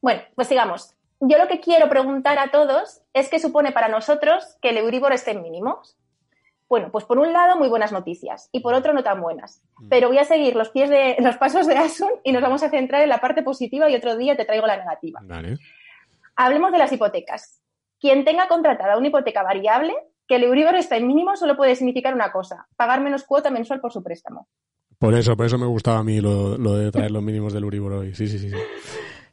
Bueno, 0.01 0.23
pues 0.35 0.49
sigamos. 0.49 0.95
Yo 1.21 1.39
lo 1.39 1.49
que 1.49 1.61
quiero 1.61 1.89
preguntar 1.89 2.39
a 2.39 2.51
todos 2.51 3.01
es 3.13 3.29
qué 3.29 3.39
supone 3.41 3.73
para 3.73 3.89
nosotros 3.89 4.45
que 4.63 4.71
el 4.71 4.79
Euribor 4.79 5.13
esté 5.13 5.33
en 5.33 5.43
mínimos. 5.43 5.97
Bueno, 6.69 6.91
pues 6.93 7.05
por 7.05 7.19
un 7.19 7.33
lado 7.33 7.57
muy 7.57 7.69
buenas 7.69 7.93
noticias 7.93 8.51
y 8.53 8.61
por 8.61 8.75
otro 8.75 8.93
no 8.93 9.03
tan 9.03 9.21
buenas. 9.21 9.63
Pero 9.89 10.09
voy 10.09 10.19
a 10.19 10.25
seguir 10.25 10.55
los 10.55 10.69
pies 10.69 10.91
de 10.91 11.17
los 11.21 11.37
pasos 11.39 11.67
de 11.67 11.77
Asun 11.77 12.11
y 12.25 12.33
nos 12.33 12.43
vamos 12.43 12.63
a 12.63 12.69
centrar 12.69 13.03
en 13.03 13.09
la 13.09 13.19
parte 13.19 13.43
positiva 13.43 13.89
y 13.89 13.95
otro 13.95 14.17
día 14.17 14.37
te 14.37 14.45
traigo 14.45 14.67
la 14.67 14.77
negativa. 14.77 15.21
Vale. 15.25 15.57
Hablemos 16.37 16.71
de 16.71 16.79
las 16.79 16.93
hipotecas. 16.93 17.63
Quien 17.99 18.25
tenga 18.25 18.49
contratada 18.49 18.99
una 18.99 19.09
hipoteca 19.09 19.43
variable, 19.43 19.95
que 20.27 20.37
el 20.37 20.45
Euribor 20.45 20.77
está 20.77 20.97
en 20.97 21.07
mínimo 21.07 21.37
solo 21.37 21.57
puede 21.57 21.75
significar 21.75 22.15
una 22.15 22.31
cosa, 22.31 22.69
pagar 22.77 23.01
menos 23.01 23.25
cuota 23.25 23.51
mensual 23.51 23.81
por 23.81 23.93
su 23.93 24.03
préstamo. 24.03 24.47
Por 24.99 25.15
eso, 25.15 25.37
por 25.37 25.47
eso 25.47 25.59
me 25.59 25.67
gustaba 25.67 25.99
a 25.99 26.05
mí 26.05 26.21
lo, 26.21 26.59
lo 26.59 26.75
de 26.75 26.93
traer 26.93 27.11
los 27.11 27.23
mínimos 27.23 27.53
del 27.53 27.65
Uribor 27.65 27.95
hoy. 27.95 28.15
Sí, 28.15 28.29
sí, 28.29 28.39
sí. 28.39 28.51
sí. 28.51 28.57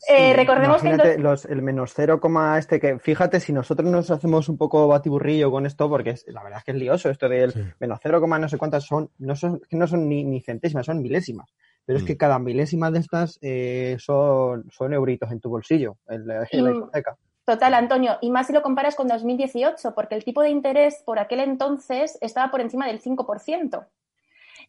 Eh, 0.08 0.34
recordemos 0.34 0.82
que 0.82 0.88
Imagínate 0.90 1.16
entonces- 1.16 1.24
los, 1.24 1.46
el 1.46 1.62
menos 1.62 1.94
0, 1.96 2.20
este 2.58 2.80
que, 2.80 3.00
fíjate, 3.00 3.40
si 3.40 3.54
nosotros 3.54 3.90
nos 3.90 4.12
hacemos 4.12 4.50
un 4.50 4.58
poco 4.58 4.88
batiburrillo 4.88 5.50
con 5.52 5.66
esto, 5.66 5.90
porque 5.90 6.12
es- 6.12 6.26
la 6.28 6.44
verdad 6.44 6.60
es 6.60 6.64
que 6.66 6.72
es 6.72 6.78
lioso 6.78 7.10
esto 7.10 7.28
del 7.30 7.74
menos 7.80 8.00
0, 8.04 8.22
no 8.26 8.50
sé 8.50 8.58
cuántas 8.58 8.84
son, 8.86 9.10
no 9.20 9.36
son, 9.36 9.60
que 9.70 9.76
no 9.78 9.88
son 9.88 10.08
ni, 10.08 10.24
ni 10.24 10.42
centésimas, 10.42 10.86
son 10.86 11.02
milésimas. 11.02 11.50
Pero 11.86 11.98
es 11.98 12.04
Mm. 12.04 12.08
que 12.08 12.18
cada 12.18 12.40
milésima 12.40 12.90
de 12.92 13.00
estas 13.00 13.38
eh, 13.42 13.98
son, 14.00 14.66
son 14.72 14.94
euritos 14.94 15.32
en 15.32 15.40
tu 15.40 15.50
bolsillo, 15.50 15.98
en 16.08 16.28
la, 16.28 16.48
en 16.52 16.64
la 16.64 16.72
Mm. 16.72 16.76
hipoteca. 16.78 17.18
Total, 17.46 17.74
Antonio, 17.76 18.18
y 18.22 18.32
más 18.32 18.48
si 18.48 18.54
lo 18.54 18.64
comparas 18.64 18.96
con 18.96 19.08
2018, 19.08 19.94
porque 19.94 20.16
el 20.16 20.24
tipo 20.24 20.42
de 20.42 20.50
interés 20.50 21.04
por 21.06 21.20
aquel 21.20 21.42
entonces 21.42 22.18
estaba 22.22 22.50
por 22.50 22.60
encima 22.62 22.88
del 22.88 23.00
5%. 23.02 23.86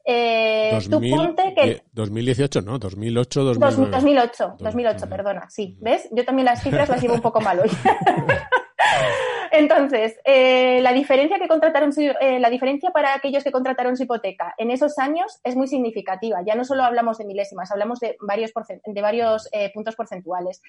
Eh, 0.08 0.70
tú 0.84 0.90
2000, 0.90 1.16
ponte 1.16 1.52
que... 1.54 1.64
die- 1.66 1.82
2018, 1.92 2.62
no, 2.62 2.78
2008, 2.78 3.42
Dos- 3.44 3.58
2009. 3.58 3.90
2008, 3.96 4.54
2008, 4.60 5.08
perdona, 5.08 5.50
sí. 5.50 5.76
¿Ves? 5.80 6.08
Yo 6.12 6.24
también 6.24 6.46
las 6.46 6.62
cifras 6.62 6.88
las 6.88 7.02
llevo 7.02 7.14
un 7.14 7.20
poco 7.22 7.40
mal 7.40 7.58
hoy. 7.60 7.70
Entonces, 9.52 10.18
eh, 10.24 10.80
la 10.82 10.92
diferencia 10.92 11.38
que 11.38 11.48
contrataron 11.48 11.92
eh, 12.20 12.38
la 12.40 12.50
diferencia 12.50 12.90
para 12.90 13.14
aquellos 13.14 13.44
que 13.44 13.52
contrataron 13.52 13.96
su 13.96 14.04
hipoteca 14.04 14.54
en 14.58 14.70
esos 14.70 14.98
años 14.98 15.40
es 15.44 15.56
muy 15.56 15.68
significativa. 15.68 16.42
Ya 16.46 16.54
no 16.54 16.64
solo 16.64 16.84
hablamos 16.84 17.18
de 17.18 17.24
milésimas, 17.24 17.70
hablamos 17.70 18.00
de 18.00 18.16
varios, 18.20 18.52
de 18.84 19.02
varios 19.02 19.48
eh, 19.52 19.70
puntos 19.72 19.96
porcentuales. 19.96 20.62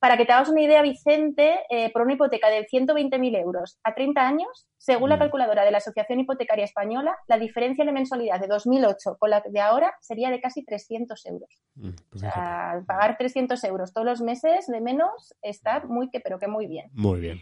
Para 0.00 0.16
que 0.16 0.24
te 0.24 0.32
hagas 0.32 0.48
una 0.48 0.62
idea, 0.62 0.80
Vicente, 0.80 1.58
eh, 1.70 1.90
por 1.92 2.02
una 2.02 2.12
hipoteca 2.12 2.48
de 2.48 2.64
120.000 2.66 3.36
euros 3.36 3.80
a 3.82 3.94
30 3.94 4.28
años, 4.28 4.68
según 4.76 5.08
la 5.08 5.18
calculadora 5.18 5.64
de 5.64 5.72
la 5.72 5.78
Asociación 5.78 6.20
Hipotecaria 6.20 6.64
Española, 6.64 7.16
la 7.26 7.36
diferencia 7.36 7.84
de 7.84 7.90
mensualidad 7.90 8.38
de 8.38 8.46
2008 8.46 9.16
con 9.18 9.30
la 9.30 9.42
de 9.44 9.60
ahora 9.60 9.92
sería 10.00 10.30
de 10.30 10.40
casi 10.40 10.64
300 10.64 11.26
euros. 11.26 11.62
Mm, 11.74 11.90
pues 12.10 12.14
O 12.14 12.18
sea, 12.18 12.84
pagar 12.86 13.16
300 13.18 13.62
euros 13.64 13.92
todos 13.92 14.06
los 14.06 14.20
meses 14.20 14.68
de 14.68 14.80
menos 14.80 15.34
está 15.42 15.80
muy 15.80 16.10
que, 16.10 16.20
pero 16.20 16.38
que 16.38 16.46
muy 16.46 16.68
bien. 16.68 16.90
Muy 16.92 17.18
bien. 17.18 17.40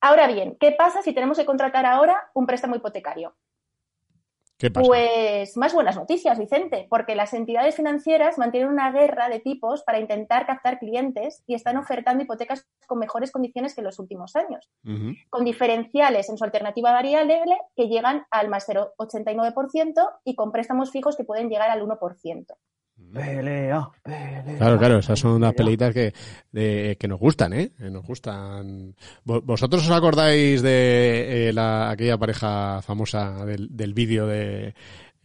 Ahora 0.00 0.26
bien, 0.28 0.56
¿qué 0.60 0.72
pasa 0.72 1.02
si 1.02 1.12
tenemos 1.12 1.38
que 1.38 1.46
contratar 1.46 1.86
ahora 1.86 2.30
un 2.34 2.46
préstamo 2.46 2.76
hipotecario? 2.76 3.34
¿Qué 4.56 4.72
pasa? 4.72 4.86
Pues 4.86 5.56
más 5.56 5.72
buenas 5.72 5.96
noticias, 5.96 6.36
Vicente, 6.36 6.88
porque 6.90 7.14
las 7.14 7.32
entidades 7.32 7.76
financieras 7.76 8.38
mantienen 8.38 8.70
una 8.70 8.90
guerra 8.90 9.28
de 9.28 9.38
tipos 9.38 9.84
para 9.84 10.00
intentar 10.00 10.46
captar 10.46 10.80
clientes 10.80 11.44
y 11.46 11.54
están 11.54 11.76
ofertando 11.76 12.24
hipotecas 12.24 12.66
con 12.88 12.98
mejores 12.98 13.30
condiciones 13.30 13.74
que 13.74 13.82
en 13.82 13.86
los 13.86 14.00
últimos 14.00 14.34
años, 14.34 14.68
con 15.30 15.44
diferenciales 15.44 16.28
en 16.28 16.38
su 16.38 16.44
alternativa 16.44 16.90
variable 16.90 17.40
que 17.76 17.86
llegan 17.86 18.26
al 18.32 18.48
más 18.48 18.68
0,89% 18.68 20.10
y 20.24 20.34
con 20.34 20.50
préstamos 20.50 20.90
fijos 20.90 21.16
que 21.16 21.24
pueden 21.24 21.48
llegar 21.48 21.70
al 21.70 21.82
1%. 21.82 22.46
Pelea, 23.12 23.88
pelea. 24.02 24.44
Claro, 24.58 24.78
claro, 24.78 24.98
esas 24.98 25.18
son 25.18 25.40
las 25.40 25.54
peleitas 25.54 25.94
que, 25.94 26.12
de- 26.52 26.96
que 27.00 27.08
nos 27.08 27.18
gustan, 27.18 27.52
¿eh? 27.54 27.70
Que 27.76 27.90
Nos 27.90 28.04
gustan. 28.04 28.94
Vo- 29.24 29.42
¿Vosotros 29.42 29.82
os 29.84 29.90
acordáis 29.90 30.62
de 30.62 31.48
eh, 31.48 31.52
la, 31.52 31.90
aquella 31.90 32.18
pareja 32.18 32.80
famosa 32.82 33.44
del, 33.44 33.68
del 33.76 33.94
vídeo 33.94 34.26
de 34.26 34.74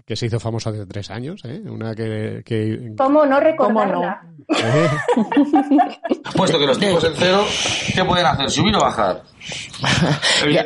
que 0.05 0.15
se 0.17 0.25
hizo 0.25 0.37
famosa 0.39 0.69
hace 0.69 0.85
tres 0.85 1.09
años, 1.11 1.41
¿eh? 1.45 1.61
Una 1.65 1.95
que... 1.95 2.41
que 2.45 2.91
¿Cómo 2.97 3.25
no 3.25 3.39
recordarla? 3.39 4.21
¿eh? 4.49 4.87
Puesto 6.35 6.59
que 6.59 6.65
los 6.67 6.77
tipos 6.77 7.03
en 7.05 7.13
cero, 7.15 7.45
¿qué 7.95 8.03
pueden 8.03 8.25
hacer? 8.25 8.49
¿Subir 8.51 8.75
o 8.75 8.79
bajar? 8.81 9.23
ya, 10.51 10.65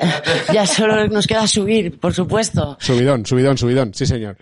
ya 0.51 0.65
solo 0.65 1.07
nos 1.07 1.28
queda 1.28 1.45
subir, 1.45 1.99
por 1.99 2.13
supuesto. 2.15 2.78
Subidón, 2.80 3.26
subidón, 3.28 3.57
subidón, 3.57 3.93
sí 3.93 4.05
señor. 4.07 4.38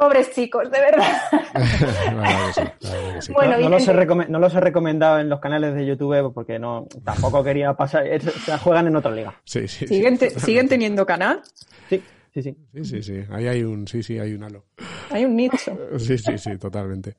Pobres 0.00 0.30
chicos, 0.34 0.70
de 0.70 0.80
verdad. 0.80 1.12
Sí, 2.80 2.88
sí. 3.20 3.32
Bueno, 3.34 3.52
no, 3.58 3.64
no 3.64 3.68
los 3.68 3.82
he 3.86 3.92
Vicente. 3.92 4.06
recome- 4.14 4.28
no 4.28 4.38
los 4.38 4.54
he 4.54 4.60
recomendado 4.60 5.20
en 5.20 5.28
los 5.28 5.40
canales 5.40 5.74
de 5.74 5.84
YouTube 5.84 6.32
porque 6.32 6.58
no 6.58 6.86
tampoco 7.04 7.44
quería 7.44 7.74
pasar. 7.74 8.06
es- 8.06 8.26
o 8.26 8.30
sea, 8.30 8.56
juegan 8.58 8.86
en 8.86 8.96
otra 8.96 9.10
liga. 9.10 9.34
Sí. 9.44 9.68
¿Siguen, 9.68 10.16
te- 10.16 10.30
¿Siguen 10.40 10.68
teniendo 10.68 11.04
canal? 11.04 11.42
Sí, 11.90 12.02
sí, 12.32 12.42
sí. 12.42 12.56
Sí, 12.72 12.84
sí, 12.84 13.02
sí. 13.02 13.24
Ahí 13.30 13.46
hay 13.46 13.62
un, 13.62 13.86
sí, 13.86 14.02
sí, 14.02 14.18
hay 14.18 14.32
un 14.32 14.42
halo. 14.44 14.64
Hay 15.10 15.24
un 15.26 15.36
nicho. 15.36 15.78
Sí, 15.98 16.16
sí, 16.16 16.38
sí, 16.38 16.56
totalmente. 16.56 17.16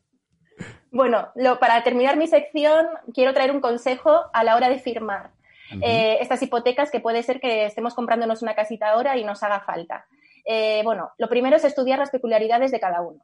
Bueno, 0.91 1.29
lo- 1.35 1.59
para 1.59 1.83
terminar 1.83 2.17
mi 2.17 2.25
sección, 2.27 2.87
quiero 3.13 3.33
traer 3.33 3.51
un 3.51 3.61
consejo 3.61 4.21
a 4.33 4.43
la 4.43 4.55
hora 4.55 4.69
de 4.69 4.79
firmar 4.79 5.29
eh, 5.83 6.17
estas 6.19 6.41
hipotecas 6.41 6.89
que 6.91 6.99
puede 6.99 7.23
ser 7.23 7.39
que 7.39 7.65
estemos 7.65 7.93
comprándonos 7.93 8.41
una 8.41 8.55
casita 8.55 8.89
ahora 8.89 9.15
y 9.17 9.23
nos 9.23 9.41
haga 9.43 9.61
falta. 9.61 10.05
Eh, 10.45 10.81
bueno, 10.83 11.11
lo 11.17 11.29
primero 11.29 11.55
es 11.55 11.63
estudiar 11.63 11.99
las 11.99 12.09
peculiaridades 12.09 12.71
de 12.71 12.79
cada 12.79 13.01
uno. 13.01 13.23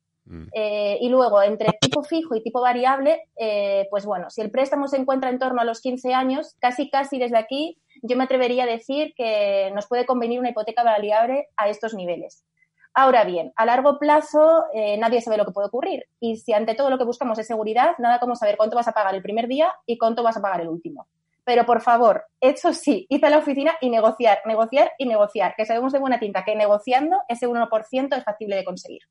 Eh, 0.52 0.98
y 1.00 1.08
luego, 1.08 1.42
entre 1.42 1.70
tipo 1.80 2.04
fijo 2.04 2.36
y 2.36 2.44
tipo 2.44 2.60
variable, 2.60 3.30
eh, 3.38 3.88
pues 3.90 4.06
bueno, 4.06 4.30
si 4.30 4.42
el 4.42 4.52
préstamo 4.52 4.88
se 4.88 4.98
encuentra 4.98 5.30
en 5.30 5.40
torno 5.40 5.62
a 5.62 5.66
los 5.66 5.80
15 5.80 6.14
años, 6.14 6.56
casi 6.60 6.90
casi 6.90 7.18
desde 7.18 7.38
aquí, 7.38 7.80
yo 8.04 8.18
me 8.18 8.26
atrevería 8.26 8.64
a 8.64 8.68
decir 8.68 9.14
que 9.16 9.72
nos 9.74 9.88
puede 9.88 10.06
convenir 10.06 10.40
una 10.40 10.50
hipoteca 10.50 10.84
variable 10.84 11.48
a 11.56 11.70
estos 11.70 11.94
niveles. 11.94 12.44
Ahora 12.94 13.24
bien, 13.26 13.54
a 13.56 13.66
largo 13.66 14.00
plazo 14.00 14.66
eh, 14.74 14.98
nadie 14.98 15.22
sabe 15.22 15.38
lo 15.38 15.46
que 15.46 15.52
puede 15.52 15.68
ocurrir. 15.68 16.06
Y 16.20 16.38
si 16.38 16.54
ante 16.54 16.74
todo 16.74 16.90
lo 16.90 16.98
que 16.98 17.04
buscamos 17.04 17.38
es 17.38 17.46
seguridad, 17.46 17.92
nada 18.00 18.20
como 18.20 18.36
saber 18.36 18.58
cuánto 18.58 18.76
vas 18.76 18.88
a 18.88 18.94
pagar 18.94 19.14
el 19.14 19.22
primer 19.22 19.48
día 19.48 19.72
y 19.86 19.98
cuánto 19.98 20.24
vas 20.24 20.36
a 20.36 20.42
pagar 20.42 20.62
el 20.62 20.68
último. 20.68 21.08
Pero 21.48 21.66
por 21.66 21.80
favor, 21.82 22.26
eso 22.42 22.74
sí, 22.74 23.06
id 23.10 23.24
a 23.24 23.30
la 23.30 23.38
oficina 23.38 23.72
y 23.80 23.90
negociar, 23.90 24.40
negociar 24.46 24.92
y 24.98 25.06
negociar, 25.06 25.54
que 25.56 25.66
sabemos 25.66 25.94
de 25.94 26.00
buena 26.00 26.20
tinta 26.20 26.44
que 26.44 26.58
negociando 26.58 27.16
ese 27.30 27.48
1% 27.48 28.18
es 28.18 28.24
factible 28.26 28.58
de 28.58 28.66
conseguir. 28.66 29.04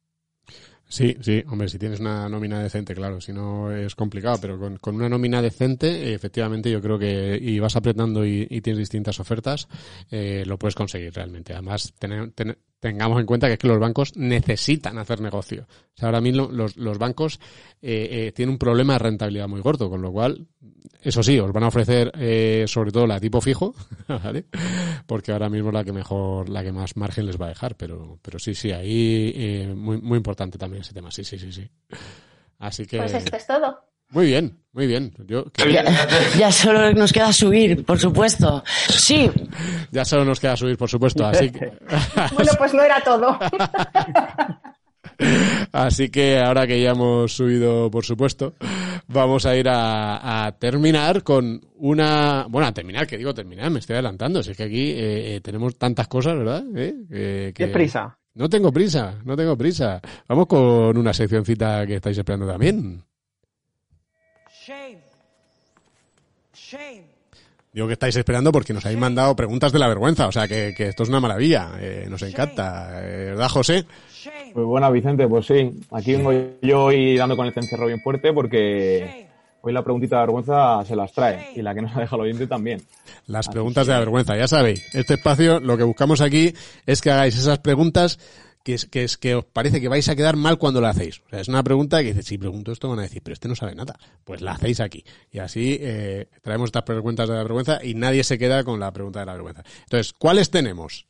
Sí, 0.88 1.16
sí, 1.20 1.42
hombre, 1.48 1.68
si 1.68 1.78
tienes 1.78 1.98
una 1.98 2.28
nómina 2.28 2.62
decente, 2.62 2.94
claro, 2.94 3.20
si 3.20 3.32
no 3.32 3.72
es 3.72 3.94
complicado, 3.96 4.38
pero 4.40 4.58
con, 4.58 4.76
con 4.76 4.94
una 4.96 5.08
nómina 5.08 5.40
decente, 5.42 6.12
efectivamente, 6.14 6.70
yo 6.70 6.80
creo 6.80 6.98
que, 6.98 7.38
y 7.40 7.58
vas 7.58 7.74
apretando 7.74 8.24
y, 8.24 8.46
tienes 8.60 8.78
distintas 8.78 9.18
ofertas, 9.18 9.66
eh, 10.10 10.44
lo 10.46 10.58
puedes 10.58 10.76
conseguir 10.76 11.12
realmente. 11.14 11.54
Además, 11.54 11.92
tener- 11.98 12.30
ten- 12.32 12.56
tengamos 12.80 13.20
en 13.20 13.26
cuenta 13.26 13.46
que 13.46 13.54
es 13.54 13.58
que 13.58 13.68
los 13.68 13.78
bancos 13.78 14.16
necesitan 14.16 14.98
hacer 14.98 15.20
negocio. 15.20 15.66
O 15.68 15.98
sea, 15.98 16.08
ahora 16.08 16.20
mismo 16.20 16.48
los, 16.50 16.76
los 16.76 16.98
bancos 16.98 17.40
eh, 17.82 18.08
eh, 18.10 18.32
tienen 18.32 18.54
un 18.54 18.58
problema 18.58 18.94
de 18.94 18.98
rentabilidad 18.98 19.48
muy 19.48 19.62
corto, 19.62 19.88
con 19.88 20.02
lo 20.02 20.12
cual, 20.12 20.46
eso 21.02 21.22
sí, 21.22 21.38
os 21.38 21.52
van 21.52 21.64
a 21.64 21.68
ofrecer 21.68 22.12
eh, 22.18 22.64
sobre 22.66 22.92
todo 22.92 23.06
la 23.06 23.20
tipo 23.20 23.40
fijo. 23.40 23.74
Porque 25.06 25.32
ahora 25.32 25.48
mismo 25.48 25.68
es 25.68 25.74
la 25.74 25.84
que 25.84 25.92
mejor, 25.92 26.48
la 26.48 26.62
que 26.62 26.72
más 26.72 26.96
margen 26.96 27.26
les 27.26 27.40
va 27.40 27.46
a 27.46 27.50
dejar, 27.50 27.76
pero, 27.76 28.18
pero 28.22 28.38
sí, 28.38 28.54
sí, 28.54 28.72
ahí 28.72 29.32
eh, 29.34 29.74
muy, 29.74 30.00
muy 30.00 30.16
importante 30.16 30.58
también 30.58 30.82
ese 30.82 30.92
tema, 30.94 31.10
sí, 31.10 31.24
sí, 31.24 31.38
sí, 31.38 31.52
sí. 31.52 31.68
Así 32.58 32.86
que 32.86 32.98
Pues 32.98 33.14
esto 33.14 33.36
es 33.36 33.46
todo. 33.46 33.78
Muy 34.10 34.26
bien, 34.26 34.58
muy 34.72 34.86
bien. 34.86 35.12
Yo 35.26 35.44
Ya, 35.70 35.84
ya 36.38 36.52
solo 36.52 36.92
nos 36.92 37.12
queda 37.12 37.32
subir, 37.32 37.84
por 37.84 37.98
supuesto. 37.98 38.62
Sí, 38.88 39.30
ya 39.90 40.04
solo 40.04 40.24
nos 40.24 40.40
queda 40.40 40.56
subir, 40.56 40.76
por 40.76 40.88
supuesto, 40.88 41.26
así 41.26 41.50
que 41.50 41.72
Bueno, 42.34 42.52
pues 42.58 42.74
no 42.74 42.82
era 42.82 43.00
todo. 43.02 43.38
Así 45.72 46.10
que 46.10 46.38
ahora 46.38 46.66
que 46.66 46.80
ya 46.80 46.90
hemos 46.90 47.32
subido, 47.34 47.90
por 47.90 48.04
supuesto, 48.04 48.54
vamos 49.06 49.46
a 49.46 49.56
ir 49.56 49.66
a, 49.68 50.46
a 50.46 50.52
terminar 50.58 51.22
con 51.22 51.60
una... 51.76 52.46
Bueno, 52.50 52.66
a 52.68 52.72
terminar, 52.74 53.06
que 53.06 53.16
digo 53.16 53.32
terminar, 53.32 53.70
me 53.70 53.78
estoy 53.78 53.94
adelantando. 53.94 54.42
Si 54.42 54.50
es 54.50 54.56
que 54.56 54.64
aquí 54.64 54.90
eh, 54.90 55.36
eh, 55.36 55.40
tenemos 55.42 55.76
tantas 55.78 56.06
cosas, 56.08 56.36
¿verdad? 56.36 56.64
¿Eh? 56.74 56.94
Que- 57.08 57.52
¿Qué 57.54 57.66
prisa? 57.68 58.18
No 58.34 58.50
tengo 58.50 58.70
prisa, 58.70 59.14
no 59.24 59.34
tengo 59.36 59.56
prisa. 59.56 60.00
Vamos 60.28 60.46
con 60.46 60.98
una 60.98 61.14
seccioncita 61.14 61.86
que 61.86 61.94
estáis 61.94 62.18
esperando 62.18 62.46
también. 62.46 63.02
Digo 67.72 67.86
que 67.86 67.92
estáis 67.92 68.16
esperando 68.16 68.50
porque 68.52 68.72
nos 68.72 68.84
habéis 68.86 68.98
mandado 68.98 69.36
preguntas 69.36 69.70
de 69.70 69.78
la 69.78 69.88
vergüenza, 69.88 70.26
o 70.28 70.32
sea 70.32 70.48
que, 70.48 70.72
que 70.74 70.88
esto 70.88 71.02
es 71.02 71.10
una 71.10 71.20
maravilla, 71.20 71.72
eh, 71.78 72.06
nos 72.08 72.22
encanta, 72.22 73.02
eh, 73.02 73.26
¿verdad, 73.26 73.48
José? 73.50 73.84
Pues 74.54 74.66
buena, 74.66 74.88
Vicente, 74.88 75.28
pues 75.28 75.46
sí. 75.46 75.70
Aquí 75.90 76.12
vengo 76.12 76.32
yo 76.62 76.84
hoy 76.84 77.18
dando 77.18 77.36
con 77.36 77.46
el 77.46 77.52
cencerro 77.52 77.86
bien 77.86 78.00
fuerte 78.00 78.32
porque 78.32 79.26
hoy 79.60 79.72
la 79.74 79.82
preguntita 79.82 80.16
de 80.16 80.22
vergüenza 80.22 80.82
se 80.86 80.96
las 80.96 81.12
trae 81.12 81.50
y 81.54 81.60
la 81.60 81.74
que 81.74 81.82
nos 81.82 81.94
ha 81.94 82.00
dejado 82.00 82.22
el 82.22 82.30
oyente 82.30 82.46
también. 82.46 82.80
Las 83.26 83.48
preguntas 83.48 83.86
de 83.86 83.92
la 83.92 83.98
vergüenza, 83.98 84.36
ya 84.36 84.48
sabéis. 84.48 84.94
Este 84.94 85.14
espacio, 85.14 85.60
lo 85.60 85.76
que 85.76 85.84
buscamos 85.84 86.22
aquí 86.22 86.54
es 86.86 87.02
que 87.02 87.10
hagáis 87.10 87.36
esas 87.36 87.58
preguntas 87.58 88.18
que 88.66 88.74
es, 88.74 88.86
que 88.86 89.04
es 89.04 89.16
que 89.16 89.36
os 89.36 89.44
parece 89.44 89.80
que 89.80 89.88
vais 89.88 90.08
a 90.08 90.16
quedar 90.16 90.34
mal 90.34 90.58
cuando 90.58 90.80
la 90.80 90.88
hacéis. 90.88 91.22
O 91.24 91.28
sea, 91.28 91.38
es 91.38 91.46
una 91.46 91.62
pregunta 91.62 92.02
que 92.02 92.08
dice, 92.08 92.24
si 92.24 92.36
pregunto 92.36 92.72
esto 92.72 92.88
van 92.88 92.98
a 92.98 93.02
decir, 93.02 93.22
pero 93.22 93.34
este 93.34 93.46
no 93.46 93.54
sabe 93.54 93.76
nada. 93.76 93.94
Pues 94.24 94.42
la 94.42 94.52
hacéis 94.52 94.80
aquí. 94.80 95.04
Y 95.30 95.38
así 95.38 95.78
eh, 95.80 96.26
traemos 96.42 96.66
estas 96.66 96.82
preguntas 96.82 97.28
de 97.28 97.36
la 97.36 97.44
vergüenza 97.44 97.78
y 97.84 97.94
nadie 97.94 98.24
se 98.24 98.38
queda 98.38 98.64
con 98.64 98.80
la 98.80 98.92
pregunta 98.92 99.20
de 99.20 99.26
la 99.26 99.34
vergüenza. 99.34 99.62
Entonces, 99.84 100.12
¿cuáles 100.12 100.50
tenemos? 100.50 101.06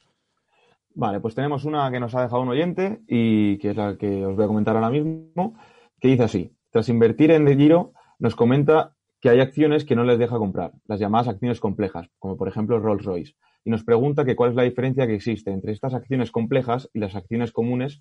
Vale, 0.95 1.19
pues 1.21 1.35
tenemos 1.35 1.65
una 1.65 1.91
que 1.91 1.99
nos 1.99 2.15
ha 2.15 2.21
dejado 2.21 2.43
un 2.43 2.51
oyente 2.51 3.01
y 3.09 3.57
que 3.57 3.71
es 3.71 3.77
la 3.79 3.97
que 3.97 4.27
os 4.27 4.37
voy 4.37 4.45
a 4.45 4.49
comentar 4.49 4.77
ahora 4.77 4.91
mismo, 4.91 5.55
que 5.99 6.09
dice 6.09 6.25
así. 6.25 6.53
Tras 6.71 6.91
invertir 6.91 7.31
en 7.31 7.47
De 7.47 7.57
Giro, 7.57 7.95
nos 8.19 8.37
comenta 8.37 8.93
que 9.19 9.31
hay 9.31 9.41
acciones 9.41 9.87
que 9.87 9.97
no 9.97 10.05
les 10.05 10.19
deja 10.19 10.37
comprar, 10.37 10.73
las 10.85 11.01
llamadas 11.01 11.29
acciones 11.29 11.59
complejas, 11.59 12.11
como 12.19 12.37
por 12.37 12.49
ejemplo 12.49 12.79
Rolls 12.81 13.07
Royce. 13.07 13.35
Y 13.67 13.71
nos 13.71 13.83
pregunta 13.83 14.25
que 14.25 14.37
cuál 14.37 14.51
es 14.51 14.57
la 14.57 14.63
diferencia 14.63 15.09
que 15.09 15.17
existe 15.17 15.51
entre 15.51 15.73
estas 15.73 15.93
acciones 15.93 16.31
complejas 16.31 16.89
y 16.95 17.01
las 17.01 17.17
acciones 17.17 17.51
comunes 17.51 17.99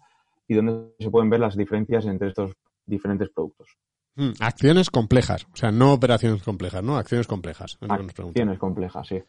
y 0.48 0.54
dónde 0.54 0.94
se 1.00 1.10
pueden 1.10 1.32
ver 1.32 1.40
las 1.40 1.58
diferencias 1.58 2.06
entre 2.06 2.28
estos 2.28 2.52
diferentes 2.86 3.30
productos. 3.32 3.76
Hmm, 4.16 4.34
acciones 4.40 4.92
complejas. 4.92 5.48
O 5.52 5.56
sea, 5.56 5.72
no 5.72 5.92
operaciones 5.92 6.44
complejas, 6.44 6.84
¿no? 6.84 6.98
Acciones 6.98 7.26
complejas. 7.26 7.80
es. 7.82 7.90
Acciones 7.90 8.60
complejas, 8.60 9.08
sí. 9.08 9.24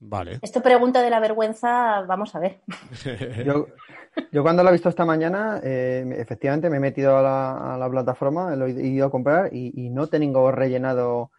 Vale. 0.00 0.40
Esto 0.42 0.60
pregunta 0.60 1.00
de 1.00 1.10
la 1.10 1.20
vergüenza, 1.20 2.02
vamos 2.02 2.34
a 2.34 2.40
ver. 2.40 2.60
Yo, 3.46 3.66
yo 4.32 4.42
cuando 4.42 4.64
lo 4.64 4.70
he 4.70 4.72
visto 4.72 4.88
esta 4.88 5.04
mañana, 5.04 5.60
eh, 5.62 6.04
efectivamente 6.18 6.68
me 6.70 6.78
he 6.78 6.80
metido 6.80 7.16
a 7.16 7.22
la, 7.22 7.74
a 7.74 7.78
la 7.78 7.88
plataforma, 7.88 8.56
lo 8.56 8.66
he 8.66 8.84
ido 8.84 9.06
a 9.06 9.10
comprar 9.12 9.54
y, 9.54 9.72
y 9.76 9.90
no 9.90 10.08
tengo 10.08 10.50
rellenado. 10.50 11.30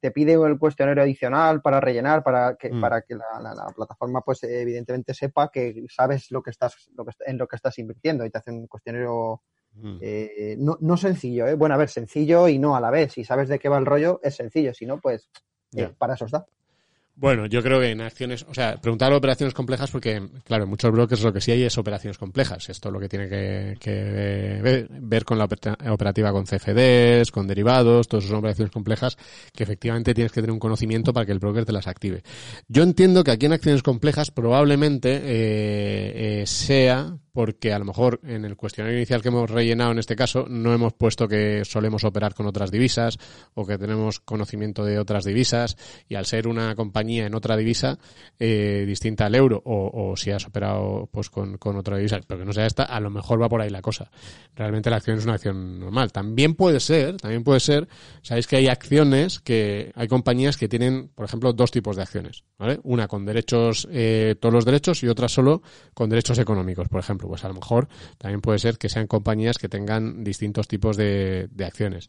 Te 0.00 0.10
pide 0.10 0.34
el 0.34 0.58
cuestionario 0.58 1.02
adicional 1.02 1.60
para 1.60 1.80
rellenar, 1.80 2.22
para 2.22 2.54
que, 2.56 2.70
Mm. 2.70 2.80
para 2.80 3.02
que 3.02 3.14
la, 3.14 3.24
la- 3.42 3.54
la 3.54 3.66
plataforma, 3.74 4.20
pues 4.22 4.42
evidentemente 4.44 5.12
sepa 5.14 5.50
que 5.50 5.84
sabes 5.88 6.30
lo 6.30 6.42
que 6.42 6.50
estás, 6.50 6.88
lo 6.94 7.04
que, 7.04 7.12
en 7.26 7.38
lo 7.38 7.46
que 7.48 7.56
estás 7.56 7.78
invirtiendo 7.78 8.24
y 8.24 8.30
te 8.30 8.38
hace 8.38 8.50
un 8.50 8.66
cuestionario 8.66 9.42
Mm. 9.74 9.98
eh, 10.00 10.56
no, 10.58 10.76
no 10.80 10.96
sencillo, 10.96 11.46
¿eh? 11.46 11.54
Bueno, 11.54 11.74
a 11.74 11.78
ver, 11.78 11.88
sencillo 11.90 12.48
y 12.48 12.58
no 12.58 12.74
a 12.74 12.80
la 12.80 12.90
vez. 12.90 13.12
Si 13.12 13.22
sabes 13.22 13.48
de 13.48 13.58
qué 13.58 13.68
va 13.68 13.78
el 13.78 13.86
rollo, 13.86 14.18
es 14.24 14.34
sencillo. 14.34 14.72
Si 14.74 14.86
no, 14.86 14.98
pues 14.98 15.30
eh, 15.76 15.94
para 15.96 16.14
eso 16.14 16.24
está. 16.24 16.46
Bueno, 17.20 17.46
yo 17.46 17.64
creo 17.64 17.80
que 17.80 17.90
en 17.90 18.00
acciones, 18.00 18.46
o 18.48 18.54
sea, 18.54 18.76
preguntar 18.80 19.12
operaciones 19.12 19.52
complejas 19.52 19.90
porque, 19.90 20.22
claro, 20.44 20.62
en 20.64 20.70
muchos 20.70 20.92
brokers 20.92 21.20
lo 21.24 21.32
que 21.32 21.40
sí 21.40 21.50
hay 21.50 21.64
es 21.64 21.76
operaciones 21.76 22.16
complejas. 22.16 22.68
Esto 22.68 22.90
es 22.90 22.92
lo 22.92 23.00
que 23.00 23.08
tiene 23.08 23.28
que, 23.28 23.76
que 23.80 24.88
ver, 25.00 25.24
con 25.24 25.36
la 25.36 25.46
opera- 25.46 25.76
operativa 25.90 26.30
con 26.30 26.46
CFDs, 26.46 27.32
con 27.32 27.48
derivados, 27.48 28.06
todas 28.06 28.24
son 28.24 28.36
operaciones 28.36 28.70
complejas 28.72 29.18
que 29.52 29.64
efectivamente 29.64 30.14
tienes 30.14 30.30
que 30.30 30.40
tener 30.40 30.52
un 30.52 30.60
conocimiento 30.60 31.12
para 31.12 31.26
que 31.26 31.32
el 31.32 31.40
broker 31.40 31.64
te 31.64 31.72
las 31.72 31.88
active. 31.88 32.22
Yo 32.68 32.84
entiendo 32.84 33.24
que 33.24 33.32
aquí 33.32 33.46
en 33.46 33.52
acciones 33.52 33.82
complejas 33.82 34.30
probablemente 34.30 35.16
eh, 35.16 36.40
eh, 36.42 36.46
sea 36.46 37.16
porque 37.38 37.72
a 37.72 37.78
lo 37.78 37.84
mejor 37.84 38.18
en 38.24 38.44
el 38.44 38.56
cuestionario 38.56 38.98
inicial 38.98 39.22
que 39.22 39.28
hemos 39.28 39.48
rellenado 39.48 39.92
en 39.92 40.00
este 40.00 40.16
caso 40.16 40.46
no 40.48 40.74
hemos 40.74 40.92
puesto 40.94 41.28
que 41.28 41.64
solemos 41.64 42.02
operar 42.02 42.34
con 42.34 42.46
otras 42.46 42.72
divisas 42.72 43.16
o 43.54 43.64
que 43.64 43.78
tenemos 43.78 44.18
conocimiento 44.18 44.84
de 44.84 44.98
otras 44.98 45.24
divisas 45.24 45.76
y 46.08 46.16
al 46.16 46.26
ser 46.26 46.48
una 46.48 46.74
compañía 46.74 47.26
en 47.26 47.36
otra 47.36 47.56
divisa 47.56 48.00
eh, 48.40 48.82
distinta 48.88 49.26
al 49.26 49.36
euro 49.36 49.62
o, 49.64 50.16
si 50.16 50.32
has 50.32 50.46
operado 50.48 51.08
pues 51.12 51.30
con, 51.30 51.58
con 51.58 51.76
otra 51.76 51.96
divisa 51.98 52.18
pero 52.26 52.40
que 52.40 52.44
no 52.44 52.52
sea 52.52 52.66
esta 52.66 52.82
a 52.82 52.98
lo 52.98 53.08
mejor 53.08 53.40
va 53.40 53.48
por 53.48 53.60
ahí 53.60 53.70
la 53.70 53.82
cosa. 53.82 54.10
Realmente 54.56 54.90
la 54.90 54.96
acción 54.96 55.18
es 55.18 55.24
una 55.24 55.34
acción 55.34 55.78
normal. 55.78 56.10
También 56.10 56.56
puede 56.56 56.80
ser 56.80 57.18
también 57.18 57.44
puede 57.44 57.60
ser 57.60 57.86
sabéis 58.20 58.48
que 58.48 58.56
hay 58.56 58.66
acciones 58.66 59.38
que 59.38 59.92
hay 59.94 60.08
compañías 60.08 60.56
que 60.56 60.66
tienen 60.66 61.12
por 61.14 61.26
ejemplo 61.26 61.52
dos 61.52 61.70
tipos 61.70 61.94
de 61.94 62.02
acciones 62.02 62.42
¿vale? 62.58 62.80
una 62.82 63.06
con 63.06 63.24
derechos 63.24 63.86
eh, 63.92 64.34
todos 64.40 64.52
los 64.52 64.64
derechos 64.64 65.04
y 65.04 65.06
otra 65.06 65.28
solo 65.28 65.62
con 65.94 66.10
derechos 66.10 66.36
económicos 66.40 66.88
por 66.88 66.98
ejemplo 66.98 67.27
pues 67.28 67.44
a 67.44 67.48
lo 67.48 67.54
mejor 67.54 67.86
también 68.18 68.40
puede 68.40 68.58
ser 68.58 68.76
que 68.78 68.88
sean 68.88 69.06
compañías 69.06 69.58
que 69.58 69.68
tengan 69.68 70.24
distintos 70.24 70.66
tipos 70.66 70.96
de, 70.96 71.46
de 71.52 71.64
acciones. 71.64 72.08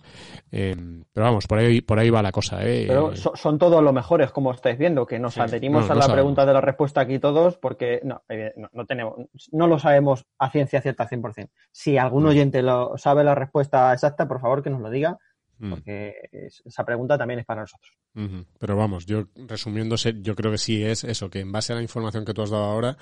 Eh, 0.51 0.75
pero 1.13 1.25
vamos, 1.27 1.45
por 1.45 1.59
ahí, 1.59 1.81
por 1.81 1.99
ahí 1.99 2.09
va 2.09 2.23
la 2.23 2.31
cosa. 2.31 2.65
¿eh? 2.65 2.85
Pero 2.87 3.15
so- 3.15 3.33
son 3.35 3.59
todos 3.59 3.83
los 3.83 3.93
mejores, 3.93 4.31
como 4.31 4.51
estáis 4.51 4.79
viendo, 4.79 5.05
que 5.05 5.19
nos 5.19 5.35
Sí. 5.35 5.41
adherimos 5.41 5.81
No, 5.81 5.85
a 5.85 5.89
no 5.89 5.95
la 5.95 6.01
sabemos. 6.01 6.15
pregunta 6.15 6.45
de 6.47 6.53
la 6.53 6.61
respuesta 6.61 7.01
aquí 7.01 7.19
todos, 7.19 7.57
porque 7.57 7.99
no, 8.03 8.23
eh, 8.29 8.53
no, 8.57 8.69
no 8.73 8.85
tenemos, 8.85 9.15
no 9.51 9.67
lo 9.67 9.77
sabemos 9.77 10.25
a 10.39 10.49
ciencia 10.49 10.81
cierta 10.81 11.07
100%. 11.07 11.49
Si 11.71 11.97
algún 11.97 12.23
Mm. 12.23 12.27
oyente 12.27 12.61
lo 12.63 12.97
sabe 12.97 13.23
la 13.23 13.35
respuesta 13.35 13.93
exacta, 13.93 14.27
por 14.27 14.39
favor 14.41 14.63
que 14.63 14.69
nos 14.71 14.81
lo 14.81 14.89
diga, 14.89 15.17
Mm. 15.59 15.69
porque 15.71 16.13
es- 16.31 16.61
esa 16.65 16.85
pregunta 16.85 17.17
también 17.17 17.41
es 17.41 17.45
para 17.45 17.61
nosotros. 17.61 17.91
Pero 18.59 18.75
vamos, 18.77 19.05
yo 19.05 19.25
resumiéndose, 19.35 20.13
yo 20.21 20.33
creo 20.35 20.51
que 20.51 20.57
sí 20.57 20.83
es 20.83 21.03
eso, 21.03 21.29
que 21.29 21.41
en 21.41 21.51
base 21.51 21.73
a 21.73 21.75
la 21.75 21.81
información 21.81 22.23
que 22.25 22.33
tú 22.33 22.41
has 22.41 22.49
dado 22.49 22.63
ahora, 22.63 22.97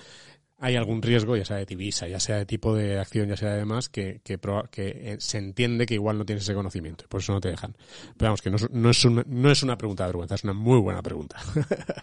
hay 0.59 0.75
algún 0.75 1.01
riesgo, 1.01 1.35
ya 1.37 1.45
sea 1.45 1.57
de 1.57 1.65
divisa, 1.65 2.07
ya 2.07 2.19
sea 2.19 2.37
de 2.37 2.45
tipo 2.45 2.75
de 2.75 2.99
acción, 2.99 3.29
ya 3.29 3.37
sea 3.37 3.51
de 3.51 3.59
demás, 3.59 3.89
que, 3.89 4.21
que, 4.23 4.39
eh, 4.77 5.17
se 5.19 5.37
entiende 5.37 5.85
que 5.85 5.93
igual 5.93 6.17
no 6.17 6.25
tienes 6.25 6.43
ese 6.43 6.55
conocimiento 6.55 7.05
y 7.05 7.07
por 7.07 7.21
eso 7.21 7.33
no 7.33 7.41
te 7.41 7.49
dejan. 7.49 7.75
Pero 8.17 8.29
vamos, 8.29 8.41
que 8.41 8.49
no 8.49 8.55
es, 8.55 8.69
no 8.71 8.89
es, 8.89 9.05
una, 9.05 9.23
no 9.27 9.51
es 9.51 9.61
una 9.61 9.77
pregunta 9.77 10.03
de 10.03 10.09
vergüenza, 10.09 10.35
es 10.35 10.43
una 10.43 10.53
muy 10.53 10.79
buena 10.79 11.01
pregunta. 11.03 11.37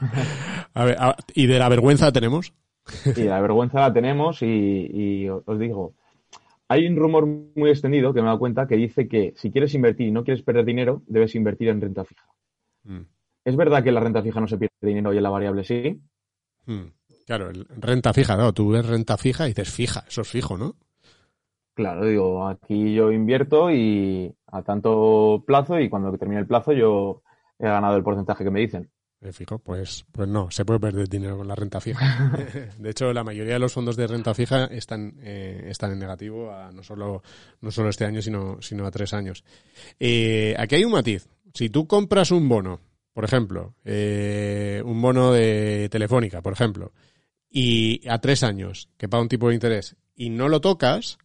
a 0.74 0.84
ver, 0.84 0.96
a- 1.00 1.16
¿y 1.34 1.46
de 1.46 1.58
la 1.58 1.68
vergüenza 1.68 2.12
tenemos? 2.12 2.52
Sí, 3.12 3.24
la 3.24 3.40
vergüenza 3.40 3.80
la 3.80 3.92
tenemos 3.92 4.42
y, 4.42 4.46
y 4.46 5.28
os 5.28 5.58
digo, 5.58 5.94
hay 6.68 6.86
un 6.86 6.96
rumor 6.96 7.26
muy 7.26 7.70
extendido 7.70 8.12
que 8.12 8.20
me 8.20 8.26
he 8.26 8.28
dado 8.28 8.38
cuenta 8.38 8.66
que 8.66 8.76
dice 8.76 9.08
que 9.08 9.32
si 9.36 9.50
quieres 9.50 9.74
invertir 9.74 10.08
y 10.08 10.12
no 10.12 10.24
quieres 10.24 10.42
perder 10.44 10.64
dinero, 10.64 11.02
debes 11.06 11.34
invertir 11.34 11.68
en 11.68 11.80
renta 11.80 12.04
fija. 12.04 12.26
Mm. 12.84 13.02
¿Es 13.44 13.56
verdad 13.56 13.82
que 13.82 13.90
en 13.90 13.94
la 13.96 14.00
renta 14.00 14.22
fija 14.22 14.40
no 14.40 14.48
se 14.48 14.58
pierde 14.58 14.74
dinero 14.80 15.12
y 15.12 15.16
en 15.18 15.22
la 15.22 15.30
variable 15.30 15.64
sí? 15.64 16.00
Mm. 16.66 16.92
Claro, 17.26 17.50
renta 17.78 18.12
fija, 18.12 18.36
¿no? 18.36 18.52
Tú 18.52 18.70
ves 18.70 18.86
renta 18.86 19.16
fija 19.16 19.46
y 19.46 19.50
dices 19.50 19.70
fija, 19.70 20.04
eso 20.06 20.22
es 20.22 20.28
fijo, 20.28 20.58
¿no? 20.58 20.76
Claro, 21.74 22.06
digo, 22.06 22.46
aquí 22.46 22.94
yo 22.94 23.10
invierto 23.10 23.70
y 23.70 24.32
a 24.46 24.62
tanto 24.62 25.42
plazo 25.46 25.80
y 25.80 25.88
cuando 25.88 26.16
termine 26.16 26.40
el 26.40 26.46
plazo 26.46 26.72
yo 26.72 27.22
he 27.58 27.64
ganado 27.64 27.96
el 27.96 28.04
porcentaje 28.04 28.44
que 28.44 28.50
me 28.50 28.60
dicen. 28.60 28.90
Eh, 29.20 29.32
Fijo, 29.32 29.58
pues, 29.58 30.04
pues 30.12 30.28
no, 30.28 30.50
se 30.50 30.64
puede 30.64 30.80
perder 30.80 31.08
dinero 31.08 31.38
con 31.38 31.48
la 31.48 31.54
renta 31.54 31.80
fija. 31.80 32.30
de 32.78 32.90
hecho, 32.90 33.12
la 33.12 33.24
mayoría 33.24 33.54
de 33.54 33.58
los 33.58 33.72
fondos 33.72 33.96
de 33.96 34.06
renta 34.06 34.34
fija 34.34 34.66
están, 34.66 35.14
eh, 35.22 35.64
están 35.68 35.92
en 35.92 35.98
negativo 35.98 36.52
a 36.52 36.70
no 36.70 36.82
solo, 36.82 37.22
no 37.60 37.70
solo 37.70 37.88
este 37.88 38.04
año, 38.04 38.20
sino, 38.20 38.60
sino 38.60 38.86
a 38.86 38.90
tres 38.90 39.14
años. 39.14 39.42
Eh, 39.98 40.54
aquí 40.58 40.76
hay 40.76 40.84
un 40.84 40.92
matiz. 40.92 41.26
Si 41.54 41.70
tú 41.70 41.86
compras 41.86 42.30
un 42.32 42.48
bono, 42.48 42.80
por 43.14 43.24
ejemplo, 43.24 43.74
eh, 43.84 44.82
un 44.84 45.00
bono 45.00 45.32
de 45.32 45.88
Telefónica, 45.90 46.42
por 46.42 46.52
ejemplo, 46.52 46.92
y 47.56 48.00
a 48.08 48.18
tres 48.18 48.42
años, 48.42 48.88
que 48.96 49.08
paga 49.08 49.22
un 49.22 49.28
tipo 49.28 49.48
de 49.48 49.54
interés, 49.54 49.94
y 50.16 50.28
no 50.28 50.48
lo 50.48 50.60
tocas, 50.60 51.18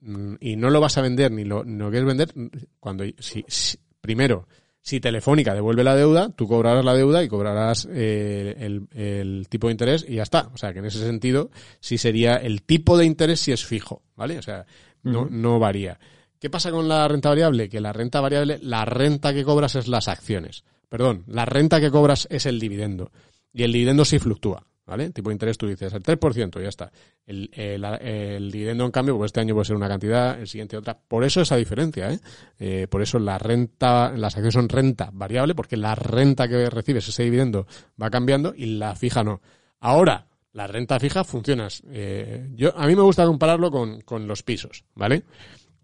mm, 0.00 0.34
y 0.40 0.56
no 0.56 0.70
lo 0.70 0.80
vas 0.80 0.98
a 0.98 1.02
vender 1.02 1.30
ni 1.30 1.44
lo, 1.44 1.62
quieres 1.62 2.04
vender, 2.04 2.32
cuando 2.80 3.04
si, 3.20 3.44
si- 3.46 3.78
primero, 4.00 4.48
si 4.80 4.98
Telefónica 4.98 5.54
devuelve 5.54 5.84
la 5.84 5.94
deuda, 5.94 6.30
tú 6.30 6.48
cobrarás 6.48 6.84
la 6.84 6.94
deuda 6.94 7.22
y 7.22 7.28
cobrarás 7.28 7.86
eh, 7.92 8.56
el, 8.58 8.88
el 8.92 9.46
tipo 9.48 9.68
de 9.68 9.72
interés 9.72 10.04
y 10.08 10.16
ya 10.16 10.24
está. 10.24 10.50
O 10.52 10.56
sea 10.56 10.72
que 10.72 10.80
en 10.80 10.86
ese 10.86 10.98
sentido 10.98 11.52
sí 11.78 11.98
sería 11.98 12.34
el 12.34 12.62
tipo 12.64 12.98
de 12.98 13.04
interés 13.04 13.38
si 13.38 13.52
es 13.52 13.64
fijo, 13.64 14.02
¿vale? 14.16 14.38
O 14.38 14.42
sea, 14.42 14.66
no, 15.04 15.26
no 15.30 15.60
varía. 15.60 16.00
¿Qué 16.40 16.50
pasa 16.50 16.72
con 16.72 16.88
la 16.88 17.06
renta 17.06 17.28
variable? 17.28 17.68
Que 17.68 17.80
la 17.80 17.92
renta 17.92 18.20
variable, 18.20 18.58
la 18.60 18.84
renta 18.84 19.32
que 19.32 19.44
cobras 19.44 19.76
es 19.76 19.86
las 19.86 20.08
acciones. 20.08 20.64
Perdón, 20.88 21.22
la 21.28 21.44
renta 21.44 21.80
que 21.80 21.92
cobras 21.92 22.26
es 22.28 22.46
el 22.46 22.58
dividendo. 22.58 23.12
Y 23.52 23.62
el 23.62 23.72
dividendo 23.72 24.04
sí 24.04 24.18
fluctúa, 24.18 24.66
¿vale? 24.92 25.08
Tipo 25.08 25.30
de 25.30 25.34
interés 25.36 25.56
tú 25.56 25.66
dices 25.66 25.90
el 25.94 26.02
3%, 26.02 26.60
ya 26.60 26.68
está. 26.68 26.92
El, 27.24 27.48
el, 27.54 27.82
el 27.82 28.50
dividendo, 28.50 28.84
en 28.84 28.90
cambio, 28.90 29.16
pues 29.16 29.30
este 29.30 29.40
año 29.40 29.54
puede 29.54 29.64
ser 29.64 29.76
una 29.76 29.88
cantidad, 29.88 30.38
el 30.38 30.46
siguiente 30.46 30.76
otra. 30.76 30.98
Por 30.98 31.24
eso 31.24 31.40
esa 31.40 31.56
diferencia, 31.56 32.12
¿eh? 32.12 32.20
Eh, 32.58 32.86
por 32.90 33.00
eso 33.00 33.18
la 33.18 33.38
renta, 33.38 34.12
las 34.14 34.34
acciones 34.34 34.52
son 34.52 34.68
renta 34.68 35.08
variable, 35.10 35.54
porque 35.54 35.78
la 35.78 35.94
renta 35.94 36.46
que 36.46 36.68
recibes, 36.68 37.08
ese 37.08 37.22
dividendo, 37.22 37.66
va 38.00 38.10
cambiando 38.10 38.52
y 38.54 38.66
la 38.66 38.94
fija 38.94 39.24
no. 39.24 39.40
Ahora, 39.80 40.26
la 40.52 40.66
renta 40.66 41.00
fija 41.00 41.24
funciona. 41.24 41.68
eh, 41.88 42.50
yo, 42.54 42.76
a 42.76 42.86
mí 42.86 42.94
me 42.94 43.00
gusta 43.00 43.24
compararlo 43.24 43.70
con, 43.70 44.02
con 44.02 44.26
los 44.28 44.42
pisos, 44.42 44.84
¿vale? 44.94 45.22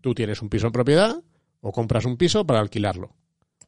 Tú 0.02 0.14
tienes 0.14 0.42
un 0.42 0.50
piso 0.50 0.66
en 0.66 0.72
propiedad 0.72 1.16
o 1.62 1.72
compras 1.72 2.04
un 2.04 2.18
piso 2.18 2.46
para 2.46 2.60
alquilarlo, 2.60 3.16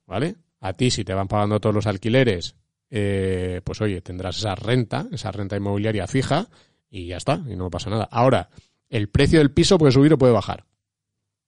¿vale? 0.07 0.37
A 0.61 0.75
ti, 0.75 0.91
si 0.91 1.03
te 1.03 1.15
van 1.15 1.29
pagando 1.29 1.61
todos 1.61 1.75
los 1.75 1.87
alquileres, 1.87 2.57
eh, 2.91 3.61
pues 3.65 3.81
oye, 3.81 4.01
tendrás 4.01 4.39
esa 4.39 4.55
renta, 4.55 5.07
esa 5.13 5.31
renta 5.33 5.57
inmobiliaria 5.57 6.07
fija 6.07 6.49
y 6.91 7.07
ya 7.07 7.17
está, 7.17 7.43
y 7.49 7.57
no 7.57 7.71
pasa 7.71 7.89
nada. 7.91 8.09
Ahora, 8.11 8.51
el 8.89 9.09
precio 9.09 9.39
del 9.39 9.53
piso 9.53 9.79
puede 9.79 9.93
subir 9.93 10.13
o 10.13 10.19
puede 10.19 10.33
bajar. 10.33 10.67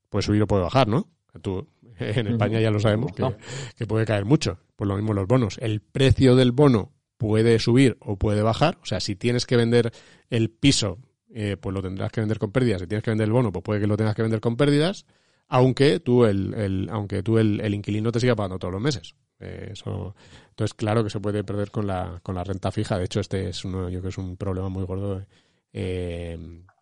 Puede 0.09 0.23
subir 0.23 0.43
o 0.43 0.47
puede 0.47 0.63
bajar, 0.63 0.89
¿no? 0.89 1.09
Tú, 1.41 1.67
en 1.99 2.27
España 2.29 2.61
ya 2.61 2.71
lo 2.71 2.79
sabemos 2.81 3.13
que, 3.13 3.23
que 3.77 3.87
puede 3.87 4.05
caer 4.07 4.25
mucho. 4.25 4.59
Pues 4.77 4.89
lo 4.89 4.97
mismo 4.97 5.15
los 5.15 5.27
bonos. 5.27 5.59
El 5.61 5.81
precio 5.81 6.37
del 6.37 6.53
bono 6.53 6.93
puede 7.17 7.59
subir 7.59 7.97
o 8.01 8.17
puede 8.17 8.43
bajar. 8.43 8.79
O 8.83 8.87
sea, 8.87 9.01
si 9.01 9.17
tienes 9.17 9.47
que 9.47 9.57
vender 9.57 9.93
el 10.31 10.51
piso, 10.51 10.99
eh, 11.35 11.57
pues 11.61 11.73
lo 11.75 11.83
tendrás 11.83 12.13
que 12.13 12.21
vender 12.21 12.39
con 12.39 12.53
pérdidas. 12.53 12.81
Si 12.83 12.87
tienes 12.87 13.03
que 13.03 13.11
vender 13.11 13.27
el 13.27 13.33
bono, 13.33 13.53
pues 13.53 13.63
puede 13.65 13.81
que 13.81 13.87
lo 13.87 13.97
tengas 13.97 14.15
que 14.15 14.23
vender 14.23 14.41
con 14.41 14.57
pérdidas, 14.57 15.07
aunque 15.49 15.99
tú 16.01 16.25
el, 16.25 16.55
el- 16.55 16.89
aunque 16.91 17.23
tú 17.23 17.39
el, 17.39 17.61
el 17.61 17.75
inquilino 17.75 18.13
te 18.13 18.21
siga 18.21 18.37
pagando 18.37 18.59
todos 18.59 18.73
los 18.73 18.83
meses. 18.83 19.15
Eh, 19.43 19.71
eso, 19.73 20.15
entonces, 20.51 20.75
claro 20.75 21.03
que 21.03 21.11
se 21.11 21.21
puede 21.21 21.43
perder 21.45 21.71
con 21.71 21.87
la, 21.87 22.21
con 22.23 22.35
la 22.35 22.45
renta 22.45 22.71
fija. 22.71 22.97
De 22.99 23.05
hecho, 23.05 23.21
este 23.21 23.49
es 23.49 23.65
uno, 23.65 23.89
yo 23.89 23.99
creo 23.99 24.03
que 24.03 24.09
es 24.09 24.19
un 24.19 24.37
problema 24.37 24.69
muy 24.69 24.85
gordo 24.85 25.25
eh, 25.73 26.39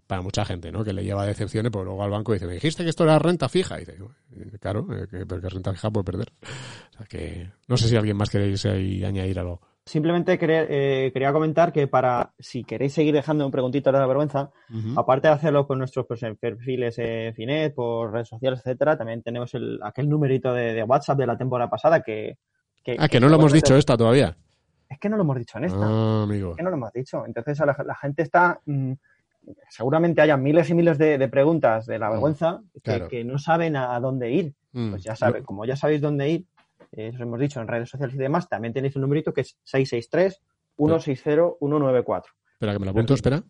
para 0.06 0.22
mucha 0.22 0.44
gente, 0.44 0.70
¿no? 0.72 0.82
Que 0.84 0.92
le 0.92 1.04
lleva 1.04 1.24
decepciones, 1.24 1.70
pero 1.70 1.84
luego 1.84 2.02
al 2.02 2.10
banco 2.10 2.32
dice, 2.32 2.46
me 2.46 2.54
dijiste 2.54 2.82
que 2.82 2.90
esto 2.90 3.04
era 3.04 3.18
renta 3.18 3.48
fija. 3.48 3.76
Y 3.76 3.84
dice, 3.84 3.96
"Eh, 4.32 4.58
claro, 4.60 4.86
eh, 4.92 5.06
que, 5.08 5.24
pero 5.24 5.40
que 5.40 5.48
renta 5.48 5.72
fija 5.72 5.90
puede 5.90 6.04
perder. 6.04 6.32
O 6.42 6.96
sea 6.98 7.06
que, 7.06 7.50
no 7.68 7.76
sé 7.76 7.88
si 7.88 7.96
alguien 7.96 8.16
más 8.16 8.28
queréis 8.28 8.64
ahí 8.66 9.04
añadir 9.04 9.38
algo. 9.38 9.60
Simplemente 9.90 10.38
quería, 10.38 10.66
eh, 10.68 11.10
quería 11.12 11.32
comentar 11.32 11.72
que 11.72 11.88
para, 11.88 12.32
si 12.38 12.62
queréis 12.62 12.92
seguir 12.92 13.12
dejando 13.12 13.44
un 13.44 13.50
preguntito 13.50 13.90
de 13.90 13.98
la 13.98 14.06
vergüenza, 14.06 14.52
aparte 14.94 15.26
de 15.26 15.34
hacerlo 15.34 15.66
con 15.66 15.78
nuestros 15.78 16.06
pues, 16.06 16.20
perfiles 16.38 16.96
en 17.00 17.34
Finet, 17.34 17.74
por 17.74 18.12
redes 18.12 18.28
sociales, 18.28 18.60
etcétera, 18.60 18.96
también 18.96 19.20
tenemos 19.20 19.52
el, 19.54 19.80
aquel 19.82 20.08
numerito 20.08 20.54
de, 20.54 20.74
de 20.74 20.84
WhatsApp 20.84 21.18
de 21.18 21.26
la 21.26 21.36
temporada 21.36 21.68
pasada 21.68 22.02
que... 22.02 22.38
Ah, 23.00 23.08
que 23.08 23.18
no 23.18 23.28
lo 23.28 23.34
hemos 23.34 23.52
dicho 23.52 23.74
esta 23.76 23.96
todavía. 23.96 24.36
Es 24.88 25.00
que 25.00 25.08
no 25.08 25.16
lo 25.16 25.24
hemos 25.24 25.38
dicho 25.38 25.58
en 25.58 25.64
esta. 25.64 25.80
Ah, 25.82 26.22
amigo. 26.22 26.52
Es 26.52 26.56
que 26.58 26.62
no 26.62 26.70
lo 26.70 26.76
hemos 26.76 26.92
dicho. 26.92 27.26
Entonces 27.26 27.58
la, 27.58 27.76
la 27.84 27.94
gente 27.96 28.22
está... 28.22 28.60
mm, 28.66 28.92
seguramente 29.68 30.20
haya 30.20 30.36
miles 30.36 30.70
y 30.70 30.74
miles 30.74 30.98
de, 30.98 31.18
de 31.18 31.28
preguntas 31.28 31.86
de 31.86 31.98
la 31.98 32.10
vergüenza 32.10 32.60
que, 32.74 32.78
Mm, 32.78 32.82
claro. 32.82 33.08
que 33.08 33.24
no 33.24 33.38
saben 33.40 33.74
a, 33.74 33.98
dónde 33.98 34.30
ir. 34.30 34.54
Mm. 34.72 34.90
Pues 34.90 35.02
ya 35.02 35.16
sabe, 35.16 35.42
como 35.42 35.64
ya 35.64 35.74
sabéis 35.74 36.00
dónde 36.00 36.28
ir, 36.28 36.46
eh, 36.92 37.10
os 37.14 37.20
hemos 37.20 37.38
dicho 37.40 37.60
en 37.60 37.68
redes 37.68 37.88
sociales 37.88 38.14
y 38.14 38.18
demás, 38.18 38.48
también 38.48 38.72
tenéis 38.74 38.96
un 38.96 39.02
numerito 39.02 39.32
que 39.32 39.42
es 39.42 39.56
663 39.64 40.40
160 40.76 41.54
194. 41.58 42.32
Espera, 42.52 42.72
que 42.72 42.78
me 42.78 42.84
lo 42.86 42.90
apunto, 42.92 43.14
espera. 43.14 43.42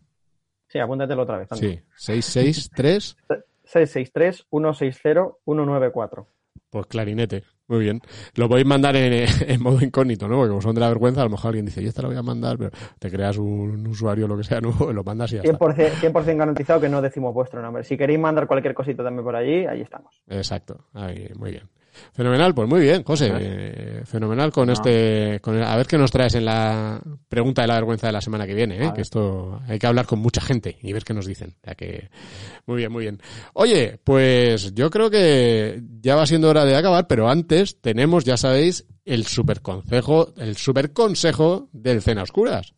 Sí, 0.67 0.79
apúntatelo 0.79 1.21
otra 1.23 1.37
vez. 1.37 1.51
anda. 1.51 1.61
Sí, 1.67 1.79
663, 1.95 3.17
663 3.63 4.45
160 4.49 5.21
194. 5.45 6.27
pues 6.69 6.85
clarinete. 6.87 7.43
Muy 7.67 7.79
bien. 7.79 8.01
Lo 8.35 8.49
podéis 8.49 8.67
mandar 8.67 8.97
en, 8.97 9.25
en 9.47 9.61
modo 9.63 9.81
incógnito, 9.81 10.27
¿no? 10.27 10.35
Porque 10.35 10.49
como 10.49 10.61
son 10.61 10.75
de 10.75 10.81
la 10.81 10.89
vergüenza, 10.89 11.21
a 11.21 11.23
lo 11.23 11.29
mejor 11.29 11.49
alguien 11.49 11.65
dice, 11.65 11.81
yo 11.81 11.87
esta 11.87 12.01
lo 12.01 12.09
voy 12.09 12.17
a 12.17 12.21
mandar, 12.21 12.57
pero 12.57 12.69
te 12.99 13.09
creas 13.09 13.37
un 13.37 13.87
usuario 13.87 14.25
o 14.25 14.27
lo 14.27 14.35
que 14.35 14.43
sea 14.43 14.59
nuevo, 14.61 14.91
lo 14.91 15.03
mandas 15.05 15.31
y 15.31 15.35
ya 15.35 15.41
está. 15.43 15.57
100%, 15.57 16.11
100% 16.11 16.37
garantizado 16.37 16.81
que 16.81 16.89
no 16.89 17.01
decimos 17.01 17.33
vuestro 17.33 17.61
nombre. 17.61 17.83
Si 17.85 17.95
queréis 17.97 18.19
mandar 18.19 18.45
cualquier 18.45 18.73
cosita 18.73 19.03
también 19.03 19.23
por 19.23 19.35
allí, 19.37 19.65
ahí 19.65 19.81
estamos. 19.81 20.21
Exacto. 20.27 20.85
Ahí, 20.93 21.29
muy 21.37 21.51
bien. 21.51 21.69
Fenomenal, 22.13 22.53
pues 22.55 22.67
muy 22.67 22.81
bien, 22.81 23.03
José. 23.03 23.31
eh, 23.33 24.01
fenomenal 24.05 24.51
con 24.51 24.67
No. 24.67 24.73
este. 24.73 25.39
Con 25.41 25.57
el- 25.57 25.63
a 25.63 25.75
ver 25.75 25.87
qué 25.87 25.97
nos 25.97 26.11
traes 26.11 26.35
en 26.35 26.45
la 26.45 27.01
pregunta 27.29 27.61
de 27.61 27.67
la 27.67 27.75
vergüenza 27.75 28.07
de 28.07 28.13
la 28.13 28.21
semana 28.21 28.45
que 28.47 28.53
viene, 28.53 28.85
¿eh? 28.85 28.91
Que 28.95 29.01
esto 29.01 29.59
hay 29.67 29.77
que 29.79 29.87
hablar 29.87 30.05
con 30.05 30.19
mucha 30.19 30.41
gente 30.41 30.77
y 30.81 30.93
ver 30.93 31.03
qué 31.03 31.13
nos 31.13 31.25
dicen. 31.25 31.55
Sea 31.63 31.75
que, 31.75 32.09
muy 32.65 32.77
bien, 32.77 32.91
muy 32.91 33.03
bien. 33.03 33.21
Oye, 33.53 33.99
pues 34.03 34.73
yo 34.73 34.89
creo 34.89 35.09
que 35.09 35.81
ya 36.01 36.15
va 36.15 36.25
siendo 36.25 36.49
hora 36.49 36.65
de 36.65 36.75
acabar, 36.75 37.07
pero 37.07 37.29
antes 37.29 37.79
tenemos, 37.81 38.23
ya 38.25 38.37
sabéis, 38.37 38.85
el 39.05 39.25
super 39.25 39.61
consejo, 39.61 40.33
el 40.37 40.55
super 40.57 40.93
consejo 40.93 41.69
del 41.71 42.01
Cena 42.01 42.23
Oscuras. 42.23 42.73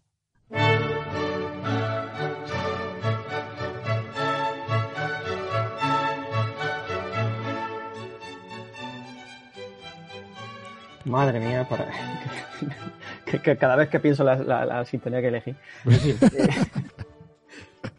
Madre 11.05 11.39
mía, 11.39 11.67
para... 11.69 11.87
que, 13.25 13.39
que 13.39 13.57
cada 13.57 13.75
vez 13.75 13.89
que 13.89 13.99
pienso 13.99 14.23
la, 14.23 14.35
la- 14.35 14.65
la 14.65 14.85
sintonía 14.85 15.21
que 15.21 15.27
elegí. 15.27 15.55
Eh, 15.85 16.17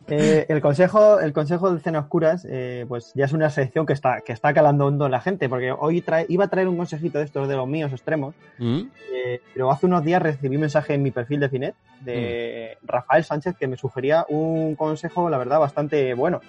Eh, 0.07 0.45
el 0.51 0.61
consejo, 0.61 1.19
el 1.21 1.33
consejo 1.33 1.73
de 1.73 1.81
Cena 1.81 2.01
Oscuras, 2.01 2.47
eh, 2.51 2.85
pues 2.87 3.13
ya 3.15 3.25
es 3.25 3.33
una 3.33 3.49
sección 3.49 3.87
que 3.87 3.95
está, 3.95 4.21
que 4.21 4.35
está 4.35 4.53
calando 4.53 4.85
hondo 4.85 5.07
en 5.07 5.13
la 5.13 5.21
gente, 5.21 5.49
porque 5.49 5.73
hoy 5.73 6.03
trae- 6.03 6.27
iba 6.29 6.45
a 6.45 6.49
traer 6.49 6.69
un 6.69 6.77
consejito 6.77 7.17
de 7.19 7.25
estos 7.25 7.49
de 7.49 7.57
los 7.57 7.67
míos 7.67 7.91
extremos, 7.91 8.35
¿Mm? 8.59 8.83
eh, 9.15 9.41
pero 9.55 9.71
hace 9.71 9.87
unos 9.87 10.05
días 10.05 10.21
recibí 10.23 10.57
un 10.57 10.61
mensaje 10.61 10.93
en 10.93 11.03
mi 11.03 11.11
perfil 11.11 11.41
de 11.41 11.49
Finet 11.49 11.75
de 12.03 12.77
Rafael 12.83 13.25
Sánchez 13.25 13.57
que 13.59 13.67
me 13.67 13.79
sugería 13.79 14.27
un 14.29 14.75
consejo, 14.77 15.31
la 15.31 15.39
verdad, 15.39 15.59
bastante 15.59 16.13
bueno. 16.13 16.43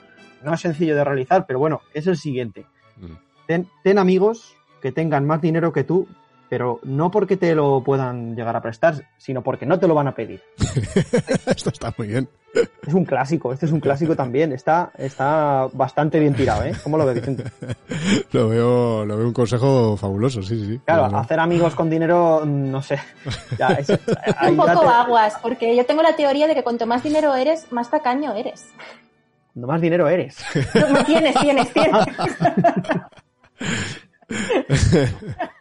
No 0.43 0.53
es 0.53 0.59
sencillo 0.59 0.93
de 0.95 1.05
realizar, 1.05 1.45
pero 1.47 1.57
bueno, 1.57 1.79
es 1.93 2.07
el 2.07 2.17
siguiente. 2.17 2.65
Mm. 2.97 3.13
Ten, 3.47 3.67
ten 3.83 3.97
amigos 3.99 4.53
que 4.81 4.91
tengan 4.91 5.25
más 5.25 5.41
dinero 5.41 5.71
que 5.71 5.85
tú, 5.85 6.09
pero 6.49 6.79
no 6.83 7.11
porque 7.11 7.37
te 7.37 7.55
lo 7.55 7.81
puedan 7.83 8.35
llegar 8.35 8.55
a 8.55 8.61
prestar, 8.61 9.03
sino 9.17 9.41
porque 9.41 9.65
no 9.65 9.79
te 9.79 9.87
lo 9.87 9.95
van 9.95 10.07
a 10.07 10.15
pedir. 10.15 10.41
Esto 11.45 11.69
está 11.69 11.93
muy 11.97 12.07
bien. 12.07 12.29
Es 12.87 12.93
un 12.93 13.03
clásico, 13.03 13.51
este 13.51 13.65
es 13.65 13.71
un 13.73 13.81
clásico 13.81 14.15
también. 14.15 14.53
Está, 14.53 14.91
está 14.97 15.67
bastante 15.73 16.19
bien 16.19 16.33
tirado, 16.35 16.63
¿eh? 16.63 16.73
¿Cómo 16.83 16.97
lo 16.97 17.05
ves, 17.05 17.15
Vicente? 17.15 17.43
Lo 18.31 18.47
veo, 18.49 19.05
lo 19.05 19.17
veo 19.17 19.27
un 19.27 19.33
consejo 19.33 19.97
fabuloso, 19.97 20.41
sí, 20.41 20.57
sí. 20.59 20.65
sí. 20.73 20.81
Claro, 20.85 21.05
hacer 21.17 21.39
amigos 21.39 21.73
con 21.75 21.89
dinero, 21.89 22.41
mm, 22.45 22.71
no 22.71 22.81
sé. 22.81 22.99
Ya, 23.57 23.67
es- 23.69 23.89
ahí 24.37 24.51
Un 24.51 24.57
ya 24.57 24.73
poco 24.73 24.81
te- 24.81 24.87
aguas, 24.87 25.33
porque 25.41 25.75
yo 25.75 25.85
tengo 25.85 26.01
la 26.01 26.15
teoría 26.15 26.47
de 26.47 26.53
que 26.55 26.63
cuanto 26.63 26.85
más 26.85 27.03
dinero 27.03 27.33
eres, 27.35 27.71
más 27.71 27.89
tacaño 27.89 28.33
eres. 28.35 28.67
cuanto 29.53 29.67
más 29.67 29.81
dinero 29.81 30.07
eres. 30.07 30.37
No, 30.89 31.03
tienes, 31.05 31.35
tienes, 31.39 31.73
tienes. 31.73 32.05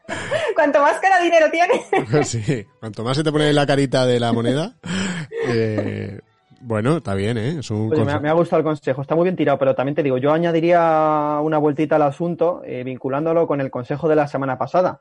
Cuanto 0.55 0.81
más 0.81 0.98
cara 1.01 1.20
dinero 1.20 1.47
tienes. 1.51 2.28
sí, 2.28 2.66
cuanto 2.81 3.02
más 3.05 3.16
se 3.16 3.24
te 3.24 3.32
pone 3.32 3.52
la 3.52 3.66
carita 3.66 4.06
de 4.06 4.20
la 4.20 4.32
moneda, 4.32 4.74
eh, 5.48 6.20
bueno, 6.60 6.98
está 6.98 7.14
bien, 7.14 7.36
¿eh? 7.39 7.56
Es 7.60 7.70
un 7.70 7.90
Oye, 7.93 7.97
me, 7.97 7.97
ha- 7.97 8.05
consejo. 8.05 8.20
me 8.22 8.28
ha 8.28 8.32
gustado 8.35 8.59
el 8.60 8.64
consejo, 8.64 9.02
está 9.02 9.14
muy 9.14 9.24
bien 9.24 9.36
tirado, 9.36 9.59
pero 9.59 9.74
también 9.74 9.94
te 9.94 10.02
digo, 10.02 10.18
yo 10.18 10.32
añadiría 10.32 11.39
una 11.43 11.59
vueltita 11.59 11.97
al 11.97 12.02
asunto, 12.02 12.62
eh, 12.64 12.82
vinculándolo 12.85 13.47
con 13.47 13.60
el 13.60 13.70
consejo 13.70 14.09
de 14.09 14.16
la 14.16 14.28
semana 14.28 14.56
pasada. 14.59 15.01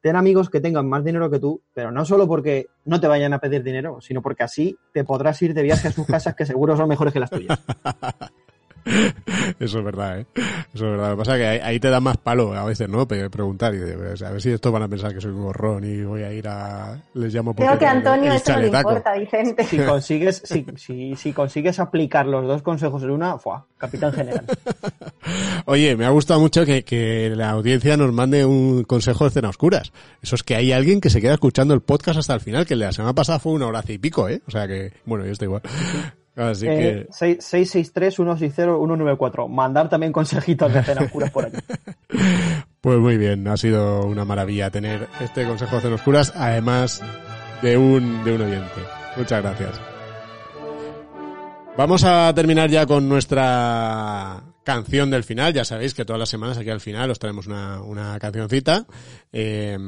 Ten 0.00 0.16
amigos 0.16 0.50
que 0.50 0.60
tengan 0.60 0.88
más 0.88 1.04
dinero 1.04 1.30
que 1.30 1.38
tú, 1.38 1.62
pero 1.72 1.92
no 1.92 2.04
solo 2.04 2.26
porque 2.26 2.66
no 2.84 3.00
te 3.00 3.06
vayan 3.06 3.32
a 3.34 3.38
pedir 3.38 3.62
dinero, 3.62 4.00
sino 4.00 4.20
porque 4.20 4.42
así 4.42 4.76
te 4.92 5.04
podrás 5.04 5.40
ir 5.42 5.54
de 5.54 5.62
viaje 5.62 5.86
a 5.88 5.92
sus 5.92 6.06
casas 6.08 6.34
que 6.34 6.44
seguro 6.44 6.76
son 6.76 6.88
mejores 6.88 7.12
que 7.12 7.20
las 7.20 7.30
tuyas. 7.30 7.60
Eso 9.60 9.78
es 9.78 9.84
verdad, 9.84 10.20
¿eh? 10.20 10.26
Eso 10.74 10.86
es 10.86 10.90
verdad. 10.90 11.10
Lo 11.10 11.16
que 11.16 11.18
pasa 11.18 11.36
es 11.36 11.38
que 11.38 11.46
ahí, 11.46 11.58
ahí 11.62 11.80
te 11.80 11.90
da 11.90 12.00
más 12.00 12.16
palo 12.16 12.54
a 12.54 12.64
veces, 12.64 12.88
¿no? 12.88 13.06
Preguntar 13.06 13.74
y 13.74 13.78
pues, 13.78 14.22
a 14.22 14.30
ver 14.30 14.42
si 14.42 14.50
estos 14.50 14.72
van 14.72 14.82
a 14.82 14.88
pensar 14.88 15.14
que 15.14 15.20
soy 15.20 15.30
un 15.30 15.42
gorrón 15.42 15.84
y 15.84 16.02
voy 16.02 16.22
a 16.22 16.32
ir 16.32 16.48
a... 16.48 17.00
Les 17.14 17.32
llamo 17.32 17.54
por 17.54 17.66
Creo 17.66 17.78
que 17.78 17.86
a 17.86 17.92
Antonio 17.92 18.30
el 18.30 18.36
esto 18.36 18.52
no 18.52 18.60
le 18.60 18.66
importa, 18.68 19.14
Vicente. 19.14 19.64
Si 19.64 19.78
consigues, 19.78 20.42
si, 20.44 20.66
si, 20.76 21.16
si 21.16 21.32
consigues 21.32 21.78
aplicar 21.78 22.26
los 22.26 22.46
dos 22.46 22.62
consejos 22.62 23.02
en 23.02 23.10
una, 23.10 23.38
¡fua! 23.38 23.66
Capitán 23.78 24.12
general. 24.12 24.44
Oye, 25.66 25.96
me 25.96 26.04
ha 26.04 26.10
gustado 26.10 26.40
mucho 26.40 26.64
que, 26.64 26.84
que 26.84 27.30
la 27.34 27.50
audiencia 27.50 27.96
nos 27.96 28.12
mande 28.12 28.44
un 28.44 28.84
consejo 28.84 29.24
de 29.24 29.30
cena 29.30 29.48
oscuras. 29.48 29.92
Eso 30.22 30.34
es 30.34 30.42
que 30.42 30.56
hay 30.56 30.72
alguien 30.72 31.00
que 31.00 31.10
se 31.10 31.20
queda 31.20 31.34
escuchando 31.34 31.74
el 31.74 31.80
podcast 31.80 32.18
hasta 32.18 32.34
el 32.34 32.40
final, 32.40 32.66
que 32.66 32.76
la 32.76 32.92
semana 32.92 33.14
pasada 33.14 33.38
fue 33.38 33.52
una 33.52 33.66
hora 33.66 33.82
y 33.86 33.98
pico, 33.98 34.28
¿eh? 34.28 34.42
O 34.46 34.50
sea 34.50 34.66
que, 34.66 34.92
bueno, 35.04 35.24
yo 35.24 35.32
estoy 35.32 35.46
igual. 35.46 35.62
Así 36.36 36.66
Eh, 36.66 37.06
que, 37.08 37.12
663-160-194. 37.12 39.48
Mandar 39.48 39.88
también 39.88 40.12
consejitos 40.12 40.72
de 40.72 40.82
cena 40.82 41.02
oscuras 41.02 41.30
por 41.30 41.46
aquí. 41.46 41.58
pues 42.80 42.98
muy 42.98 43.16
bien, 43.18 43.46
ha 43.48 43.56
sido 43.56 44.06
una 44.06 44.24
maravilla 44.24 44.70
tener 44.70 45.08
este 45.20 45.46
consejo 45.46 45.76
de 45.76 45.82
cena 45.82 45.94
oscuras, 45.96 46.32
además 46.36 47.02
de 47.62 47.76
un, 47.76 48.24
de 48.24 48.34
un 48.34 48.42
oyente. 48.42 48.80
Muchas 49.16 49.42
gracias. 49.42 49.80
Vamos 51.76 52.04
a 52.04 52.32
terminar 52.34 52.70
ya 52.70 52.86
con 52.86 53.08
nuestra 53.08 54.42
canción 54.62 55.10
del 55.10 55.24
final. 55.24 55.52
Ya 55.54 55.64
sabéis 55.64 55.94
que 55.94 56.04
todas 56.04 56.20
las 56.20 56.28
semanas 56.28 56.58
aquí 56.58 56.68
al 56.70 56.80
final 56.80 57.10
os 57.10 57.18
traemos 57.18 57.46
una, 57.46 57.80
una 57.82 58.18
cancioncita. 58.18 58.84
eh, 59.32 59.78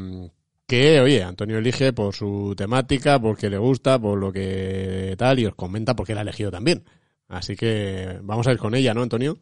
que, 0.66 1.00
oye, 1.00 1.22
Antonio 1.22 1.58
elige 1.58 1.92
por 1.92 2.14
su 2.14 2.54
temática, 2.56 3.18
porque 3.20 3.50
le 3.50 3.58
gusta, 3.58 3.98
por 3.98 4.18
lo 4.18 4.32
que 4.32 5.14
tal, 5.18 5.38
y 5.38 5.46
os 5.46 5.54
comenta 5.54 5.94
por 5.94 6.06
qué 6.06 6.14
la 6.14 6.20
ha 6.20 6.22
elegido 6.22 6.50
también. 6.50 6.84
Así 7.28 7.56
que 7.56 8.18
vamos 8.22 8.46
a 8.46 8.52
ir 8.52 8.58
con 8.58 8.74
ella, 8.74 8.94
¿no, 8.94 9.02
Antonio? 9.02 9.38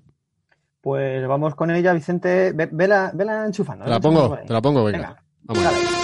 Pues 0.81 1.27
vamos 1.29 1.55
con 1.55 1.71
ella, 1.71 1.93
Vicente. 1.93 2.53
Ve- 2.53 2.69
Vela, 2.73 3.13
vela 3.15 3.47
enchufando. 3.47 3.85
Te 3.85 3.91
la 3.91 4.01
pongo, 4.01 4.37
te 4.37 4.53
la 4.53 4.61
pongo, 4.63 4.85
venga. 4.85 4.99
Venga. 4.99 5.23
Vamos. 5.43 6.02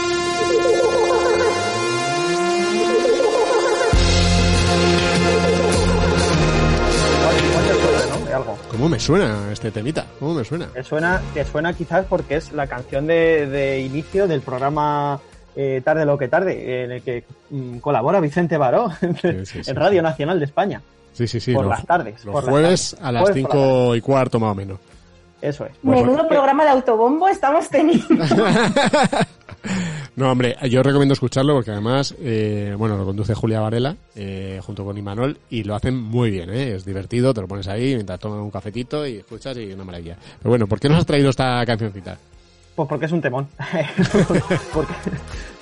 ¿Cómo 8.70 8.88
me 8.88 8.98
suena 8.98 9.50
este 9.52 9.70
temita? 9.70 10.06
¿Cómo 10.18 10.34
me 10.34 10.44
suena? 10.44 10.66
Te 10.66 10.82
suena, 10.84 11.20
te 11.34 11.44
suena 11.44 11.72
quizás 11.72 12.04
porque 12.06 12.36
es 12.36 12.52
la 12.52 12.66
canción 12.66 13.06
de, 13.06 13.46
de 13.46 13.80
inicio 13.80 14.26
del 14.28 14.40
programa 14.42 15.20
eh, 15.56 15.80
Tarde 15.84 16.04
lo 16.04 16.16
que 16.18 16.28
tarde, 16.28 16.84
en 16.84 16.92
el 16.92 17.02
que 17.02 17.24
mm, 17.50 17.78
colabora 17.78 18.20
Vicente 18.20 18.56
Baró 18.56 18.90
Sí, 19.00 19.44
sí, 19.44 19.64
sí, 19.64 19.70
en 19.70 19.76
Radio 19.76 20.02
Nacional 20.02 20.38
de 20.38 20.44
España. 20.44 20.82
Sí, 21.12 21.26
sí, 21.26 21.40
sí. 21.40 21.52
Por 21.52 21.64
los, 21.64 21.70
las 21.70 21.86
tardes, 21.86 22.24
Los 22.24 22.32
por 22.32 22.44
las 22.44 22.50
jueves 22.50 22.90
tardes. 22.90 23.04
a 23.06 23.12
las 23.12 23.22
Jueves 23.22 23.42
por 23.42 23.52
la 23.52 23.58
cinco 23.58 23.96
y 23.96 24.00
cuarto 24.00 24.38
más 24.38 24.52
o 24.52 24.54
menos. 24.54 24.78
Eso 25.40 25.66
es. 25.66 25.72
Bueno, 25.82 26.02
Menudo 26.02 26.28
programa 26.28 26.64
de 26.64 26.70
autobombo 26.70 27.28
estamos 27.28 27.68
teniendo. 27.68 28.06
No, 30.18 30.32
hombre, 30.32 30.56
yo 30.68 30.82
recomiendo 30.82 31.12
escucharlo 31.12 31.54
porque 31.54 31.70
además, 31.70 32.12
eh, 32.20 32.74
bueno, 32.76 32.96
lo 32.98 33.04
conduce 33.04 33.34
Julia 33.34 33.60
Varela 33.60 33.94
eh, 34.16 34.60
junto 34.64 34.84
con 34.84 34.98
Imanol 34.98 35.38
y 35.48 35.62
lo 35.62 35.76
hacen 35.76 35.96
muy 35.96 36.32
bien, 36.32 36.50
¿eh? 36.50 36.74
Es 36.74 36.84
divertido, 36.84 37.32
te 37.32 37.40
lo 37.40 37.46
pones 37.46 37.68
ahí 37.68 37.94
mientras 37.94 38.18
tomas 38.18 38.40
un 38.40 38.50
cafetito 38.50 39.06
y 39.06 39.18
escuchas 39.18 39.56
y 39.58 39.72
una 39.72 39.84
maravilla. 39.84 40.16
Pero 40.40 40.50
bueno, 40.50 40.66
¿por 40.66 40.80
qué 40.80 40.88
nos 40.88 40.98
has 40.98 41.06
traído 41.06 41.30
esta 41.30 41.64
cancioncita? 41.64 42.18
Pues 42.74 42.88
porque 42.88 43.06
es 43.06 43.12
un 43.12 43.20
temón. 43.20 43.46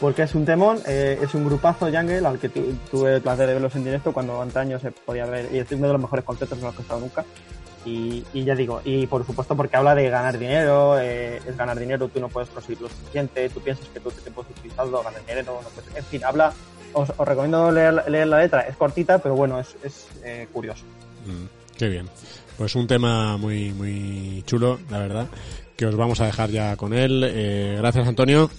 porque, 0.00 0.22
es 0.22 0.34
un 0.34 0.46
temón, 0.46 0.78
eh, 0.86 1.18
es 1.22 1.34
un 1.34 1.44
grupazo 1.44 1.90
Jungle 1.92 2.26
al 2.26 2.38
que 2.38 2.48
tu- 2.48 2.72
tuve 2.90 3.16
el 3.16 3.20
placer 3.20 3.48
de 3.48 3.52
verlos 3.54 3.76
en 3.76 3.84
directo 3.84 4.12
cuando 4.14 4.40
antaño 4.40 4.78
se 4.78 4.90
podía 4.90 5.26
ver, 5.26 5.50
y 5.52 5.58
es 5.58 5.70
uno 5.72 5.88
de 5.88 5.92
los 5.92 6.00
mejores 6.02 6.24
conciertos 6.24 6.58
en 6.58 6.64
los 6.64 6.74
que 6.74 6.80
he 6.80 6.82
estado 6.82 7.00
nunca. 7.00 7.24
Y, 7.86 8.24
y 8.32 8.44
ya 8.44 8.54
digo, 8.56 8.80
y 8.84 9.06
por 9.06 9.24
supuesto 9.24 9.56
porque 9.56 9.76
habla 9.76 9.94
de 9.94 10.10
ganar 10.10 10.36
dinero, 10.38 10.98
eh, 10.98 11.40
es 11.46 11.56
ganar 11.56 11.78
dinero, 11.78 12.08
tú 12.08 12.18
no 12.20 12.28
puedes 12.28 12.50
conseguir 12.50 12.80
lo 12.82 12.88
suficiente, 12.88 13.48
tú 13.48 13.60
piensas 13.60 13.86
que 13.88 14.00
tú 14.00 14.10
te 14.10 14.30
puedes 14.30 14.50
utilizarlo, 14.50 15.02
ganar 15.04 15.20
dinero, 15.24 15.60
no 15.62 15.68
puedes- 15.70 15.96
en 15.96 16.04
fin, 16.04 16.24
habla, 16.24 16.52
os, 16.92 17.08
recomiendo 17.18 17.70
leer, 17.70 18.02
leer 18.10 18.26
la 18.26 18.38
letra, 18.38 18.62
es 18.62 18.76
cortita, 18.76 19.18
pero 19.18 19.36
bueno, 19.36 19.60
es, 19.60 19.76
es 19.84 20.06
eh, 20.24 20.48
curioso. 20.52 20.82
Mm, 21.26 21.76
qué 21.78 21.88
bien. 21.88 22.08
Pues 22.58 22.74
un 22.74 22.86
tema 22.88 23.36
muy, 23.36 23.72
muy 23.72 24.42
chulo, 24.46 24.80
la 24.90 24.98
verdad, 24.98 25.26
que 25.76 25.86
os 25.86 25.94
vamos 25.94 26.20
a 26.20 26.26
dejar 26.26 26.50
ya 26.50 26.74
con 26.76 26.92
él. 26.92 27.22
Eh, 27.24 27.76
gracias, 27.78 28.08
Antonio. 28.08 28.50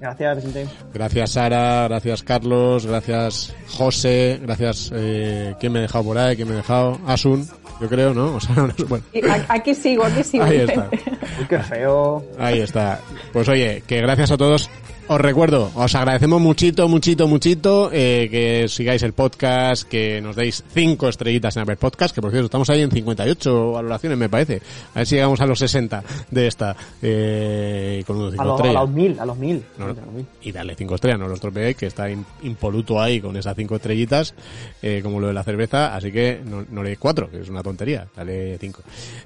Gracias, 0.00 0.36
Vicente. 0.36 0.66
Gracias 0.92 1.30
Sara, 1.30 1.88
gracias 1.88 2.22
Carlos, 2.22 2.84
gracias 2.86 3.54
José, 3.68 4.38
gracias 4.42 4.90
eh, 4.94 5.54
¿quién 5.60 5.72
me 5.72 5.78
ha 5.78 5.82
dejado 5.82 6.04
por 6.04 6.18
ahí? 6.18 6.36
¿Quién 6.36 6.48
me 6.48 6.54
ha 6.54 6.58
dejado? 6.58 6.98
Asun, 7.06 7.48
yo 7.80 7.88
creo, 7.88 8.12
¿no? 8.12 8.34
O 8.36 8.40
sea, 8.40 8.54
no 8.56 8.74
sé, 8.74 8.84
bueno, 8.84 9.04
Aquí 9.48 9.74
sigo, 9.74 10.04
aquí 10.04 10.22
sigo. 10.22 10.44
ahí 10.44 10.58
está. 10.58 10.88
Uy, 11.40 11.46
qué 11.48 11.58
feo. 11.60 12.24
Ahí 12.38 12.60
está. 12.60 13.00
Pues 13.32 13.48
oye, 13.48 13.82
que 13.86 14.00
gracias 14.00 14.30
a 14.32 14.36
todos. 14.36 14.68
Os 15.06 15.20
recuerdo, 15.20 15.70
os 15.74 15.94
agradecemos 15.94 16.40
muchito, 16.40 16.88
muchito, 16.88 17.28
muchito 17.28 17.90
eh, 17.92 18.26
que 18.30 18.68
sigáis 18.70 19.02
el 19.02 19.12
podcast, 19.12 19.86
que 19.86 20.22
nos 20.22 20.34
deis 20.34 20.64
cinco 20.72 21.10
estrellitas 21.10 21.54
en 21.56 21.62
Apple 21.62 21.76
Podcast, 21.76 22.14
que 22.14 22.22
por 22.22 22.30
cierto 22.30 22.46
estamos 22.46 22.70
ahí 22.70 22.80
en 22.80 22.90
58 22.90 23.72
valoraciones 23.72 24.16
me 24.16 24.30
parece. 24.30 24.62
A 24.94 25.00
ver 25.00 25.06
si 25.06 25.16
llegamos 25.16 25.42
a 25.42 25.46
los 25.46 25.58
60 25.58 26.02
de 26.30 26.46
esta 26.46 26.74
eh, 27.02 28.02
con 28.06 28.16
unos 28.16 28.32
A, 28.32 28.36
cinco 28.36 28.44
lo- 28.44 28.52
a 28.52 28.56
estrellas. 28.56 28.80
los 28.80 28.90
mil, 28.90 29.20
a 29.20 29.26
los 29.26 29.36
mil. 29.36 29.62
No, 29.76 29.84
A 29.84 29.88
los 29.88 29.96
mil. 30.14 30.26
y 30.40 30.52
darle 30.52 30.74
cinco 30.74 30.94
estrellas, 30.94 31.20
no 31.20 31.28
lo 31.28 31.34
estropeéis, 31.34 31.76
que 31.76 31.86
está 31.86 32.08
im- 32.08 32.24
impoluto 32.42 32.98
ahí 32.98 33.20
con 33.20 33.36
esas 33.36 33.54
cinco 33.56 33.76
estrellitas, 33.76 34.32
eh, 34.80 35.00
como 35.02 35.20
lo 35.20 35.26
de 35.26 35.34
la 35.34 35.44
cerveza, 35.44 35.94
así 35.94 36.10
que 36.12 36.40
no, 36.46 36.64
no 36.70 36.82
le 36.82 36.96
cuatro, 36.96 37.30
que 37.30 37.42
es 37.42 37.50
una 37.50 37.62
tontería, 37.62 38.06
dale 38.16 38.56
cinco. 38.56 38.80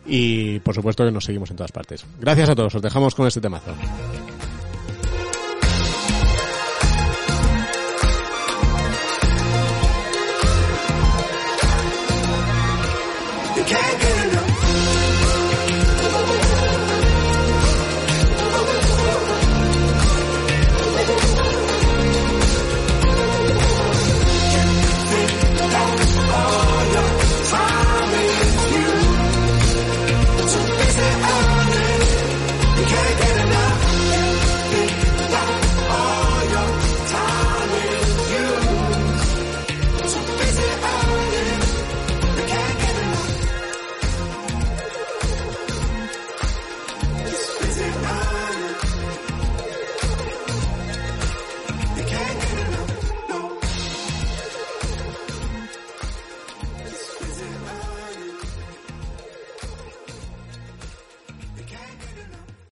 Y 0.07 0.59
por 0.59 0.75
supuesto 0.75 1.05
que 1.05 1.13
nos 1.13 1.25
seguimos 1.25 1.49
en 1.53 1.57
todas 1.57 1.71
partes. 1.71 2.05
Gracias 2.21 2.49
a 2.51 2.57
todos, 2.57 2.75
os 2.75 2.83
dejamos 2.83 3.15
con 3.15 3.29
este 3.29 3.41
temazo. 3.41 3.71